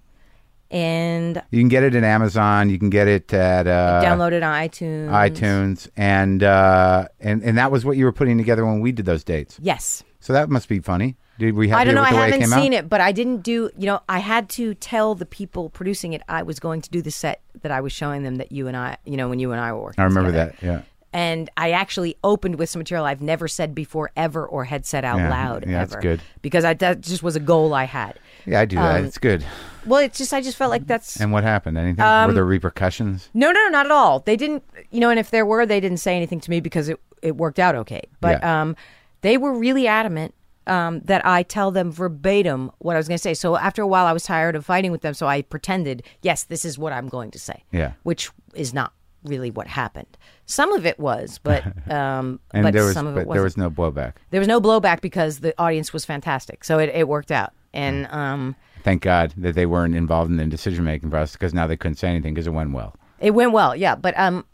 and 0.70 1.42
You 1.51 1.61
can 1.61 1.68
get 1.68 1.82
it 1.84 1.94
at 1.94 2.05
Amazon. 2.05 2.68
You 2.68 2.78
can 2.78 2.90
get 2.90 3.09
it 3.09 3.32
at 3.32 3.66
uh, 3.66 4.03
download 4.05 4.32
it 4.32 4.42
on 4.42 4.53
iTunes. 4.55 5.09
iTunes, 5.09 5.88
and 5.96 6.42
uh, 6.42 7.09
and 7.18 7.42
and 7.42 7.57
that 7.57 7.70
was 7.72 7.84
what 7.86 7.96
you 7.96 8.05
were 8.05 8.12
putting 8.12 8.36
together 8.36 8.66
when 8.66 8.80
we 8.80 8.92
did 8.92 9.07
those 9.07 9.24
dates. 9.24 9.59
Yes. 9.62 10.05
So 10.28 10.34
that 10.34 10.50
must 10.50 10.68
be 10.68 10.78
funny. 10.78 11.16
Did 11.38 11.54
we 11.54 11.70
have 11.70 11.78
I 11.78 11.84
don't 11.84 11.94
know. 11.94 12.02
I 12.02 12.12
haven't 12.12 12.42
it 12.42 12.48
seen 12.48 12.74
out? 12.74 12.80
it, 12.80 12.88
but 12.90 13.00
I 13.00 13.12
didn't 13.12 13.38
do. 13.38 13.70
You 13.78 13.86
know, 13.86 14.00
I 14.10 14.18
had 14.18 14.50
to 14.50 14.74
tell 14.74 15.14
the 15.14 15.24
people 15.24 15.70
producing 15.70 16.12
it 16.12 16.20
I 16.28 16.42
was 16.42 16.60
going 16.60 16.82
to 16.82 16.90
do 16.90 17.00
the 17.00 17.10
set 17.10 17.40
that 17.62 17.72
I 17.72 17.80
was 17.80 17.94
showing 17.94 18.24
them 18.24 18.36
that 18.36 18.52
you 18.52 18.66
and 18.68 18.76
I, 18.76 18.98
you 19.06 19.16
know, 19.16 19.30
when 19.30 19.38
you 19.38 19.52
and 19.52 19.58
I 19.60 19.72
were 19.72 19.80
working. 19.84 20.02
I 20.02 20.04
remember 20.04 20.28
together. 20.30 20.54
that. 20.60 20.66
Yeah. 20.66 20.82
And 21.14 21.48
I 21.56 21.70
actually 21.70 22.18
opened 22.22 22.56
with 22.58 22.68
some 22.68 22.80
material 22.80 23.06
I've 23.06 23.22
never 23.22 23.48
said 23.48 23.74
before 23.74 24.10
ever 24.16 24.46
or 24.46 24.64
had 24.66 24.84
said 24.84 25.02
out 25.02 25.16
Yeah, 25.16 25.30
loud 25.30 25.64
yeah, 25.66 25.78
that's 25.86 25.96
good. 25.96 26.20
because 26.42 26.66
I, 26.66 26.74
that 26.74 27.00
just 27.00 27.22
was 27.22 27.34
a 27.36 27.40
goal 27.40 27.72
I 27.72 27.84
had. 27.84 28.18
Yeah, 28.44 28.60
I 28.60 28.66
do 28.66 28.76
that. 28.76 28.98
Um, 28.98 29.04
it's 29.06 29.16
good. 29.16 29.42
Well, 29.86 30.00
it's 30.00 30.18
just 30.18 30.34
I 30.34 30.42
just 30.42 30.58
felt 30.58 30.70
like 30.70 30.86
that's 30.86 31.18
And 31.18 31.32
what 31.32 31.42
happened? 31.44 31.78
Anything? 31.78 32.04
Um, 32.04 32.26
were 32.26 32.34
there 32.34 32.44
repercussions? 32.44 33.30
no, 33.32 33.50
no, 33.50 33.60
no, 33.64 33.68
not 33.70 33.86
at 33.86 33.92
all. 33.92 34.20
They 34.20 34.36
didn't, 34.36 34.62
you 34.90 35.00
know, 35.00 35.08
and 35.08 35.18
if 35.18 35.30
there 35.30 35.46
were, 35.46 35.64
they 35.64 35.80
didn't 35.80 35.96
say 36.00 36.14
anything 36.14 36.40
to 36.40 36.50
me 36.50 36.60
because 36.60 36.90
it 36.90 37.00
it 37.22 37.36
worked 37.36 37.58
out 37.58 37.74
okay. 37.74 38.02
But 38.20 38.40
Yeah. 38.42 38.60
um, 38.62 38.76
they 39.20 39.36
were 39.36 39.52
really 39.52 39.86
adamant 39.86 40.34
um, 40.66 41.00
that 41.00 41.24
I 41.24 41.42
tell 41.42 41.70
them 41.70 41.90
verbatim 41.90 42.70
what 42.78 42.94
I 42.94 42.98
was 42.98 43.08
going 43.08 43.16
to 43.16 43.22
say. 43.22 43.34
So 43.34 43.56
after 43.56 43.82
a 43.82 43.86
while, 43.86 44.06
I 44.06 44.12
was 44.12 44.22
tired 44.24 44.54
of 44.54 44.66
fighting 44.66 44.92
with 44.92 45.00
them, 45.00 45.14
so 45.14 45.26
I 45.26 45.42
pretended, 45.42 46.02
yes, 46.22 46.44
this 46.44 46.64
is 46.64 46.78
what 46.78 46.92
I'm 46.92 47.08
going 47.08 47.30
to 47.32 47.38
say. 47.38 47.64
Yeah. 47.72 47.92
which 48.02 48.30
is 48.54 48.74
not 48.74 48.92
really 49.24 49.50
what 49.50 49.66
happened. 49.66 50.16
Some 50.46 50.72
of 50.72 50.86
it 50.86 50.98
was, 50.98 51.40
but 51.42 51.64
um, 51.90 52.40
but 52.52 52.72
there 52.72 52.84
was, 52.84 52.94
some 52.94 53.06
of 53.06 53.14
but 53.14 53.22
it 53.22 53.26
wasn't. 53.26 53.44
was 53.44 53.56
no 53.56 53.70
blowback. 53.70 54.14
There 54.30 54.40
was 54.40 54.48
no 54.48 54.60
blowback 54.60 55.00
because 55.00 55.40
the 55.40 55.54
audience 55.60 55.92
was 55.92 56.04
fantastic, 56.04 56.64
so 56.64 56.78
it, 56.78 56.90
it 56.94 57.08
worked 57.08 57.32
out. 57.32 57.52
And 57.72 58.06
um, 58.10 58.56
Thank 58.82 59.02
God 59.02 59.34
that 59.36 59.54
they 59.54 59.66
weren't 59.66 59.94
involved 59.94 60.30
in 60.30 60.36
the 60.36 60.46
decision 60.46 60.84
making 60.84 61.10
process 61.10 61.32
because 61.32 61.52
now 61.52 61.66
they 61.66 61.76
couldn't 61.76 61.96
say 61.96 62.08
anything 62.08 62.34
because 62.34 62.46
it 62.46 62.52
went 62.52 62.72
well. 62.72 62.94
It 63.20 63.32
went 63.32 63.52
well, 63.52 63.74
yeah. 63.74 63.94
But 63.96 64.18
um, 64.18 64.44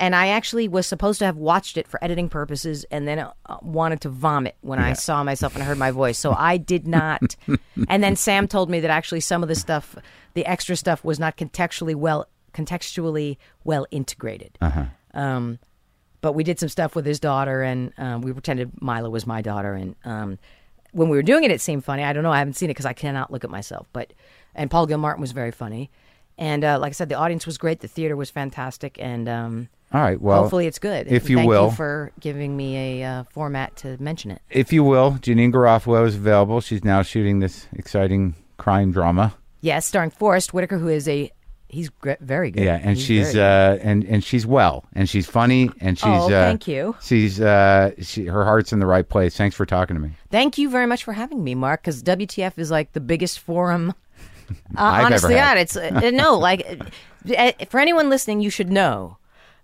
and 0.00 0.14
I 0.14 0.28
actually 0.28 0.68
was 0.68 0.86
supposed 0.86 1.18
to 1.18 1.26
have 1.26 1.36
watched 1.36 1.76
it 1.76 1.88
for 1.88 2.02
editing 2.02 2.28
purposes, 2.28 2.84
and 2.90 3.06
then 3.08 3.18
uh, 3.18 3.32
wanted 3.62 4.00
to 4.02 4.08
vomit 4.08 4.56
when 4.60 4.78
I 4.78 4.92
saw 4.92 5.24
myself 5.24 5.54
and 5.54 5.64
heard 5.64 5.78
my 5.78 5.90
voice. 5.90 6.18
So 6.18 6.32
I 6.32 6.56
did 6.56 6.86
not. 6.86 7.36
and 7.88 8.02
then 8.02 8.16
Sam 8.16 8.46
told 8.46 8.70
me 8.70 8.80
that 8.80 8.90
actually 8.90 9.20
some 9.20 9.42
of 9.42 9.48
the 9.48 9.54
stuff, 9.54 9.96
the 10.34 10.46
extra 10.46 10.76
stuff, 10.76 11.04
was 11.04 11.18
not 11.18 11.36
contextually 11.36 11.94
well 11.94 12.26
contextually 12.54 13.36
well 13.64 13.86
integrated. 13.90 14.56
Um, 15.14 15.58
but 16.20 16.32
we 16.32 16.44
did 16.44 16.58
some 16.58 16.68
stuff 16.68 16.94
with 16.96 17.06
his 17.06 17.20
daughter, 17.20 17.62
and 17.62 17.92
um, 17.98 18.22
we 18.22 18.32
pretended 18.32 18.80
Mila 18.80 19.10
was 19.10 19.26
my 19.26 19.40
daughter. 19.42 19.74
And 19.74 19.96
um, 20.04 20.38
when 20.92 21.08
we 21.08 21.16
were 21.16 21.22
doing 21.22 21.44
it, 21.44 21.50
it 21.50 21.60
seemed 21.60 21.84
funny. 21.84 22.02
I 22.02 22.12
don't 22.12 22.22
know. 22.22 22.32
I 22.32 22.38
haven't 22.38 22.54
seen 22.54 22.70
it 22.70 22.74
because 22.74 22.86
I 22.86 22.92
cannot 22.92 23.32
look 23.32 23.44
at 23.44 23.50
myself. 23.50 23.88
But 23.92 24.12
and 24.54 24.70
Paul 24.70 24.86
Gilmartin 24.86 25.20
was 25.20 25.32
very 25.32 25.52
funny, 25.52 25.90
and 26.36 26.64
uh, 26.64 26.78
like 26.78 26.90
I 26.90 26.92
said, 26.92 27.08
the 27.08 27.16
audience 27.16 27.46
was 27.46 27.58
great. 27.58 27.80
The 27.80 27.88
theater 27.88 28.16
was 28.16 28.30
fantastic, 28.30 28.96
and 29.00 29.28
um, 29.28 29.68
All 29.92 30.00
right. 30.02 30.20
Well, 30.20 30.42
hopefully 30.42 30.66
it's 30.66 30.78
good. 30.78 31.06
if 31.06 31.30
you 31.30 31.36
Thank 31.38 31.48
will. 31.48 31.66
you 31.66 31.70
for 31.76 32.12
giving 32.20 32.56
me 32.56 33.00
a 33.02 33.06
uh, 33.06 33.24
format 33.30 33.74
to 33.78 33.96
mention 34.00 34.30
it. 34.30 34.42
if 34.50 34.72
you 34.72 34.84
will, 34.84 35.12
Janeane 35.12 35.52
Garofalo 35.52 36.06
is 36.06 36.14
available. 36.16 36.60
She's 36.60 36.84
now 36.84 37.02
shooting 37.02 37.38
this 37.40 37.66
exciting 37.72 38.34
crime 38.58 38.92
drama. 38.92 39.34
Yes, 39.60 39.86
starring 39.86 40.10
Forest 40.10 40.52
Whitaker, 40.52 40.78
who 40.78 40.88
is 40.88 41.08
a 41.08 41.32
he's 41.68 41.88
gr- 41.88 42.12
very 42.20 42.50
good. 42.50 42.62
Yeah, 42.64 42.78
and 42.82 42.96
He's 42.96 43.04
she's 43.04 43.36
uh, 43.36 43.78
and 43.82 44.04
and 44.04 44.22
she's 44.22 44.46
well, 44.46 44.84
and 44.92 45.08
she's 45.08 45.26
funny, 45.26 45.70
and 45.80 45.98
she's 45.98 46.06
Oh, 46.06 46.26
uh, 46.26 46.28
thank 46.28 46.68
you. 46.68 46.94
She's 47.00 47.40
uh, 47.40 47.92
she, 48.00 48.26
her 48.26 48.44
heart's 48.44 48.72
in 48.72 48.78
the 48.80 48.86
right 48.86 49.08
place. 49.08 49.36
Thanks 49.36 49.56
for 49.56 49.64
talking 49.66 49.96
to 49.96 50.00
me. 50.00 50.10
Thank 50.30 50.58
you 50.58 50.68
very 50.68 50.86
much 50.86 51.02
for 51.04 51.12
having 51.14 51.42
me, 51.42 51.54
Marc. 51.54 51.80
Because 51.82 52.02
WTF 52.02 52.58
is 52.58 52.70
like 52.70 52.92
the 52.92 53.00
biggest 53.00 53.38
forum. 53.38 53.94
Uh, 54.78 55.02
honestly. 55.04 55.34
God, 55.34 55.58
it's 55.58 55.76
uh, 55.76 56.10
no 56.10 56.38
like 56.38 56.66
uh, 57.36 57.52
for 57.68 57.78
anyone 57.80 58.08
listening, 58.08 58.40
you 58.40 58.48
should 58.48 58.70
know 58.70 59.18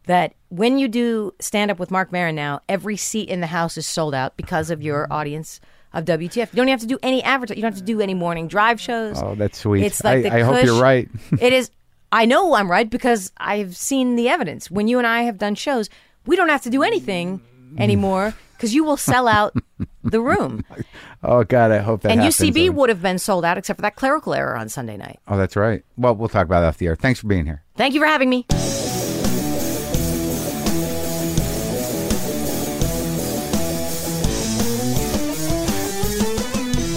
that 0.06 0.34
when 0.48 0.78
you 0.78 0.88
do 0.88 1.32
stand 1.40 1.70
up 1.70 1.78
with 1.78 1.90
Marc 1.90 2.12
Maron 2.12 2.34
now, 2.34 2.60
every 2.68 2.96
seat 2.96 3.28
in 3.28 3.40
the 3.40 3.46
house 3.46 3.76
is 3.76 3.86
sold 3.86 4.14
out 4.14 4.36
because 4.36 4.70
of 4.70 4.82
your 4.82 5.04
mm-hmm. 5.04 5.12
audience 5.12 5.60
of 5.92 6.04
WTF. 6.04 6.52
You 6.52 6.56
don't 6.56 6.68
have 6.68 6.80
to 6.80 6.86
do 6.86 6.98
any 7.02 7.22
advertising. 7.22 7.58
You 7.58 7.62
don't 7.62 7.72
have 7.72 7.80
to 7.80 7.84
do 7.84 8.00
any 8.00 8.14
morning 8.14 8.48
drive 8.48 8.80
shows. 8.80 9.22
Oh, 9.22 9.34
that's 9.34 9.58
sweet. 9.58 9.84
It's 9.84 10.02
like 10.04 10.18
I, 10.18 10.22
the 10.22 10.34
I 10.34 10.40
hope 10.40 10.64
you're 10.64 10.80
right. 10.80 11.08
it 11.40 11.52
is. 11.52 11.70
I 12.12 12.26
know 12.26 12.54
I'm 12.54 12.70
right 12.70 12.88
because 12.88 13.32
I've 13.38 13.76
seen 13.76 14.16
the 14.16 14.28
evidence. 14.28 14.70
When 14.70 14.86
you 14.86 14.98
and 14.98 15.06
I 15.06 15.22
have 15.22 15.38
done 15.38 15.54
shows, 15.54 15.88
we 16.26 16.36
don't 16.36 16.48
have 16.48 16.62
to 16.62 16.70
do 16.70 16.82
anything 16.82 17.40
mm. 17.40 17.80
anymore 17.80 18.34
because 18.52 18.74
you 18.74 18.84
will 18.84 18.96
sell 18.96 19.26
out 19.26 19.56
the 20.04 20.20
room. 20.20 20.64
oh 21.24 21.42
God, 21.44 21.72
I 21.72 21.78
hope 21.78 22.02
that. 22.02 22.12
and 22.12 22.20
happens. 22.20 22.36
UCB 22.36 22.70
would 22.70 22.88
have 22.88 23.02
been 23.02 23.18
sold 23.18 23.44
out 23.44 23.58
except 23.58 23.78
for 23.78 23.82
that 23.82 23.96
clerical 23.96 24.34
error 24.34 24.56
on 24.56 24.68
Sunday 24.68 24.96
night. 24.96 25.18
Oh, 25.26 25.36
that's 25.36 25.56
right. 25.56 25.84
Well, 25.96 26.14
we'll 26.14 26.28
talk 26.28 26.46
about 26.46 26.60
that 26.60 26.68
off 26.68 26.78
the 26.78 26.86
air. 26.86 26.96
Thanks 26.96 27.20
for 27.20 27.26
being 27.26 27.46
here. 27.46 27.62
Thank 27.76 27.94
you 27.94 28.00
for 28.00 28.06
having 28.06 28.30
me. 28.30 28.46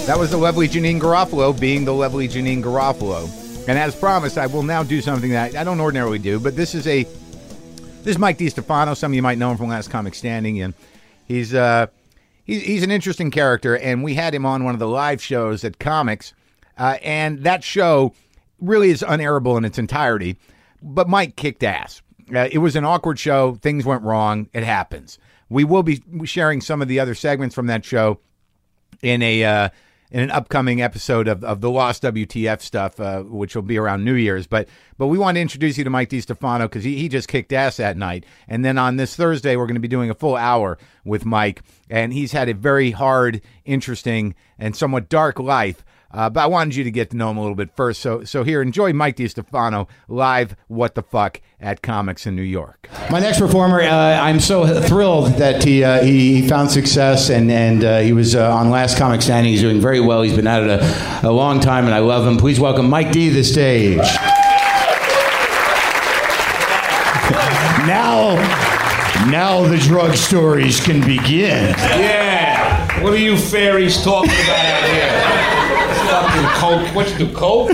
That 0.07 0.17
was 0.17 0.31
the 0.31 0.37
lovely 0.37 0.69
Janeane 0.69 1.01
Garofalo 1.01 1.59
being 1.59 1.83
the 1.83 1.93
lovely 1.93 2.29
Janeane 2.29 2.63
Garofalo. 2.63 3.27
And 3.67 3.77
as 3.77 3.93
promised, 3.93 4.37
I 4.37 4.47
will 4.47 4.63
now 4.63 4.81
do 4.81 5.01
something 5.01 5.31
that 5.31 5.53
I 5.53 5.65
don't 5.65 5.81
ordinarily 5.81 6.17
do, 6.17 6.39
but 6.39 6.55
this 6.55 6.73
is 6.73 6.87
a 6.87 7.03
this 7.03 8.15
is 8.15 8.17
Mike 8.17 8.37
DeStefano. 8.37 8.95
Some 8.95 9.11
of 9.11 9.15
you 9.17 9.21
might 9.21 9.37
know 9.37 9.51
him 9.51 9.57
from 9.57 9.67
Last 9.67 9.91
Comic 9.91 10.15
Standing, 10.15 10.61
and 10.61 10.73
he's 11.25 11.53
uh 11.53 11.87
he's, 12.45 12.61
he's 12.61 12.83
an 12.83 12.89
interesting 12.89 13.31
character. 13.31 13.77
And 13.77 14.01
we 14.01 14.13
had 14.13 14.33
him 14.33 14.45
on 14.45 14.63
one 14.63 14.73
of 14.73 14.79
the 14.79 14.87
live 14.87 15.21
shows 15.21 15.65
at 15.65 15.77
Comix, 15.77 16.31
uh, 16.77 16.95
and 17.03 17.43
that 17.43 17.65
show 17.65 18.13
really 18.61 18.91
is 18.91 19.01
unairable 19.01 19.57
in 19.57 19.65
its 19.65 19.77
entirety. 19.77 20.37
But 20.81 21.09
Mike 21.09 21.35
kicked 21.35 21.63
ass. 21.63 22.01
Uh, 22.33 22.47
it 22.49 22.59
was 22.59 22.77
an 22.77 22.85
awkward 22.85 23.19
show. 23.19 23.55
Things 23.55 23.83
went 23.83 24.03
wrong. 24.03 24.47
It 24.53 24.63
happens. 24.63 25.19
We 25.49 25.65
will 25.65 25.83
be 25.83 26.01
sharing 26.23 26.61
some 26.61 26.81
of 26.81 26.87
the 26.87 27.01
other 27.01 27.13
segments 27.13 27.53
from 27.53 27.67
that 27.67 27.83
show 27.83 28.21
in 29.01 29.21
a 29.21 29.43
uh, 29.43 29.69
in 30.11 30.21
an 30.21 30.31
upcoming 30.31 30.81
episode 30.81 31.27
of, 31.27 31.43
of 31.43 31.61
the 31.61 31.69
Lost 31.69 32.03
WTF 32.03 32.61
stuff, 32.61 32.99
uh, 32.99 33.23
which 33.23 33.55
will 33.55 33.63
be 33.63 33.77
around 33.77 34.05
New 34.05 34.13
Year's. 34.13 34.47
But 34.47 34.67
but 34.97 35.07
we 35.07 35.17
want 35.17 35.35
to 35.35 35.41
introduce 35.41 35.77
you 35.77 35.83
to 35.83 35.89
Mike 35.89 36.09
DeStefano 36.09 36.63
because 36.63 36.83
he, 36.83 36.97
he 36.97 37.09
just 37.09 37.27
kicked 37.27 37.53
ass 37.53 37.77
that 37.77 37.97
night. 37.97 38.25
And 38.47 38.63
then 38.63 38.77
on 38.77 38.97
this 38.97 39.15
Thursday, 39.15 39.55
we're 39.55 39.67
going 39.67 39.75
to 39.75 39.81
be 39.81 39.87
doing 39.87 40.09
a 40.09 40.15
full 40.15 40.35
hour 40.35 40.77
with 41.03 41.25
Mike, 41.25 41.61
and 41.89 42.13
he's 42.13 42.31
had 42.31 42.49
a 42.49 42.53
very 42.53 42.91
hard, 42.91 43.41
interesting, 43.65 44.35
and 44.57 44.75
somewhat 44.75 45.09
dark 45.09 45.39
life. 45.39 45.83
Uh, 46.11 46.29
but 46.29 46.41
I 46.41 46.47
wanted 46.47 46.75
you 46.75 46.83
to 46.83 46.91
get 46.91 47.09
to 47.11 47.17
know 47.17 47.29
him 47.31 47.37
a 47.37 47.41
little 47.41 47.55
bit 47.55 47.75
first. 47.75 48.01
So 48.01 48.23
so 48.23 48.43
here, 48.43 48.61
enjoy 48.61 48.93
Mike 48.93 49.17
DeStefano 49.17 49.87
live. 50.07 50.55
What 50.67 50.95
the 50.95 51.03
fuck 51.03 51.41
at 51.59 51.81
Comix 51.81 52.27
in 52.27 52.35
New 52.35 52.43
York. 52.43 52.87
My 53.09 53.19
next 53.19 53.39
performer, 53.39 53.81
uh, 53.81 53.89
I'm 53.89 54.39
so 54.39 54.81
thrilled 54.81 55.33
that 55.33 55.63
he 55.63 55.83
uh, 55.83 56.03
he 56.03 56.47
found 56.47 56.69
success 56.71 57.29
and 57.29 57.51
and 57.51 57.83
uh, 57.83 57.99
he 57.99 58.13
was 58.13 58.35
uh, 58.35 58.55
on 58.55 58.69
Last 58.69 58.97
Comic 58.97 59.21
Standing. 59.21 59.51
He's 59.51 59.61
doing 59.61 59.81
very 59.81 59.99
well. 59.99 60.21
He's 60.21 60.35
been 60.35 60.47
at 60.47 60.63
it 60.63 60.69
a, 60.69 61.29
a 61.29 61.31
long 61.31 61.59
time, 61.59 61.85
and 61.85 61.93
I 61.93 61.99
love 61.99 62.27
him. 62.27 62.37
Please 62.37 62.59
welcome 62.59 62.89
Mike 62.89 63.11
D 63.11 63.29
to 63.29 63.35
the 63.35 63.43
stage. 63.43 63.97
now, 67.87 68.35
now 69.29 69.67
the 69.67 69.77
drug 69.77 70.15
stories 70.15 70.79
can 70.79 71.01
begin. 71.01 71.75
Yeah. 71.77 73.01
What 73.01 73.13
are 73.13 73.17
you 73.17 73.37
fairies 73.37 74.03
talking 74.03 74.31
about 74.31 74.65
out 74.65 74.89
here? 74.89 75.66
Fucking 76.21 76.49
coke. 76.59 76.95
What 76.95 77.11
you 77.11 77.17
do, 77.27 77.33
coke? 77.33 77.69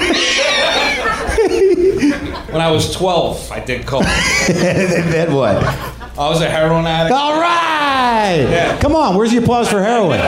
when 2.52 2.62
I 2.62 2.70
was 2.70 2.94
12, 2.94 3.52
I 3.52 3.60
did 3.60 3.86
coke. 3.86 4.04
then 4.48 5.34
what? 5.34 5.58
I 5.64 6.30
was 6.30 6.42
a 6.42 6.50
heroin 6.50 6.86
addict. 6.86 7.14
All 7.16 7.40
right. 7.40 8.46
Yeah. 8.50 8.78
Come 8.80 8.96
on. 8.96 9.16
Where's 9.16 9.32
the 9.32 9.38
applause 9.38 9.70
for 9.70 9.82
heroin? 9.82 10.20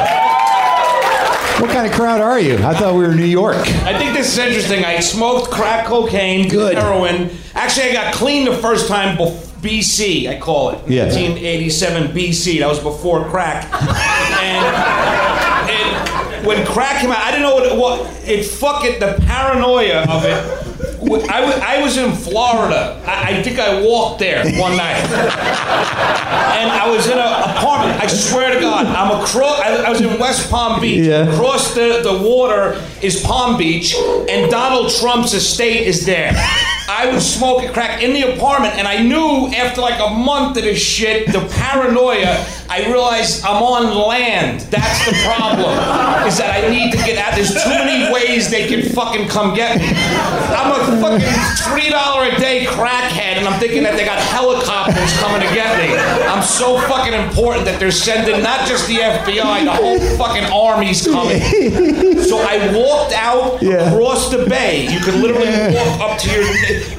What 1.61 1.69
kind 1.71 1.85
of 1.87 1.93
crowd 1.93 2.21
are 2.21 2.39
you? 2.39 2.55
I 2.57 2.73
thought 2.73 2.95
we 2.95 3.01
were 3.01 3.11
in 3.11 3.17
New 3.17 3.23
York. 3.25 3.55
I 3.57 3.97
think 3.97 4.13
this 4.13 4.33
is 4.33 4.37
interesting. 4.37 4.83
I 4.83 4.99
smoked 4.99 5.51
crack 5.51 5.85
cocaine, 5.85 6.49
Good. 6.49 6.77
heroin. 6.77 7.29
Actually, 7.53 7.89
I 7.91 7.93
got 7.93 8.13
clean 8.13 8.45
the 8.45 8.57
first 8.57 8.87
time 8.87 9.17
BC, 9.17 10.27
I 10.29 10.39
call 10.39 10.69
it. 10.71 10.79
Yes. 10.87 11.15
1987 11.15 12.11
BC. 12.11 12.59
That 12.59 12.67
was 12.67 12.79
before 12.79 13.25
crack. 13.29 13.63
and 13.73 15.04
when 16.45 16.65
crack 16.65 17.01
came 17.01 17.11
out, 17.11 17.17
I 17.17 17.31
didn't 17.31 17.43
know 17.43 17.55
what 17.55 17.65
it 17.65 17.77
was. 17.77 18.27
It 18.27 18.45
fucking, 18.45 18.99
the 18.99 19.15
paranoia 19.25 20.03
of 20.03 20.23
it. 20.25 20.65
I 21.29 21.43
was, 21.43 21.55
I 21.55 21.81
was 21.81 21.97
in 21.97 22.11
Florida. 22.13 23.01
I, 23.05 23.37
I 23.37 23.43
think 23.43 23.59
I 23.59 23.81
walked 23.81 24.19
there 24.19 24.43
one 24.59 24.77
night. 24.77 25.01
And 25.95 26.71
I 26.71 26.89
was 26.89 27.07
in 27.07 27.17
an 27.17 27.57
apartment. 27.57 28.01
I 28.01 28.07
swear 28.07 28.53
to 28.53 28.59
God, 28.59 28.85
I'm 28.85 29.21
across. 29.21 29.59
I, 29.59 29.83
I 29.83 29.89
was 29.89 30.01
in 30.01 30.19
West 30.19 30.49
Palm 30.49 30.81
Beach. 30.81 31.05
Yeah. 31.05 31.31
Across 31.33 31.75
the, 31.75 32.01
the 32.03 32.27
water 32.27 32.81
is 33.01 33.21
Palm 33.21 33.57
Beach, 33.57 33.95
and 34.29 34.49
Donald 34.49 34.91
Trump's 34.91 35.33
estate 35.33 35.87
is 35.87 36.05
there. 36.05 36.31
I 36.87 37.11
was 37.11 37.25
smoking 37.27 37.73
crack 37.73 38.03
in 38.03 38.13
the 38.13 38.35
apartment, 38.35 38.75
and 38.75 38.87
I 38.87 39.01
knew 39.01 39.47
after 39.53 39.81
like 39.81 39.99
a 39.99 40.13
month 40.13 40.57
of 40.57 40.63
this 40.63 40.79
shit, 40.79 41.27
the 41.27 41.41
paranoia. 41.57 42.45
I 42.69 42.85
realized 42.89 43.43
I'm 43.43 43.61
on 43.61 43.93
land. 44.07 44.61
That's 44.69 45.05
the 45.05 45.13
problem. 45.25 45.69
Is 46.27 46.37
that 46.37 46.49
I 46.63 46.69
need 46.69 46.91
to 46.91 46.97
get 46.97 47.17
out. 47.17 47.35
There's 47.35 47.53
too 47.53 47.69
many 47.69 48.11
ways 48.13 48.49
they 48.49 48.67
can 48.67 48.89
fucking 48.93 49.27
come 49.27 49.55
get 49.55 49.77
me. 49.77 49.89
I'm 49.89 50.71
a 50.73 51.01
fucking 51.01 51.25
three 51.65 51.89
dollar 51.89 52.29
a 52.29 52.37
day 52.39 52.65
crackhead, 52.65 53.24
and 53.45 53.53
I'm 53.53 53.59
thinking 53.59 53.83
that 53.83 53.95
they 53.95 54.05
got 54.05 54.17
helicopters 54.17 55.13
coming 55.21 55.41
to 55.45 55.53
get 55.53 55.69
me. 55.77 55.93
I'm 56.25 56.41
so 56.41 56.79
fucking 56.89 57.13
important 57.13 57.65
that 57.65 57.79
they're 57.79 57.91
sending 57.93 58.41
not 58.41 58.67
just 58.67 58.87
the 58.87 58.95
FBI, 59.05 59.65
the 59.65 59.71
whole 59.73 59.99
fucking 60.17 60.45
army's 60.51 61.05
coming. 61.05 61.41
So 62.25 62.39
I 62.41 62.73
walked 62.73 63.13
out 63.13 63.61
Yeah. 63.61 63.93
across 63.93 64.31
the 64.31 64.45
bay. 64.49 64.87
You 64.89 64.99
could 64.99 65.15
literally 65.15 65.51
walk 65.75 65.99
up 66.01 66.17
to 66.19 66.29
your 66.31 66.45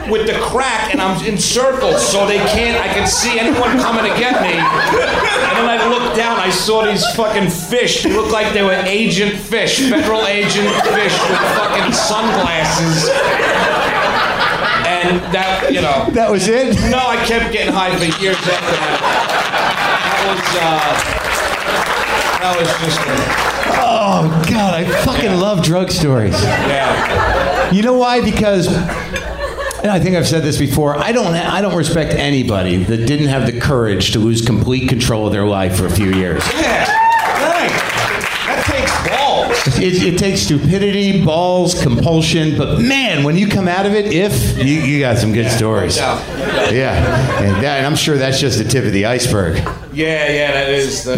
with 0.08 0.26
the 0.26 0.38
crack, 0.38 0.92
and 0.92 1.02
I'm 1.02 1.18
in 1.26 1.36
circles, 1.36 2.06
so 2.06 2.26
they 2.26 2.38
can't. 2.54 2.78
I 2.80 2.86
can 2.94 3.08
see 3.08 3.38
anyone 3.40 3.78
coming 3.80 4.04
to 4.10 4.16
get 4.18 4.40
me. 4.40 4.54
And 4.54 5.54
then 5.58 5.66
I 5.68 5.88
looked 5.88 6.14
down. 6.16 6.38
I 6.38 6.50
saw 6.50 6.84
these 6.86 7.04
fucking 7.16 7.50
fish. 7.50 8.04
They 8.04 8.12
looked 8.12 8.30
like 8.30 8.52
they 8.52 8.62
were 8.62 8.80
agent 8.86 9.34
fish, 9.34 9.80
federal 9.90 10.26
agent 10.26 10.70
fish 10.94 11.12
with 11.28 11.40
fucking 11.58 11.92
sunglasses. 11.92 13.10
And 15.06 15.20
that, 15.34 15.72
you 15.72 15.80
know. 15.80 16.08
That 16.16 16.30
was 16.30 16.48
it? 16.48 16.74
No, 16.90 16.98
I 16.98 17.16
kept 17.24 17.52
getting 17.52 17.72
high 17.72 17.94
for 17.96 18.04
years 18.22 18.36
after 18.36 18.50
that. 18.50 18.98
That 20.06 20.22
was, 20.28 20.42
uh, 20.58 20.92
that 22.40 22.54
was 22.58 22.68
just, 22.84 23.00
a, 23.00 23.46
Oh, 23.78 24.44
God, 24.48 24.74
I 24.74 24.84
fucking 25.04 25.38
love 25.38 25.62
drug 25.62 25.90
stories. 25.90 26.40
yeah. 26.42 27.70
You 27.72 27.82
know 27.82 27.94
why? 27.94 28.20
Because 28.22 28.68
and 29.86 29.90
I 29.90 30.00
think 30.00 30.16
I've 30.16 30.26
said 30.26 30.42
this 30.42 30.58
before. 30.58 30.96
I 30.96 31.12
don't. 31.12 31.34
I 31.34 31.60
don't 31.60 31.76
respect 31.76 32.12
anybody 32.14 32.76
that 32.84 33.06
didn't 33.06 33.28
have 33.28 33.46
the 33.46 33.60
courage 33.60 34.12
to 34.12 34.18
lose 34.18 34.44
complete 34.44 34.88
control 34.88 35.26
of 35.26 35.32
their 35.32 35.46
life 35.46 35.76
for 35.76 35.86
a 35.86 35.90
few 35.90 36.12
years. 36.12 36.42
Yeah, 36.54 36.86
right. 37.42 37.70
That 39.66 39.72
takes 39.74 39.98
balls. 39.98 40.04
It, 40.04 40.14
it 40.14 40.18
takes 40.18 40.40
stupidity, 40.42 41.24
balls, 41.24 41.80
compulsion, 41.82 42.56
but 42.56 42.80
man, 42.80 43.24
when 43.24 43.36
you 43.36 43.48
come 43.48 43.68
out 43.68 43.86
of 43.86 43.94
it, 43.94 44.06
if 44.06 44.56
you, 44.58 44.64
you 44.64 45.00
got 45.00 45.18
some 45.18 45.32
good 45.32 45.50
stories. 45.50 45.96
no 45.96 46.22
Yeah, 46.70 47.42
and, 47.42 47.64
that, 47.64 47.78
and 47.78 47.86
I'm 47.86 47.96
sure 47.96 48.16
that's 48.16 48.40
just 48.40 48.58
the 48.58 48.64
tip 48.64 48.84
of 48.84 48.92
the 48.92 49.06
iceberg. 49.06 49.56
Yeah, 49.92 50.30
yeah, 50.30 50.52
that 50.52 50.68
is 50.70 51.04
the. 51.04 51.16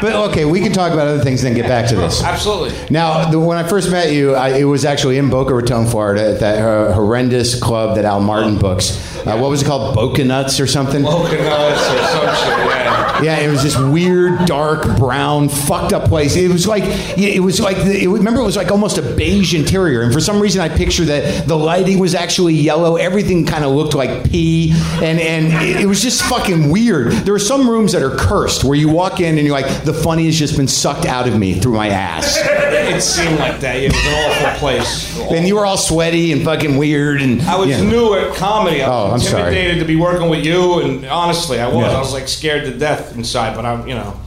But 0.00 0.14
okay, 0.30 0.46
we 0.46 0.60
can 0.60 0.72
talk 0.72 0.94
about 0.94 1.08
other 1.08 1.22
things 1.22 1.44
and 1.44 1.54
then 1.54 1.62
get 1.62 1.68
back 1.68 1.86
to 1.90 1.94
this. 1.94 2.22
Absolutely. 2.24 2.74
Now, 2.88 3.30
the, 3.30 3.38
when 3.38 3.58
I 3.58 3.68
first 3.68 3.90
met 3.90 4.10
you, 4.12 4.34
I, 4.34 4.56
it 4.60 4.64
was 4.64 4.86
actually 4.86 5.18
in 5.18 5.28
Boca 5.28 5.52
Raton, 5.52 5.86
Florida, 5.86 6.32
at 6.32 6.40
that 6.40 6.58
uh, 6.58 6.94
horrendous 6.94 7.60
club 7.60 7.96
that 7.96 8.06
Al 8.06 8.20
Martin 8.20 8.58
books. 8.58 8.96
Uh, 9.26 9.36
what 9.36 9.50
was 9.50 9.60
it 9.60 9.66
called? 9.66 9.94
Boca 9.94 10.24
Nuts 10.24 10.58
or 10.58 10.66
something? 10.66 11.04
Coconuts 11.04 11.82
or 11.82 11.98
some 11.98 12.34
shit, 12.34 12.66
yeah. 12.66 12.79
Yeah, 13.22 13.38
it 13.38 13.50
was 13.50 13.62
this 13.62 13.76
weird, 13.78 14.46
dark, 14.46 14.96
brown, 14.98 15.48
fucked 15.48 15.92
up 15.92 16.04
place. 16.08 16.36
It 16.36 16.50
was 16.50 16.66
like 16.66 16.84
it 17.18 17.40
was 17.42 17.60
like 17.60 17.76
the, 17.76 18.04
it, 18.04 18.08
remember 18.08 18.40
it 18.40 18.44
was 18.44 18.56
like 18.56 18.70
almost 18.70 18.98
a 18.98 19.02
beige 19.02 19.54
interior, 19.54 20.02
and 20.02 20.12
for 20.12 20.20
some 20.20 20.40
reason 20.40 20.60
I 20.60 20.68
picture 20.68 21.04
that 21.06 21.46
the 21.46 21.56
lighting 21.56 21.98
was 21.98 22.14
actually 22.14 22.54
yellow. 22.54 22.96
Everything 22.96 23.46
kind 23.46 23.64
of 23.64 23.72
looked 23.72 23.94
like 23.94 24.30
pee, 24.30 24.72
and 25.02 25.20
and 25.20 25.46
it, 25.64 25.82
it 25.82 25.86
was 25.86 26.02
just 26.02 26.22
fucking 26.22 26.70
weird. 26.70 27.12
There 27.12 27.34
are 27.34 27.38
some 27.38 27.68
rooms 27.68 27.92
that 27.92 28.02
are 28.02 28.16
cursed 28.16 28.64
where 28.64 28.76
you 28.76 28.88
walk 28.88 29.20
in 29.20 29.36
and 29.38 29.46
you're 29.46 29.58
like, 29.58 29.84
the 29.84 29.94
funny 29.94 30.26
has 30.26 30.38
just 30.38 30.56
been 30.56 30.68
sucked 30.68 31.06
out 31.06 31.28
of 31.28 31.38
me 31.38 31.54
through 31.54 31.74
my 31.74 31.88
ass, 31.88 32.38
It 32.90 33.00
seemed 33.02 33.38
like 33.38 33.60
that. 33.60 33.76
It 33.76 33.92
was 33.92 34.04
an 34.06 34.46
awful 34.48 34.58
place. 34.58 35.18
and 35.30 35.46
you 35.46 35.54
were 35.54 35.64
all 35.64 35.76
sweaty 35.76 36.32
and 36.32 36.42
fucking 36.44 36.76
weird. 36.76 37.22
And 37.22 37.40
I 37.42 37.56
was 37.56 37.68
you 37.68 37.76
know. 37.84 37.90
new 37.90 38.14
at 38.14 38.34
comedy. 38.36 38.82
I 38.82 38.88
was 38.88 39.10
Oh, 39.10 39.14
I'm 39.14 39.20
sorry. 39.20 39.42
intimidated 39.48 39.78
to 39.80 39.84
be 39.86 39.96
working 39.96 40.28
with 40.28 40.44
you, 40.44 40.80
and 40.80 41.04
honestly, 41.06 41.60
I 41.60 41.66
was. 41.68 41.76
Yeah. 41.86 41.96
I 41.96 41.98
was 42.00 42.12
like 42.12 42.26
scared 42.28 42.64
to 42.64 42.76
death 42.76 43.09
inside, 43.12 43.54
but 43.56 43.64
I'm, 43.64 43.86
you 43.86 43.94
know. 43.94 44.18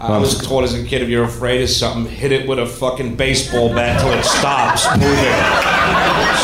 I 0.00 0.18
was 0.18 0.36
taught 0.46 0.64
as 0.64 0.74
a 0.74 0.84
kid 0.84 1.00
if 1.00 1.08
you're 1.08 1.24
afraid 1.24 1.62
of 1.62 1.70
something, 1.70 2.04
hit 2.12 2.30
it 2.30 2.46
with 2.46 2.58
a 2.58 2.66
fucking 2.66 3.14
baseball 3.16 3.70
bat 3.70 3.98
till 4.00 4.10
it 4.12 4.22
stops 4.24 4.84
moving. 4.98 5.34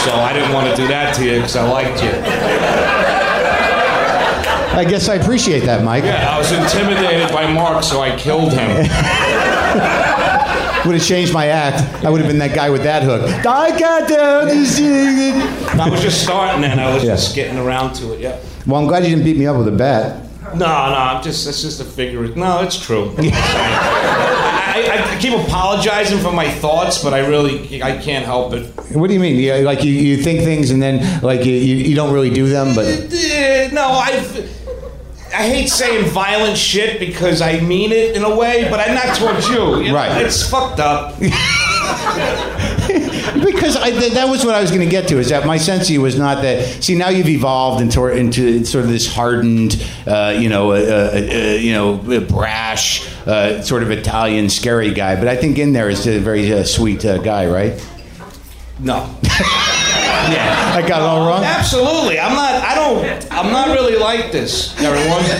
So 0.04 0.14
I 0.14 0.30
didn't 0.32 0.54
want 0.54 0.70
to 0.70 0.76
do 0.76 0.88
that 0.88 1.14
to 1.16 1.24
you 1.26 1.34
because 1.36 1.56
I 1.56 1.68
liked 1.70 2.02
you. 2.02 2.10
I 4.72 4.84
guess 4.88 5.08
I 5.10 5.16
appreciate 5.16 5.60
that, 5.66 5.84
Mike. 5.84 6.04
Yeah, 6.04 6.30
I 6.34 6.38
was 6.38 6.50
intimidated 6.52 7.30
by 7.34 7.52
Marc, 7.52 7.82
so 7.82 8.00
I 8.00 8.16
killed 8.16 8.52
him. 8.52 8.68
Would 10.86 10.94
have 10.94 11.04
changed 11.06 11.34
my 11.34 11.48
act. 11.48 11.82
I 12.04 12.08
would 12.08 12.20
have 12.20 12.28
been 12.28 12.38
that 12.38 12.54
guy 12.54 12.70
with 12.70 12.84
that 12.84 13.02
hook. 13.02 13.20
I 13.44 13.78
got 13.78 14.08
down 14.08 14.46
to 14.46 14.64
see 14.64 15.28
it. 15.30 15.34
I 15.78 15.90
was 15.90 16.00
just 16.00 16.22
starting 16.22 16.64
and 16.64 16.80
I 16.80 16.94
was 16.94 17.04
Yeah. 17.04 17.10
just 17.16 17.34
getting 17.34 17.58
around 17.58 17.92
to 17.96 18.14
it. 18.14 18.20
Yeah. 18.20 18.38
Well, 18.66 18.80
I'm 18.80 18.86
glad 18.86 19.02
you 19.04 19.10
didn't 19.10 19.24
beat 19.24 19.36
me 19.36 19.46
up 19.46 19.56
with 19.58 19.68
a 19.68 19.72
bat. 19.72 20.24
No, 20.54 20.66
no, 20.66 20.66
I'm 20.66 21.22
just 21.22 21.44
that's 21.44 21.62
just 21.62 21.80
a 21.80 21.84
figure. 21.84 22.26
No, 22.34 22.62
it's 22.62 22.78
true. 22.80 23.14
I, 24.72 25.14
I, 25.14 25.18
keep 25.20 25.34
apologizing 25.34 26.18
for 26.18 26.32
my 26.32 26.48
thoughts, 26.48 27.02
but 27.02 27.12
I 27.12 27.26
really 27.26 27.82
I 27.82 27.96
can't 27.98 28.24
help 28.24 28.52
it. 28.52 28.66
What 28.94 29.08
do 29.08 29.14
you 29.14 29.20
mean? 29.20 29.36
Yeah, 29.36 29.56
like 29.56 29.84
you, 29.84 29.92
you 29.92 30.16
think 30.22 30.40
things 30.40 30.70
and 30.70 30.80
then 30.80 31.22
like 31.22 31.44
you, 31.44 31.52
you, 31.52 31.76
you 31.76 31.94
don't 31.94 32.12
really 32.12 32.30
do 32.30 32.48
them, 32.48 32.74
but 32.74 32.86
Eh, 32.86 33.70
No, 33.72 33.82
I 33.82 34.48
I 35.32 35.48
hate 35.48 35.68
saying 35.68 36.10
violent 36.10 36.56
shit 36.56 36.98
because 36.98 37.40
I 37.40 37.60
mean 37.60 37.92
it 37.92 38.16
in 38.16 38.24
a 38.24 38.34
way, 38.34 38.68
but 38.70 38.80
I'm 38.80 38.94
not 38.94 39.16
towards 39.16 39.48
you. 39.48 39.76
you 39.82 39.88
know? 39.88 39.94
Right. 39.94 40.22
It's 40.22 40.48
fucked 40.48 40.80
up. 40.80 41.14
because 43.44 43.76
I, 43.76 43.90
th- 43.90 44.12
that 44.14 44.28
was 44.28 44.44
what 44.44 44.54
I 44.54 44.60
was 44.60 44.70
going 44.70 44.82
to 44.82 44.90
get 44.90 45.08
to. 45.08 45.18
Is 45.18 45.28
that 45.30 45.46
my 45.46 45.56
sense 45.56 45.84
of 45.84 45.90
you 45.90 46.00
was 46.02 46.18
not 46.18 46.42
that. 46.42 46.82
See, 46.82 46.94
now 46.94 47.08
you've 47.08 47.28
evolved 47.28 47.82
into 47.82 48.06
into 48.06 48.64
sort 48.64 48.84
of 48.84 48.90
this 48.90 49.12
hardened, 49.12 49.82
uh, 50.06 50.36
you 50.38 50.48
know, 50.48 50.72
uh, 50.72 50.74
uh, 50.74 51.16
uh, 51.16 51.54
you 51.54 51.72
know, 51.72 51.96
brash, 52.28 53.06
uh, 53.26 53.62
sort 53.62 53.82
of 53.82 53.90
Italian 53.90 54.48
scary 54.50 54.92
guy. 54.92 55.16
But 55.16 55.28
I 55.28 55.36
think 55.36 55.58
in 55.58 55.72
there 55.72 55.88
is 55.90 56.06
a 56.06 56.18
very 56.18 56.52
uh, 56.52 56.64
sweet 56.64 57.04
uh, 57.04 57.18
guy, 57.18 57.46
right? 57.46 57.80
No. 58.78 59.14
Yeah, 60.20 60.74
I 60.76 60.86
got 60.86 61.00
it 61.00 61.06
all 61.06 61.26
wrong. 61.26 61.42
Absolutely. 61.42 62.20
I'm 62.20 62.34
not 62.34 62.52
I 62.62 62.74
don't 62.74 63.32
I'm 63.32 63.50
not 63.50 63.68
really 63.68 63.96
like 63.98 64.30
this, 64.30 64.78
everyone. 64.78 65.22
This 65.22 65.32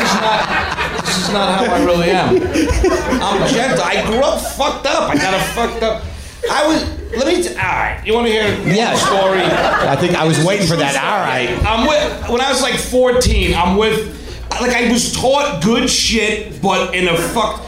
is 0.00 0.14
not 0.20 1.00
this 1.04 1.18
is 1.18 1.32
not 1.32 1.54
how 1.54 1.74
I 1.74 1.84
really 1.84 2.10
am. 2.10 2.36
I'm 3.22 3.46
gentle. 3.52 3.84
I 3.84 4.02
grew 4.06 4.20
up 4.24 4.40
fucked 4.40 4.86
up. 4.86 5.10
I 5.10 5.14
got 5.16 5.34
a 5.34 5.38
fucked 5.52 5.82
up 5.82 6.02
I 6.50 6.66
was 6.66 6.82
let 7.16 7.26
me 7.26 7.42
t- 7.42 7.48
all 7.50 7.54
right. 7.64 8.00
You 8.04 8.14
want 8.14 8.26
to 8.26 8.32
hear 8.32 8.44
Yeah. 8.66 8.94
story? 8.94 9.40
I 9.42 9.96
think 9.96 10.14
I 10.14 10.24
was 10.26 10.36
This 10.38 10.46
waiting 10.46 10.66
for 10.66 10.76
that. 10.76 10.92
story. 10.94 11.06
All 11.06 11.20
right. 11.20 11.66
I'm 11.66 11.86
with 11.88 12.28
when 12.28 12.40
I 12.40 12.50
was 12.50 12.60
like 12.62 12.74
14. 12.74 13.54
I'm 13.54 13.76
with 13.76 14.16
like 14.60 14.72
I 14.72 14.90
was 14.92 15.12
taught 15.14 15.62
good 15.62 15.88
shit, 15.88 16.60
but 16.60 16.94
in 16.94 17.08
a 17.08 17.16
fuck. 17.16 17.62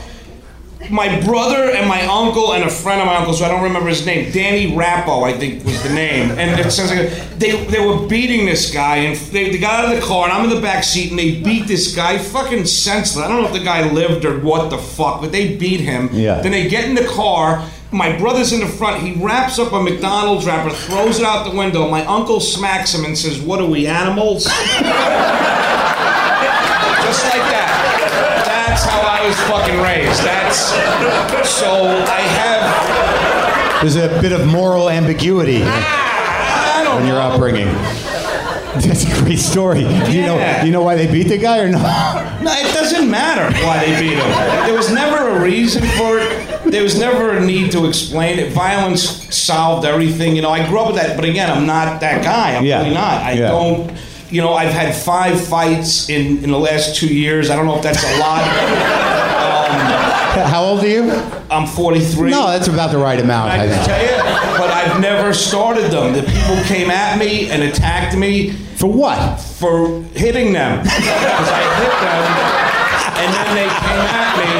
My 0.90 1.20
brother 1.20 1.70
and 1.70 1.88
my 1.88 2.02
uncle 2.06 2.52
and 2.54 2.64
a 2.64 2.68
friend 2.68 3.00
of 3.00 3.06
my 3.06 3.14
uncle's, 3.16 3.38
who 3.38 3.44
I 3.44 3.48
don't 3.48 3.62
remember 3.62 3.88
his 3.88 4.04
name, 4.04 4.32
Danny 4.32 4.72
Rappo, 4.72 5.22
I 5.22 5.32
think 5.38 5.64
was 5.64 5.80
the 5.84 5.90
name. 5.90 6.32
And 6.32 6.58
it 6.60 6.70
sounds 6.72 6.90
like 6.90 7.08
they 7.38 7.64
they 7.66 7.80
were 7.86 8.06
beating 8.08 8.46
this 8.46 8.72
guy, 8.72 8.96
and 8.96 9.16
they, 9.16 9.50
they 9.50 9.58
got 9.58 9.84
out 9.84 9.94
of 9.94 10.00
the 10.00 10.04
car, 10.04 10.24
and 10.24 10.32
I'm 10.32 10.44
in 10.44 10.50
the 10.50 10.60
back 10.60 10.82
seat, 10.82 11.10
and 11.10 11.18
they 11.18 11.40
beat 11.40 11.68
this 11.68 11.94
guy 11.94 12.18
fucking 12.18 12.66
senseless. 12.66 13.24
I 13.24 13.28
don't 13.28 13.40
know 13.42 13.46
if 13.46 13.52
the 13.54 13.60
guy 13.64 13.88
lived 13.92 14.24
or 14.24 14.40
what 14.40 14.70
the 14.70 14.78
fuck, 14.78 15.20
but 15.20 15.30
they 15.30 15.56
beat 15.56 15.80
him. 15.80 16.10
Yeah. 16.12 16.40
Then 16.42 16.50
they 16.50 16.68
get 16.68 16.84
in 16.84 16.94
the 16.96 17.04
car. 17.06 17.64
My 17.92 18.16
brother's 18.16 18.52
in 18.54 18.60
the 18.60 18.66
front. 18.66 19.02
He 19.02 19.12
wraps 19.22 19.58
up 19.58 19.72
a 19.72 19.80
McDonald's 19.82 20.46
wrapper, 20.46 20.74
throws 20.74 21.18
it 21.18 21.26
out 21.26 21.44
the 21.50 21.54
window. 21.56 21.88
My 21.90 22.04
uncle 22.06 22.40
smacks 22.40 22.94
him 22.94 23.04
and 23.04 23.16
says, 23.16 23.38
"What 23.38 23.60
are 23.60 23.66
we 23.66 23.86
animals?" 23.86 24.44
Just 24.44 24.54
like 27.24 27.44
that. 27.52 28.44
That's 28.46 28.84
how 28.84 29.02
I 29.02 29.26
was 29.26 29.36
fucking 29.42 29.78
raised. 29.82 30.22
That's 30.24 30.72
so 31.48 31.84
I 32.08 32.20
have. 32.40 33.82
There's 33.82 33.96
a 33.96 34.08
bit 34.22 34.32
of 34.32 34.46
moral 34.46 34.88
ambiguity 34.88 35.60
ah, 35.64 36.82
don't 36.84 37.02
in 37.02 37.06
your 37.08 37.16
know. 37.16 37.22
upbringing. 37.22 37.66
That's 38.72 39.04
a 39.04 39.22
great 39.22 39.38
story. 39.38 39.82
Do 39.82 40.12
you 40.12 40.22
know? 40.22 40.62
You 40.64 40.70
know 40.70 40.82
why 40.82 40.94
they 40.94 41.06
beat 41.10 41.28
the 41.28 41.36
guy 41.36 41.58
or 41.58 41.68
not? 41.68 42.42
No, 42.42 42.50
it 42.52 42.72
doesn't 42.72 43.10
matter 43.10 43.52
why 43.66 43.84
they 43.84 44.00
beat 44.00 44.16
him. 44.16 44.30
There 44.64 44.74
was 44.74 44.90
never 44.90 45.28
a 45.28 45.42
reason 45.42 45.82
for 45.98 46.18
it. 46.18 46.31
There 46.64 46.82
was 46.82 46.98
never 46.98 47.30
a 47.36 47.40
need 47.44 47.72
to 47.72 47.86
explain 47.86 48.38
it. 48.38 48.52
Violence 48.52 49.02
solved 49.34 49.84
everything. 49.84 50.36
You 50.36 50.42
know, 50.42 50.50
I 50.50 50.66
grew 50.66 50.78
up 50.80 50.86
with 50.88 50.96
that, 50.96 51.16
but 51.16 51.24
again, 51.24 51.50
I'm 51.50 51.66
not 51.66 52.00
that 52.00 52.22
guy. 52.22 52.56
I'm 52.56 52.64
Yeah. 52.64 52.78
really 52.82 52.94
not. 52.94 53.22
I 53.22 53.32
Yeah. 53.32 53.48
don't. 53.48 53.90
You 54.30 54.40
know, 54.40 54.54
I've 54.54 54.72
had 54.72 54.94
five 54.94 55.38
fights 55.40 56.08
in 56.08 56.42
in 56.44 56.50
the 56.50 56.58
last 56.58 56.96
two 56.96 57.08
years. 57.08 57.50
I 57.50 57.56
don't 57.56 57.66
know 57.66 57.76
if 57.76 57.82
that's 57.82 58.02
a 58.02 58.18
lot. 58.18 58.42
How 60.46 60.64
old 60.64 60.82
are 60.82 60.88
you? 60.88 61.12
I'm 61.50 61.66
43. 61.66 62.30
No, 62.30 62.46
that's 62.50 62.68
about 62.68 62.90
the 62.90 62.98
right 62.98 63.20
amount. 63.20 63.50
I 63.52 63.64
I 63.64 63.66
can 63.68 63.84
tell 63.84 64.02
you, 64.02 64.58
but 64.58 64.70
I've 64.70 65.00
never 65.00 65.34
started 65.34 65.90
them. 65.90 66.14
The 66.14 66.22
people 66.22 66.56
came 66.64 66.90
at 66.90 67.18
me 67.18 67.50
and 67.50 67.62
attacked 67.62 68.16
me 68.16 68.50
For 68.76 68.86
what? 68.86 69.38
for 69.40 70.02
hitting 70.14 70.52
them 70.54 70.78
because 70.82 71.48
I 71.50 71.62
hit 71.80 72.00
them. 72.00 72.61
And 73.18 73.28
then 73.34 73.48
they 73.54 73.68
came 73.68 74.04
at 74.08 74.30
me 74.38 74.52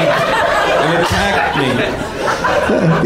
and 0.83 1.03
attacked 1.03 1.57
me. 1.57 1.69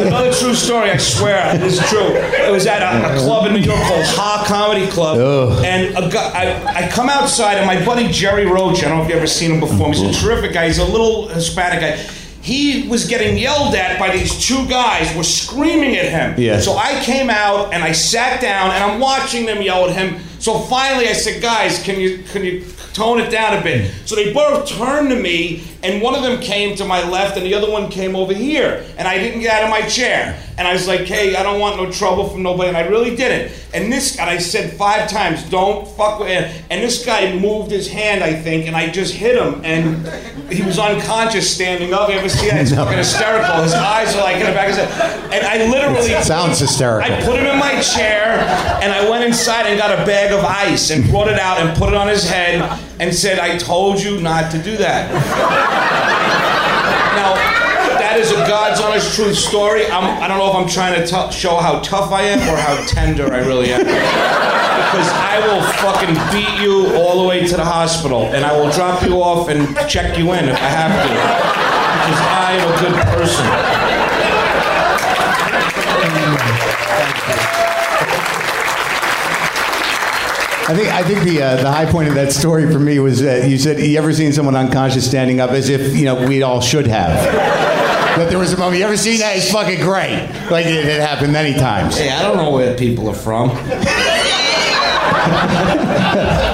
Another 0.05 0.31
true 0.31 0.53
story, 0.53 0.91
I 0.91 0.97
swear, 0.97 1.57
this 1.57 1.81
is 1.81 1.89
true. 1.89 2.07
It 2.07 2.51
was 2.51 2.67
at 2.67 2.81
a, 2.81 3.15
a 3.15 3.17
club 3.19 3.47
in 3.47 3.53
New 3.53 3.59
York 3.59 3.81
called 3.81 4.05
Ha 4.05 4.45
Comedy 4.47 4.87
Club, 4.87 5.17
Ugh. 5.17 5.65
and 5.65 5.97
a 5.97 6.09
guy, 6.09 6.31
I, 6.33 6.85
I 6.85 6.89
come 6.89 7.09
outside, 7.09 7.57
and 7.57 7.65
my 7.65 7.83
buddy 7.83 8.07
Jerry 8.09 8.45
Roach, 8.45 8.83
I 8.83 8.89
don't 8.89 8.99
know 8.99 9.03
if 9.03 9.09
you've 9.09 9.17
ever 9.17 9.27
seen 9.27 9.51
him 9.51 9.59
before. 9.59 9.87
He's 9.87 10.01
a 10.01 10.05
mm-hmm. 10.05 10.25
terrific 10.25 10.53
guy. 10.53 10.67
He's 10.67 10.77
a 10.77 10.85
little 10.85 11.27
Hispanic 11.29 11.79
guy. 11.81 11.97
He 12.41 12.87
was 12.87 13.05
getting 13.05 13.37
yelled 13.37 13.75
at 13.75 13.99
by 13.99 14.09
these 14.15 14.47
two 14.47 14.65
guys, 14.69 15.13
were 15.17 15.23
screaming 15.23 15.97
at 15.97 16.05
him. 16.05 16.39
Yeah. 16.39 16.61
So 16.61 16.77
I 16.77 17.01
came 17.03 17.29
out 17.29 17.73
and 17.73 17.83
I 17.83 17.91
sat 17.91 18.39
down 18.39 18.71
and 18.71 18.81
I'm 18.83 18.99
watching 19.01 19.45
them 19.45 19.61
yell 19.61 19.89
at 19.89 19.95
him. 19.95 20.21
So 20.39 20.59
finally 20.59 21.07
I 21.07 21.13
said, 21.13 21.41
guys, 21.41 21.81
can 21.83 21.99
you 21.99 22.19
can 22.31 22.43
you 22.43 22.63
tone 22.93 23.19
it 23.19 23.29
down 23.29 23.57
a 23.57 23.61
bit? 23.61 23.91
So 24.05 24.15
they 24.15 24.33
both 24.33 24.67
turned 24.67 25.09
to 25.09 25.15
me 25.15 25.63
and 25.83 26.01
one 26.01 26.15
of 26.15 26.23
them 26.23 26.41
came 26.41 26.75
to 26.77 26.85
my 26.85 27.07
left 27.07 27.37
and 27.37 27.45
the 27.45 27.53
other 27.53 27.69
one 27.71 27.89
came 27.89 28.15
over 28.15 28.33
here. 28.33 28.83
And 28.97 29.07
I 29.07 29.17
didn't 29.19 29.41
get 29.41 29.53
out 29.53 29.63
of 29.63 29.69
my 29.69 29.87
chair. 29.87 30.41
And 30.57 30.67
I 30.67 30.73
was 30.73 30.87
like, 30.87 31.01
hey, 31.01 31.35
I 31.35 31.43
don't 31.43 31.59
want 31.59 31.77
no 31.77 31.91
trouble 31.91 32.27
from 32.29 32.41
nobody. 32.41 32.67
And 32.69 32.75
I 32.77 32.87
really 32.87 33.15
didn't. 33.15 33.51
And 33.75 33.93
this 33.93 34.17
and 34.19 34.27
I 34.27 34.39
said 34.39 34.73
five 34.73 35.07
times, 35.09 35.47
don't 35.49 35.87
fuck 35.87 36.19
with 36.19 36.29
him. 36.29 36.49
And 36.71 36.81
this 36.81 37.05
guy 37.05 37.37
moved 37.37 37.69
his 37.69 37.87
hand, 37.87 38.23
I 38.23 38.33
think, 38.33 38.65
and 38.65 38.75
I 38.75 38.89
just 38.89 39.13
hit 39.13 39.39
him 39.39 39.61
and 39.63 40.07
he 40.51 40.63
was 40.63 40.79
unconscious 40.79 41.49
standing 41.53 41.93
up. 41.93 42.09
You 42.09 42.15
ever 42.15 42.29
see 42.29 42.49
that? 42.49 42.61
It's 42.61 42.71
No. 42.71 42.83
fucking 42.85 42.97
hysterical. 42.97 43.61
His 43.61 43.73
eyes 43.73 44.15
are 44.15 44.23
like 44.23 44.37
in 44.37 44.47
the 44.47 44.51
back 44.53 44.69
of 44.71 44.77
his 44.77 44.85
head. 44.85 45.33
And 45.33 45.45
I 45.45 45.67
literally 45.69 46.11
It 46.11 46.23
sounds 46.23 46.59
hysterical. 46.59 47.13
I 47.13 47.21
put 47.21 47.37
him 47.37 47.45
in 47.45 47.59
my 47.59 47.79
chair 47.81 48.39
and 48.81 48.91
I 48.91 49.07
went 49.09 49.23
inside 49.25 49.67
and 49.67 49.77
got 49.79 49.91
a 49.91 50.03
bag 50.05 50.26
of 50.31 50.43
ice 50.43 50.89
and 50.91 51.07
brought 51.09 51.27
it 51.27 51.39
out 51.39 51.59
and 51.59 51.77
put 51.77 51.89
it 51.89 51.95
on 51.95 52.07
his 52.07 52.27
head 52.27 52.61
and 52.99 53.13
said, 53.13 53.39
I 53.39 53.57
told 53.57 54.01
you 54.01 54.19
not 54.21 54.51
to 54.51 54.57
do 54.61 54.77
that. 54.77 55.11
Now, 57.17 57.33
that 57.99 58.17
is 58.19 58.31
a 58.31 58.35
God's 58.47 58.79
honest 58.79 59.15
truth 59.15 59.35
story. 59.35 59.85
I'm, 59.87 60.21
I 60.21 60.27
don't 60.27 60.37
know 60.37 60.49
if 60.49 60.55
I'm 60.55 60.67
trying 60.69 60.99
to 60.99 61.05
t- 61.05 61.31
show 61.31 61.57
how 61.57 61.79
tough 61.81 62.11
I 62.11 62.21
am 62.23 62.39
or 62.49 62.57
how 62.57 62.75
tender 62.87 63.31
I 63.33 63.39
really 63.39 63.71
am. 63.73 63.79
Because 63.81 65.09
I 65.09 65.39
will 65.45 65.61
fucking 65.81 66.15
beat 66.31 66.61
you 66.61 66.95
all 66.95 67.21
the 67.21 67.27
way 67.27 67.45
to 67.47 67.55
the 67.57 67.65
hospital 67.65 68.23
and 68.33 68.45
I 68.45 68.53
will 68.57 68.71
drop 68.71 69.03
you 69.03 69.21
off 69.21 69.49
and 69.49 69.75
check 69.89 70.17
you 70.17 70.31
in 70.33 70.45
if 70.49 70.55
I 70.55 70.69
have 70.69 70.93
to. 70.93 71.09
Because 71.09 72.21
I 72.21 72.51
am 72.57 72.67
a 72.71 72.77
good 72.81 72.95
person. 73.17 73.96
I 80.69 80.75
think 80.75 80.89
I 80.89 81.01
think 81.01 81.23
the 81.23 81.41
uh, 81.41 81.55
the 81.61 81.71
high 81.71 81.85
point 81.89 82.09
of 82.09 82.15
that 82.15 82.33
story 82.33 82.69
for 82.69 82.77
me 82.77 82.99
was 82.99 83.21
that 83.21 83.49
you 83.49 83.57
said 83.57 83.79
you 83.79 83.97
ever 83.97 84.11
seen 84.11 84.33
someone 84.33 84.53
unconscious 84.53 85.07
standing 85.07 85.39
up 85.39 85.51
as 85.51 85.69
if 85.69 85.95
you 85.95 86.03
know 86.03 86.27
we 86.27 86.43
all 86.43 86.59
should 86.59 86.87
have. 86.87 87.15
But 88.17 88.29
there 88.29 88.37
was 88.37 88.51
a 88.51 88.57
moment. 88.57 88.79
You 88.79 88.85
ever 88.85 88.97
seen 88.97 89.19
that? 89.19 89.37
It's 89.37 89.49
fucking 89.49 89.79
great. 89.79 90.29
Like 90.51 90.65
it, 90.65 90.85
it 90.85 90.99
happened 90.99 91.31
many 91.31 91.57
times. 91.57 91.97
Hey, 91.97 92.09
I 92.09 92.21
don't 92.21 92.35
know 92.35 92.51
where 92.51 92.75
people 92.75 93.07
are 93.09 93.15
from. 93.15 93.51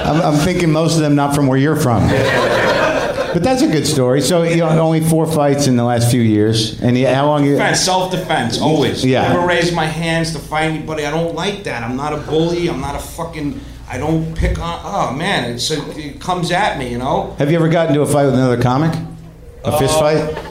I'm, 0.06 0.22
I'm 0.22 0.36
thinking 0.44 0.70
most 0.70 0.94
of 0.94 1.00
them 1.00 1.16
not 1.16 1.34
from 1.34 1.48
where 1.48 1.58
you're 1.58 1.74
from. 1.74 2.06
But 2.06 3.42
that's 3.42 3.62
a 3.62 3.66
good 3.66 3.84
story. 3.84 4.20
So 4.20 4.44
you 4.44 4.58
know, 4.58 4.68
only 4.78 5.00
four 5.00 5.26
fights 5.26 5.66
in 5.66 5.74
the 5.74 5.82
last 5.82 6.08
few 6.08 6.20
years, 6.20 6.80
and 6.80 6.96
you, 6.96 7.08
how 7.08 7.26
long 7.26 7.44
you? 7.44 7.52
Defense, 7.52 7.80
self-defense, 7.80 8.60
always. 8.60 9.04
Yeah. 9.04 9.32
Never 9.32 9.44
raise 9.44 9.72
my 9.72 9.86
hands 9.86 10.32
to 10.34 10.38
fight 10.38 10.66
anybody. 10.66 11.04
I 11.04 11.10
don't 11.10 11.34
like 11.34 11.64
that. 11.64 11.82
I'm 11.82 11.96
not 11.96 12.12
a 12.12 12.18
bully. 12.18 12.68
I'm 12.68 12.80
not 12.80 12.94
a 12.94 13.00
fucking. 13.00 13.60
I 13.88 13.98
don't 13.98 14.34
pick 14.34 14.58
on. 14.58 14.80
Oh 14.82 15.14
man, 15.14 15.50
it's 15.50 15.70
a, 15.70 15.90
it 15.98 16.20
comes 16.20 16.50
at 16.50 16.78
me, 16.78 16.90
you 16.90 16.98
know. 16.98 17.34
Have 17.38 17.50
you 17.50 17.56
ever 17.56 17.68
gotten 17.68 17.92
into 17.94 18.02
a 18.02 18.06
fight 18.06 18.24
with 18.24 18.34
another 18.34 18.60
comic? 18.60 18.92
A 19.64 19.78
fist 19.78 19.94
Uh, 19.96 20.00
fight? 20.00 20.46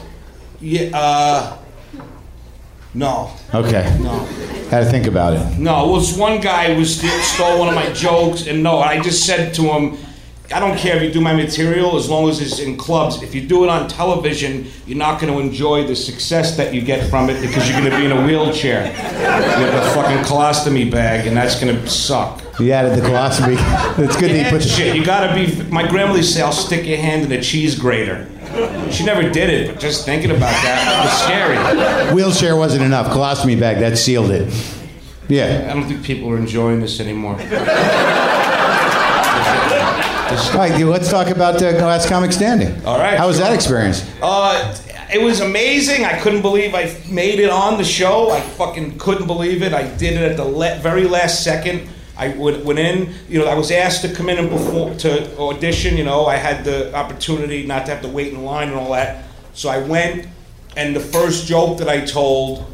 Yeah. 0.60 0.90
Uh, 0.96 1.58
no. 2.94 3.30
Okay. 3.52 3.96
No. 4.00 4.10
Had 4.70 4.84
to 4.84 4.90
think 4.90 5.06
about 5.06 5.34
it. 5.34 5.58
No, 5.58 5.88
it 5.88 5.92
was 5.92 6.16
one 6.16 6.40
guy 6.40 6.72
who 6.72 6.78
was 6.80 7.00
stole 7.00 7.58
one 7.58 7.68
of 7.68 7.74
my 7.74 7.92
jokes, 7.92 8.46
and 8.46 8.62
no, 8.62 8.78
I 8.78 9.00
just 9.00 9.26
said 9.26 9.52
to 9.54 9.62
him, 9.62 9.98
I 10.54 10.60
don't 10.60 10.76
care 10.78 10.96
if 10.96 11.02
you 11.02 11.12
do 11.12 11.20
my 11.20 11.34
material 11.34 11.96
as 11.96 12.08
long 12.08 12.28
as 12.28 12.40
it's 12.40 12.60
in 12.60 12.76
clubs. 12.76 13.20
If 13.22 13.34
you 13.34 13.46
do 13.46 13.64
it 13.64 13.70
on 13.70 13.88
television, 13.88 14.66
you're 14.86 14.98
not 14.98 15.20
going 15.20 15.32
to 15.32 15.40
enjoy 15.40 15.86
the 15.86 15.96
success 15.96 16.56
that 16.56 16.72
you 16.74 16.82
get 16.82 17.08
from 17.10 17.30
it 17.30 17.40
because 17.40 17.68
you're 17.68 17.78
going 17.80 17.90
to 17.90 17.96
be 17.96 18.04
in 18.04 18.12
a 18.12 18.24
wheelchair 18.24 18.84
with 18.92 19.74
a 19.74 19.90
fucking 19.94 20.18
colostomy 20.24 20.90
bag, 20.90 21.26
and 21.26 21.36
that's 21.36 21.58
going 21.60 21.74
to 21.74 21.88
suck. 21.88 22.42
You 22.60 22.70
added 22.72 22.96
the 22.96 23.06
colostomy. 23.08 23.56
It's 23.98 24.16
good 24.16 24.30
that 24.30 24.44
you 24.44 24.50
put 24.50 24.62
the 24.62 24.68
shit. 24.68 24.94
You 24.94 25.04
gotta 25.04 25.34
be. 25.34 25.62
My 25.70 25.86
grandmother 25.88 26.18
used 26.18 26.32
to 26.34 26.38
say, 26.38 26.42
"I'll 26.42 26.52
stick 26.52 26.86
your 26.86 26.98
hand 26.98 27.24
in 27.24 27.32
a 27.32 27.42
cheese 27.42 27.74
grater." 27.78 28.26
She 28.90 29.04
never 29.04 29.28
did 29.28 29.50
it, 29.50 29.68
but 29.68 29.80
just 29.80 30.04
thinking 30.04 30.30
about 30.30 30.52
that 30.62 31.04
was 31.04 31.22
scary. 31.24 32.14
wheelchair 32.14 32.54
wasn't 32.56 32.84
enough. 32.84 33.08
Colostomy 33.08 33.58
bag 33.58 33.78
that 33.80 33.98
sealed 33.98 34.30
it. 34.30 34.52
Yeah. 35.28 35.68
I 35.70 35.74
don't 35.74 35.88
think 35.88 36.04
people 36.04 36.30
are 36.30 36.36
enjoying 36.36 36.80
this 36.80 37.00
anymore. 37.00 37.36
All 40.34 40.60
right, 40.60 40.76
let's 40.84 41.10
talk 41.10 41.28
about 41.28 41.62
uh, 41.62 41.70
Last 41.84 42.08
Comic 42.08 42.32
Standing. 42.32 42.84
All 42.84 42.98
right, 42.98 43.16
How 43.16 43.26
was 43.26 43.36
sure. 43.36 43.46
that 43.46 43.54
experience? 43.54 44.04
Uh, 44.22 44.76
it 45.12 45.20
was 45.22 45.40
amazing. 45.40 46.04
I 46.04 46.18
couldn't 46.20 46.42
believe 46.42 46.74
I 46.74 46.96
made 47.08 47.38
it 47.38 47.50
on 47.50 47.78
the 47.78 47.84
show. 47.84 48.30
I 48.30 48.40
fucking 48.40 48.98
couldn't 48.98 49.26
believe 49.26 49.62
it. 49.62 49.72
I 49.72 49.82
did 49.96 50.14
it 50.14 50.30
at 50.32 50.36
the 50.36 50.44
le- 50.44 50.78
very 50.80 51.04
last 51.04 51.44
second. 51.44 51.88
I 52.16 52.28
went, 52.28 52.64
went 52.64 52.78
in. 52.78 53.12
You 53.28 53.40
know, 53.40 53.46
I 53.46 53.54
was 53.54 53.70
asked 53.70 54.02
to 54.02 54.12
come 54.14 54.28
in 54.28 54.38
and 54.38 54.48
perform 54.50 54.96
to 54.98 55.36
audition. 55.38 55.96
You 55.96 56.04
know, 56.04 56.26
I 56.26 56.36
had 56.36 56.64
the 56.64 56.94
opportunity 56.94 57.66
not 57.66 57.86
to 57.86 57.92
have 57.92 58.02
to 58.02 58.08
wait 58.08 58.32
in 58.32 58.44
line 58.44 58.68
and 58.68 58.76
all 58.76 58.92
that. 58.92 59.24
So 59.54 59.68
I 59.68 59.78
went, 59.78 60.26
and 60.76 60.94
the 60.94 61.00
first 61.00 61.46
joke 61.46 61.78
that 61.78 61.88
I 61.88 62.00
told 62.04 62.64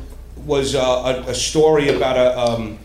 was 0.47 0.75
uh, 0.75 1.25
a, 1.27 1.31
a 1.31 1.35
story 1.35 1.89
about 1.89 2.17
a. 2.17 2.39
Um, 2.39 2.79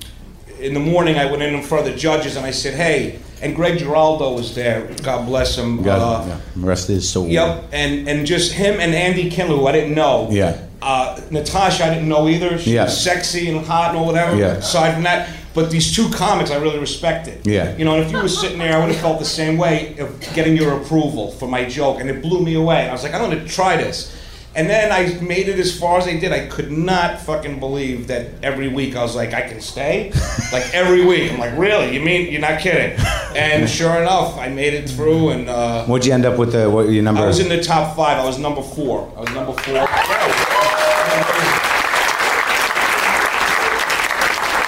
in 0.60 0.74
the 0.74 0.80
morning, 0.80 1.18
I 1.18 1.26
went 1.26 1.44
in 1.44 1.54
in 1.54 1.62
front 1.62 1.86
of 1.86 1.94
the 1.94 2.00
judges 2.00 2.38
and 2.38 2.46
I 2.46 2.52
said, 2.52 2.74
"Hey." 2.74 3.20
And 3.42 3.54
Greg 3.54 3.78
Giraldo 3.78 4.34
was 4.34 4.56
there. 4.56 4.90
God 5.04 5.26
bless 5.28 5.58
him. 5.58 5.80
Uh, 5.88 6.40
the 6.56 6.60
Rest 6.62 6.88
his 6.88 7.08
soul. 7.08 7.28
Yep, 7.28 7.66
and 7.74 8.08
and 8.08 8.26
just 8.26 8.54
him 8.54 8.80
and 8.80 8.96
Andy 8.96 9.30
Kindler, 9.30 9.58
who 9.58 9.68
I 9.68 9.74
didn't 9.74 9.94
know. 9.94 10.30
Yeah. 10.32 10.66
Uh, 10.82 11.20
Natasha, 11.30 11.84
I 11.84 11.90
didn't 11.94 12.08
know 12.08 12.30
either. 12.30 12.58
She 12.58 12.74
Yeah. 12.76 12.86
was 12.86 13.00
sexy 13.00 13.50
and 13.50 13.64
hot 13.66 13.90
and 13.90 13.98
all 14.00 14.06
whatever. 14.06 14.38
Yeah. 14.38 14.54
Aside 14.54 14.94
from 14.94 15.04
that, 15.04 15.30
but 15.56 15.72
these 15.72 15.96
two 15.96 16.10
comics, 16.10 16.52
I 16.52 16.58
really 16.58 16.80
respected. 16.80 17.48
Yeah. 17.48 17.76
You 17.78 17.86
know, 17.86 17.96
and 17.96 18.06
if 18.06 18.12
you 18.12 18.18
were 18.18 18.28
sitting 18.28 18.60
there, 18.60 18.76
I 18.76 18.80
would 18.80 18.94
have 18.94 19.02
felt 19.02 19.20
the 19.20 19.26
same 19.26 19.58
way 19.58 19.98
of 20.00 20.20
getting 20.34 20.58
your 20.58 20.80
approval 20.80 21.32
for 21.32 21.48
my 21.48 21.64
joke, 21.64 22.02
and 22.02 22.10
it 22.10 22.22
blew 22.22 22.44
me 22.44 22.56
away. 22.56 22.90
I 22.90 22.92
was 22.92 23.04
like, 23.04 23.14
I'm 23.14 23.22
going 23.22 23.40
to 23.40 23.48
try 23.48 23.78
this. 23.78 24.14
And 24.54 24.70
then 24.70 24.92
I 24.92 25.20
made 25.22 25.50
it 25.50 25.60
as 25.60 25.78
far 25.78 25.98
as 25.98 26.08
I 26.08 26.18
did. 26.18 26.32
I 26.32 26.48
could 26.48 26.72
not 26.72 27.20
fucking 27.20 27.60
believe 27.60 28.08
that 28.08 28.28
every 28.42 28.70
week 28.70 28.96
I 28.96 29.02
was 29.02 29.14
like, 29.14 29.34
I 29.34 29.42
can 29.42 29.60
stay? 29.60 30.12
like 30.54 30.74
every 30.74 31.06
week. 31.06 31.32
I'm 31.32 31.40
like, 31.40 31.58
really? 31.58 31.94
You 31.94 32.02
mean, 32.02 32.32
you're 32.32 32.42
not 32.42 32.62
kidding? 32.62 32.98
And 33.36 33.70
sure 33.80 34.02
enough, 34.02 34.38
I 34.38 34.48
made 34.50 34.74
it 34.74 34.90
through 34.90 35.30
and. 35.30 35.50
Uh, 35.50 35.86
What'd 35.86 36.06
you 36.06 36.14
end 36.14 36.26
up 36.26 36.38
with? 36.38 36.54
The, 36.54 36.70
what 36.70 36.90
your 36.90 37.04
number? 37.04 37.22
I 37.22 37.28
was 37.28 37.40
in 37.40 37.50
the 37.50 37.62
top 37.62 37.96
five. 37.96 38.18
I 38.18 38.26
was 38.26 38.40
number 38.40 38.62
four. 38.62 39.12
I 39.18 39.22
was 39.22 39.32
number 39.32 39.54
four. 39.54 39.74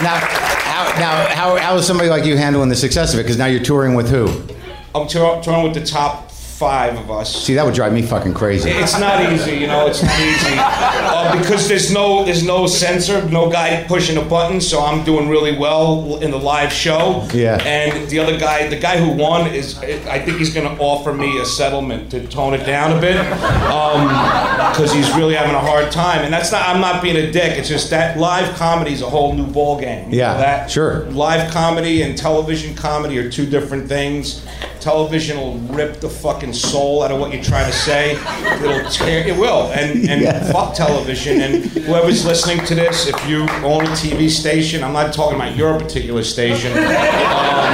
now, 0.01 0.46
how, 0.77 0.99
now, 0.99 1.35
how, 1.35 1.55
how 1.57 1.75
is 1.75 1.87
somebody 1.87 2.09
like 2.09 2.23
you 2.23 2.37
handling 2.37 2.69
the 2.69 2.75
success 2.75 3.13
of 3.13 3.19
it? 3.19 3.23
Because 3.23 3.37
now 3.37 3.47
you're 3.47 3.63
touring 3.63 3.95
with 3.95 4.09
who? 4.09 4.27
I'm 4.93 5.07
tour- 5.07 5.41
touring 5.41 5.63
with 5.63 5.73
the 5.73 5.83
top 5.83 6.31
five 6.57 6.97
of 6.97 7.11
us. 7.11 7.43
See, 7.45 7.53
that 7.53 7.63
would 7.63 7.75
drive 7.75 7.93
me 7.93 8.01
fucking 8.01 8.33
crazy. 8.33 8.71
It's 8.71 8.99
not 8.99 9.31
easy, 9.31 9.57
you 9.57 9.67
know. 9.67 9.85
It's 9.85 10.01
not 10.01 10.19
easy 10.19 10.55
uh, 10.57 11.39
because 11.39 11.67
there's 11.67 11.91
no 11.93 12.25
there's 12.25 12.43
no 12.43 12.65
censor, 12.65 13.23
no 13.29 13.49
guy 13.51 13.83
pushing 13.87 14.17
a 14.17 14.23
button. 14.23 14.59
So 14.59 14.81
I'm 14.83 15.03
doing 15.05 15.29
really 15.29 15.57
well 15.57 16.17
in 16.17 16.31
the 16.31 16.37
live 16.39 16.73
show. 16.73 17.27
Yeah. 17.33 17.61
And 17.63 18.09
the 18.09 18.17
other 18.19 18.39
guy, 18.39 18.67
the 18.67 18.79
guy 18.79 18.97
who 18.97 19.11
won, 19.15 19.47
is 19.53 19.77
I 19.79 20.19
think 20.19 20.39
he's 20.39 20.53
going 20.53 20.67
to 20.67 20.81
offer 20.81 21.13
me 21.13 21.39
a 21.39 21.45
settlement 21.45 22.09
to 22.11 22.25
tone 22.27 22.53
it 22.55 22.65
down 22.65 22.97
a 22.97 22.99
bit 22.99 23.17
because 24.71 24.91
he's 24.91 25.13
really 25.15 25.35
having 25.35 25.55
a 25.55 25.59
hard 25.59 25.91
time. 25.91 26.23
And 26.23 26.33
that's 26.33 26.51
not 26.51 26.67
I'm 26.67 26.81
not 26.81 27.01
being 27.03 27.17
a 27.17 27.31
dick. 27.31 27.57
It's 27.57 27.69
just 27.69 27.89
that 27.91 28.17
live 28.17 28.55
comedy 28.55 28.93
is 28.93 29.01
a 29.01 29.09
whole 29.09 29.33
new 29.33 29.45
ball 29.47 29.79
game. 29.79 30.09
You 30.11 30.17
know 30.17 30.23
Yeah, 30.23 30.37
that 30.37 30.71
sure. 30.71 31.05
live 31.11 31.51
comedy 31.51 32.01
and 32.01 32.17
television 32.17 32.75
comedy 32.75 33.17
are 33.19 33.29
two 33.29 33.45
different 33.45 33.87
things. 33.87 34.43
Television 34.91 35.35
will 35.37 35.57
rip 35.75 35.99
the 35.99 36.07
fucking 36.07 36.53
soul 36.53 37.03
out 37.03 37.11
of 37.11 37.19
what 37.19 37.33
you're 37.33 37.43
trying 37.43 37.69
to 37.69 37.77
say. 37.77 38.13
It'll 38.63 38.89
tear. 38.89 39.27
It 39.27 39.35
will. 39.37 39.69
And 39.73 40.09
and 40.09 40.21
Yeah. 40.21 40.49
fuck 40.53 40.75
television. 40.75 41.41
And 41.41 41.65
whoever's 41.65 42.25
listening 42.25 42.65
to 42.67 42.73
this, 42.73 43.05
if 43.05 43.27
you 43.27 43.41
own 43.65 43.83
a 43.85 43.89
TV 43.97 44.29
station, 44.29 44.85
I'm 44.85 44.93
not 44.93 45.11
talking 45.13 45.35
about 45.35 45.57
your 45.57 45.77
particular 45.77 46.23
station. 46.23 46.71
Um, 46.77 47.73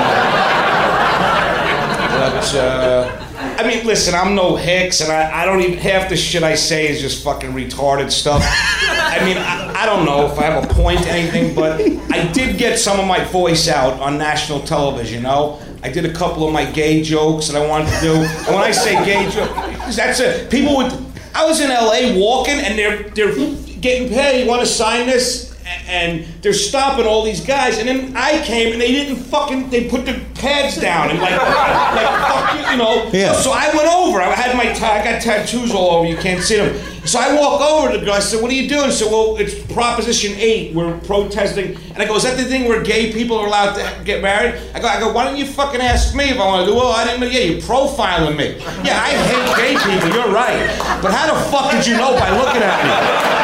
but 2.20 2.56
uh, 2.56 3.26
I 3.60 3.68
mean, 3.68 3.86
listen, 3.86 4.16
I'm 4.16 4.34
no 4.34 4.56
Hicks, 4.56 5.02
and 5.02 5.12
I, 5.12 5.42
I 5.44 5.46
don't 5.46 5.62
even 5.62 5.78
half 5.78 6.10
the 6.10 6.16
shit 6.18 6.42
I 6.44 6.56
say 6.56 6.88
is 6.88 7.00
just 7.02 7.24
fucking 7.24 7.52
retarded 7.52 8.12
stuff. 8.12 8.42
I 8.44 9.24
mean, 9.26 9.38
I, 9.38 9.84
I 9.84 9.86
don't 9.86 10.06
know 10.06 10.26
if 10.26 10.38
I 10.40 10.44
have 10.44 10.64
a 10.70 10.74
point 10.74 11.04
to 11.04 11.10
anything, 11.10 11.54
but 11.54 11.80
I 12.12 12.32
did 12.32 12.58
get 12.58 12.80
some 12.80 13.00
of 13.00 13.06
my 13.08 13.24
voice 13.26 13.68
out 13.68 14.00
on 14.00 14.18
national 14.18 14.62
television. 14.62 15.18
You 15.18 15.22
know, 15.22 15.60
I 15.84 15.90
did 15.90 16.06
a 16.06 16.14
couple 16.14 16.48
of 16.48 16.54
my 16.54 16.64
gay 16.64 17.04
jokes 17.04 17.50
that 17.50 17.62
I 17.62 17.68
wanted 17.68 17.92
to 17.92 18.00
do. 18.00 18.14
And 18.14 18.48
when 18.48 18.64
I 18.64 18.72
say 18.72 19.04
gay 19.04 19.30
jokes, 19.30 19.98
that's 19.98 20.22
it. 20.22 20.50
People 20.50 20.78
would. 20.78 20.94
I 21.36 21.46
was 21.46 21.60
in 21.60 21.70
L.A. 21.70 22.18
walking, 22.18 22.56
and 22.56 22.80
they're 22.80 23.04
they're 23.10 23.36
getting 23.82 24.08
paid. 24.08 24.44
You 24.44 24.50
want 24.50 24.62
to 24.62 24.66
sign 24.66 25.08
this? 25.08 25.53
And 25.66 26.26
they're 26.42 26.54
stopping 26.54 27.06
all 27.06 27.24
these 27.24 27.42
guys. 27.42 27.78
And 27.78 27.88
then 27.88 28.14
I 28.16 28.44
came 28.44 28.74
and 28.74 28.82
they 28.82 28.92
didn't 28.92 29.18
fucking 29.18 29.70
they 29.70 29.90
put 29.90 30.06
the 30.06 30.20
pads 30.36 30.78
down 30.78 31.10
and 31.10 31.20
like 31.20 31.32
like 31.40 32.08
fuck 32.08 32.56
you, 32.56 32.72
you 32.72 32.78
know. 32.78 33.10
Yeah. 33.14 33.34
So 33.34 33.52
I 33.52 33.74
went 33.74 33.88
over. 33.88 34.22
I 34.22 34.34
had 34.34 34.56
my 34.56 34.72
I 34.72 35.04
got 35.04 35.22
tattoos 35.22 35.72
all 35.72 35.92
over. 35.92 36.08
You 36.08 36.18
can't 36.18 36.44
see 36.44 36.58
them. 36.58 36.76
So 37.06 37.20
I 37.20 37.36
walk 37.36 37.60
over 37.60 37.92
to 37.92 37.98
the 37.98 38.06
guy. 38.06 38.16
I 38.16 38.20
said, 38.20 38.42
"What 38.42 38.50
are 38.50 38.56
you 38.56 38.70
doing?" 38.70 38.90
So 38.92 39.10
well, 39.10 39.38
it's 39.38 39.60
Proposition 39.74 40.34
Eight. 40.38 40.74
We're 40.74 40.98
protesting. 41.00 41.78
And 41.94 42.02
I 42.02 42.06
go, 42.06 42.16
"Is 42.16 42.24
that 42.24 42.38
the 42.38 42.46
thing 42.46 42.68
where 42.68 42.82
gay 42.82 43.12
people 43.12 43.38
are 43.38 43.48
allowed 43.48 43.76
to 43.76 44.04
get 44.06 44.22
married?" 44.22 44.56
I 44.74 44.80
go, 44.80 44.88
"I 44.88 45.00
go. 45.00 45.12
Why 45.12 45.26
don't 45.26 45.36
you 45.38 45.46
fucking 45.46 45.82
ask 45.82 46.16
me 46.16 46.30
if 46.30 46.40
I 46.40 46.46
want 46.46 46.66
to 46.66 46.72
do?" 46.72 46.76
Well, 46.76 46.88
oh, 46.88 46.92
I 46.92 47.04
didn't 47.04 47.20
know. 47.20 47.28
Yeah, 47.28 47.42
you're 47.42 47.62
profiling 47.62 48.38
me. 48.38 48.56
Yeah, 48.84 49.02
I 49.04 49.12
hate 49.12 49.56
gay 49.58 49.76
people. 49.76 50.16
You're 50.16 50.34
right. 50.34 50.68
But 51.02 51.12
how 51.12 51.34
the 51.34 51.40
fuck 51.52 51.72
did 51.72 51.86
you 51.86 51.98
know 51.98 52.14
by 52.14 52.30
looking 52.38 52.62
at 52.62 53.38
me? 53.38 53.43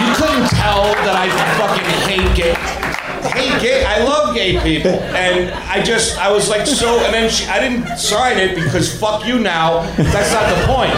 You 0.00 0.14
couldn't 0.14 0.48
tell 0.50 0.84
that 1.06 1.16
I 1.16 1.28
fucking 1.56 1.88
hate 2.04 2.36
gay. 2.36 2.54
Hate 3.30 3.60
gay. 3.62 3.84
I 3.84 4.04
love 4.04 4.34
gay 4.34 4.60
people, 4.60 4.92
and 5.16 5.50
I 5.50 5.82
just 5.82 6.18
I 6.18 6.30
was 6.30 6.48
like 6.48 6.66
so. 6.66 6.98
And 7.00 7.14
then 7.14 7.30
she, 7.30 7.46
I 7.46 7.58
didn't 7.58 7.96
sign 7.96 8.38
it 8.38 8.54
because 8.54 8.94
fuck 8.98 9.26
you 9.26 9.38
now. 9.38 9.80
That's 9.96 10.32
not 10.32 10.48
the 10.52 10.66
point. 10.66 10.92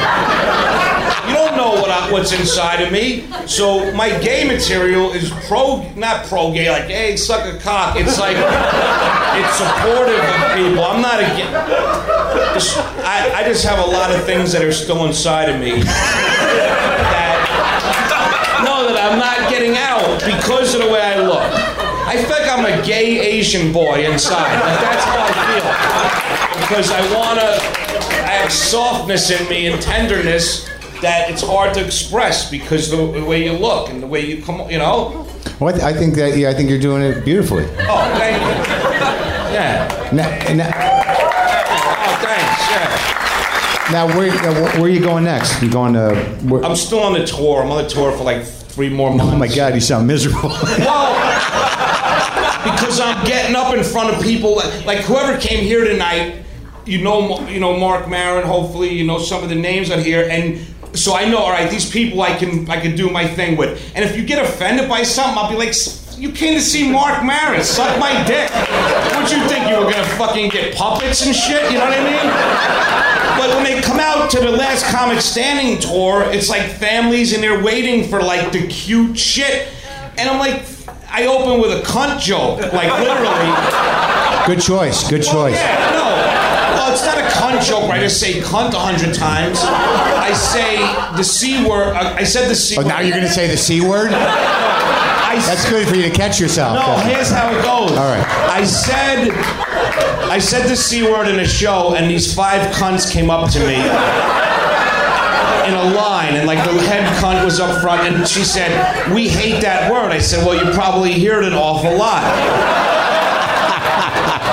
You 1.28 1.34
don't 1.34 1.56
know 1.56 1.80
what 1.80 1.90
I, 1.90 2.10
what's 2.10 2.32
inside 2.32 2.82
of 2.82 2.92
me. 2.92 3.28
So 3.46 3.92
my 3.94 4.08
gay 4.18 4.44
material 4.44 5.12
is 5.12 5.30
pro, 5.46 5.88
not 5.94 6.26
pro 6.26 6.52
gay, 6.52 6.70
like 6.70 6.84
hey 6.84 7.16
suck 7.16 7.46
a 7.46 7.58
cock. 7.58 7.96
It's 7.96 8.18
like 8.18 8.36
it's 8.36 9.56
supportive 9.56 10.18
of 10.18 10.54
people. 10.56 10.84
I'm 10.84 11.00
not 11.00 11.20
a 11.20 11.26
gay. 11.36 11.48
I, 13.04 13.32
I 13.36 13.44
just 13.44 13.64
have 13.64 13.78
a 13.78 13.90
lot 13.90 14.10
of 14.10 14.24
things 14.24 14.52
that 14.52 14.62
are 14.62 14.72
still 14.72 15.06
inside 15.06 15.48
of 15.48 15.60
me 15.60 15.82
I'm 19.08 19.18
not 19.18 19.48
getting 19.50 19.76
out 19.76 20.20
because 20.24 20.74
of 20.74 20.82
the 20.82 20.88
way 20.88 21.00
I 21.00 21.20
look. 21.26 21.40
I 21.40 22.16
think 22.16 22.46
I'm 22.50 22.64
a 22.66 22.84
gay 22.86 23.18
Asian 23.20 23.72
boy 23.72 24.04
inside. 24.04 24.52
Like, 24.60 24.80
that's 24.80 25.04
how 25.04 25.18
I 25.20 25.32
feel. 26.52 26.60
Because 26.60 26.90
I 26.90 27.00
want 27.16 27.38
to, 27.40 27.46
I 28.24 28.32
have 28.32 28.52
softness 28.52 29.30
in 29.30 29.48
me 29.48 29.66
and 29.68 29.80
tenderness 29.80 30.66
that 31.00 31.30
it's 31.30 31.42
hard 31.42 31.72
to 31.74 31.84
express 31.84 32.50
because 32.50 32.90
the, 32.90 32.96
the 33.12 33.24
way 33.24 33.44
you 33.44 33.52
look 33.52 33.88
and 33.88 34.02
the 34.02 34.06
way 34.06 34.20
you 34.26 34.42
come, 34.42 34.68
you 34.70 34.78
know? 34.78 35.26
Well, 35.60 35.74
I, 35.74 35.78
th- 35.78 35.84
I 35.84 35.92
think 35.94 36.14
that 36.16 36.36
yeah, 36.36 36.50
I 36.50 36.54
think 36.54 36.68
you're 36.68 36.78
doing 36.80 37.02
it 37.02 37.24
beautifully. 37.24 37.64
Oh, 37.64 38.14
thank 38.18 38.40
you. 38.42 38.48
Yeah. 39.54 40.10
Now, 40.12 40.28
now, 40.54 40.70
Oh, 42.00 42.18
thanks. 42.22 42.70
Yeah. 42.70 43.92
now 43.92 44.06
where, 44.18 44.30
where 44.74 44.82
are 44.82 44.88
you 44.88 45.00
going 45.00 45.24
next? 45.24 45.62
You 45.62 45.70
going 45.70 45.94
to? 45.94 46.14
Where, 46.46 46.64
I'm 46.64 46.76
still 46.76 47.00
on 47.00 47.14
the 47.14 47.24
tour. 47.24 47.62
I'm 47.62 47.70
on 47.70 47.82
the 47.82 47.88
tour 47.88 48.12
for 48.16 48.24
like 48.24 48.44
three 48.78 48.88
more 48.88 49.10
months. 49.12 49.32
oh 49.34 49.36
my 49.36 49.48
God, 49.48 49.74
you 49.74 49.80
sound 49.80 50.06
miserable. 50.06 50.52
Well, 50.78 51.10
because 52.62 53.00
I'm 53.00 53.26
getting 53.26 53.56
up 53.56 53.74
in 53.74 53.82
front 53.82 54.14
of 54.14 54.22
people 54.22 54.54
like, 54.56 54.86
like 54.86 54.98
whoever 54.98 55.36
came 55.40 55.64
here 55.64 55.84
tonight. 55.84 56.44
You 56.86 57.02
know, 57.02 57.44
you 57.48 57.58
know 57.58 57.76
Marc 57.76 58.08
Maron. 58.08 58.46
Hopefully, 58.46 58.90
you 58.90 59.04
know 59.04 59.18
some 59.18 59.42
of 59.42 59.48
the 59.48 59.56
names 59.56 59.90
on 59.90 59.98
here, 59.98 60.28
and 60.30 60.60
so 60.96 61.14
I 61.16 61.28
know. 61.28 61.38
All 61.38 61.50
right, 61.50 61.68
these 61.68 61.90
people 61.90 62.22
I 62.22 62.36
can 62.36 62.70
I 62.70 62.80
can 62.80 62.94
do 62.94 63.10
my 63.10 63.26
thing 63.26 63.56
with. 63.56 63.92
And 63.96 64.04
if 64.04 64.16
you 64.16 64.24
get 64.24 64.44
offended 64.44 64.88
by 64.88 65.02
something, 65.02 65.36
I'll 65.36 65.50
be 65.50 65.56
like, 65.56 65.74
"You 66.18 66.30
came 66.32 66.54
to 66.54 66.60
see 66.60 66.90
Marc 66.90 67.22
Maron. 67.24 67.62
Suck 67.64 67.98
my 67.98 68.22
dick." 68.24 68.50
What 69.14 69.30
you 69.30 69.40
think 69.48 69.68
you 69.68 69.76
were 69.76 69.90
gonna 69.90 70.04
fucking 70.16 70.50
get 70.50 70.74
puppets 70.74 71.24
and 71.24 71.34
shit? 71.34 71.70
You 71.70 71.78
know 71.78 71.84
what 71.84 71.98
I 71.98 72.04
mean? 72.04 73.38
But 73.38 73.54
when 73.54 73.64
they 73.64 73.80
come 73.82 74.00
out 74.00 74.30
to 74.30 74.40
the 74.40 74.50
last 74.50 74.84
comic 74.86 75.20
standing 75.20 75.78
tour, 75.78 76.24
it's 76.32 76.48
like 76.48 76.62
families 76.62 77.32
and 77.32 77.42
they're 77.42 77.62
waiting 77.62 78.08
for 78.08 78.20
like 78.22 78.50
the 78.52 78.66
cute 78.66 79.16
shit. 79.18 79.68
And 80.16 80.28
I'm 80.28 80.38
like, 80.38 80.62
I 81.10 81.26
open 81.26 81.60
with 81.60 81.70
a 81.70 81.82
cunt 81.82 82.20
joke, 82.20 82.60
like 82.72 82.90
literally. 83.00 83.52
Good 84.46 84.60
choice. 84.60 85.08
Good 85.08 85.22
Well, 85.24 85.32
choice. 85.50 85.54
yeah, 85.54 85.90
no. 85.92 86.04
Well, 86.76 86.92
it's 86.92 87.04
not 87.04 87.18
a 87.18 87.22
cunt 87.22 87.64
joke 87.66 87.82
where 87.82 87.92
I 87.92 88.00
just 88.00 88.18
say 88.18 88.40
cunt 88.40 88.72
a 88.74 88.78
hundred 88.78 89.14
times. 89.14 89.60
I 89.62 90.32
say 90.32 90.76
the 91.16 91.22
C 91.22 91.64
word. 91.68 91.94
I 91.94 92.18
I 92.18 92.24
said 92.24 92.48
the 92.48 92.54
C 92.56 92.76
Oh, 92.76 92.80
word. 92.82 92.88
now 92.88 93.00
you're 93.00 93.20
to 93.20 93.28
say 93.28 93.46
the 93.46 93.56
c 93.56 93.80
word? 93.80 94.10
I 95.28 95.36
That's 95.40 95.68
good 95.68 95.86
for 95.86 95.94
you 95.94 96.04
to 96.04 96.10
catch 96.10 96.40
yourself. 96.40 96.74
No, 96.74 96.96
here's 97.04 97.30
how 97.30 97.50
it 97.50 97.60
goes. 97.62 97.92
All 97.98 98.08
right. 98.08 98.24
I 98.48 98.64
said, 98.64 99.28
I 100.30 100.38
said 100.38 100.66
the 100.70 100.76
c 100.76 101.02
word 101.02 101.28
in 101.28 101.40
a 101.40 101.44
show, 101.44 101.94
and 101.94 102.10
these 102.10 102.34
five 102.34 102.74
cunts 102.74 103.12
came 103.12 103.28
up 103.28 103.50
to 103.52 103.60
me 103.60 103.74
in 105.68 105.74
a 105.74 105.94
line, 105.94 106.34
and 106.34 106.46
like 106.46 106.64
the 106.64 106.80
head 106.80 107.04
cunt 107.20 107.44
was 107.44 107.60
up 107.60 107.82
front, 107.82 108.08
and 108.08 108.26
she 108.26 108.42
said, 108.42 109.12
"We 109.12 109.28
hate 109.28 109.60
that 109.60 109.92
word." 109.92 110.12
I 110.12 110.18
said, 110.18 110.46
"Well, 110.46 110.56
you 110.56 110.72
probably 110.72 111.12
hear 111.12 111.42
it 111.42 111.44
an 111.44 111.52
awful 111.52 111.94
lot." 111.94 112.24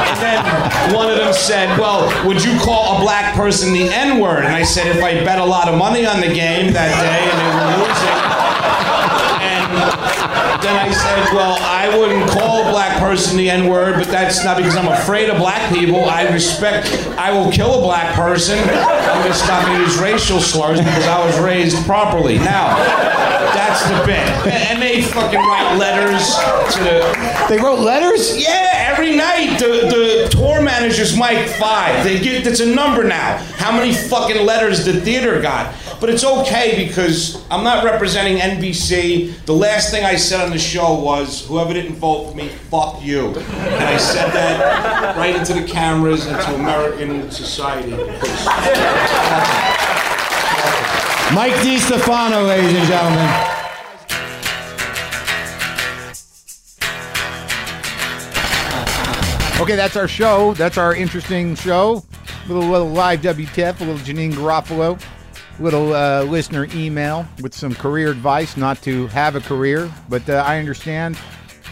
And 0.06 0.18
then 0.22 0.94
one 0.94 1.10
of 1.10 1.18
them 1.18 1.34
said, 1.34 1.80
Well, 1.80 2.28
would 2.28 2.44
you 2.44 2.60
call 2.60 2.98
a 2.98 3.00
black 3.02 3.34
person 3.36 3.74
the 3.74 3.88
N 3.88 4.20
word? 4.20 4.44
And 4.44 4.54
I 4.54 4.64
said, 4.64 4.88
If 4.88 5.04
I 5.04 5.24
bet 5.24 5.40
a 5.40 5.46
lot 5.46 5.68
of 5.68 5.78
money 5.78 6.06
on 6.06 6.20
the 6.20 6.34
game 6.34 6.74
that 6.74 6.92
day 7.02 7.24
and 7.32 7.40
they 7.40 7.50
were 7.56 7.86
losing. 7.88 8.35
And 10.66 10.76
then 10.76 10.90
I 10.90 10.92
said, 10.92 11.36
Well, 11.36 11.58
I 11.62 11.96
wouldn't 11.96 12.28
call 12.32 12.68
a 12.68 12.72
black 12.72 12.98
person 12.98 13.38
the 13.38 13.52
N 13.52 13.70
word, 13.70 14.00
but 14.00 14.08
that's 14.08 14.44
not 14.44 14.58
because 14.58 14.76
I'm 14.76 14.88
afraid 14.88 15.30
of 15.30 15.38
black 15.38 15.72
people. 15.72 16.06
I 16.06 16.28
respect, 16.30 16.92
I 17.20 17.32
will 17.32 17.52
kill 17.52 17.78
a 17.78 17.82
black 17.82 18.16
person. 18.16 18.58
I'm 18.58 19.22
going 19.22 19.78
to 19.78 19.84
use 19.84 20.00
racial 20.00 20.40
slurs 20.40 20.80
because 20.80 21.06
I 21.06 21.24
was 21.24 21.40
raised 21.40 21.78
properly. 21.86 22.40
Now, 22.40 22.76
that's 23.54 23.84
the 23.84 24.06
bit. 24.08 24.26
And 24.52 24.82
they 24.82 25.04
fucking 25.04 25.40
write 25.40 25.78
letters 25.78 26.34
to 26.74 26.84
the 26.84 27.15
They 27.48 27.58
wrote 27.60 27.80
letters? 27.80 28.36
yeah, 28.42 28.72
every 28.92 29.16
night 29.16 29.60
the, 29.60 29.88
the 29.88 30.28
tour 30.32 30.62
manager's 30.62 31.16
Mike 31.16 31.48
five. 31.48 32.04
They 32.04 32.20
get 32.20 32.48
it's 32.48 32.60
a 32.60 32.74
number 32.74 33.04
now. 33.04 33.38
How 33.58 33.72
many 33.72 33.94
fucking 33.94 34.44
letters 34.46 34.84
the 34.84 35.00
theater 35.02 35.42
got? 35.42 35.76
But 36.02 36.10
it's 36.10 36.24
okay 36.26 36.86
because 36.88 37.44
I'm 37.50 37.64
not 37.64 37.84
representing 37.86 38.38
NBC. 38.38 39.46
The 39.46 39.54
last 39.54 39.92
thing 39.92 40.04
I 40.04 40.16
said 40.16 40.42
on 40.42 40.50
the 40.50 40.58
show 40.60 41.00
was, 41.00 41.46
"Whoever 41.48 41.74
didn't 41.74 41.96
vote 41.96 42.32
for 42.32 42.36
me, 42.36 42.50
fuck 42.70 43.04
you." 43.04 43.28
And 43.30 43.84
I 43.84 43.98
said 43.98 44.32
that 44.32 45.16
right 45.16 45.36
into 45.36 45.54
the 45.54 45.64
cameras 45.68 46.26
and 46.26 46.38
to 46.42 46.56
American 46.56 47.30
society. 47.32 47.92
Mike 51.34 51.54
DeStefano, 51.64 52.48
ladies 52.48 52.74
and 52.78 52.88
gentlemen. 52.88 53.55
Okay, 59.66 59.76
that's 59.76 59.96
our 59.96 60.08
show. 60.08 60.54
That's 60.54 60.78
our 60.78 60.96
interesting 60.96 61.56
show. 61.56 62.04
Little 62.48 62.70
little 62.70 62.90
live 62.90 63.22
WTF, 63.22 63.82
a 63.82 63.84
little 63.84 64.00
Janeane 64.06 64.34
Garofalo, 64.34 65.02
little 65.60 65.92
uh, 65.92 66.22
listener 66.22 66.68
email 66.76 67.26
with 67.42 67.56
some 67.56 67.74
career 67.74 68.12
advice, 68.12 68.58
not 68.58 68.80
to 68.84 69.08
have 69.08 69.36
a 69.36 69.40
career, 69.40 69.92
but 70.08 70.30
uh, 70.30 70.44
I 70.46 70.60
understand. 70.60 71.18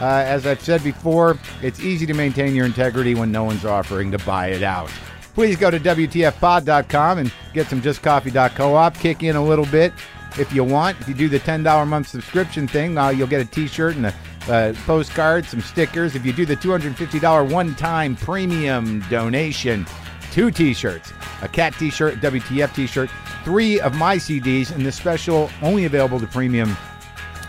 Uh, 0.02 0.06
as 0.06 0.48
I've 0.48 0.60
said 0.60 0.84
before, 0.84 1.38
it's 1.62 1.82
easy 1.82 2.08
to 2.08 2.16
maintain 2.16 2.56
your 2.56 2.66
integrity 2.66 3.14
when 3.14 3.32
no 3.32 3.44
one's 3.44 3.64
offering 3.64 4.10
to 4.10 4.18
buy 4.26 4.48
it 4.48 4.64
out. 4.64 4.90
Please 5.36 5.56
go 5.56 5.70
to 5.70 5.80
WTFpod.com 5.80 7.20
and 7.20 7.32
get 7.54 7.68
some 7.68 7.80
justcoffee.coop. 7.80 9.00
Kick 9.00 9.22
in 9.22 9.36
a 9.36 9.44
little 9.44 9.68
bit 9.68 9.94
if 10.38 10.54
you 10.54 10.64
want. 10.64 11.00
If 11.02 11.08
you 11.08 11.14
do 11.14 11.30
the 11.30 11.40
$10 11.40 11.82
a 11.82 11.86
month 11.86 12.08
subscription 12.08 12.68
thing, 12.68 12.98
uh, 12.98 13.10
you'll 13.10 13.28
get 13.28 13.42
a 13.42 13.46
t 13.46 13.68
shirt 13.68 13.96
and 13.96 14.08
a 14.08 14.14
uh, 14.48 14.74
postcard, 14.86 15.46
some 15.46 15.62
stickers. 15.62 16.16
If 16.16 16.26
you 16.26 16.34
do 16.34 16.46
the 16.46 16.56
$250 16.56 17.52
one 17.52 17.76
time 17.76 18.16
premium 18.16 19.00
donation, 19.10 19.86
two 20.32 20.52
t 20.52 20.74
shirts 20.74 21.14
a 21.42 21.48
cat 21.48 21.74
t 21.78 21.90
shirt, 21.90 22.16
WTF 22.16 22.74
t 22.74 22.88
shirt, 22.88 23.10
three 23.44 23.80
of 23.80 23.96
my 23.96 24.18
CDs, 24.18 24.74
and 24.74 24.86
the 24.86 24.92
special 24.92 25.50
only 25.62 25.86
available 25.86 26.20
to 26.20 26.28
premium 26.28 26.76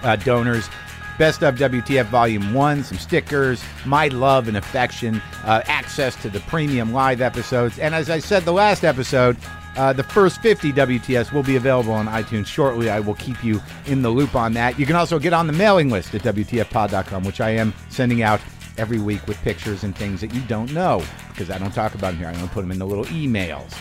uh, 0.03 0.17
donors. 0.17 0.69
Best 1.17 1.45
of 1.45 1.55
WTF 1.55 2.07
Volume 2.07 2.53
1, 2.53 2.83
some 2.83 2.99
stickers, 2.99 3.63
my 3.87 4.09
love 4.09 4.49
and 4.49 4.57
affection, 4.57 5.23
uh, 5.45 5.63
access 5.67 6.17
to 6.17 6.29
the 6.29 6.41
premium 6.41 6.93
live 6.93 7.21
episodes. 7.21 7.79
And 7.79 7.95
as 7.95 8.11
I 8.11 8.19
said 8.19 8.43
the 8.43 8.53
last 8.53 8.83
episode, 8.83 9.37
uh, 9.77 9.93
the 9.93 10.03
first 10.03 10.41
50 10.41 10.73
WTS 10.73 11.33
will 11.33 11.43
be 11.43 11.57
available 11.57 11.93
on 11.93 12.07
iTunes 12.07 12.47
shortly. 12.47 12.91
I 12.91 13.01
will 13.01 13.15
keep 13.15 13.43
you 13.45 13.61
in 13.87 14.03
the 14.03 14.11
loop 14.11 14.35
on 14.35 14.53
that. 14.55 14.79
You 14.79 14.87
can 14.87 14.97
also 14.97 15.19
get 15.19 15.33
on 15.33 15.47
the 15.47 15.53
mailing 15.53 15.91
list 15.91 16.15
at 16.15 16.23
WTFpod.com, 16.23 17.25
which 17.25 17.41
I 17.41 17.51
am 17.51 17.75
sending 17.89 18.23
out 18.23 18.41
every 18.77 18.99
week 18.99 19.27
with 19.27 19.41
pictures 19.43 19.85
and 19.85 19.97
things 19.97 20.21
that 20.21 20.35
you 20.35 20.41
don't 20.43 20.73
know 20.73 21.03
because 21.29 21.51
I 21.51 21.59
don't 21.59 21.73
talk 21.73 21.95
about 21.95 22.13
them 22.13 22.19
here. 22.19 22.29
I 22.29 22.33
don't 22.33 22.51
put 22.51 22.63
them 22.63 22.71
in 22.71 22.79
the 22.79 22.87
little 22.87 23.05
emails. 23.07 23.77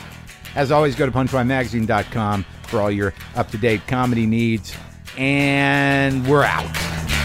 As 0.56 0.72
always, 0.72 0.96
go 0.96 1.06
to 1.06 1.12
punchlinemagazine.com 1.12 2.46
for 2.64 2.82
all 2.82 2.92
your 2.92 3.14
up 3.36 3.50
to 3.52 3.58
date 3.58 3.82
comedy 3.88 4.26
needs. 4.26 4.76
And 5.18 6.28
we're 6.28 6.44
out. 6.44 7.23